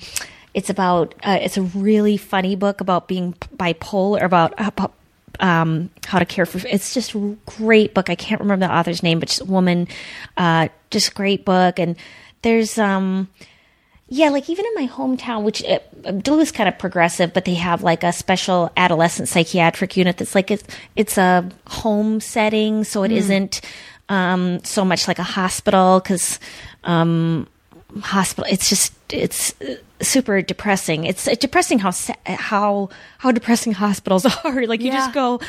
it's 0.54 0.70
about. 0.70 1.16
Uh, 1.24 1.38
it's 1.42 1.58
a 1.58 1.62
really 1.62 2.18
funny 2.18 2.56
book 2.56 2.82
about 2.82 3.08
being 3.08 3.34
bipolar. 3.56 4.24
About. 4.24 4.54
about 4.58 4.94
um, 5.40 5.90
how 6.06 6.20
to 6.20 6.26
care 6.26 6.46
for 6.46 6.66
it's 6.66 6.94
just 6.94 7.14
a 7.14 7.38
great 7.46 7.94
book. 7.94 8.10
I 8.10 8.16
can't 8.16 8.42
remember 8.42 8.68
the 8.68 8.74
author's 8.74 9.04
name, 9.04 9.20
but 9.20 9.28
just 9.30 9.42
a 9.42 9.46
woman, 9.46 9.88
uh, 10.38 10.70
just 10.92 11.14
great 11.14 11.44
book. 11.46 11.78
And 11.78 11.98
there's 12.42 12.78
um, 12.78 13.28
yeah, 14.08 14.30
like 14.30 14.50
even 14.50 14.66
in 14.66 14.74
my 14.76 14.88
hometown, 14.88 15.44
which 15.44 15.64
uh, 15.64 15.80
Duluth's 16.04 16.52
kind 16.52 16.70
of 16.70 16.78
progressive, 16.78 17.34
but 17.34 17.46
they 17.46 17.56
have 17.56 17.82
like 17.82 18.04
a 18.04 18.12
special 18.14 18.72
adolescent 18.78 19.30
psychiatric 19.30 19.98
unit 19.98 20.18
that's 20.18 20.36
like 20.36 20.52
it's 20.52 20.64
it's 20.96 21.18
a 21.18 21.50
home 21.68 22.20
setting, 22.20 22.84
so 22.84 23.04
it 23.04 23.12
not 23.30 23.62
um, 24.10 24.64
so 24.64 24.86
much 24.86 25.08
like 25.08 25.18
a 25.18 25.24
hospital 25.24 26.00
because 26.00 26.40
um, 26.84 27.48
hospital. 28.02 28.46
It's 28.52 28.70
just 28.70 28.94
it's 29.10 29.60
uh, 29.62 29.76
super 30.02 30.42
depressing. 30.44 31.06
It's 31.06 31.28
uh, 31.28 31.34
depressing 31.40 31.80
how 31.80 31.92
how 32.26 32.90
how 33.18 33.32
depressing 33.32 33.74
hospitals 33.86 34.26
are. 34.44 34.68
Like 34.68 34.82
you 34.82 34.88
Yeah. 34.88 34.98
just 34.98 35.14
go. 35.14 35.40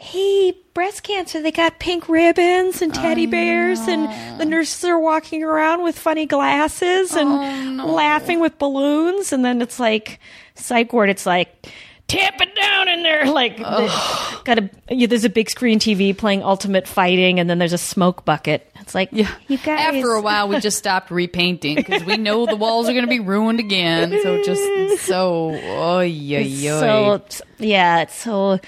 Hey, 0.00 0.54
breast 0.74 1.02
cancer, 1.02 1.42
they 1.42 1.50
got 1.50 1.80
pink 1.80 2.08
ribbons 2.08 2.82
and 2.82 2.94
teddy 2.94 3.26
bears, 3.26 3.80
and 3.80 4.40
the 4.40 4.44
nurses 4.44 4.84
are 4.84 4.98
walking 4.98 5.42
around 5.42 5.82
with 5.82 5.98
funny 5.98 6.24
glasses 6.24 7.16
and 7.16 7.80
oh, 7.80 7.84
laughing 7.84 8.38
with 8.38 8.58
balloons. 8.58 9.32
And 9.32 9.44
then 9.44 9.60
it's 9.60 9.80
like, 9.80 10.20
psych 10.54 10.92
ward, 10.92 11.10
it's 11.10 11.26
like, 11.26 11.66
tamp 12.06 12.40
it 12.40 12.54
down 12.54 12.88
in 12.88 13.02
there. 13.02 13.26
Like, 13.26 13.58
got 13.58 14.58
a, 14.58 14.70
yeah, 14.88 15.08
there's 15.08 15.24
a 15.24 15.28
big 15.30 15.50
screen 15.50 15.80
TV 15.80 16.16
playing 16.16 16.44
Ultimate 16.44 16.86
Fighting, 16.86 17.40
and 17.40 17.50
then 17.50 17.58
there's 17.58 17.72
a 17.72 17.78
smoke 17.78 18.24
bucket. 18.24 18.70
It's 18.80 18.94
like, 18.94 19.08
yeah 19.10 19.34
you 19.48 19.58
guys. 19.58 19.94
after 19.94 20.12
a 20.12 20.20
while 20.22 20.48
we 20.48 20.60
just 20.60 20.78
stopped 20.78 21.10
repainting 21.10 21.74
because 21.74 22.04
we 22.04 22.16
know 22.16 22.46
the 22.46 22.56
walls 22.56 22.88
are 22.88 22.92
going 22.92 23.04
to 23.04 23.10
be 23.10 23.20
ruined 23.20 23.60
again 23.60 24.18
so 24.22 24.42
just 24.42 25.04
so 25.04 25.50
oh 25.62 26.00
yeah 26.00 26.38
yeah 26.38 26.80
so 26.80 27.22
yeah, 27.58 28.00
it's 28.00 28.14
so 28.14 28.60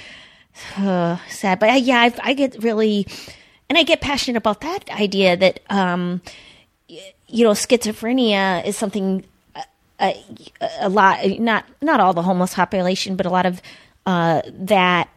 uh, 0.77 1.17
sad. 1.29 1.59
But 1.59 1.71
uh, 1.71 1.75
yeah, 1.75 2.01
I, 2.01 2.31
I 2.31 2.35
get 2.35 2.63
really, 2.63 3.07
and 3.69 3.79
I 3.79 3.83
get 3.83 4.01
passionate 4.01 4.39
about 4.39 4.61
that 4.63 4.91
idea 4.91 5.37
that 5.37 5.61
um, 5.71 6.21
you 6.89 7.45
know, 7.45 7.53
schizophrenia 7.53 8.65
is 8.67 8.77
something 8.77 9.25
uh, 9.55 9.63
a, 10.01 10.25
a 10.81 10.89
lot, 10.89 11.25
not 11.39 11.65
not 11.81 12.01
all 12.01 12.13
the 12.13 12.23
homeless 12.23 12.55
population, 12.55 13.17
but 13.17 13.27
a 13.27 13.31
lot 13.31 13.47
of 13.47 13.63
uh, 14.07 14.43
that 14.53 15.09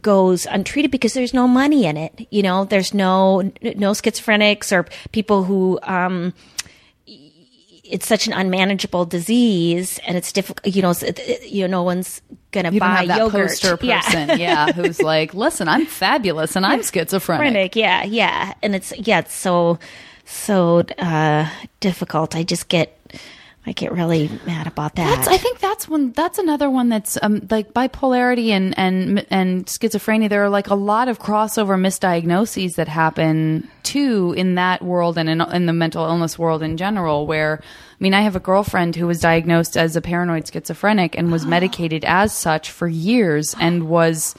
goes 0.00 0.46
untreated 0.46 0.90
because 0.90 1.12
there's 1.12 1.34
no 1.34 1.46
money 1.46 1.84
in 1.84 1.96
it. 1.96 2.26
You 2.30 2.42
know, 2.42 2.64
there's 2.64 2.94
no 2.94 3.42
no 3.62 3.92
schizophrenics 3.92 4.72
or 4.72 4.86
people 5.12 5.44
who. 5.44 5.78
Um, 5.82 6.34
it's 7.90 8.06
such 8.06 8.26
an 8.26 8.32
unmanageable 8.32 9.04
disease, 9.06 9.98
and 10.06 10.16
it's 10.16 10.32
difficult. 10.32 10.66
You 10.74 10.82
know, 10.82 10.90
it's- 10.90 11.02
it- 11.10 11.18
it- 11.20 11.48
you 11.50 11.62
know, 11.66 11.78
no 11.78 11.82
one's 11.82 12.20
gonna 12.50 12.70
you 12.72 12.80
buy 12.80 13.04
that 13.06 13.18
yogurt. 13.18 13.48
poster 13.48 13.78
Yeah. 13.82 14.00
person 14.02 14.38
yeah. 14.38 14.72
who's 14.72 15.02
like 15.02 15.34
listen 15.34 15.68
i'm 15.68 15.84
fabulous 15.84 16.56
and 16.56 16.64
i'm 16.64 16.82
schizophrenic 16.82 17.72
Schizophrenic, 17.74 17.76
yeah, 17.76 18.04
yeah, 18.04 18.54
and 18.62 18.74
it's 18.74 18.92
yeah, 18.98 19.18
it's 19.18 19.34
so 19.34 19.78
so 20.24 20.80
uh, 20.98 21.48
difficult. 21.80 22.34
I 22.36 22.42
just 22.42 22.68
get 22.68 22.98
I 23.68 23.72
get 23.72 23.92
really 23.92 24.30
mad 24.46 24.66
about 24.66 24.94
that. 24.94 25.16
That's, 25.16 25.28
I 25.28 25.36
think 25.36 25.58
that's 25.58 25.86
one. 25.86 26.12
That's 26.12 26.38
another 26.38 26.70
one 26.70 26.88
that's 26.88 27.18
um, 27.20 27.46
like 27.50 27.74
bipolarity 27.74 28.48
and 28.48 28.72
and 28.78 29.26
and 29.28 29.66
schizophrenia. 29.66 30.30
There 30.30 30.42
are 30.42 30.48
like 30.48 30.68
a 30.68 30.74
lot 30.74 31.08
of 31.08 31.18
crossover 31.18 31.78
misdiagnoses 31.78 32.76
that 32.76 32.88
happen 32.88 33.68
too 33.82 34.32
in 34.38 34.54
that 34.54 34.80
world 34.80 35.18
and 35.18 35.28
in, 35.28 35.42
in 35.42 35.66
the 35.66 35.74
mental 35.74 36.06
illness 36.06 36.38
world 36.38 36.62
in 36.62 36.78
general. 36.78 37.26
Where 37.26 37.60
I 37.60 37.96
mean, 38.00 38.14
I 38.14 38.22
have 38.22 38.36
a 38.36 38.40
girlfriend 38.40 38.96
who 38.96 39.06
was 39.06 39.20
diagnosed 39.20 39.76
as 39.76 39.96
a 39.96 40.00
paranoid 40.00 40.50
schizophrenic 40.50 41.18
and 41.18 41.30
was 41.30 41.44
medicated 41.56 42.06
as 42.06 42.32
such 42.32 42.70
for 42.70 42.88
years 42.88 43.54
and 43.60 43.90
was 43.90 44.34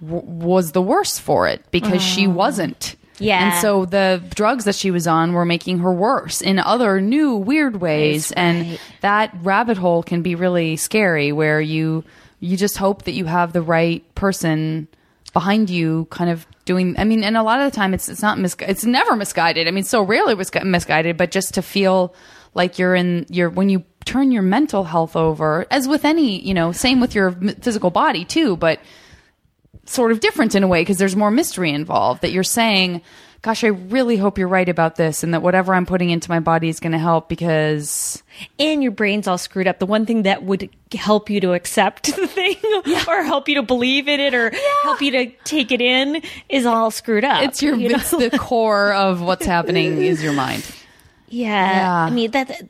w- 0.00 0.24
was 0.24 0.72
the 0.72 0.80
worse 0.80 1.18
for 1.18 1.46
it 1.48 1.62
because 1.70 2.00
she 2.02 2.26
wasn't. 2.26 2.96
Yeah. 3.20 3.52
And 3.52 3.60
so 3.60 3.84
the 3.84 4.22
drugs 4.34 4.64
that 4.64 4.74
she 4.74 4.90
was 4.90 5.06
on 5.06 5.32
were 5.32 5.44
making 5.44 5.78
her 5.80 5.92
worse 5.92 6.40
in 6.40 6.58
other 6.58 7.00
new 7.00 7.36
weird 7.36 7.80
ways. 7.80 8.32
And 8.32 8.78
that 9.00 9.34
rabbit 9.42 9.76
hole 9.78 10.02
can 10.02 10.22
be 10.22 10.34
really 10.34 10.76
scary 10.76 11.32
where 11.32 11.60
you 11.60 12.04
you 12.40 12.56
just 12.56 12.76
hope 12.76 13.02
that 13.02 13.12
you 13.12 13.24
have 13.24 13.52
the 13.52 13.62
right 13.62 14.14
person 14.14 14.86
behind 15.32 15.68
you 15.70 16.06
kind 16.10 16.30
of 16.30 16.46
doing 16.64 16.94
I 16.98 17.04
mean 17.04 17.24
and 17.24 17.36
a 17.36 17.42
lot 17.42 17.60
of 17.60 17.70
the 17.70 17.76
time 17.76 17.94
it's 17.94 18.08
it's 18.08 18.22
not 18.22 18.38
mis- 18.38 18.56
it's 18.60 18.84
never 18.84 19.16
misguided. 19.16 19.66
I 19.66 19.70
mean 19.70 19.84
so 19.84 20.02
rarely 20.02 20.34
was 20.34 20.50
misguided 20.62 21.16
but 21.16 21.30
just 21.30 21.54
to 21.54 21.62
feel 21.62 22.14
like 22.54 22.78
you're 22.78 22.94
in 22.94 23.26
your 23.28 23.50
when 23.50 23.68
you 23.68 23.84
turn 24.04 24.32
your 24.32 24.42
mental 24.42 24.84
health 24.84 25.16
over 25.16 25.66
as 25.70 25.86
with 25.86 26.04
any, 26.04 26.40
you 26.40 26.54
know, 26.54 26.72
same 26.72 27.00
with 27.00 27.14
your 27.14 27.32
physical 27.60 27.90
body 27.90 28.24
too, 28.24 28.56
but 28.56 28.80
sort 29.88 30.12
of 30.12 30.20
different 30.20 30.54
in 30.54 30.62
a 30.62 30.68
way 30.68 30.82
because 30.82 30.98
there's 30.98 31.16
more 31.16 31.30
mystery 31.30 31.72
involved 31.72 32.22
that 32.22 32.30
you're 32.30 32.44
saying 32.44 33.00
gosh 33.42 33.64
i 33.64 33.68
really 33.68 34.16
hope 34.16 34.36
you're 34.38 34.48
right 34.48 34.68
about 34.68 34.96
this 34.96 35.22
and 35.22 35.32
that 35.32 35.42
whatever 35.42 35.74
i'm 35.74 35.86
putting 35.86 36.10
into 36.10 36.30
my 36.30 36.40
body 36.40 36.68
is 36.68 36.80
going 36.80 36.92
to 36.92 36.98
help 36.98 37.28
because 37.28 38.22
and 38.58 38.82
your 38.82 38.92
brain's 38.92 39.26
all 39.26 39.38
screwed 39.38 39.66
up. 39.66 39.78
The 39.78 39.86
one 39.86 40.06
thing 40.06 40.22
that 40.22 40.42
would 40.42 40.68
help 40.92 41.30
you 41.30 41.40
to 41.40 41.52
accept 41.52 42.06
the 42.16 42.26
thing 42.26 42.56
or 43.08 43.22
help 43.22 43.48
you 43.48 43.56
to 43.56 43.62
believe 43.62 44.08
in 44.08 44.20
it 44.20 44.34
or 44.34 44.52
help 44.82 45.00
you 45.00 45.10
to 45.12 45.26
take 45.44 45.72
it 45.72 45.80
in 45.80 46.22
is 46.48 46.66
all 46.66 46.90
screwed 46.90 47.24
up. 47.24 47.42
it's 47.42 47.62
your 47.62 47.76
you 47.76 47.90
know? 47.90 47.96
it's 47.96 48.10
the 48.10 48.36
core 48.38 48.92
of 48.92 49.20
what's 49.20 49.46
happening 49.46 50.02
is 50.02 50.22
your 50.22 50.32
mind 50.32 50.64
Yeah. 51.28 51.76
Yeah. 51.76 52.04
I 52.04 52.10
mean 52.10 52.30
that 52.32 52.68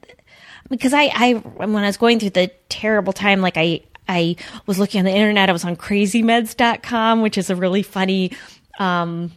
because 0.69 0.93
I 0.93 1.11
I 1.15 1.35
when 1.35 1.77
I 1.77 1.87
was 1.87 1.97
going 1.97 2.19
through 2.19 2.31
the 2.31 2.51
terrible 2.69 3.13
time 3.13 3.41
like 3.41 3.57
I 3.57 3.83
I 4.09 4.37
was 4.67 4.79
looking 4.79 4.99
on 5.01 5.05
the 5.05 5.13
internet 5.13 5.49
I 5.49 5.53
was 5.53 5.65
on 5.65 5.77
crazymeds.com 5.77 7.23
which 7.23 7.39
is 7.39 7.51
a 7.51 7.57
really 7.57 7.83
funny 7.83 8.33
um 8.79 9.33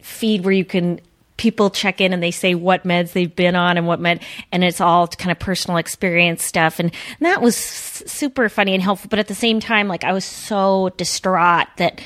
feed 0.00 0.44
where 0.44 0.54
you 0.54 0.64
can 0.64 1.00
people 1.36 1.70
check 1.70 2.00
in 2.00 2.12
and 2.12 2.22
they 2.22 2.30
say 2.30 2.54
what 2.54 2.84
meds 2.84 3.12
they've 3.12 3.34
been 3.34 3.56
on 3.56 3.76
and 3.76 3.86
what 3.86 3.98
med 3.98 4.22
and 4.52 4.62
it's 4.62 4.80
all 4.80 5.08
kind 5.08 5.32
of 5.32 5.38
personal 5.38 5.76
experience 5.76 6.44
stuff. 6.44 6.78
And, 6.78 6.92
that 7.20 7.42
was 7.42 7.56
super 7.56 8.48
funny 8.48 8.74
and 8.74 8.82
helpful 8.82 9.08
but 9.08 9.18
at 9.18 9.28
the 9.28 9.34
same 9.34 9.60
time 9.60 9.88
like 9.88 10.04
I 10.04 10.12
was 10.12 10.24
so 10.24 10.90
distraught 10.96 11.68
that 11.78 12.00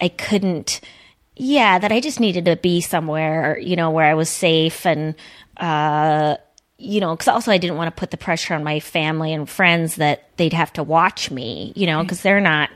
I 0.00 0.08
couldn't 0.08 0.80
yeah 1.36 1.78
that 1.78 1.92
I 1.92 2.00
just 2.00 2.20
needed 2.20 2.46
to 2.46 2.56
be 2.56 2.80
somewhere 2.80 3.58
you 3.58 3.76
know 3.76 3.90
where 3.90 4.06
I 4.06 4.14
was 4.14 4.28
safe 4.28 4.86
and 4.86 5.14
uh 5.56 6.36
you 6.80 7.00
know 7.00 7.14
because 7.14 7.28
also 7.28 7.52
I 7.52 7.58
didn't 7.58 7.76
want 7.76 7.94
to 7.94 7.98
put 7.98 8.10
the 8.10 8.16
pressure 8.16 8.54
on 8.54 8.64
my 8.64 8.80
family 8.80 9.32
and 9.32 9.48
friends 9.48 9.96
that 9.96 10.36
they'd 10.36 10.52
have 10.52 10.72
to 10.74 10.82
watch 10.82 11.30
me 11.30 11.72
you 11.76 11.86
know 11.86 12.02
because 12.02 12.22
they're 12.22 12.40
not 12.40 12.70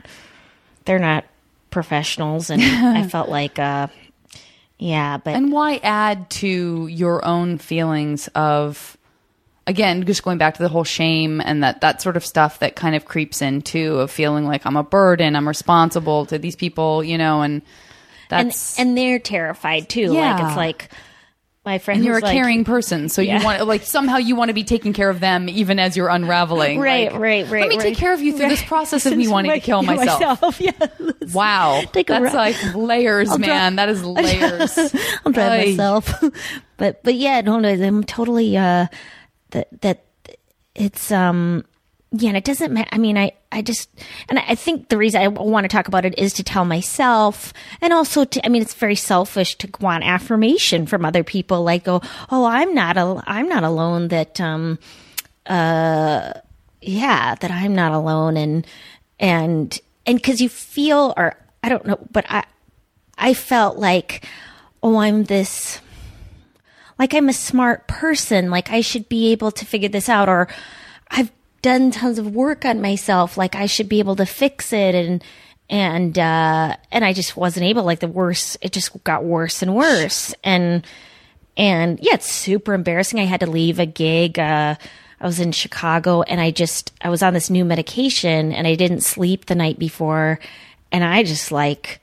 they're 0.85 0.99
not 0.99 1.25
professionals 1.71 2.49
and 2.49 2.61
I 2.61 3.03
felt 3.09 3.29
like 3.29 3.59
uh 3.59 3.87
yeah 4.77 5.17
but 5.17 5.35
and 5.35 5.51
why 5.51 5.77
add 5.77 6.29
to 6.29 6.87
your 6.87 7.25
own 7.25 7.57
feelings 7.57 8.27
of 8.29 8.97
again 9.67 10.05
just 10.05 10.23
going 10.23 10.37
back 10.37 10.55
to 10.55 10.63
the 10.63 10.69
whole 10.69 10.83
shame 10.83 11.41
and 11.41 11.63
that 11.63 11.81
that 11.81 12.01
sort 12.01 12.17
of 12.17 12.25
stuff 12.25 12.59
that 12.59 12.75
kind 12.75 12.95
of 12.95 13.05
creeps 13.05 13.41
in 13.41 13.61
too 13.61 13.99
of 13.99 14.11
feeling 14.11 14.45
like 14.45 14.65
i'm 14.65 14.77
a 14.77 14.83
burden 14.83 15.35
i'm 15.35 15.47
responsible 15.47 16.25
to 16.25 16.37
these 16.37 16.55
people 16.55 17.03
you 17.03 17.17
know 17.17 17.41
and 17.41 17.61
and 18.29 18.49
that's 18.49 18.79
and 18.79 18.97
they're 18.97 19.19
terrified 19.19 19.87
too 19.89 20.09
like 20.09 20.43
it's 20.43 20.57
like 20.57 20.89
my 21.65 21.79
friend 21.79 21.97
and 21.97 22.05
you're 22.05 22.17
a 22.17 22.21
like- 22.21 22.33
caring 22.33 22.63
person, 22.63 23.09
so 23.09 23.21
Yeah. 23.21 23.39
you 23.39 23.45
want 23.45 23.65
like 23.67 23.83
somehow 23.83 24.17
you 24.17 24.35
want 24.35 24.49
to 24.49 24.53
be 24.53 24.63
taking 24.63 24.93
care 24.93 25.09
of 25.09 25.19
them 25.19 25.49
even 25.49 25.79
as 25.79 25.97
you're 25.97 26.09
unraveling. 26.09 26.79
Right, 26.79 27.11
Like, 27.11 27.19
right, 27.21 27.49
right, 27.49 27.61
Let 27.61 27.69
me 27.69 27.75
right. 27.77 27.83
take 27.83 27.97
care 27.97 28.13
of 28.13 28.21
you 28.21 28.37
through 28.37 28.49
this 28.49 28.63
process 28.63 29.05
of 29.05 29.17
me 29.17 29.27
wanting 29.27 29.51
to 29.51 29.59
kill 29.59 29.81
myself. 29.83 30.59
yeah. 30.61 30.71
Wow, 31.33 31.81
that's 31.91 32.33
like 32.35 32.55
layers, 32.75 33.29
I'll 33.29 33.37
man. 33.39 33.77
that 33.77 33.89
is 33.89 34.03
layers. 34.05 34.77
i'm 35.25 35.31
drive 35.31 35.51
Ay. 35.51 35.65
myself. 35.71 36.13
but 36.77 37.03
but 37.03 37.15
yeah, 37.15 37.41
no, 37.41 37.59
no, 37.59 37.69
I'm 37.69 38.03
totally 38.03 38.55
uh 38.57 38.87
that 39.51 39.67
that 39.81 40.03
it's 40.75 41.11
um 41.11 41.65
yeah, 42.17 42.29
and 42.29 42.37
it 42.37 42.45
doesn't 42.45 42.71
matter. 42.71 42.89
I 42.93 42.97
mean, 42.97 43.17
I 43.17 43.33
I 43.51 43.61
just 43.61 43.89
and 44.29 44.39
I 44.39 44.55
think 44.55 44.89
the 44.89 44.97
reason 44.97 45.21
I 45.21 45.27
want 45.27 45.65
to 45.65 45.67
talk 45.67 45.87
about 45.87 46.05
it 46.05 46.17
is 46.17 46.31
to 46.33 46.43
tell 46.43 46.63
myself, 46.63 47.51
and 47.81 47.91
also 47.91 48.23
to 48.23 48.45
I 48.45 48.49
mean, 48.49 48.61
it's 48.61 48.73
very 48.73 48.95
selfish 48.95 49.55
to 49.57 49.69
want 49.81 50.05
affirmation 50.05 50.85
from 50.85 51.03
other 51.03 51.23
people. 51.23 51.63
Like, 51.63 51.83
go, 51.83 52.01
oh, 52.31 52.45
I'm 52.45 52.73
not 52.73 52.95
a 52.95 53.21
I'm 53.27 53.49
not 53.49 53.63
alone. 53.63 54.07
That 54.09 54.39
um 54.39 54.79
uh 55.45 56.33
yeah, 56.81 57.35
that 57.35 57.51
I'm 57.51 57.75
not 57.75 57.91
alone, 57.91 58.37
and 58.37 58.67
and 59.19 59.77
and 60.05 60.17
because 60.17 60.39
you 60.39 60.47
feel 60.47 61.13
or 61.17 61.35
I 61.63 61.69
don't 61.69 61.85
know, 61.85 61.99
but 62.11 62.25
I 62.29 62.45
I 63.17 63.33
felt 63.33 63.77
like, 63.77 64.25
oh, 64.83 64.97
I'm 64.97 65.25
this, 65.25 65.81
like 66.97 67.13
I'm 67.13 67.27
a 67.27 67.33
smart 67.33 67.87
person. 67.87 68.49
Like 68.49 68.71
I 68.71 68.81
should 68.81 69.09
be 69.09 69.31
able 69.31 69.51
to 69.51 69.65
figure 69.65 69.89
this 69.89 70.07
out, 70.07 70.29
or 70.29 70.47
I've 71.09 71.31
done 71.65 71.89
tons 71.89 72.19
of 72.19 72.35
work 72.35 72.63
on 72.63 72.79
myself. 72.79 73.39
Like 73.39 73.55
I 73.55 73.65
should 73.65 73.89
be 73.89 73.97
able 73.97 74.15
to 74.17 74.25
fix 74.27 74.71
it, 74.71 74.93
and 74.93 75.23
and 75.67 76.17
uh, 76.17 76.77
and 76.91 77.03
I 77.03 77.11
just 77.11 77.35
wasn't 77.35 77.65
able. 77.65 77.83
Like 77.83 78.01
the 78.01 78.07
worse, 78.07 78.55
it 78.61 78.71
just 78.71 79.03
got 79.03 79.23
worse 79.23 79.63
and 79.63 79.75
worse, 79.75 80.35
and 80.43 80.85
and 81.57 81.99
yeah, 81.99 82.13
it's 82.13 82.29
super 82.29 82.75
embarrassing. 82.75 83.19
I 83.19 83.23
had 83.23 83.39
to 83.39 83.49
leave 83.49 83.79
a 83.79 83.87
gig. 83.87 84.37
Uh, 84.37 84.75
I 85.19 85.25
was 85.25 85.39
in 85.39 85.51
Chicago, 85.51 86.21
and 86.21 86.39
I 86.39 86.51
just 86.51 86.93
I 87.01 87.09
was 87.09 87.23
on 87.23 87.33
this 87.33 87.49
new 87.49 87.65
medication, 87.65 88.51
and 88.51 88.67
I 88.67 88.75
didn't 88.75 89.01
sleep 89.01 89.47
the 89.47 89.55
night 89.55 89.79
before, 89.79 90.39
and 90.91 91.03
I 91.03 91.23
just 91.23 91.51
like. 91.51 91.99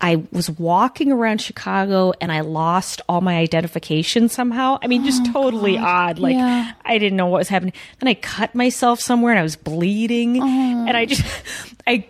I 0.00 0.16
was 0.30 0.50
walking 0.50 1.10
around 1.10 1.40
Chicago 1.40 2.12
and 2.20 2.30
I 2.30 2.40
lost 2.40 3.00
all 3.08 3.22
my 3.22 3.38
identification 3.38 4.28
somehow. 4.28 4.78
I 4.82 4.88
mean, 4.88 5.04
just 5.06 5.24
totally 5.32 5.78
odd. 5.78 6.18
Like, 6.18 6.36
Yeah. 6.36 6.72
I 6.84 6.98
didn't 6.98 7.16
know 7.16 7.26
what 7.26 7.38
was 7.38 7.48
happening. 7.48 7.72
Then 7.98 8.08
I 8.08 8.14
cut 8.14 8.54
myself 8.54 9.00
somewhere 9.00 9.32
and 9.32 9.38
I 9.38 9.42
was 9.42 9.56
bleeding. 9.56 10.42
And 10.42 10.94
I 10.94 11.06
just, 11.06 11.24
I 11.86 12.06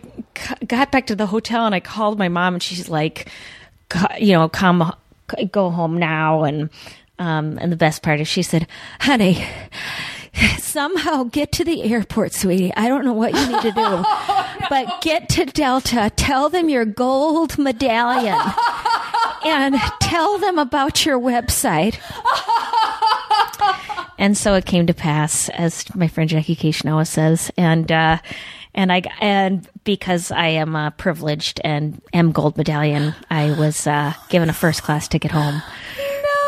got 0.67 0.91
back 0.91 1.07
to 1.07 1.15
the 1.15 1.27
hotel 1.27 1.65
and 1.65 1.73
I 1.73 1.79
called 1.79 2.19
my 2.19 2.27
mom 2.27 2.55
and 2.55 2.61
she's 2.63 2.89
like, 2.89 3.29
you 4.19 4.33
know, 4.33 4.49
come, 4.49 4.93
go 5.49 5.69
home 5.69 5.97
now. 5.97 6.43
And, 6.43 6.69
um, 7.19 7.57
and 7.61 7.71
the 7.71 7.77
best 7.77 8.01
part 8.03 8.19
is 8.19 8.27
she 8.27 8.41
said, 8.41 8.67
honey, 8.99 9.45
somehow 10.59 11.23
get 11.23 11.51
to 11.53 11.63
the 11.63 11.83
airport, 11.83 12.33
sweetie. 12.33 12.73
I 12.75 12.87
don't 12.87 13.05
know 13.05 13.13
what 13.13 13.33
you 13.33 13.47
need 13.47 13.61
to 13.61 13.71
do, 13.71 14.05
but 14.69 15.01
get 15.01 15.29
to 15.29 15.45
Delta. 15.45 16.11
Tell 16.15 16.49
them 16.49 16.69
your 16.69 16.85
gold 16.85 17.57
medallion 17.57 18.37
and 19.45 19.75
tell 20.01 20.37
them 20.37 20.57
about 20.59 21.05
your 21.05 21.19
website. 21.19 21.97
and 24.17 24.37
so 24.37 24.55
it 24.55 24.65
came 24.65 24.87
to 24.87 24.93
pass, 24.93 25.49
as 25.49 25.85
my 25.95 26.07
friend 26.07 26.29
Jackie 26.29 26.55
Kishnawa 26.55 27.07
says, 27.07 27.51
and 27.57 27.91
uh, 27.91 28.17
and 28.73 28.91
I 28.91 29.03
and 29.21 29.67
because 29.83 30.31
I 30.31 30.47
am 30.47 30.75
uh, 30.75 30.89
privileged 30.91 31.61
and 31.63 32.01
am 32.11 32.31
gold 32.31 32.57
medallion, 32.57 33.15
I 33.29 33.51
was 33.57 33.87
uh, 33.87 34.13
given 34.29 34.49
a 34.49 34.53
first 34.53 34.83
class 34.83 35.07
ticket 35.07 35.31
home 35.31 35.61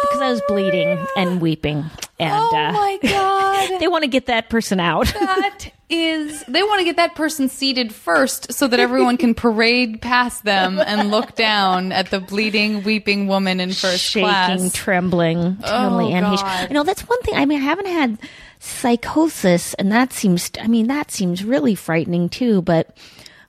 because 0.01 0.21
I 0.21 0.31
was 0.31 0.41
bleeding 0.47 1.05
and 1.15 1.39
weeping, 1.39 1.85
and 2.19 2.33
oh 2.33 2.55
uh, 2.55 2.71
my 2.71 2.99
god. 3.01 3.79
they 3.79 3.87
want 3.87 4.03
to 4.03 4.09
get 4.09 4.25
that 4.27 4.49
person 4.49 4.79
out. 4.79 5.07
that 5.13 5.71
is 5.89 6.43
they 6.47 6.63
want 6.63 6.79
to 6.79 6.85
get 6.85 6.97
that 6.97 7.15
person 7.15 7.47
seated 7.47 7.93
first 7.93 8.51
so 8.51 8.67
that 8.67 8.79
everyone 8.79 9.17
can 9.17 9.33
parade 9.33 10.01
past 10.01 10.43
them 10.43 10.79
and 10.79 11.11
look 11.11 11.35
down 11.35 11.91
at 11.91 12.09
the 12.11 12.19
bleeding 12.19 12.83
weeping 12.83 13.27
woman 13.27 13.59
in 13.59 13.71
first 13.71 14.03
shaking, 14.03 14.27
class 14.27 14.73
trembling, 14.73 15.57
totally 15.57 16.13
Oh. 16.15 16.35
God. 16.35 16.69
You 16.69 16.73
know, 16.73 16.83
that's 16.83 17.01
one 17.01 17.21
thing. 17.21 17.35
I 17.35 17.45
mean, 17.45 17.59
I 17.59 17.63
haven't 17.63 17.87
had 17.87 18.17
psychosis, 18.59 19.73
and 19.75 19.91
that 19.91 20.11
seems. 20.11 20.51
I 20.59 20.67
mean, 20.67 20.87
that 20.87 21.11
seems 21.11 21.43
really 21.43 21.75
frightening 21.75 22.29
too. 22.29 22.61
But 22.61 22.97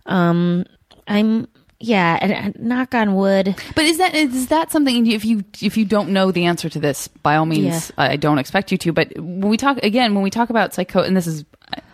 um, 0.06 0.64
I'm 1.06 1.48
yeah, 1.80 2.18
and, 2.20 2.32
and 2.32 2.58
knock 2.60 2.94
on 2.94 3.14
wood. 3.14 3.54
but 3.76 3.84
is 3.84 3.98
that 3.98 4.14
is 4.14 4.48
that 4.48 4.72
something 4.72 5.06
if 5.06 5.24
you 5.24 5.44
if 5.60 5.76
you 5.76 5.84
don't 5.84 6.10
know 6.10 6.32
the 6.32 6.44
answer 6.46 6.68
to 6.68 6.80
this 6.80 7.06
by 7.08 7.36
all 7.36 7.46
means 7.46 7.92
Yeah. 7.96 8.04
i 8.04 8.16
don't 8.16 8.38
expect 8.38 8.72
you 8.72 8.78
to 8.78 8.92
but 8.92 9.12
when 9.16 9.48
we 9.48 9.56
talk 9.56 9.78
again 9.84 10.14
when 10.14 10.22
we 10.24 10.30
talk 10.30 10.50
about 10.50 10.74
psycho 10.74 11.02
and 11.02 11.16
this 11.16 11.26
is 11.26 11.44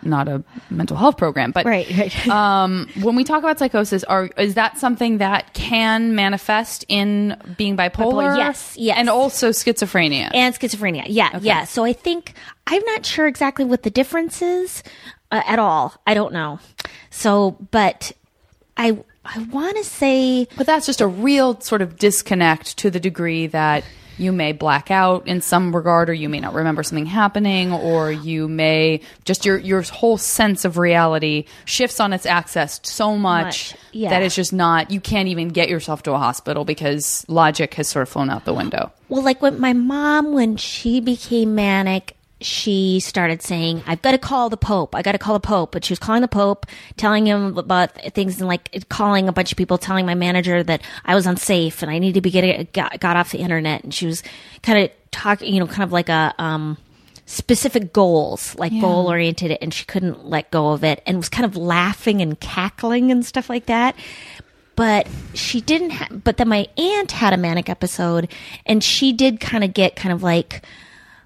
not 0.01 0.27
a 0.27 0.43
mental 0.69 0.97
health 0.97 1.17
program 1.17 1.51
but 1.51 1.65
Right, 1.65 1.87
right. 1.97 2.27
um, 2.29 2.87
when 3.01 3.15
we 3.15 3.23
talk 3.23 3.39
about 3.39 3.59
psychosis 3.59 4.03
are 4.05 4.25
is 4.37 4.55
that 4.55 4.77
something 4.79 5.19
that 5.19 5.53
can 5.53 6.15
manifest 6.15 6.85
in 6.87 7.37
being 7.57 7.77
bipolar 7.77 8.35
yes, 8.37 8.75
yes. 8.77 8.97
and 8.97 9.09
also 9.09 9.49
schizophrenia 9.49 10.29
and 10.33 10.55
schizophrenia. 10.55 11.03
Yeah, 11.07 11.37
yeah. 11.41 11.65
So 11.65 11.83
I 11.83 11.93
think 11.93 12.33
I'm 12.67 12.83
not 12.85 13.05
sure 13.05 13.27
exactly 13.27 13.65
what 13.65 13.83
the 13.83 13.89
difference 13.89 14.41
is 14.41 14.81
uh, 15.31 15.41
at 15.45 15.59
all. 15.59 15.93
I 16.07 16.13
don't 16.13 16.33
know. 16.33 16.59
So, 17.09 17.57
but 17.71 18.13
I 18.77 18.97
I 19.25 19.39
want 19.51 19.77
to 19.77 19.83
say 19.83 20.47
But 20.55 20.65
that's 20.67 20.85
just 20.85 21.01
a 21.01 21.07
real 21.07 21.59
sort 21.59 21.81
of 21.81 21.97
disconnect 21.97 22.77
to 22.77 22.89
the 22.89 22.99
degree 22.99 23.47
that 23.47 23.83
you 24.17 24.31
may 24.31 24.53
black 24.53 24.91
out 24.91 25.27
in 25.27 25.41
some 25.41 25.75
regard, 25.75 26.09
or 26.09 26.13
you 26.13 26.29
may 26.29 26.39
not 26.39 26.53
remember 26.53 26.83
something 26.83 27.05
happening, 27.05 27.73
or 27.73 28.11
you 28.11 28.47
may 28.47 29.01
just 29.25 29.45
your 29.45 29.57
your 29.57 29.81
whole 29.81 30.17
sense 30.17 30.63
of 30.65 30.77
reality 30.77 31.45
shifts 31.65 31.99
on 31.99 32.13
its 32.13 32.25
axis 32.25 32.79
so 32.83 33.17
much, 33.17 33.73
Much, 33.73 33.79
yeah. 33.91 34.09
that 34.09 34.23
it's 34.23 34.35
just 34.35 34.53
not. 34.53 34.91
You 34.91 35.01
can't 35.01 35.27
even 35.27 35.49
get 35.49 35.69
yourself 35.69 36.03
to 36.03 36.13
a 36.13 36.17
hospital 36.17 36.65
because 36.65 37.25
logic 37.27 37.73
has 37.73 37.89
sort 37.89 38.03
of 38.03 38.09
flown 38.09 38.29
out 38.29 38.45
the 38.45 38.53
window. 38.53 38.91
Well, 39.09 39.21
like 39.21 39.41
when 39.41 39.59
my 39.59 39.73
mom, 39.73 40.33
when 40.33 40.57
she 40.57 40.99
became 41.01 41.55
manic, 41.55 42.15
she 42.41 42.99
started 42.99 43.41
saying, 43.41 43.83
I've 43.87 44.01
got 44.01 44.11
to 44.11 44.17
call 44.17 44.49
the 44.49 44.57
Pope. 44.57 44.93
I 44.93 45.01
got 45.01 45.13
to 45.13 45.17
call 45.17 45.33
the 45.35 45.47
Pope. 45.47 45.71
But 45.71 45.85
she 45.85 45.91
was 45.91 45.99
calling 45.99 46.21
the 46.21 46.27
Pope, 46.27 46.65
telling 46.97 47.25
him 47.25 47.57
about 47.57 47.93
things 48.13 48.39
and 48.39 48.47
like 48.47 48.87
calling 48.89 49.27
a 49.27 49.31
bunch 49.31 49.51
of 49.51 49.57
people, 49.57 49.77
telling 49.77 50.05
my 50.05 50.15
manager 50.15 50.61
that 50.63 50.81
I 51.05 51.15
was 51.15 51.25
unsafe 51.25 51.81
and 51.81 51.89
I 51.89 51.99
needed 51.99 52.15
to 52.15 52.21
be 52.21 52.31
getting, 52.31 52.67
got, 52.73 52.99
got 52.99 53.15
off 53.15 53.31
the 53.31 53.39
internet. 53.39 53.83
And 53.83 53.93
she 53.93 54.05
was 54.05 54.21
kind 54.63 54.83
of 54.83 54.91
talking, 55.11 55.53
you 55.53 55.59
know, 55.59 55.67
kind 55.67 55.83
of 55.83 55.91
like 55.91 56.09
a, 56.09 56.33
um, 56.37 56.77
specific 57.27 57.91
goals, 57.91 58.55
like 58.55 58.71
goal 58.79 59.07
oriented, 59.07 59.57
and 59.59 59.73
she 59.73 59.83
couldn't 59.85 60.25
let 60.25 60.51
go 60.51 60.73
of 60.73 60.83
it 60.83 61.01
and 61.07 61.17
was 61.17 61.29
kind 61.29 61.45
of 61.45 61.57
laughing 61.57 62.21
and 62.21 62.39
cackling 62.39 63.11
and 63.11 63.25
stuff 63.25 63.49
like 63.49 63.65
that 63.65 63.95
but 64.75 65.07
she 65.33 65.61
didn't 65.61 65.91
ha- 65.91 66.09
but 66.11 66.37
then 66.37 66.47
my 66.47 66.67
aunt 66.77 67.11
had 67.11 67.33
a 67.33 67.37
manic 67.37 67.69
episode 67.69 68.29
and 68.65 68.83
she 68.83 69.13
did 69.13 69.39
kind 69.39 69.63
of 69.63 69.73
get 69.73 69.95
kind 69.95 70.13
of 70.13 70.21
like 70.21 70.63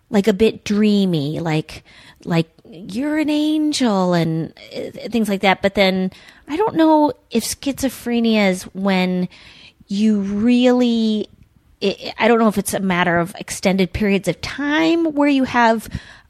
like 0.10 0.28
a 0.28 0.34
bit 0.34 0.64
dreamy 0.64 1.40
like 1.40 1.84
like 2.26 2.50
you're 2.66 3.18
an 3.18 3.30
angel 3.30 4.14
and 4.14 4.54
uh, 4.76 5.10
things 5.10 5.30
like 5.30 5.42
that 5.42 5.62
but 5.62 5.76
then 5.76 6.12
i 6.48 6.58
don't 6.58 6.76
know 6.76 7.12
if 7.32 7.44
schizophrenia 7.44 8.50
is 8.50 8.64
when 8.74 9.28
you 9.88 10.20
really 10.22 11.28
i 11.82 12.14
I 12.18 12.28
don't 12.28 12.40
know 12.40 12.48
if 12.50 12.58
it's 12.58 12.74
a 12.74 12.80
matter 12.82 13.18
of 13.20 13.34
extended 13.40 13.94
periods 13.94 14.28
of 14.28 14.40
time 14.42 15.14
where 15.14 15.30
you 15.30 15.46
have 15.46 15.88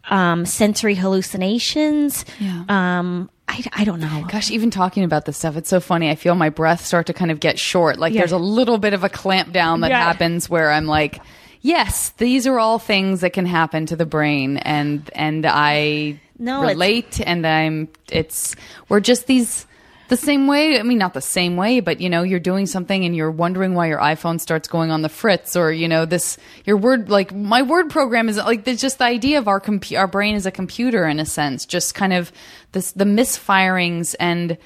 um, 0.09 0.45
sensory 0.45 0.95
hallucinations 0.95 2.25
Yeah. 2.39 2.63
um, 2.69 3.29
I, 3.47 3.63
I 3.73 3.83
don't 3.83 3.99
know 3.99 4.25
Gosh, 4.31 4.51
even 4.51 4.69
talking 4.71 5.03
about 5.03 5.25
this 5.25 5.37
stuff, 5.37 5.55
it's 5.57 5.69
so 5.69 5.79
funny. 5.79 6.09
I 6.09 6.15
feel 6.15 6.35
my 6.35 6.49
breath 6.49 6.85
start 6.85 7.07
to 7.07 7.13
kind 7.13 7.31
of 7.31 7.39
get 7.39 7.57
short. 7.57 7.97
Like 7.97 8.13
there's 8.13 8.31
a 8.31 8.37
little 8.37 8.77
bit 8.77 8.93
of 8.93 9.03
a 9.03 9.09
clamp 9.09 9.51
down 9.51 9.81
that 9.81 9.89
Yeah. 9.89 10.03
happens 10.03 10.47
where 10.49 10.71
I'm 10.71 10.85
like, 10.85 11.19
yes, 11.61 12.09
these 12.17 12.47
are 12.47 12.59
all 12.59 12.79
things 12.79 13.21
that 13.21 13.33
can 13.33 13.45
happen 13.45 13.85
to 13.87 13.95
the 13.95 14.05
brain, 14.05 14.57
and 14.57 15.09
and 15.13 15.45
I 15.47 16.19
No, 16.37 16.61
relate, 16.61 17.21
and 17.25 17.45
I'm. 17.45 17.89
It's 18.11 18.55
we're 18.87 18.99
just 19.01 19.27
these. 19.27 19.65
The 20.09 20.17
same 20.17 20.47
way, 20.47 20.79
I 20.79 20.81
mean, 20.81 20.97
not 20.97 21.13
the 21.13 21.21
same 21.21 21.55
way, 21.55 21.81
but 21.81 22.01
you 22.01 22.09
know, 22.09 22.23
you're 22.23 22.39
doing 22.39 22.65
something 22.65 23.05
and 23.05 23.15
you're 23.15 23.29
wondering 23.29 23.75
why 23.75 23.85
your 23.89 23.99
iPhone 23.99 24.41
starts 24.41 24.67
going 24.67 24.89
on 24.89 25.03
the 25.03 25.09
fritz, 25.09 25.55
or 25.55 25.71
you 25.71 25.87
know, 25.87 26.05
this 26.07 26.35
your 26.65 26.77
word 26.77 27.09
like 27.11 27.31
my 27.31 27.61
word 27.61 27.91
program 27.91 28.27
is 28.27 28.37
like 28.37 28.63
there's 28.63 28.81
just 28.81 28.97
the 28.97 29.03
idea 29.05 29.37
of 29.37 29.47
our 29.47 29.61
compu- 29.61 29.99
our 29.99 30.07
brain 30.07 30.33
is 30.33 30.47
a 30.47 30.51
computer 30.51 31.05
in 31.07 31.19
a 31.19 31.25
sense, 31.27 31.63
just 31.63 31.93
kind 31.93 32.11
of 32.13 32.31
this 32.71 32.91
the 32.93 33.05
misfirings 33.05 34.15
and 34.19 34.57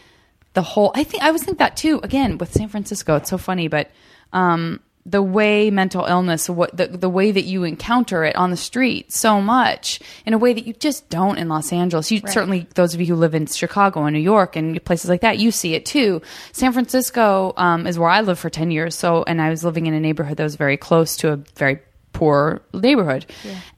the 0.54 0.62
whole. 0.62 0.94
I 0.96 1.04
think 1.04 1.24
I 1.24 1.32
was 1.32 1.44
think 1.44 1.58
that 1.58 1.76
too. 1.76 2.00
Again, 2.04 2.38
with 2.38 2.54
San 2.54 2.70
Francisco, 2.70 3.18
it's 3.18 3.30
so 3.30 3.38
funny, 3.38 3.68
but 3.68 3.92
um, 4.32 4.80
the 5.06 5.22
way 5.22 5.70
mental 5.70 6.06
illness, 6.06 6.50
what 6.50 6.76
the 6.78 6.88
the 6.88 7.10
way 7.10 7.32
that 7.32 7.44
you 7.44 7.66
encounter 7.66 8.24
it 8.24 8.36
on 8.38 8.52
the 8.52 8.58
street, 8.58 9.12
so 9.12 9.42
much 9.42 10.00
in 10.26 10.34
a 10.34 10.38
way 10.38 10.54
that 10.54 10.66
you 10.66 10.74
just 10.74 11.10
don't 11.10 11.38
in 11.38 11.50
Los 11.50 11.74
Angeles. 11.74 12.10
You 12.10 12.22
certainly 12.28 12.68
those 12.76 12.94
of 12.94 13.02
you 13.02 13.08
who 13.08 13.16
live 13.16 13.36
in 13.36 13.46
Chicago 13.46 14.06
and 14.06 14.16
New 14.16 14.22
York 14.22 14.56
and 14.56 14.84
places 14.86 15.10
like 15.10 15.22
that, 15.22 15.40
you 15.40 15.52
see 15.52 15.74
it 15.74 15.86
too. 15.86 16.22
San 16.54 16.72
Francisco 16.72 17.54
um, 17.58 17.86
is 17.86 18.00
where 18.00 18.10
I 18.10 18.22
lived 18.22 18.40
for 18.40 18.50
ten 18.50 18.72
years. 18.72 18.96
So, 18.96 19.24
and 19.28 19.42
I 19.42 19.50
was 19.50 19.64
living 19.64 19.88
in 19.88 19.94
a 19.94 20.00
neighborhood 20.00 20.38
that 20.38 20.44
was 20.44 20.56
very 20.56 20.78
close 20.78 21.18
to 21.18 21.32
a 21.34 21.36
very 21.56 21.80
poor 22.14 22.62
neighborhood. 22.74 23.26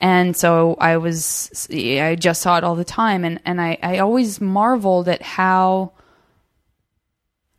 And 0.01 0.35
so 0.35 0.75
I 0.79 0.97
was, 0.97 1.67
I 1.71 2.17
just 2.19 2.41
saw 2.41 2.57
it 2.57 2.65
all 2.65 2.75
the 2.75 2.83
time. 2.83 3.23
And, 3.23 3.39
and 3.45 3.61
I, 3.61 3.77
I 3.81 3.99
always 3.99 4.41
marveled 4.41 5.07
at 5.07 5.21
how 5.21 5.93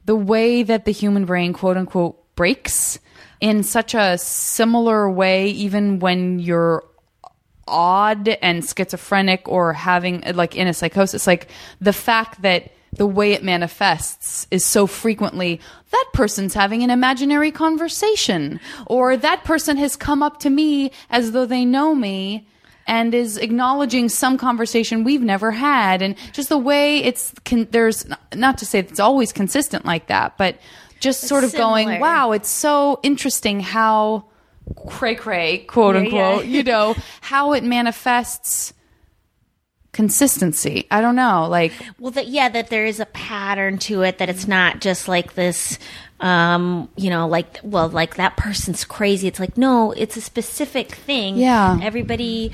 the 0.05 0.14
way 0.14 0.62
that 0.62 0.85
the 0.85 0.93
human 0.93 1.25
brain, 1.25 1.55
quote 1.55 1.79
unquote, 1.79 2.23
breaks 2.37 3.01
in 3.41 3.62
such 3.62 3.95
a 3.95 4.18
similar 4.18 5.11
way, 5.11 5.49
even 5.51 5.99
when 5.99 6.39
you're 6.39 6.84
odd 7.68 8.28
and 8.28 8.64
schizophrenic 8.64 9.49
or 9.49 9.72
having 9.72 10.22
like 10.34 10.57
in 10.57 10.66
a 10.66 10.74
psychosis, 10.74 11.26
like 11.26 11.49
the 11.80 11.93
fact 11.93 12.43
that 12.43 12.72
the 12.93 13.07
way 13.07 13.32
it 13.32 13.45
manifests 13.45 14.47
is 14.51 14.64
so 14.64 14.87
frequently 14.87 15.61
that 15.91 16.07
person's 16.14 16.55
having 16.55 16.82
an 16.82 16.91
imaginary 16.91 17.51
conversation 17.51 18.59
or 18.87 19.16
that 19.16 19.45
person 19.45 19.76
has 19.76 19.97
come 19.97 20.22
up 20.22 20.41
to 20.41 20.51
me 20.51 20.91
as 21.11 21.32
though 21.32 21.47
they 21.47 21.64
know 21.64 21.95
me 21.95 22.47
and 22.87 23.14
is 23.14 23.37
acknowledging 23.37 24.09
some 24.09 24.39
conversation 24.39 25.05
we've 25.05 25.22
never 25.22 25.51
had. 25.51 26.03
And 26.03 26.14
just 26.32 26.49
the 26.49 26.59
way 26.59 26.99
it's 26.99 27.34
con- 27.45 27.68
there's 27.70 28.07
not 28.34 28.59
to 28.59 28.66
say 28.66 28.78
it's 28.78 29.01
always 29.01 29.32
consistent 29.32 29.84
like 29.84 30.07
that 30.07 30.39
but 30.39 30.59
just 31.01 31.23
sort 31.23 31.45
of 31.45 31.53
going 31.55 32.01
wow 32.01 32.33
it's 32.33 32.49
so 32.49 32.99
interesting 33.03 33.61
how 33.61 34.25
cray 34.89 35.15
cray 35.15 35.59
quote 35.59 35.95
Yeah, 35.95 36.01
unquote 36.03 36.47
yeah. 36.47 36.57
you 36.59 36.63
know 36.63 36.95
how 37.21 37.53
it 37.53 37.63
manifests 37.65 38.73
consistency 39.93 40.87
i 40.91 41.01
don't 41.01 41.17
know 41.17 41.47
like 41.49 41.73
Well, 41.99 42.11
that 42.13 42.29
yeah, 42.29 42.49
that 42.51 42.69
there 42.69 42.85
is 42.85 43.01
a 43.01 43.07
pattern 43.07 43.79
to 43.79 44.03
it. 44.03 44.19
That 44.19 44.29
it's 44.29 44.47
not 44.47 44.81
just 44.83 45.09
like 45.09 45.35
this, 45.35 45.79
um, 46.21 46.91
you 46.97 47.09
know, 47.09 47.27
like 47.27 47.59
well, 47.63 47.89
like 47.89 48.17
that 48.17 48.37
person's 48.37 48.85
crazy. 48.85 49.27
It's 49.27 49.41
like 49.41 49.57
no, 49.57 49.93
it's 49.93 50.17
a 50.17 50.21
specific 50.21 50.93
thing. 50.95 51.37
Yeah. 51.39 51.79
everybody. 51.83 52.53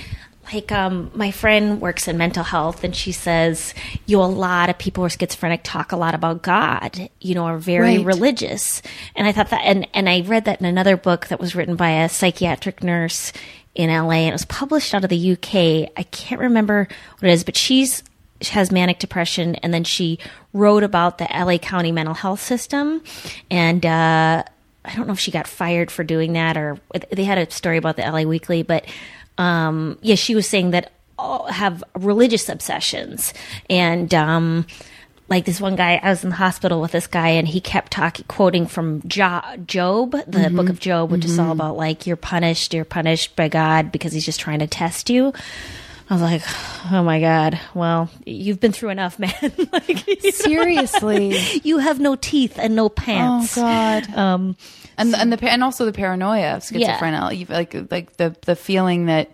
Like 0.52 0.70
um, 0.72 1.10
my 1.14 1.30
friend 1.30 1.80
works 1.80 2.08
in 2.08 2.18
mental 2.18 2.44
health, 2.44 2.84
and 2.84 2.94
she 2.94 3.12
says, 3.12 3.74
"You 4.06 4.18
know, 4.18 4.24
a 4.24 4.26
lot 4.26 4.68
of 4.68 4.78
people 4.78 5.02
who 5.02 5.06
are 5.06 5.10
schizophrenic 5.10 5.60
talk 5.64 5.92
a 5.92 5.96
lot 5.96 6.14
about 6.14 6.42
God. 6.42 7.08
You 7.20 7.34
know, 7.34 7.44
are 7.44 7.58
very 7.58 7.96
Right. 7.98 8.06
religious." 8.06 8.82
And 9.16 9.26
I 9.26 9.32
thought 9.32 9.50
that, 9.50 9.62
and 9.64 9.86
and 9.94 10.08
I 10.08 10.20
read 10.20 10.44
that 10.44 10.60
in 10.60 10.66
another 10.66 10.96
book 10.96 11.28
that 11.28 11.40
was 11.40 11.54
written 11.54 11.76
by 11.76 11.90
a 11.90 12.08
psychiatric 12.08 12.82
nurse 12.82 13.32
in 13.74 13.88
LA, 13.88 14.16
and 14.16 14.28
it 14.28 14.32
was 14.32 14.44
published 14.44 14.94
out 14.94 15.04
of 15.04 15.10
the 15.10 15.16
UK. 15.32 15.88
I 15.96 16.02
can't 16.10 16.40
remember 16.40 16.86
what 17.18 17.28
it 17.30 17.32
is, 17.32 17.44
but 17.44 17.56
she's 17.56 18.02
she 18.42 18.52
has 18.52 18.70
manic 18.72 18.98
depression, 18.98 19.54
and 19.56 19.72
then 19.72 19.84
she 19.84 20.18
wrote 20.52 20.82
about 20.82 21.16
the 21.18 21.24
LA 21.32 21.56
County 21.58 21.92
mental 21.92 22.14
health 22.14 22.40
system, 22.42 23.02
and 23.50 23.86
uh, 23.86 24.42
I 24.84 24.94
don't 24.96 25.06
know 25.06 25.12
if 25.14 25.20
she 25.20 25.30
got 25.30 25.46
fired 25.46 25.90
for 25.90 26.02
doing 26.04 26.32
that 26.34 26.56
or 26.56 26.76
they 27.12 27.22
had 27.24 27.38
a 27.38 27.48
story 27.52 27.76
about 27.78 27.96
the 27.96 28.02
LA 28.02 28.22
Weekly, 28.22 28.62
but 28.64 28.84
um, 29.42 29.98
yeah, 30.02 30.14
she 30.14 30.34
was 30.34 30.46
saying 30.48 30.70
that 30.70 30.92
all 31.18 31.46
have 31.46 31.82
religious 31.96 32.48
obsessions, 32.48 33.32
and 33.70 34.12
um, 34.14 34.66
like 35.28 35.44
this 35.44 35.60
one 35.60 35.76
guy, 35.76 36.00
I 36.02 36.10
was 36.10 36.24
in 36.24 36.30
the 36.30 36.36
hospital 36.36 36.80
with 36.80 36.92
this 36.92 37.06
guy, 37.06 37.28
and 37.30 37.46
he 37.48 37.60
kept 37.60 37.92
talking, 37.92 38.24
quoting 38.28 38.66
from 38.66 39.02
jo- 39.06 39.40
Job, 39.66 40.12
the 40.26 40.50
book 40.50 40.68
of 40.68 40.78
Job, 40.80 41.10
which 41.10 41.24
is 41.24 41.38
all 41.38 41.52
about 41.52 41.76
like 41.76 42.06
you're 42.06 42.16
punished, 42.16 42.74
you're 42.74 42.84
punished 42.84 43.34
by 43.36 43.48
God 43.48 43.90
because 43.92 44.12
He's 44.12 44.24
just 44.24 44.40
trying 44.40 44.58
to 44.60 44.66
test 44.66 45.10
you. 45.10 45.32
I 46.10 46.14
was 46.14 46.22
like, 46.22 46.42
oh 46.92 47.02
my 47.02 47.20
God. 47.20 47.58
Well, 47.74 48.10
you've 48.26 48.60
been 48.60 48.72
through 48.72 48.90
enough, 48.90 49.18
man. 49.24 49.32
like, 49.72 50.06
know, 50.06 50.30
seriously 50.30 51.36
you 51.64 51.78
have 51.78 52.00
no 52.00 52.16
teeth 52.16 52.58
and 52.58 52.74
no 52.76 52.88
pants. 52.88 53.56
oh 53.56 53.62
god 53.62 54.14
Um, 54.14 54.56
and 55.02 55.14
and 55.14 55.32
the 55.32 55.50
and 55.50 55.62
also 55.62 55.84
the 55.84 55.92
paranoia 55.92 56.56
of 56.56 56.62
schizophrenia, 56.62 57.36
You- 57.38 57.46
like 57.48 57.74
like 57.90 58.16
the 58.16 58.34
the 58.46 58.56
feeling 58.56 59.06
that 59.06 59.30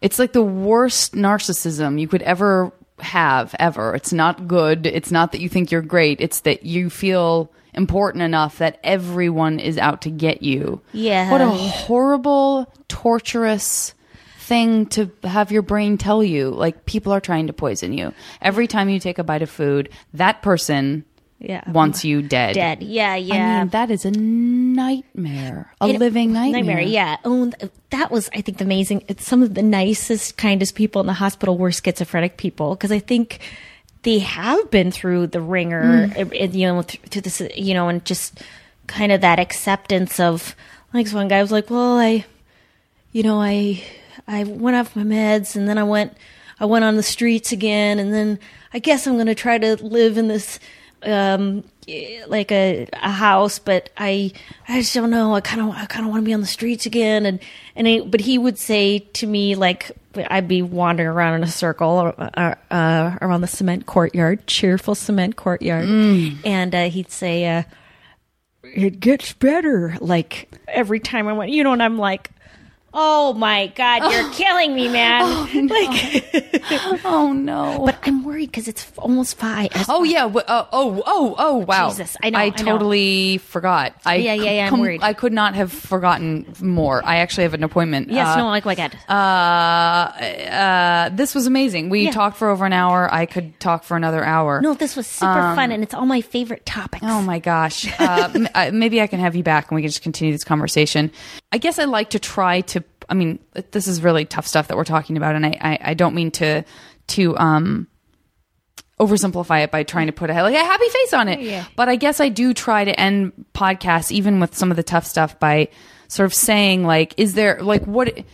it's 0.00 0.18
like 0.18 0.32
the 0.32 0.42
worst 0.42 1.14
narcissism 1.14 2.00
you 2.00 2.08
could 2.08 2.22
ever 2.22 2.72
have 3.00 3.54
ever. 3.58 3.94
It's 3.94 4.12
not 4.12 4.46
good. 4.48 4.86
It's 4.86 5.10
not 5.10 5.32
that 5.32 5.40
you 5.40 5.48
think 5.48 5.70
you're 5.70 5.82
great. 5.82 6.20
It's 6.20 6.40
that 6.40 6.64
you 6.64 6.90
feel 6.90 7.50
important 7.74 8.22
enough 8.22 8.58
that 8.58 8.78
everyone 8.82 9.60
is 9.60 9.78
out 9.78 10.02
to 10.02 10.10
get 10.10 10.42
you. 10.42 10.80
Yeah. 10.92 11.30
What 11.30 11.40
a 11.40 11.48
horrible, 11.48 12.72
torturous 12.88 13.94
thing 14.40 14.86
to 14.86 15.10
have 15.24 15.52
your 15.52 15.62
brain 15.62 15.98
tell 15.98 16.24
you. 16.24 16.50
Like 16.50 16.86
people 16.86 17.12
are 17.12 17.20
trying 17.20 17.46
to 17.48 17.52
poison 17.52 17.92
you. 17.92 18.12
Every 18.40 18.66
time 18.66 18.88
you 18.88 18.98
take 18.98 19.18
a 19.18 19.24
bite 19.24 19.42
of 19.42 19.50
food, 19.50 19.90
that 20.14 20.42
person 20.42 21.04
Yeah. 21.40 21.62
wants 21.70 22.04
you 22.04 22.20
dead. 22.22 22.54
dead. 22.54 22.82
Yeah, 22.82 23.14
yeah. 23.14 23.34
I 23.34 23.58
mean, 23.60 23.68
that 23.70 23.90
is 23.92 24.04
a 24.04 24.10
nightmare, 24.78 25.72
a 25.80 25.88
It- 25.88 25.98
living 25.98 26.32
nightmare. 26.32 26.80
yeah. 26.80 27.16
Oh, 27.24 27.50
that 27.90 28.10
was, 28.10 28.28
I 28.34 28.40
think, 28.40 28.58
the 28.58 28.64
amazing. 28.64 29.04
It's 29.08 29.24
some 29.26 29.42
of 29.42 29.54
the 29.54 29.62
nicest, 29.62 30.36
kindest 30.36 30.74
people 30.74 31.00
in 31.00 31.06
the 31.06 31.12
hospital 31.14 31.56
were 31.56 31.70
schizophrenic 31.72 32.36
people 32.36 32.74
because 32.74 32.92
I 32.92 32.98
think 32.98 33.38
they 34.02 34.18
have 34.20 34.70
been 34.70 34.90
through 34.90 35.28
the 35.28 35.40
ringer, 35.40 36.08
Mm. 36.08 36.54
you 36.54 36.66
know, 36.66 36.82
through 36.82 37.22
this, 37.22 37.40
you 37.56 37.74
know, 37.74 37.88
and 37.88 38.04
just 38.04 38.40
kind 38.86 39.12
of 39.12 39.20
that 39.20 39.38
acceptance 39.38 40.18
of, 40.20 40.54
like, 40.94 41.08
one 41.10 41.28
guy 41.28 41.40
was 41.42 41.52
like, 41.52 41.70
"Well, 41.70 41.98
I, 41.98 42.24
you 43.12 43.22
know, 43.22 43.40
I, 43.40 43.82
I 44.26 44.44
went 44.44 44.76
off 44.76 44.96
my 44.96 45.02
meds, 45.02 45.56
and 45.56 45.68
then 45.68 45.78
I 45.78 45.84
went, 45.84 46.16
I 46.60 46.64
went 46.64 46.84
on 46.84 46.96
the 46.96 47.02
streets 47.02 47.52
again, 47.52 47.98
and 47.98 48.12
then 48.14 48.38
I 48.72 48.78
guess 48.78 49.06
I'm 49.06 49.14
going 49.14 49.26
to 49.26 49.34
try 49.34 49.58
to 49.58 49.76
live 49.84 50.16
in 50.18 50.28
this." 50.28 50.58
Um, 51.02 51.64
like 52.26 52.52
a, 52.52 52.86
a 52.92 53.10
house, 53.10 53.58
but 53.58 53.88
I 53.96 54.32
I 54.68 54.80
just 54.80 54.94
don't 54.94 55.10
know. 55.10 55.34
I 55.34 55.40
kind 55.40 55.62
of 55.62 55.70
I 55.70 55.86
kind 55.86 56.04
of 56.04 56.10
want 56.10 56.22
to 56.22 56.26
be 56.26 56.34
on 56.34 56.40
the 56.40 56.46
streets 56.46 56.86
again, 56.86 57.24
and 57.24 57.40
and 57.76 57.86
he, 57.86 58.00
but 58.00 58.20
he 58.20 58.36
would 58.36 58.58
say 58.58 58.98
to 59.14 59.26
me 59.26 59.54
like 59.54 59.92
I'd 60.14 60.48
be 60.48 60.60
wandering 60.62 61.08
around 61.08 61.36
in 61.36 61.42
a 61.44 61.48
circle 61.48 62.12
uh, 62.18 62.54
uh, 62.70 63.18
around 63.22 63.40
the 63.40 63.46
cement 63.46 63.86
courtyard, 63.86 64.46
cheerful 64.46 64.94
cement 64.94 65.36
courtyard, 65.36 65.88
and 66.44 66.74
uh, 66.74 66.88
he'd 66.90 67.10
say, 67.10 67.46
uh, 67.46 67.62
"It 68.64 69.00
gets 69.00 69.32
better." 69.32 69.96
Like 70.00 70.50
every 70.66 71.00
time 71.00 71.28
I 71.28 71.32
went, 71.32 71.52
you 71.52 71.64
know, 71.64 71.72
and 71.72 71.82
I'm 71.82 71.98
like. 71.98 72.30
Oh 72.94 73.34
my 73.34 73.66
God, 73.76 74.10
you're 74.10 74.30
killing 74.32 74.74
me, 74.74 74.88
man! 74.88 75.22
oh, 75.24 75.48
Like, 75.54 77.00
Oh 77.04 77.32
no. 77.32 77.82
but 77.84 77.98
I'm 78.04 78.24
worried 78.24 78.46
because 78.46 78.66
it's 78.66 78.90
almost 78.96 79.36
five. 79.36 79.68
Oh 79.88 80.04
yeah. 80.04 80.24
uh, 80.24 80.66
oh 80.72 81.02
oh 81.06 81.34
oh 81.38 81.56
wow. 81.58 81.90
Jesus, 81.90 82.16
I 82.22 82.30
know, 82.30 82.38
I 82.38 82.42
I 82.44 82.48
know. 82.48 82.54
totally 82.56 83.38
forgot. 83.38 83.94
I 84.06 84.16
Yeah, 84.16 84.32
yeah, 84.34 84.50
yeah, 84.52 84.64
I'm 84.64 84.70
com- 84.70 84.80
worried. 84.80 85.02
I 85.02 85.12
could 85.12 85.32
not 85.34 85.54
have 85.54 85.70
forgotten 85.72 86.46
more. 86.62 87.02
I 87.04 87.16
actually 87.16 87.42
have 87.44 87.54
an 87.54 87.62
appointment. 87.62 88.10
Yes, 88.10 88.26
Uh, 88.28 88.36
no, 88.38 88.46
like, 88.48 88.64
like, 88.64 88.78
uh, 88.78 89.12
uh, 89.12 91.08
this 91.10 91.34
was 91.34 91.46
amazing. 91.46 91.90
We 91.90 92.02
Yeah. 92.06 92.10
talked 92.12 92.36
for 92.36 92.48
over 92.48 92.64
an 92.64 92.72
hour. 92.72 93.12
I 93.12 93.26
could 93.26 93.58
talk 93.60 93.84
for 93.84 93.96
another 93.96 94.24
hour. 94.24 94.60
no, 94.62 94.74
this 94.74 94.96
was 94.96 95.06
super 95.06 95.54
fun, 95.54 95.72
and 95.72 95.82
it's 95.82 95.94
all 95.94 96.06
my 96.06 96.20
favorite 96.20 96.64
topics. 96.66 97.04
Oh 97.06 97.20
my 97.22 97.38
gosh. 97.38 97.86
Uh, 98.08 98.30
m- 98.34 98.48
uh, 98.54 98.70
maybe 98.72 99.02
I 99.02 99.06
can 99.06 99.18
have 99.20 99.34
you 99.36 99.42
back 99.42 99.70
and 99.70 99.76
we 99.76 99.82
can 99.82 99.88
just 99.90 100.02
continue 100.02 100.32
this 100.32 100.44
conversation. 100.44 101.10
I 101.50 101.58
guess 101.58 101.78
I 101.78 101.84
like 101.84 102.10
to 102.10 102.18
try 102.18 102.60
to, 102.62 102.84
I 103.08 103.14
mean, 103.14 103.38
this 103.70 103.86
is 103.86 104.02
really 104.02 104.24
tough 104.24 104.46
stuff 104.46 104.68
that 104.68 104.76
we're 104.76 104.84
talking 104.84 105.16
about. 105.16 105.34
And 105.34 105.46
I, 105.46 105.56
I, 105.60 105.78
I 105.82 105.94
don't 105.94 106.14
mean 106.14 106.30
to, 106.32 106.64
to, 107.08 107.38
um, 107.38 107.86
oversimplify 109.00 109.62
it 109.62 109.70
by 109.70 109.84
trying 109.84 110.08
to 110.08 110.12
put 110.12 110.28
a 110.28 110.42
like 110.42 110.54
a 110.54 110.58
happy 110.58 110.88
face 110.88 111.14
on 111.14 111.28
it. 111.28 111.40
Yeah. 111.40 111.64
But 111.76 111.88
I 111.88 111.96
guess 111.96 112.20
I 112.20 112.28
do 112.28 112.52
try 112.52 112.84
to 112.84 112.98
end 112.98 113.32
podcasts, 113.54 114.10
even 114.10 114.40
with 114.40 114.56
some 114.56 114.70
of 114.70 114.76
the 114.76 114.82
tough 114.82 115.06
stuff, 115.06 115.38
by 115.38 115.68
sort 116.08 116.26
of 116.26 116.34
saying 116.34 116.84
like, 116.84 117.14
is 117.16 117.34
there 117.34 117.62
like 117.62 117.84
what 117.84 118.24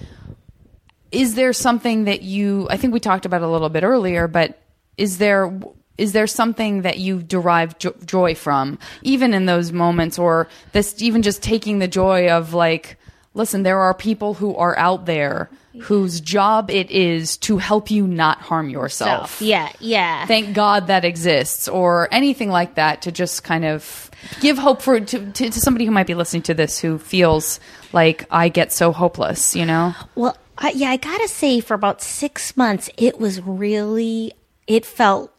is 1.13 1.35
there 1.35 1.53
something 1.53 2.05
that 2.05 2.23
you? 2.23 2.67
I 2.71 2.77
think 2.79 2.95
we 2.95 3.01
talked 3.01 3.27
about 3.27 3.43
a 3.43 3.49
little 3.49 3.69
bit 3.69 3.85
earlier, 3.85 4.27
but 4.27 4.63
is 4.97 5.19
there 5.19 5.53
is 5.99 6.13
there 6.13 6.27
something 6.27 6.83
that 6.83 6.99
you 6.99 7.23
derive 7.23 7.79
jo- 7.79 7.95
joy 8.05 8.35
from, 8.35 8.79
even 9.03 9.35
in 9.35 9.47
those 9.47 9.71
moments, 9.71 10.19
or 10.19 10.49
this 10.73 11.01
even 11.03 11.23
just 11.23 11.43
taking 11.43 11.79
the 11.79 11.89
joy 11.89 12.31
of 12.31 12.55
like, 12.55 12.97
listen, 13.35 13.65
there 13.65 13.81
are 13.81 13.93
people 13.93 14.35
who 14.35 14.57
are 14.57 14.79
out 14.79 15.07
there 15.07 15.51
whose 15.83 16.21
job 16.21 16.71
it 16.71 16.89
is 16.91 17.37
to 17.37 17.59
help 17.59 17.91
you 17.91 18.07
not 18.07 18.41
harm 18.41 18.71
yourself 18.71 19.43
yeah, 19.43 19.73
yeah. 19.81 20.25
thank 20.25 20.55
God 20.55 20.87
that 20.87 21.05
exists, 21.05 21.67
or 21.67 22.09
anything 22.13 22.49
like 22.49 22.77
that, 22.77 23.03
to 23.03 23.13
just 23.13 23.43
kind 23.43 23.65
of 23.65 24.09
give 24.41 24.57
hope 24.57 24.81
for 24.81 25.01
to, 25.01 25.33
to, 25.33 25.51
to 25.51 25.61
somebody 25.61 25.85
who 25.85 25.91
might 25.91 26.07
be 26.07 26.15
listening 26.15 26.43
to 26.43 26.55
this 26.55 26.79
who 26.79 26.97
feels 26.99 27.59
like 27.93 28.25
I 28.31 28.49
get 28.49 28.73
so 28.73 28.93
hopeless, 28.93 29.57
you 29.57 29.67
know? 29.67 29.95
Well, 30.15 30.37
I, 30.57 30.71
yeah, 30.71 30.91
I 30.91 30.97
gotta 30.97 31.27
say, 31.27 31.59
for 31.59 31.75
about 31.75 32.01
six 32.01 32.57
months, 32.57 32.89
it 32.97 33.19
was 33.19 33.41
really, 33.43 34.33
it 34.69 34.87
felt 34.87 35.34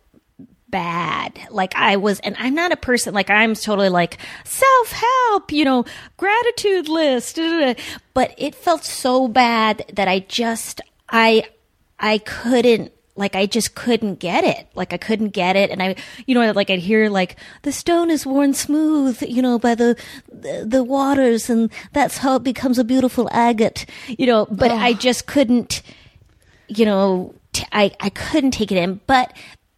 bad. 0.75 1.39
Like 1.51 1.73
I 1.77 1.95
was, 1.95 2.19
and 2.19 2.35
I'm 2.37 2.53
not 2.53 2.73
a 2.73 2.75
person, 2.75 3.13
like 3.13 3.29
I'm 3.29 3.55
totally 3.55 3.87
like 3.87 4.17
self 4.43 4.91
help, 4.91 5.53
you 5.53 5.63
know, 5.63 5.85
gratitude 6.17 6.89
list, 6.89 7.37
da, 7.37 7.49
da, 7.49 7.73
da. 7.73 7.81
but 8.13 8.35
it 8.37 8.53
felt 8.55 8.83
so 8.83 9.29
bad 9.29 9.85
that 9.93 10.09
I 10.09 10.19
just, 10.19 10.81
I, 11.07 11.45
I 11.97 12.17
couldn't, 12.17 12.91
like 13.15 13.37
I 13.37 13.45
just 13.45 13.73
couldn't 13.73 14.19
get 14.19 14.43
it. 14.43 14.67
Like 14.75 14.91
I 14.91 14.97
couldn't 14.97 15.29
get 15.29 15.55
it, 15.55 15.69
and 15.69 15.81
I, 15.81 15.95
you 16.25 16.35
know, 16.35 16.51
like 16.51 16.69
I'd 16.69 16.79
hear 16.79 17.09
like 17.09 17.37
the 17.61 17.71
stone 17.71 18.11
is 18.11 18.25
worn 18.25 18.53
smooth, 18.53 19.23
you 19.25 19.41
know, 19.41 19.57
by 19.57 19.75
the 19.75 19.95
the, 20.27 20.65
the 20.67 20.83
waters, 20.83 21.49
and 21.49 21.71
that's 21.93 22.17
how 22.17 22.35
it 22.35 22.43
becomes 22.43 22.77
a 22.77 22.83
beautiful 22.83 23.29
agate, 23.31 23.85
you 24.09 24.25
know. 24.25 24.45
But 24.51 24.71
I 24.71 24.91
just 24.91 25.27
couldn't, 25.27 25.81
you 26.67 26.83
know, 26.83 27.33
t- 27.53 27.65
I 27.71 27.95
I 28.01 28.09
couldn't 28.09 28.51
take 28.51 28.73
it 28.73 28.77
in. 28.77 28.99
But 29.07 29.31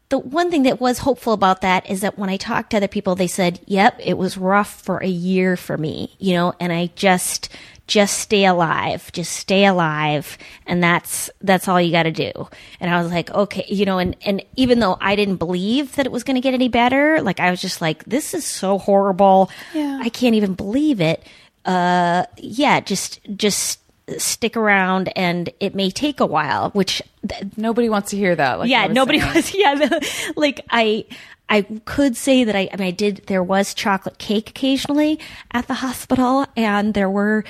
the 0.09 0.19
one 0.19 0.49
thing 0.49 0.63
that 0.63 0.79
was 0.79 0.99
hopeful 0.99 1.33
about 1.33 1.61
that 1.61 1.89
is 1.89 2.01
that 2.01 2.17
when 2.17 2.29
I 2.29 2.37
talked 2.37 2.71
to 2.71 2.77
other 2.77 2.87
people, 2.87 3.15
they 3.15 3.27
said, 3.27 3.59
"Yep, 3.65 3.99
it 4.03 4.17
was 4.17 4.37
rough 4.37 4.81
for 4.81 5.03
a 5.03 5.07
year 5.07 5.57
for 5.57 5.77
me," 5.77 6.15
you 6.19 6.33
know, 6.33 6.53
and 6.59 6.71
I 6.71 6.91
just 6.95 7.49
just 7.87 8.19
stay 8.19 8.45
alive 8.45 9.09
just 9.13 9.31
stay 9.33 9.65
alive 9.65 10.37
and 10.65 10.83
that's 10.83 11.29
that's 11.41 11.69
all 11.69 11.79
you 11.81 11.91
got 11.91 12.03
to 12.03 12.11
do. 12.11 12.31
And 12.79 12.91
i 12.91 13.01
was 13.01 13.11
like 13.11 13.31
okay 13.31 13.65
you 13.69 13.85
know 13.85 13.97
and 13.97 14.15
and 14.25 14.43
even 14.57 14.79
though 14.79 14.97
i 14.99 15.15
didn't 15.15 15.37
believe 15.37 15.95
that 15.95 16.05
it 16.05 16.11
was 16.11 16.23
going 16.23 16.35
to 16.35 16.41
get 16.41 16.53
any 16.53 16.67
better 16.67 17.21
like 17.21 17.39
i 17.39 17.49
was 17.49 17.61
just 17.61 17.81
like 17.81 18.03
this 18.03 18.33
is 18.33 18.45
so 18.45 18.77
horrible. 18.77 19.49
Yeah. 19.73 19.99
i 20.03 20.09
can't 20.09 20.35
even 20.35 20.53
believe 20.53 21.01
it. 21.01 21.23
Uh 21.65 22.25
yeah 22.37 22.81
just 22.81 23.19
just 23.35 23.79
stick 24.17 24.55
around 24.55 25.11
and 25.17 25.49
it 25.59 25.75
may 25.75 25.89
take 25.91 26.19
a 26.19 26.25
while 26.25 26.69
which 26.71 27.01
th- 27.27 27.43
Nobody 27.57 27.89
wants 27.89 28.11
to 28.11 28.17
hear 28.17 28.35
that. 28.35 28.59
Like 28.59 28.69
yeah 28.69 28.87
nobody 28.87 29.19
saying. 29.19 29.33
was 29.35 29.53
yeah 29.53 29.75
the, 29.75 30.31
like 30.37 30.61
i 30.69 31.05
i 31.49 31.61
could 31.85 32.15
say 32.15 32.43
that 32.45 32.55
I, 32.55 32.69
I 32.71 32.77
mean 32.77 32.87
i 32.87 32.91
did 32.91 33.23
there 33.27 33.43
was 33.43 33.73
chocolate 33.73 34.17
cake 34.17 34.49
occasionally 34.51 35.19
at 35.51 35.67
the 35.67 35.73
hospital 35.75 36.45
and 36.55 36.93
there 36.93 37.09
were 37.09 37.43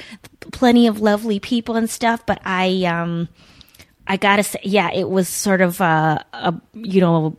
plenty 0.52 0.88
of 0.88 1.00
lovely 1.00 1.40
people 1.40 1.76
and 1.76 1.90
stuff 1.90 2.26
but 2.26 2.40
i 2.44 2.84
um 2.86 3.30
i 4.08 4.18
gotta 4.18 4.44
say 4.44 4.60
yeah 4.64 4.90
it 4.92 5.10
was 5.10 5.28
sort 5.30 5.62
of 5.62 5.80
uh 5.80 6.20
a 6.34 6.54
you 6.74 7.02
know 7.02 7.38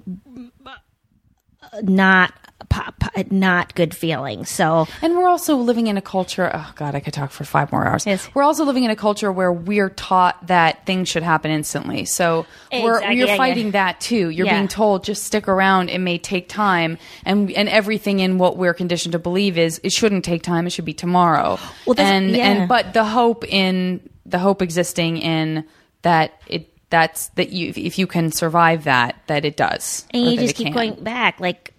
not 1.82 2.32
po- 2.68 2.92
po- 2.98 3.24
not 3.30 3.74
good 3.74 3.94
feeling 3.94 4.44
so 4.44 4.86
And 5.02 5.16
we're 5.16 5.28
also 5.28 5.56
living 5.56 5.86
in 5.88 5.96
a 5.96 6.02
culture. 6.02 6.50
Oh 6.52 6.72
God, 6.76 6.94
I 6.94 7.00
could 7.00 7.12
talk 7.14 7.30
for 7.30 7.44
five 7.44 7.72
more 7.72 7.86
hours. 7.86 8.06
Yes. 8.06 8.28
We're 8.34 8.42
also 8.42 8.64
living 8.64 8.84
in 8.84 8.90
a 8.90 8.96
culture 8.96 9.32
where 9.32 9.52
we're 9.52 9.90
taught 9.90 10.46
that 10.46 10.86
things 10.86 11.08
should 11.08 11.22
happen 11.22 11.50
instantly. 11.50 12.04
So 12.04 12.46
we're 12.72 12.96
Exactly, 12.96 13.16
you're 13.16 13.26
yeah, 13.26 13.32
yeah. 13.32 13.36
fighting 13.36 13.70
that 13.72 14.00
too. 14.00 14.28
You're 14.30 14.46
Yeah. 14.46 14.54
being 14.58 14.68
told 14.68 15.04
just 15.04 15.24
stick 15.24 15.48
around. 15.48 15.88
It 15.90 15.98
may 15.98 16.18
take 16.18 16.48
time, 16.48 16.98
and 17.24 17.50
and 17.52 17.68
everything 17.68 18.20
in 18.20 18.38
what 18.38 18.56
we're 18.56 18.74
conditioned 18.74 19.12
to 19.12 19.18
believe 19.18 19.58
is 19.58 19.80
it 19.82 19.92
shouldn't 19.92 20.24
take 20.24 20.42
time. 20.42 20.66
It 20.66 20.70
should 20.70 20.84
be 20.84 20.94
tomorrow. 20.94 21.58
Well, 21.86 21.94
and 21.98 22.30
yeah. 22.30 22.46
and 22.48 22.68
but 22.68 22.92
the 22.94 23.04
hope 23.04 23.44
in 23.48 24.08
the 24.26 24.38
hope 24.38 24.62
existing 24.62 25.16
in 25.18 25.64
that 26.02 26.32
it 26.46 26.72
that's 26.90 27.28
that 27.30 27.50
you 27.50 27.72
if 27.76 27.98
you 27.98 28.06
can 28.06 28.32
survive 28.32 28.84
that 28.84 29.16
that 29.26 29.44
it 29.44 29.56
does 29.56 30.06
and 30.12 30.24
you 30.24 30.38
just 30.38 30.54
keep 30.54 30.66
can. 30.68 30.74
going 30.74 30.94
back 31.04 31.38
like 31.40 31.74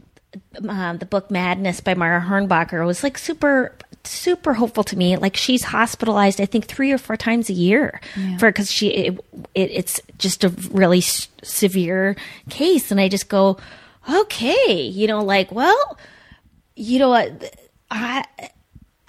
um, 0.68 0.98
the 1.00 1.06
book 1.06 1.32
madness 1.32 1.80
by 1.82 1.94
Marya 1.96 2.22
Hornbacher 2.28 2.86
was 2.86 3.04
like 3.04 3.18
super 3.18 3.76
super 4.04 4.54
hopeful 4.54 4.84
to 4.86 4.98
me. 4.98 5.18
Like 5.18 5.36
she's 5.36 5.64
hospitalized 5.64 6.40
i 6.40 6.46
think 6.46 6.66
three 6.66 6.92
or 6.92 6.98
four 6.98 7.18
times 7.18 7.50
a 7.50 7.54
year 7.54 8.00
for 8.38 8.50
because 8.50 8.72
she 8.72 8.88
it, 8.90 9.20
it, 9.56 9.72
it's 9.72 10.02
just 10.18 10.44
a 10.44 10.50
really 10.72 11.00
s- 11.00 11.28
severe 11.44 12.16
case. 12.50 12.92
And 12.92 13.00
i 13.02 13.08
just 13.10 13.28
go 13.30 13.58
okay 14.10 14.82
you 14.82 15.06
know 15.08 15.24
like 15.24 15.52
well 15.52 15.98
you 16.76 16.98
know 17.00 17.10
what 17.10 17.56
i 17.92 18.24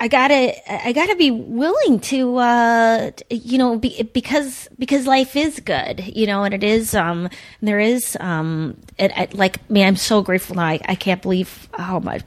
I 0.02 0.08
gotta, 0.08 0.86
I 0.86 0.92
gotta 0.94 1.14
be 1.14 1.30
willing 1.30 2.00
to, 2.00 2.36
uh, 2.38 3.10
you 3.28 3.58
know, 3.58 3.76
be, 3.76 4.02
because 4.02 4.66
because 4.78 5.06
life 5.06 5.36
is 5.36 5.60
good, 5.60 6.16
you 6.16 6.26
know, 6.26 6.42
and 6.42 6.54
it 6.54 6.64
is, 6.64 6.94
um, 6.94 7.28
there 7.60 7.78
is, 7.78 8.16
um, 8.18 8.78
it, 8.96 9.12
it, 9.14 9.34
like, 9.34 9.68
man, 9.70 9.88
I'm 9.88 9.96
so 9.96 10.22
grateful 10.22 10.56
now. 10.56 10.64
I, 10.64 10.80
I 10.88 10.94
can't 10.94 11.20
believe 11.20 11.68
how 11.74 11.98
much 12.00 12.22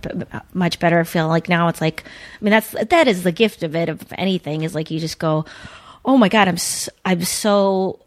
much 0.53 0.79
better 0.79 0.99
I 0.99 1.03
feel. 1.03 1.27
Like 1.27 1.49
now, 1.49 1.67
it's 1.67 1.81
like, 1.81 2.03
I 2.05 2.43
mean, 2.43 2.51
that's 2.51 2.75
that 2.89 3.07
is 3.07 3.23
the 3.23 3.31
gift 3.31 3.63
of 3.63 3.75
it. 3.75 3.89
Of 3.89 4.01
anything 4.19 4.61
is 4.61 4.75
like 4.75 4.91
you 4.91 4.99
just 4.99 5.17
go, 5.17 5.43
oh 6.05 6.15
my 6.15 6.29
god, 6.29 6.47
I'm 6.47 6.55
s 6.55 6.89
I'm 7.05 7.23
so 7.23 8.01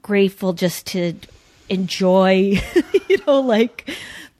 grateful 0.00 0.54
just 0.54 0.86
to 0.86 1.12
enjoy, 1.68 2.58
you 3.10 3.18
know, 3.26 3.40
like 3.40 3.90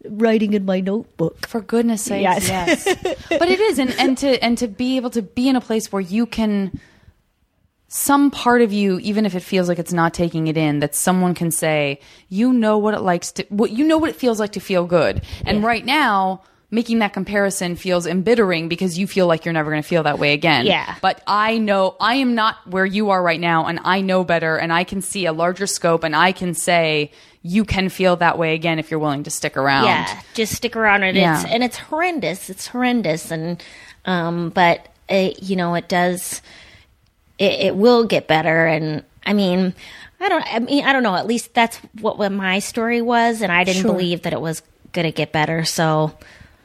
writing 0.08 0.52
in 0.54 0.64
my 0.64 0.80
notebook. 0.80 1.46
For 1.46 1.60
goodness 1.60 2.02
sakes, 2.02 2.22
Yes. 2.22 2.48
yes. 2.48 2.84
but 3.28 3.48
it 3.48 3.60
is, 3.60 3.78
and, 3.78 3.90
and 3.98 4.18
to 4.18 4.42
and 4.42 4.58
to 4.58 4.68
be 4.68 4.96
able 4.96 5.10
to 5.10 5.22
be 5.22 5.48
in 5.48 5.56
a 5.56 5.60
place 5.60 5.90
where 5.92 6.02
you 6.02 6.26
can 6.26 6.78
some 7.88 8.30
part 8.30 8.62
of 8.62 8.72
you, 8.72 8.98
even 9.00 9.26
if 9.26 9.34
it 9.34 9.40
feels 9.40 9.68
like 9.68 9.78
it's 9.78 9.92
not 9.92 10.14
taking 10.14 10.46
it 10.46 10.56
in, 10.56 10.78
that 10.80 10.94
someone 10.94 11.34
can 11.34 11.50
say, 11.50 12.00
you 12.30 12.50
know 12.50 12.78
what 12.78 12.94
it 12.94 13.00
likes 13.00 13.32
to 13.32 13.44
what 13.50 13.70
you 13.70 13.84
know 13.86 13.98
what 13.98 14.08
it 14.10 14.16
feels 14.16 14.40
like 14.40 14.52
to 14.52 14.60
feel 14.60 14.86
good. 14.86 15.22
And 15.44 15.62
right 15.62 15.84
now, 15.84 16.42
making 16.72 16.98
that 17.00 17.12
comparison 17.12 17.76
feels 17.76 18.06
embittering 18.06 18.68
because 18.68 18.98
you 18.98 19.06
feel 19.06 19.26
like 19.28 19.44
you're 19.44 19.52
never 19.52 19.70
going 19.70 19.82
to 19.82 19.88
feel 19.88 20.02
that 20.02 20.18
way 20.18 20.32
again. 20.32 20.64
Yeah. 20.66 20.96
But 21.02 21.22
I 21.26 21.58
know 21.58 21.94
I 22.00 22.14
am 22.14 22.34
not 22.34 22.66
where 22.66 22.86
you 22.86 23.10
are 23.10 23.22
right 23.22 23.38
now 23.38 23.66
and 23.66 23.78
I 23.84 24.00
know 24.00 24.24
better 24.24 24.56
and 24.56 24.72
I 24.72 24.82
can 24.82 25.02
see 25.02 25.26
a 25.26 25.32
larger 25.34 25.66
scope 25.66 26.02
and 26.02 26.16
I 26.16 26.32
can 26.32 26.54
say 26.54 27.12
you 27.42 27.64
can 27.66 27.88
feel 27.90 28.16
that 28.16 28.38
way 28.38 28.54
again 28.54 28.78
if 28.78 28.90
you're 28.90 28.98
willing 29.00 29.22
to 29.24 29.30
stick 29.30 29.56
around. 29.56 29.84
Yeah, 29.84 30.20
just 30.34 30.54
stick 30.54 30.74
around 30.74 31.02
and 31.02 31.16
Yeah. 31.16 31.42
it's 31.42 31.50
and 31.50 31.62
it's 31.62 31.76
horrendous. 31.76 32.48
It's 32.48 32.68
horrendous, 32.68 33.30
and 33.30 33.62
um, 34.06 34.48
but 34.50 34.88
it, 35.08 35.42
you 35.42 35.56
know 35.56 35.74
it 35.74 35.88
does. 35.88 36.40
It, 37.38 37.52
it 37.60 37.76
will 37.76 38.04
get 38.04 38.28
better, 38.28 38.66
and 38.66 39.02
I 39.26 39.32
mean, 39.32 39.74
I 40.20 40.28
don't. 40.28 40.44
I 40.54 40.58
mean, 40.60 40.84
I 40.84 40.92
don't 40.92 41.02
know. 41.02 41.16
At 41.16 41.26
least 41.26 41.52
that's 41.52 41.76
what, 42.00 42.16
what 42.16 42.30
my 42.30 42.60
story 42.60 43.02
was, 43.02 43.42
and 43.42 43.50
I 43.50 43.64
didn't 43.64 43.82
Sure. 43.82 43.92
believe 43.92 44.22
that 44.22 44.32
it 44.32 44.40
was 44.40 44.62
going 44.92 45.06
to 45.06 45.12
get 45.12 45.32
better. 45.32 45.64
So, 45.64 46.12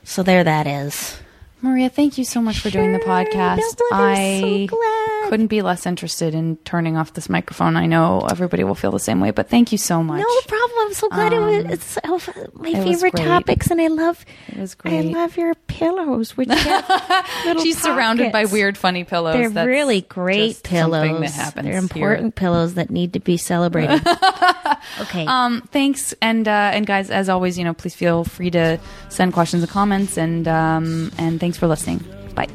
So 0.07 0.23
there 0.23 0.41
that 0.41 0.65
is. 0.65 1.17
Maria, 1.61 1.89
thank 1.89 2.19
you 2.19 2.23
so 2.23 2.39
much 2.39 2.59
for 2.59 2.69
doing 2.69 2.93
the 2.93 2.99
podcast. 2.99 3.57
no, 3.91 3.97
I'm 3.97 4.41
so 4.41 4.75
glad. 4.75 5.29
couldn't 5.29 5.47
be 5.47 5.63
less 5.63 5.87
interested 5.87 6.35
in 6.35 6.57
turning 6.57 6.95
off 6.95 7.13
this 7.13 7.29
microphone. 7.29 7.75
I 7.75 7.87
know 7.87 8.27
everybody 8.29 8.63
will 8.63 8.75
feel 8.75 8.91
the 8.91 8.99
same 8.99 9.19
way, 9.19 9.31
but 9.31 9.49
thank 9.49 9.71
you 9.71 9.77
so 9.79 10.03
much. 10.03 10.19
No 10.19 10.41
problem. 10.47 10.79
I'm 10.87 10.93
so 10.93 11.09
glad 11.09 11.33
it 11.33 11.39
was. 11.39 11.65
It's 11.65 11.85
so, 11.85 12.51
my 12.53 12.69
it 12.69 12.83
favorite 12.83 13.15
topics, 13.15 13.71
and 13.71 13.81
I 13.81 13.87
love. 13.87 14.23
It 14.49 14.59
was 14.59 14.75
great. 14.75 14.93
I 14.93 15.01
love 15.09 15.35
your 15.35 15.55
pillows, 15.55 16.37
which 16.37 16.49
have 16.51 17.25
little 17.45 17.63
She's 17.63 17.81
surrounded 17.81 18.31
by 18.31 18.45
weird, 18.45 18.77
funny 18.77 19.03
pillows. 19.03 19.33
They're 19.33 19.49
That's 19.49 19.67
really 19.67 20.01
great 20.01 20.61
pillows. 20.61 21.35
They're 21.55 21.63
here. 21.63 21.73
important 21.73 22.35
pillows 22.35 22.75
that 22.75 22.91
need 22.91 23.13
to 23.13 23.19
be 23.19 23.37
celebrated. 23.37 24.05
okay. 25.01 25.25
Um, 25.25 25.61
thanks, 25.71 26.13
and 26.21 26.47
uh, 26.47 26.51
and 26.73 26.85
guys, 26.85 27.09
as 27.09 27.29
always, 27.29 27.57
you 27.57 27.63
know, 27.63 27.73
please 27.73 27.95
feel 27.95 28.23
free 28.23 28.51
to 28.51 28.79
send 29.09 29.33
questions 29.33 29.63
and 29.63 29.71
comments, 29.71 30.17
and 30.17 30.47
um, 30.47 31.11
and 31.17 31.39
thanks 31.47 31.57
for 31.57 31.67
listening. 31.67 31.99
Bye. 32.35 32.47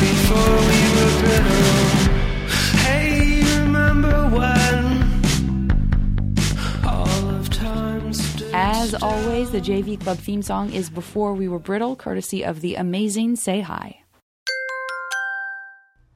before 0.00 0.56
we 0.66 0.80
were 0.96 1.12
brittle. 1.20 1.70
Hey, 2.78 3.42
remember 3.58 4.16
when 4.30 4.86
all 6.84 7.28
of 7.28 7.50
time 7.50 8.12
stood 8.12 8.50
As 8.54 8.94
always, 8.94 9.50
the 9.50 9.60
JV 9.60 10.00
Club 10.00 10.18
theme 10.18 10.42
song 10.42 10.72
is 10.72 10.90
"Before 10.90 11.34
We 11.34 11.46
Were 11.46 11.60
Brittle," 11.60 11.94
courtesy 11.94 12.44
of 12.44 12.60
the 12.60 12.74
amazing 12.74 13.36
Say 13.36 13.60
Hi. 13.60 13.99